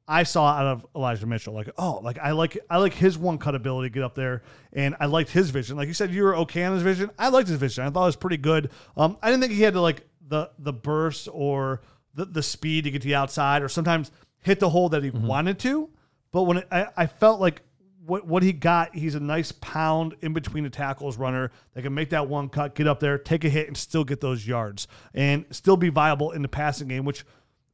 I 0.07 0.23
saw 0.23 0.47
out 0.47 0.65
of 0.65 0.85
Elijah 0.95 1.25
Mitchell, 1.25 1.53
like 1.53 1.69
oh, 1.77 1.99
like 2.03 2.19
I 2.19 2.31
like 2.31 2.57
I 2.69 2.77
like 2.77 2.93
his 2.93 3.17
one 3.17 3.37
cut 3.37 3.55
ability 3.55 3.89
to 3.89 3.93
get 3.93 4.03
up 4.03 4.15
there, 4.15 4.43
and 4.73 4.95
I 4.99 5.05
liked 5.05 5.29
his 5.29 5.49
vision. 5.49 5.77
Like 5.77 5.87
you 5.87 5.93
said, 5.93 6.11
you 6.11 6.23
were 6.23 6.35
okay 6.37 6.63
on 6.63 6.73
his 6.73 6.83
vision. 6.83 7.09
I 7.17 7.29
liked 7.29 7.47
his 7.47 7.57
vision. 7.57 7.85
I 7.85 7.89
thought 7.89 8.03
it 8.03 8.07
was 8.07 8.15
pretty 8.15 8.37
good. 8.37 8.69
Um, 8.97 9.17
I 9.21 9.29
didn't 9.29 9.41
think 9.41 9.53
he 9.53 9.61
had 9.61 9.73
to 9.73 9.81
like 9.81 10.05
the 10.27 10.51
the 10.59 10.73
burst 10.73 11.29
or 11.31 11.81
the 12.13 12.25
the 12.25 12.43
speed 12.43 12.83
to 12.83 12.91
get 12.91 13.01
to 13.01 13.07
the 13.07 13.15
outside, 13.15 13.61
or 13.61 13.69
sometimes 13.69 14.11
hit 14.41 14.59
the 14.59 14.69
hole 14.69 14.89
that 14.89 15.03
he 15.03 15.09
wanted 15.09 15.59
to. 15.59 15.89
But 16.31 16.43
when 16.43 16.57
it, 16.57 16.67
I, 16.69 16.87
I 16.97 17.07
felt 17.07 17.39
like 17.39 17.61
what 18.05 18.27
what 18.27 18.43
he 18.43 18.51
got, 18.51 18.95
he's 18.95 19.15
a 19.15 19.19
nice 19.19 19.51
pound 19.53 20.15
in 20.21 20.33
between 20.33 20.63
the 20.63 20.69
tackles 20.69 21.17
runner 21.17 21.51
that 21.73 21.83
can 21.83 21.93
make 21.93 22.09
that 22.09 22.27
one 22.27 22.49
cut, 22.49 22.75
get 22.75 22.87
up 22.87 22.99
there, 22.99 23.17
take 23.17 23.45
a 23.45 23.49
hit, 23.49 23.67
and 23.67 23.77
still 23.77 24.03
get 24.03 24.19
those 24.19 24.45
yards, 24.45 24.87
and 25.13 25.45
still 25.51 25.77
be 25.77 25.89
viable 25.89 26.31
in 26.31 26.41
the 26.41 26.47
passing 26.47 26.89
game. 26.89 27.05
Which, 27.05 27.23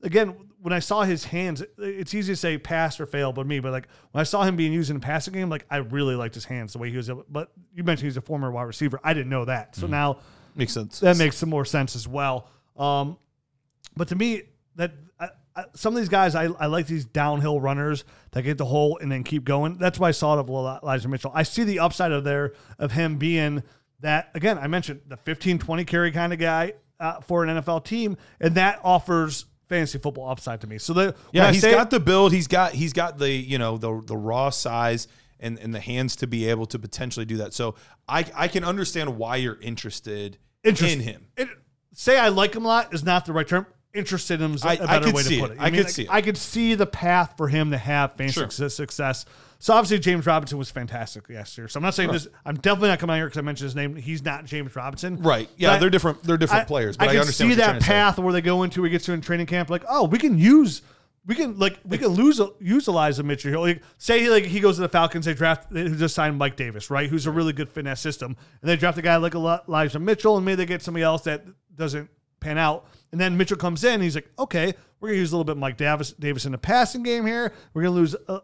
again, 0.04 0.36
when 0.62 0.74
I 0.74 0.80
saw 0.80 1.04
his 1.04 1.24
hands, 1.26 1.64
it's 1.78 2.14
easy 2.14 2.34
to 2.34 2.38
say 2.38 2.58
pass 2.58 3.00
or 3.00 3.06
fail, 3.06 3.32
but 3.32 3.48
me, 3.48 3.60
but 3.60 3.72
like 3.72 3.88
when 4.12 4.20
I 4.20 4.24
saw 4.24 4.44
him 4.44 4.56
being 4.56 4.74
used 4.74 4.90
in 4.90 4.98
the 4.98 5.06
passing 5.06 5.34
game, 5.34 5.50
like 5.50 5.66
I 5.70 5.78
really 5.78 6.16
liked 6.16 6.36
his 6.36 6.46
hands 6.46 6.74
the 6.74 6.80
way 6.80 6.90
he 6.90 6.98
was. 6.98 7.10
Able, 7.10 7.26
but 7.30 7.52
you 7.74 7.84
mentioned 7.84 8.08
he's 8.08 8.18
a 8.18 8.22
former 8.22 8.52
wide 8.52 8.64
receiver. 8.64 9.00
I 9.04 9.14
didn't 9.14 9.30
know 9.30 9.46
that, 9.46 9.76
so 9.76 9.88
now 9.88 10.20
makes 10.56 10.74
sense. 10.74 11.00
that 11.00 11.18
makes 11.18 11.38
some 11.38 11.50
more 11.50 11.66
sense 11.66 11.96
as 11.96 12.08
well. 12.08 12.50
Um, 12.78 13.18
but 13.96 14.10
to 14.10 14.16
me, 14.16 14.44
that 14.76 14.92
I, 15.20 15.30
I, 15.56 15.66
some 15.76 15.94
of 15.94 16.00
these 16.00 16.10
guys, 16.10 16.36
I, 16.36 16.46
I 16.46 16.66
like 16.66 16.88
these 16.88 17.06
downhill 17.06 17.62
runners 17.62 18.04
that 18.32 18.44
get 18.44 18.58
the 18.58 18.66
hole 18.66 18.98
and 19.02 19.12
then 19.12 19.24
keep 19.24 19.46
going. 19.46 19.78
That's 19.78 19.98
why 19.98 20.10
I 20.10 20.12
saw 20.12 20.38
it 20.38 20.40
of 20.40 20.50
Elijah 20.50 21.08
Mitchell. 21.08 21.32
I 21.34 21.44
see 21.44 21.64
the 21.64 21.80
upside 21.80 22.12
of 22.12 22.24
there 22.24 22.54
of 22.78 22.92
him 22.92 23.18
being 23.18 23.64
that 24.02 24.30
again. 24.36 24.58
I 24.58 24.68
mentioned 24.68 25.02
the 25.08 25.18
15, 25.18 25.60
20 25.60 25.86
carry 25.86 26.12
kind 26.12 26.34
of 26.34 26.40
guy 26.40 26.74
uh, 27.00 27.22
for 27.22 27.46
an 27.46 27.62
NFL 27.62 27.86
team, 27.86 28.18
and 28.40 28.56
that 28.56 28.80
offers 28.84 29.46
fantasy 29.70 30.00
football 30.00 30.30
upside 30.30 30.60
to 30.62 30.68
me. 30.68 30.78
So 30.80 30.94
the 30.94 31.16
Yeah, 31.32 31.48
I 31.48 31.54
he's 31.54 31.62
say- 31.62 31.72
got 31.72 31.90
the 31.92 32.00
build. 32.00 32.34
He's 32.34 32.48
got 32.48 32.74
he's 32.74 32.92
got 32.94 33.18
the 33.20 33.30
you 33.32 33.58
know 33.58 33.78
the 33.78 34.02
the 34.06 34.18
raw 34.18 34.50
size 34.50 35.08
and 35.40 35.58
and 35.60 35.74
the 35.74 35.80
hands 35.80 36.16
to 36.18 36.28
be 36.28 36.50
able 36.50 36.66
to 36.68 36.80
potentially 36.80 37.26
do 37.26 37.38
that. 37.38 37.54
So 37.54 37.76
I 38.08 38.26
I 38.36 38.48
can 38.50 38.64
understand 38.64 39.18
why 39.18 39.38
you're 39.38 39.60
interested 39.62 40.38
Interest- 40.64 40.94
in 40.94 41.00
him. 41.00 41.28
it, 41.38 41.48
say 41.94 42.20
I 42.20 42.28
like 42.30 42.56
him 42.56 42.66
a 42.66 42.68
lot 42.68 42.94
is 42.94 43.04
not 43.04 43.26
the 43.26 43.32
right 43.34 43.48
term. 43.48 43.66
Interested 43.94 44.40
in 44.42 44.46
him 44.50 44.56
is 44.56 44.64
a 44.64 44.68
I- 44.68 44.72
I 44.72 44.76
better 45.00 45.12
way 45.12 45.24
to 45.24 45.40
put 45.40 45.52
it. 45.52 45.54
it. 45.54 45.58
I 45.60 45.70
mean, 45.72 45.82
could 45.84 45.90
see 45.92 46.04
it. 46.04 46.10
I 46.12 46.22
could 46.22 46.38
see 46.38 46.76
the 46.76 46.86
path 46.86 47.36
for 47.38 47.48
him 47.48 47.72
to 47.72 47.78
have 47.78 48.16
fantasy 48.18 48.34
Sure. 48.40 48.44
success, 48.50 48.76
success. 48.76 49.26
So 49.62 49.74
obviously 49.74 50.00
James 50.00 50.26
Robinson 50.26 50.58
was 50.58 50.72
fantastic 50.72 51.30
last 51.30 51.58
year. 51.58 51.68
So 51.68 51.80
I'm 51.80 51.84
not 51.84 51.94
saying 51.94 52.12
this. 52.14 52.28
I'm 52.46 52.56
definitely 52.56 52.90
not 52.90 53.00
coming 53.00 53.16
out 53.16 53.18
here 53.18 53.26
because 53.28 53.38
I 53.40 53.42
mentioned 53.42 53.66
his 53.66 53.76
name. 53.76 53.96
He's 53.98 54.24
not 54.24 54.46
James 54.46 54.74
Robinson. 54.74 55.22
Right. 55.22 55.50
Yeah, 55.58 55.74
But 55.74 55.80
they're 55.82 55.90
different. 55.90 56.24
They're 56.24 56.38
different 56.38 56.66
players. 56.68 56.96
But 56.96 57.10
I, 57.10 57.12
can 57.12 57.20
understand 57.22 57.52
see 57.52 57.56
that 57.56 57.64
trying 57.66 57.80
to 57.80 57.84
say. 57.84 57.88
path 57.92 58.20
where 58.20 58.32
they 58.32 58.42
go 58.42 58.64
into. 58.64 58.84
He 58.84 58.90
gets 58.90 59.06
to 59.06 59.14
in 59.14 59.20
training 59.20 59.48
camp. 59.48 59.70
Like, 59.70 59.84
oh, 59.90 60.06
we 60.06 60.18
can 60.18 60.38
use. 60.38 60.82
We 61.26 61.36
can 61.36 61.60
like 61.60 61.78
we 61.84 61.98
can 61.98 62.08
lose 62.08 62.40
use 62.62 62.88
Elijah 62.88 63.22
Mitchell. 63.22 63.62
Like, 63.62 63.84
say 63.98 64.30
like 64.30 64.46
he 64.46 64.62
goes 64.62 64.78
to 64.78 64.82
the 64.82 64.90
Falcons, 64.90 65.26
they 65.26 65.34
draft 65.34 65.70
they 65.70 65.90
just 65.90 66.16
signed 66.16 66.38
Mike 66.38 66.56
Davis, 66.56 66.90
right? 66.90 67.10
Who's 67.10 67.28
a 67.28 67.32
really 67.32 67.52
good 67.52 67.70
finesse 67.70 68.00
system, 68.00 68.38
and 68.62 68.70
they 68.70 68.78
draft 68.78 68.98
a 68.98 69.02
guy 69.02 69.18
like 69.18 69.36
Eli- 69.36 69.60
Elijah 69.68 70.00
Mitchell, 70.00 70.38
and 70.38 70.46
maybe 70.46 70.56
they 70.56 70.66
get 70.66 70.82
somebody 70.82 71.04
else 71.04 71.24
that 71.24 71.44
doesn't 71.76 72.10
pan 72.40 72.58
out. 72.58 72.86
And 73.12 73.20
then 73.20 73.36
Mitchell 73.38 73.58
comes 73.58 73.84
in, 73.84 74.02
he's 74.02 74.16
like, 74.16 74.30
okay, 74.40 74.74
we're 75.02 75.10
gonna 75.10 75.20
use 75.20 75.32
a 75.32 75.36
little 75.36 75.46
bit 75.46 75.58
Mike 75.58 75.78
Davis 75.78 76.12
Davis 76.14 76.46
in 76.46 76.52
the 76.52 76.58
passing 76.58 77.04
game 77.04 77.26
here. 77.26 77.54
We're 77.74 77.84
gonna 77.84 77.96
lose 77.96 78.16
uh, 78.28 78.40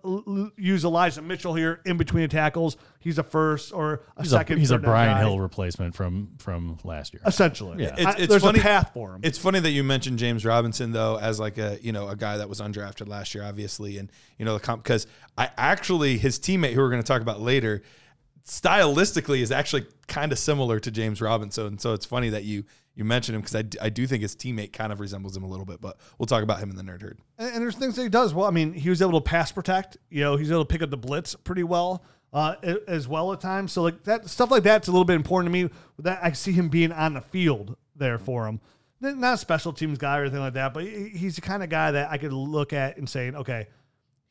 use 0.58 0.86
Elijah 0.86 1.22
Mitchell 1.22 1.54
here 1.54 1.82
in 1.86 1.98
between 1.98 2.24
the 2.24 2.28
tackles. 2.28 2.78
He's 3.00 3.18
a 3.18 3.24
first 3.24 3.74
or 3.74 4.02
a 4.18 4.24
he's 4.24 4.32
a, 4.32 4.36
second. 4.38 4.58
he's 4.60 4.72
a 4.72 4.78
Brian 4.78 5.16
guy. 5.16 5.20
Hill 5.20 5.40
replacement 5.40 5.96
from 5.96 6.30
from 6.40 6.78
last 6.84 7.14
year. 7.14 7.22
essentially. 7.26 7.84
Yeah. 7.84 7.94
It's- 7.98 8.16
I- 8.18 8.26
there's 8.26 8.42
funny- 8.42 8.60
a 8.60 8.64
path 8.64 8.92
for 8.94 9.14
him. 9.16 9.22
It's 9.24 9.38
funny 9.38 9.60
that 9.60 9.72
you 9.72 9.84
mentioned 9.84 10.18
James 10.20 10.46
Robinson 10.46 10.92
though 10.92 11.18
as 11.20 11.40
like 11.40 11.58
a 11.58 11.78
you 11.82 11.92
know 11.92 12.08
a 12.08 12.16
guy 12.16 12.38
that 12.38 12.50
was 12.50 12.62
undrafted 12.62 13.08
last 13.08 13.36
year, 13.36 13.44
obviously, 13.44 13.98
and 13.98 14.12
you 14.40 14.46
know 14.46 14.54
the 14.54 14.60
comp 14.60 14.84
because 14.84 15.08
I 15.38 15.50
actually 15.58 16.18
his 16.18 16.40
teammate 16.40 16.74
who 16.74 16.82
we're 16.82 16.90
going 16.90 17.02
to 17.04 17.08
talk 17.08 17.22
about 17.22 17.42
later, 17.42 17.84
stylistically 18.46 19.40
is 19.40 19.52
actually 19.52 19.86
kind 20.08 20.32
of 20.32 20.40
similar 20.40 20.80
to 20.80 20.92
James 20.92 21.22
Robinson. 21.22 21.80
So 21.80 21.94
it's 21.94 22.06
funny 22.06 22.30
that 22.30 22.44
you 22.44 22.64
you 22.94 23.04
mentioned 23.04 23.36
him 23.36 23.42
because 23.42 23.56
I, 23.56 23.62
d- 23.64 23.78
I 23.82 23.90
do 23.90 24.08
think 24.08 24.22
his 24.22 24.36
teammate 24.38 24.72
kind 24.72 24.94
of 24.94 25.02
resembles 25.02 25.36
him 25.36 25.44
a 25.44 25.48
little 25.48 25.66
bit, 25.66 25.82
but 25.82 25.98
we'll 26.18 26.28
talk 26.28 26.44
about 26.44 26.60
him 26.60 26.70
in 26.70 26.78
the 26.78 26.84
nerd 26.84 27.02
herd. 27.02 27.20
And, 27.38 27.56
and 27.56 27.62
there's 27.62 27.76
things 27.76 27.98
that 27.98 28.04
he 28.04 28.10
does 28.10 28.34
well. 28.34 28.46
I 28.46 28.52
mean, 28.52 28.72
he 28.72 28.90
was 28.90 29.02
able 29.02 29.20
to 29.20 29.30
pass 29.30 29.52
protect. 29.52 29.98
You 30.10 30.22
know, 30.22 30.38
he's 30.38 30.50
able 30.50 30.64
to 30.64 30.72
pick 30.72 30.82
up 30.82 30.92
the 30.92 30.98
blitz 30.98 31.36
pretty 31.36 31.64
well 31.64 32.06
uh, 32.32 32.56
as 32.88 33.06
well 33.08 33.34
at 33.34 33.42
times. 33.42 33.74
So 33.74 33.82
like 33.82 34.04
that 34.04 34.30
stuff 34.30 34.50
like 34.50 34.64
that's 34.64 34.88
a 34.88 34.92
little 34.92 35.06
bit 35.06 35.16
important 35.16 35.54
to 35.54 35.64
me. 35.64 35.70
That 36.00 36.20
I 36.24 36.32
see 36.32 36.54
him 36.54 36.70
being 36.70 36.94
on 36.94 37.16
the 37.16 37.22
field 37.22 37.76
there 37.96 38.18
for 38.18 38.48
him. 38.48 38.62
Not 39.02 39.34
a 39.34 39.38
special 39.38 39.74
teams 39.74 39.98
guy 39.98 40.18
or 40.18 40.22
anything 40.22 40.40
like 40.40 40.54
that, 40.54 40.74
but 40.74 40.86
he's 40.86 41.36
the 41.36 41.42
kind 41.42 41.64
of 41.64 41.70
guy 41.70 41.92
that 41.92 42.12
I 42.12 42.18
could 42.18 42.32
look 42.32 42.72
at 42.72 42.98
and 42.98 43.10
saying, 43.10 43.36
okay, 43.36 43.68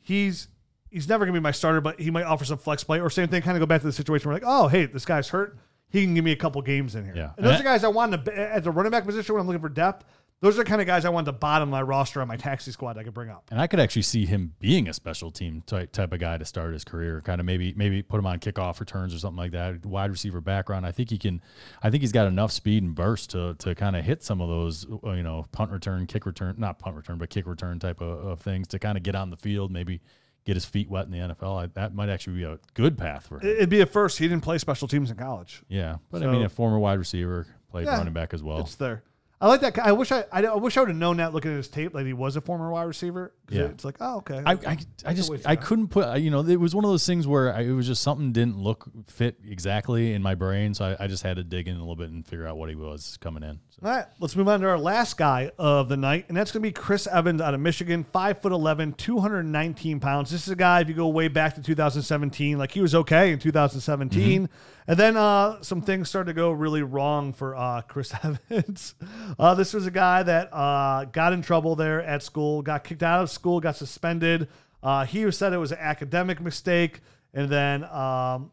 he's 0.01 0.49
he's 0.95 1.09
never 1.09 1.27
gonna 1.27 1.37
be 1.37 1.43
my 1.43 1.51
starter, 1.51 1.81
but 1.81 2.01
he 2.01 2.11
might 2.11 2.25
offer 2.25 2.45
some 2.45 2.59
flex 2.59 2.85
play 2.85 3.01
or 3.01 3.11
same 3.11 3.29
thing. 3.29 3.43
Kind 3.43 3.57
of 3.57 3.61
go 3.61 3.67
back 3.67 3.81
to 3.81 3.87
the 3.87 3.93
situation 3.93 4.29
where 4.31 4.37
like, 4.37 4.45
oh 4.47 4.69
hey, 4.69 4.87
this 4.87 5.05
guy's 5.05 5.29
hurt. 5.29 5.59
He 5.91 6.03
can 6.03 6.15
give 6.15 6.25
me 6.25 6.33
a 6.33 6.37
couple 6.37 6.61
games 6.63 6.95
in 6.95 7.05
here. 7.05 7.15
Yeah. 7.15 7.31
And 7.37 7.45
those 7.45 7.59
And 7.59 7.61
are 7.61 7.71
guys 7.71 7.85
I 7.85 7.89
wanted 7.89 8.25
to 8.25 8.39
at 8.39 8.65
the 8.65 8.71
running 8.71 8.91
back 8.91 9.05
position 9.05 9.35
when 9.35 9.41
I'm 9.41 9.47
looking 9.47 9.61
for 9.61 9.69
depth. 9.69 10.05
Those 10.41 10.59
are 10.59 10.65
the 10.65 10.69
kind 10.69 10.81
of 10.81 10.87
guys 10.87 11.07
I 11.07 11.09
want 11.09 11.25
to 11.25 11.33
bottom 11.33 11.71
my 11.71 11.81
roster 11.81 12.21
on 12.21 12.29
my 12.29 12.37
taxi 12.37 12.71
squad 12.71 12.99
I 12.99 13.03
could 13.03 13.15
bring 13.15 13.31
up. 13.31 13.45
And 13.51 13.59
I 13.59 13.67
could 13.67 13.81
actually 13.81 14.03
see 14.03 14.27
him 14.27 14.53
being 14.59 14.89
a 14.89 14.93
special 14.93 15.31
team 15.31 15.63
type, 15.65 15.91
type 15.93 16.13
of 16.13 16.21
guy 16.21 16.37
to 16.37 16.45
start 16.45 16.75
his 16.75 16.85
career. 16.85 17.23
Kind 17.23 17.41
of 17.41 17.47
maybe 17.47 17.73
maybe 17.75 18.03
put 18.03 18.19
him 18.19 18.27
on 18.27 18.41
kickoff 18.41 18.79
returns 18.79 19.15
or 19.15 19.19
something 19.19 19.39
like 19.39 19.53
that. 19.53 19.87
Wide 19.87 20.11
receiver 20.11 20.43
background. 20.43 20.85
I 20.85 20.93
think 20.93 21.09
he 21.11 21.17
can. 21.17 21.41
I 21.83 21.89
think 21.89 22.03
he's 22.03 22.13
got 22.13 22.27
enough 22.27 22.53
speed 22.53 22.83
and 22.83 22.95
burst 22.95 23.31
to 23.31 23.55
to 23.61 23.75
kind 23.75 23.97
of 23.97 24.05
hit 24.05 24.23
some 24.23 24.41
of 24.43 24.49
those 24.49 24.87
uh, 25.05 25.13
you 25.13 25.23
know 25.23 25.47
punt 25.53 25.71
return, 25.71 26.07
kick 26.07 26.27
return, 26.27 26.57
not 26.59 26.79
punt 26.79 26.97
return, 26.97 27.17
but 27.17 27.31
kick 27.31 27.47
return 27.47 27.79
type 27.79 28.03
of, 28.03 28.27
of 28.27 28.41
things 28.41 28.69
to 28.69 28.79
kind 28.79 28.99
of 28.99 29.03
get 29.03 29.15
on 29.15 29.31
the 29.31 29.39
field. 29.39 29.71
Maybe 29.71 30.03
get 30.45 30.55
his 30.57 30.65
feet 30.65 30.89
wet 30.91 31.07
in 31.07 31.11
the 31.11 31.19
NFL. 31.19 31.63
I, 31.65 31.67
that 31.75 31.95
might 31.95 32.09
actually 32.09 32.37
be 32.37 32.45
a 32.45 32.59
good 32.75 32.99
path 32.99 33.27
for 33.27 33.39
him. 33.41 33.49
It'd 33.49 33.69
be 33.71 33.81
a 33.81 33.87
first. 33.87 34.19
He 34.19 34.29
didn't 34.29 34.43
play 34.45 34.59
special 34.59 34.89
teams 34.89 35.11
in 35.11 35.17
college. 35.17 35.63
yeah, 35.69 35.97
but 36.11 36.23
I 36.23 36.27
mean 36.27 36.43
a 36.43 36.49
former 36.49 36.79
wide 36.79 36.99
receiver 36.99 37.47
played 37.71 37.87
Yeah, 37.87 37.97
running 37.99 38.13
back 38.13 38.35
as 38.35 38.43
well. 38.43 38.61
It's 38.61 38.75
there. 38.77 39.03
I 39.41 39.49
like 39.49 39.61
that. 39.61 39.79
I 39.79 39.93
wish 39.93 40.11
I, 40.11 40.25
I, 40.33 40.43
I 40.45 40.55
wish 40.55 40.77
I 40.77 40.81
would 40.81 40.89
have 40.89 40.97
known 40.97 41.19
that 41.19 41.35
looking 41.35 41.51
at 41.51 41.57
his 41.59 41.69
tape 41.69 41.93
that 41.93 42.07
he 42.07 42.15
was 42.15 42.37
a 42.37 42.41
former 42.41 42.71
wide 42.71 42.85
receiver. 42.85 43.35
Yeah. 43.51 43.65
it's 43.65 43.85
like, 43.85 43.97
oh, 44.01 44.19
okay. 44.19 44.41
I, 44.47 44.53
I, 44.53 44.79
I 45.05 45.13
just 45.13 45.31
I 45.45 45.57
couldn't 45.57 45.89
put 45.89 46.19
you 46.21 46.31
know 46.31 46.41
it 46.47 46.59
was 46.59 46.75
one 46.75 46.85
of 46.85 46.91
those 46.91 47.05
things 47.05 47.27
where 47.27 47.53
I, 47.53 47.63
it 47.63 47.73
was 47.73 47.87
just 47.87 48.03
something 48.03 48.33
didn't 48.33 48.57
look 48.57 48.87
fit 49.07 49.37
exactly 49.47 50.15
in 50.15 50.23
my 50.23 50.35
brain 50.35 50.73
so 50.73 50.97
I, 50.99 51.05
I 51.05 51.07
just 51.09 51.25
had 51.25 51.37
to 51.37 51.45
dig 51.45 51.69
in 51.69 51.77
a 51.77 51.81
little 51.81 51.97
bit 51.97 52.11
and 52.11 52.27
figure 52.27 52.47
out 52.47 52.57
what 52.57 52.71
he 52.71 52.75
was 52.75 53.19
coming 53.21 53.43
in. 53.43 53.61
All 53.85 53.91
right, 53.91 54.07
let's 54.19 54.35
move 54.35 54.49
on 54.49 54.63
to 54.63 54.67
our 54.67 54.79
last 54.79 55.19
guy 55.19 55.51
of 55.59 55.91
the 55.91 55.97
night, 55.99 56.25
and 56.29 56.37
that's 56.39 56.51
going 56.51 56.63
to 56.63 56.67
be 56.67 56.73
Chris 56.73 57.07
Evans 57.07 57.43
out 57.43 57.53
of 57.53 57.61
Michigan, 57.61 58.03
five 58.15 58.41
foot 58.41 58.51
11, 58.51 58.95
219 58.95 60.01
pounds. 60.01 60.31
This 60.31 60.47
is 60.47 60.49
a 60.49 60.57
guy, 60.57 60.81
if 60.81 60.89
you 60.89 60.95
go 60.95 61.09
way 61.09 61.29
back 61.29 61.55
to 61.57 61.61
2017, 61.61 62.57
like 62.57 62.73
he 62.73 62.81
was 62.81 62.95
okay 62.95 63.31
in 63.31 63.39
2017. 63.39 64.49
And 64.87 64.99
then 64.99 65.19
uh, 65.19 65.61
some 65.61 65.83
things 65.83 66.09
started 66.09 66.29
to 66.29 66.33
go 66.33 66.51
really 66.51 66.83
wrong 66.83 67.35
for 67.35 67.55
uh, 67.55 67.83
Chris 67.83 68.15
Evans. 68.25 68.95
Uh, 69.39 69.55
this 69.55 69.75
was 69.75 69.87
a 69.87 69.91
guy 69.91 70.23
that 70.23 70.49
uh, 70.51 71.05
got 71.05 71.35
in 71.35 71.43
trouble 71.43 71.77
there 71.77 72.01
at 72.01 72.23
school, 72.23 72.63
got 72.63 72.85
kicked 72.85 73.03
out 73.03 73.23
of 73.23 73.31
school, 73.31 73.61
got 73.61 73.77
suspended. 73.77 74.49
Uh, 74.83 75.05
he 75.05 75.31
said 75.31 75.53
it 75.53 75.59
was 75.59 75.73
an 75.73 75.79
academic 75.79 76.41
mistake, 76.41 77.01
and 77.35 77.51
then 77.51 77.85
um, 77.85 78.51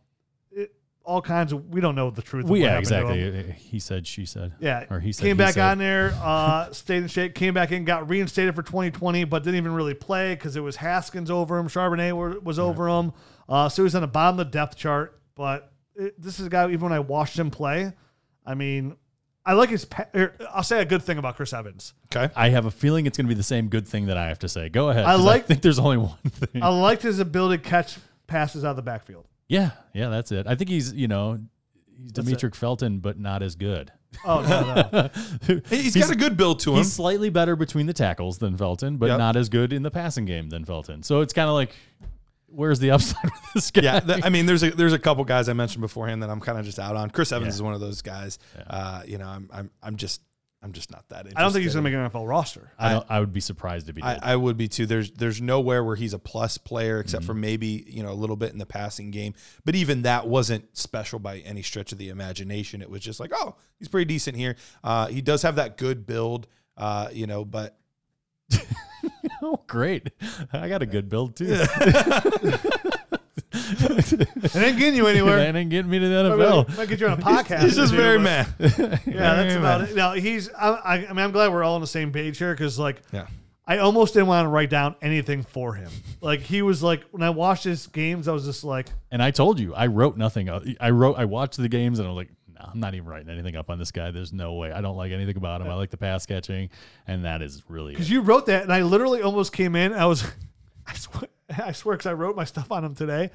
all 1.03 1.21
kinds 1.21 1.51
of, 1.51 1.69
we 1.69 1.81
don't 1.81 1.95
know 1.95 2.09
the 2.11 2.21
truth. 2.21 2.43
of 2.45 2.49
well, 2.51 2.59
what 2.59 2.63
yeah, 2.65 2.69
happened 2.73 2.87
to 2.87 2.95
him. 3.07 3.35
exactly. 3.35 3.53
He 3.63 3.79
said, 3.79 4.05
she 4.05 4.25
said. 4.25 4.53
Yeah, 4.59 4.85
or 4.89 4.99
he 4.99 5.11
said. 5.11 5.21
came 5.23 5.35
he 5.35 5.43
back 5.43 5.55
said. 5.55 5.71
on 5.71 5.77
there, 5.79 6.13
uh, 6.21 6.71
stayed 6.73 6.97
in 7.03 7.07
shape, 7.07 7.33
came 7.35 7.53
back 7.53 7.71
in, 7.71 7.85
got 7.85 8.09
reinstated 8.09 8.55
for 8.55 8.61
2020, 8.61 9.23
but 9.25 9.43
didn't 9.43 9.57
even 9.57 9.73
really 9.73 9.93
play 9.95 10.35
because 10.35 10.55
it 10.55 10.61
was 10.61 10.75
Haskins 10.75 11.31
over 11.31 11.57
him, 11.57 11.67
Charbonnet 11.67 12.13
were, 12.15 12.39
was 12.41 12.59
over 12.59 12.87
him, 12.87 13.13
uh, 13.49 13.67
so 13.69 13.81
he 13.81 13.83
was 13.83 13.95
on 13.95 14.01
the 14.01 14.07
bottom 14.07 14.39
of 14.39 14.45
the 14.47 14.51
depth 14.51 14.77
chart. 14.77 15.19
But 15.35 15.71
it, 15.95 16.21
this 16.21 16.39
is 16.39 16.45
a 16.45 16.49
guy. 16.49 16.65
Even 16.67 16.81
when 16.81 16.93
I 16.93 16.99
watched 16.99 17.37
him 17.39 17.49
play, 17.49 17.91
I 18.45 18.53
mean, 18.53 18.95
I 19.43 19.53
like 19.53 19.69
his. 19.69 19.85
pa- 19.85 20.05
er, 20.13 20.35
I'll 20.53 20.61
say 20.61 20.81
a 20.81 20.85
good 20.85 21.01
thing 21.01 21.17
about 21.17 21.35
Chris 21.35 21.51
Evans. 21.51 21.93
Okay. 22.15 22.31
I 22.35 22.49
have 22.49 22.65
a 22.65 22.71
feeling 22.71 23.07
it's 23.07 23.17
going 23.17 23.25
to 23.25 23.29
be 23.29 23.33
the 23.37 23.41
same 23.43 23.69
good 23.69 23.87
thing 23.87 24.05
that 24.05 24.17
I 24.17 24.27
have 24.27 24.39
to 24.39 24.49
say. 24.49 24.69
Go 24.69 24.89
ahead. 24.89 25.05
I 25.05 25.15
'cause 25.15 25.23
like- 25.25 25.43
I 25.43 25.47
think 25.47 25.61
there's 25.63 25.79
only 25.79 25.97
one 25.97 26.17
thing. 26.25 26.61
I 26.61 26.67
liked 26.69 27.01
his 27.01 27.17
ability 27.19 27.63
to 27.63 27.67
catch 27.69 27.97
passes 28.27 28.63
out 28.63 28.71
of 28.71 28.75
the 28.75 28.81
backfield. 28.83 29.25
Yeah, 29.51 29.71
yeah, 29.93 30.09
that's 30.09 30.31
it. 30.31 30.47
I 30.47 30.55
think 30.55 30.69
he's 30.69 30.93
you 30.93 31.07
know 31.07 31.39
he's 32.01 32.11
That's 32.13 32.27
Demetric 32.29 32.55
Felton, 32.55 32.99
but 32.99 33.19
not 33.19 33.43
as 33.43 33.55
good. 33.55 33.91
Oh 34.25 34.41
no, 34.41 34.89
no. 34.91 35.59
He's 35.69 35.95
got 35.95 36.11
a 36.11 36.15
good 36.15 36.35
build 36.35 36.59
to 36.61 36.71
him. 36.71 36.77
He's 36.77 36.91
slightly 36.91 37.29
better 37.29 37.55
between 37.55 37.85
the 37.85 37.93
tackles 37.93 38.39
than 38.39 38.57
Felton, 38.57 38.97
but 38.97 39.05
Yep. 39.07 39.17
not 39.17 39.35
as 39.37 39.47
good 39.47 39.71
in 39.71 39.83
the 39.83 39.91
passing 39.91 40.25
game 40.25 40.49
than 40.49 40.65
Felton. 40.65 41.01
So 41.03 41.21
it's 41.21 41.31
kind 41.31 41.47
of 41.47 41.53
like, 41.55 41.73
where's 42.47 42.79
the 42.79 42.91
upside 42.91 43.23
with 43.23 43.53
this 43.55 43.71
guy? 43.71 43.81
Yeah, 43.83 43.99
th- 44.01 44.25
I 44.25 44.29
mean, 44.29 44.47
there's 44.47 44.63
a 44.63 44.71
there's 44.71 44.91
a 44.91 44.99
couple 44.99 45.23
guys 45.23 45.47
I 45.47 45.53
mentioned 45.53 45.79
beforehand 45.81 46.23
that 46.23 46.29
I'm 46.29 46.41
kind 46.41 46.57
of 46.59 46.65
just 46.65 46.77
out 46.79 46.97
on. 46.97 47.09
Chris 47.09 47.31
Evans 47.31 47.53
Yeah. 47.53 47.55
is 47.55 47.61
one 47.61 47.73
of 47.73 47.79
those 47.79 48.01
guys. 48.01 48.37
Uh, 48.67 49.01
you 49.05 49.17
know, 49.17 49.27
I'm 49.27 49.49
I'm 49.53 49.71
I'm 49.81 49.95
just 49.95 50.19
I'm 50.63 50.73
just 50.73 50.91
not 50.91 51.09
that. 51.09 51.21
Interested. 51.21 51.39
I 51.39 51.41
don't 51.41 51.53
think 51.53 51.63
he's 51.63 51.73
going 51.73 51.83
to 51.85 51.89
make 51.89 51.97
an 51.97 52.07
NFL 52.11 52.27
roster. 52.29 52.71
I, 52.77 52.91
don't, 52.93 53.05
I 53.09 53.19
would 53.19 53.33
be 53.33 53.39
surprised 53.39 53.89
if 53.89 53.95
he 53.95 54.01
did. 54.03 54.07
I, 54.07 54.33
I 54.33 54.35
would 54.35 54.57
be 54.57 54.67
too. 54.67 54.85
There's 54.85 55.09
there's 55.11 55.41
nowhere 55.41 55.83
where 55.83 55.95
he's 55.95 56.13
a 56.13 56.19
plus 56.19 56.57
player 56.59 56.97
Mm-hmm. 56.97 57.01
except 57.01 57.25
for 57.25 57.33
maybe 57.33 57.83
you 57.87 58.03
know 58.03 58.11
a 58.11 58.13
little 58.13 58.35
bit 58.35 58.51
in 58.53 58.59
the 58.59 58.65
passing 58.67 59.09
game. 59.09 59.33
But 59.65 59.75
even 59.75 60.03
that 60.03 60.27
wasn't 60.27 60.77
special 60.77 61.17
by 61.17 61.39
any 61.39 61.63
stretch 61.63 61.91
of 61.91 61.97
the 61.97 62.09
imagination. 62.09 62.81
It 62.83 62.89
was 62.91 63.01
just 63.01 63.19
like, 63.19 63.31
oh, 63.33 63.55
he's 63.79 63.87
pretty 63.87 64.05
decent 64.05 64.37
here. 64.37 64.55
Uh, 64.83 65.07
he 65.07 65.21
does 65.21 65.41
have 65.41 65.55
that 65.55 65.77
good 65.77 66.05
build, 66.05 66.47
uh, 66.77 67.07
you 67.11 67.25
know, 67.25 67.43
but 67.43 67.77
oh, 69.41 69.61
great! 69.65 70.11
I 70.53 70.69
got 70.69 70.83
a 70.83 70.85
good 70.85 71.09
build 71.09 71.35
too. 71.37 71.63
It 73.83 74.55
ain't 74.55 74.77
getting 74.77 74.95
you 74.95 75.07
anywhere. 75.07 75.37
that 75.37 75.55
ain't 75.55 75.69
getting 75.69 75.89
me 75.89 75.99
to 75.99 76.07
the 76.07 76.29
Might- 76.35 76.37
NFL. 76.37 76.77
Might 76.77 76.89
get 76.89 76.99
you 76.99 77.07
on 77.07 77.13
a 77.19 77.21
podcast. 77.21 77.61
he's 77.63 77.75
just 77.75 77.93
very 77.93 78.19
mad. 78.19 78.47
Yeah, 78.59 79.35
that's 79.35 79.55
about 79.55 79.81
it. 79.81 79.95
No, 79.95 80.11
he's. 80.13 80.49
I, 80.53 80.69
I, 80.69 80.93
I 80.95 81.07
mean, 81.09 81.19
I'm 81.19 81.31
glad 81.31 81.51
we're 81.51 81.63
all 81.63 81.75
on 81.75 81.81
the 81.81 81.87
same 81.87 82.11
page 82.11 82.37
here 82.37 82.53
because, 82.53 82.77
like, 82.79 83.01
Yeah. 83.11 83.27
I 83.67 83.77
almost 83.77 84.13
didn't 84.15 84.27
want 84.27 84.45
to 84.45 84.49
write 84.49 84.69
down 84.69 84.95
anything 85.01 85.43
for 85.43 85.73
him. 85.73 85.89
Like, 86.19 86.41
he 86.41 86.61
was 86.61 86.81
like, 86.83 87.03
when 87.11 87.21
I 87.23 87.29
watched 87.29 87.63
his 87.63 87.87
games, 87.87 88.27
I 88.27 88.33
was 88.33 88.43
just 88.43 88.63
like, 88.63 88.89
And 89.11 89.21
I 89.23 89.31
told 89.31 89.59
you, 89.59 89.73
I 89.73 89.87
wrote 89.87 90.17
nothing. 90.17 90.49
up. 90.49 90.63
I 90.79 90.89
wrote, 90.89 91.17
I 91.17 91.25
watched 91.25 91.57
the 91.57 91.69
games, 91.69 91.99
and 91.99 92.07
I 92.07 92.11
was 92.11 92.17
like, 92.17 92.29
no, 92.53 92.69
I'm 92.73 92.79
not 92.79 92.95
even 92.95 93.07
writing 93.07 93.29
anything 93.29 93.55
up 93.55 93.69
on 93.69 93.77
this 93.79 93.91
guy. 93.91 94.11
There's 94.11 94.33
no 94.33 94.53
way. 94.55 94.71
I 94.71 94.81
don't 94.81 94.97
like 94.97 95.11
anything 95.11 95.37
about 95.37 95.61
him. 95.61 95.67
I 95.69 95.75
like 95.75 95.89
the 95.91 95.97
pass 95.97 96.25
catching, 96.25 96.69
and 97.07 97.23
that 97.25 97.41
is 97.41 97.63
really. 97.69 97.93
because 97.93 98.09
you 98.09 98.21
wrote 98.21 98.47
that, 98.47 98.63
and 98.63 98.73
I 98.73 98.81
literally 98.81 99.21
almost 99.21 99.53
came 99.53 99.75
in. 99.75 99.93
I 99.93 100.05
was, 100.05 100.25
I 100.87 100.93
swear, 100.95 101.27
I 101.57 101.71
swear, 101.71 101.95
because 101.95 102.07
I 102.07 102.13
wrote 102.13 102.35
my 102.35 102.45
stuff 102.45 102.71
on 102.71 102.83
him 102.83 102.95
today. 102.95 103.29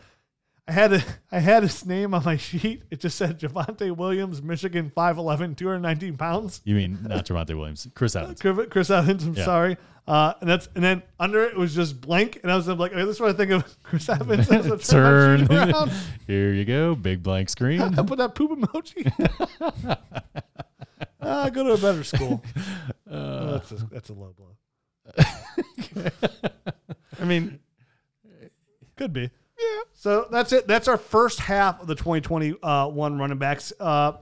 I 0.68 0.72
had 0.72 0.92
a, 0.94 1.02
I 1.32 1.38
had 1.38 1.62
his 1.62 1.86
name 1.86 2.12
on 2.14 2.24
my 2.24 2.36
sheet. 2.36 2.82
It 2.90 3.00
just 3.00 3.16
said 3.16 3.38
Javonte 3.38 3.94
Williams, 3.96 4.42
Michigan, 4.42 4.90
5'11", 4.96 5.56
219 5.56 6.16
pounds. 6.16 6.60
You 6.64 6.74
mean 6.74 6.98
not 7.02 7.24
Javonte 7.26 7.56
Williams, 7.56 7.86
Chris 7.94 8.16
Evans? 8.16 8.40
Chris 8.40 8.90
Evans. 8.90 9.24
I'm 9.24 9.34
Yeah. 9.34 9.44
sorry. 9.44 9.76
Uh, 10.08 10.32
and 10.40 10.48
that's 10.48 10.68
and 10.76 10.84
then 10.84 11.02
under 11.18 11.42
it 11.42 11.56
was 11.56 11.74
just 11.74 12.00
blank, 12.00 12.38
and 12.44 12.52
I 12.52 12.54
was 12.54 12.68
like, 12.68 12.92
okay, 12.92 13.04
this 13.04 13.16
is 13.16 13.20
what 13.20 13.30
I 13.30 13.32
think 13.32 13.50
of 13.50 13.76
Chris 13.82 14.08
Evans. 14.08 14.48
Turn. 14.88 15.50
around. 15.52 15.90
Here 16.28 16.52
you 16.52 16.64
go, 16.64 16.94
big 16.94 17.24
blank 17.24 17.48
screen. 17.48 17.80
I 17.80 18.02
put 18.02 18.18
that 18.18 18.36
poop 18.36 18.52
emoji. 18.52 19.10
uh, 21.20 21.50
go 21.50 21.64
to 21.64 21.72
a 21.72 21.78
better 21.78 22.04
school. 22.04 22.40
Oh, 23.10 23.52
that's, 23.52 23.72
a, 23.72 23.76
that's 23.90 24.08
a 24.10 24.12
low 24.12 24.32
blow. 24.36 25.24
I 27.20 27.24
mean, 27.24 27.58
Could 28.96 29.12
be. 29.12 29.30
Yeah. 29.58 29.82
So 29.94 30.28
that's 30.30 30.52
it. 30.52 30.66
That's 30.66 30.88
our 30.88 30.98
first 30.98 31.40
half 31.40 31.80
of 31.80 31.86
the 31.86 31.94
2021 31.94 33.18
running 33.18 33.38
backs. 33.38 33.72
Uh, 33.80 34.12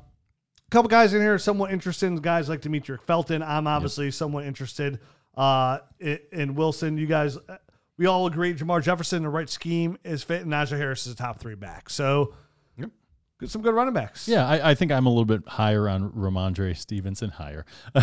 couple 0.70 0.88
guys 0.88 1.14
in 1.14 1.20
here 1.20 1.38
somewhat 1.38 1.72
interested. 1.72 2.20
Guys 2.22 2.48
like 2.48 2.60
Demetric 2.60 3.02
Felton. 3.02 3.42
I'm 3.42 3.66
obviously 3.66 4.10
somewhat 4.10 4.44
interested 4.44 4.98
uh, 5.36 5.78
in, 6.00 6.18
in 6.32 6.54
Wilson. 6.56 6.96
You 6.98 7.06
guys, 7.06 7.36
uh, 7.36 7.58
we 7.96 8.06
all 8.06 8.26
agree 8.26 8.54
Jermar 8.54 8.82
Jefferson, 8.82 9.22
the 9.22 9.28
right 9.28 9.48
scheme, 9.48 9.98
is 10.04 10.24
fit, 10.24 10.42
and 10.42 10.52
Najee 10.52 10.76
Harris 10.76 11.06
is 11.06 11.12
a 11.12 11.16
top 11.16 11.38
three 11.38 11.54
back. 11.54 11.90
So, 11.90 12.30
Yep. 12.30 12.38
Some 13.46 13.62
good 13.62 13.74
running 13.74 13.94
backs. 13.94 14.28
Yeah, 14.28 14.46
I, 14.46 14.70
I 14.70 14.74
think 14.74 14.92
I'm 14.92 15.06
a 15.06 15.08
little 15.08 15.24
bit 15.24 15.46
higher 15.46 15.88
on 15.88 16.10
Rhamondre 16.12 16.76
Stevenson, 16.76 17.30
higher 17.30 17.64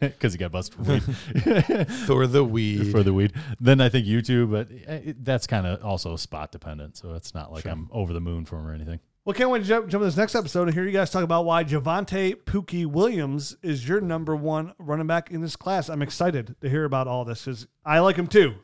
because 0.00 0.32
he 0.32 0.38
got 0.38 0.52
busted 0.52 0.74
for 0.74 0.92
weed. 0.92 1.02
for 2.06 2.26
the 2.26 2.44
weed. 2.44 2.90
for 2.90 3.02
the 3.02 3.12
weed. 3.12 3.32
Then 3.60 3.80
I 3.80 3.88
think 3.88 4.06
you 4.06 4.22
too, 4.22 4.46
but 4.46 4.68
eh, 4.86 5.00
it, 5.06 5.24
that's 5.24 5.46
kind 5.46 5.66
of 5.66 5.84
also 5.84 6.16
spot 6.16 6.52
dependent. 6.52 6.96
So 6.96 7.14
it's 7.14 7.34
not 7.34 7.52
like 7.52 7.66
I'm 7.66 7.88
over 7.92 8.12
the 8.12 8.20
moon 8.20 8.44
for 8.44 8.58
him 8.58 8.66
or 8.66 8.74
anything. 8.74 9.00
Well, 9.24 9.34
can't 9.34 9.50
wait 9.50 9.60
to 9.60 9.64
jump, 9.64 9.88
jump 9.88 10.02
to 10.02 10.06
this 10.06 10.16
next 10.16 10.34
episode 10.34 10.62
and 10.64 10.74
hear 10.74 10.84
you 10.84 10.90
guys 10.90 11.10
talk 11.10 11.22
about 11.22 11.44
why 11.44 11.62
Javonte 11.62 12.34
Pookie 12.34 12.86
Williams 12.86 13.56
is 13.62 13.86
your 13.86 14.00
number 14.00 14.34
one 14.34 14.72
running 14.78 15.06
back 15.06 15.30
in 15.30 15.40
this 15.40 15.54
class. 15.54 15.88
I'm 15.88 16.02
excited 16.02 16.56
to 16.60 16.68
hear 16.68 16.84
about 16.84 17.06
all 17.06 17.24
this 17.24 17.44
because 17.44 17.68
I 17.84 18.00
like 18.00 18.16
him 18.16 18.26
too, 18.26 18.56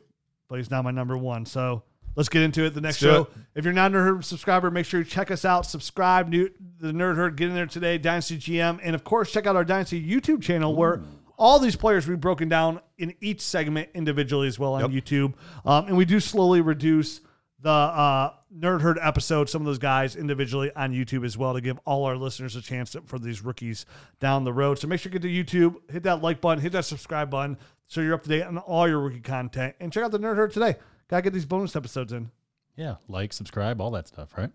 but 0.49 0.57
he's 0.57 0.69
not 0.69 0.83
my 0.83 0.91
number 0.91 1.17
one. 1.17 1.45
So 1.45 1.83
let's 2.15 2.29
get 2.29 2.41
into 2.41 2.65
it. 2.65 2.73
The 2.73 2.81
next 2.81 2.97
show. 2.97 3.23
it. 3.23 3.27
If 3.55 3.65
you're 3.65 3.73
not 3.73 3.91
a 3.91 3.95
Nerd 3.95 4.03
Herd 4.03 4.25
subscriber, 4.25 4.71
make 4.71 4.85
sure 4.85 4.99
you 4.99 5.05
check 5.05 5.31
us 5.31 5.45
out. 5.45 5.65
Subscribe, 5.65 6.29
new 6.29 6.49
the 6.79 6.91
Nerd 6.91 7.15
Herd. 7.15 7.35
Get 7.35 7.49
in 7.49 7.55
there 7.55 7.65
today, 7.65 7.97
Dynasty 7.97 8.37
GM, 8.37 8.79
and 8.83 8.95
of 8.95 9.03
course 9.03 9.31
check 9.31 9.47
out 9.47 9.55
our 9.55 9.65
Dynasty 9.65 10.03
YouTube 10.03 10.41
channel 10.41 10.75
where. 10.75 11.01
All 11.41 11.57
these 11.57 11.77
players 11.77 12.05
we've 12.05 12.19
broken 12.19 12.49
down 12.49 12.81
in 12.97 13.15
each 13.21 13.39
segment 13.39 13.87
individually 13.93 14.49
as 14.49 14.59
well 14.59 14.73
on 14.73 14.91
YouTube, 14.91 15.35
um, 15.65 15.87
and 15.87 15.95
we 15.95 16.03
do 16.03 16.19
slowly 16.19 16.59
reduce 16.59 17.21
the 17.61 17.69
uh, 17.69 18.33
Nerd 18.55 18.81
Herd 18.81 18.97
episode, 19.01 19.49
some 19.49 19.61
of 19.61 19.65
those 19.65 19.77
guys 19.77 20.15
individually 20.15 20.71
on 20.75 20.91
YouTube 20.93 21.25
as 21.25 21.37
well 21.37 21.53
to 21.53 21.61
give 21.61 21.79
all 21.85 22.05
our 22.05 22.15
listeners 22.15 22.55
a 22.55 22.61
chance 22.61 22.91
to, 22.91 23.01
for 23.01 23.19
these 23.19 23.43
rookies 23.43 23.85
down 24.19 24.43
the 24.43 24.53
road. 24.53 24.79
So 24.79 24.87
make 24.87 24.99
sure 24.99 25.11
you 25.11 25.19
get 25.19 25.45
to 25.45 25.59
YouTube, 25.59 25.91
hit 25.91 26.03
that 26.03 26.21
like 26.21 26.41
button, 26.41 26.61
hit 26.61 26.71
that 26.71 26.85
subscribe 26.85 27.29
button 27.29 27.57
so 27.87 28.01
you're 28.01 28.13
up 28.13 28.23
to 28.23 28.29
date 28.29 28.43
on 28.43 28.57
all 28.57 28.87
your 28.87 28.99
rookie 28.99 29.19
content. 29.19 29.75
And 29.79 29.91
check 29.91 30.03
out 30.03 30.11
the 30.11 30.19
Nerd 30.19 30.35
Herd 30.35 30.51
today. 30.51 30.75
Gotta 31.09 31.23
get 31.23 31.33
these 31.33 31.45
bonus 31.45 31.75
episodes 31.75 32.13
in. 32.13 32.31
Yeah, 32.77 32.95
like, 33.07 33.33
subscribe, 33.33 33.81
all 33.81 33.91
that 33.91 34.07
stuff, 34.07 34.29
right? 34.37 34.51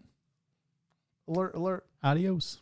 Alert, 1.29 1.55
alert. 1.55 1.87
Adios. 2.03 2.61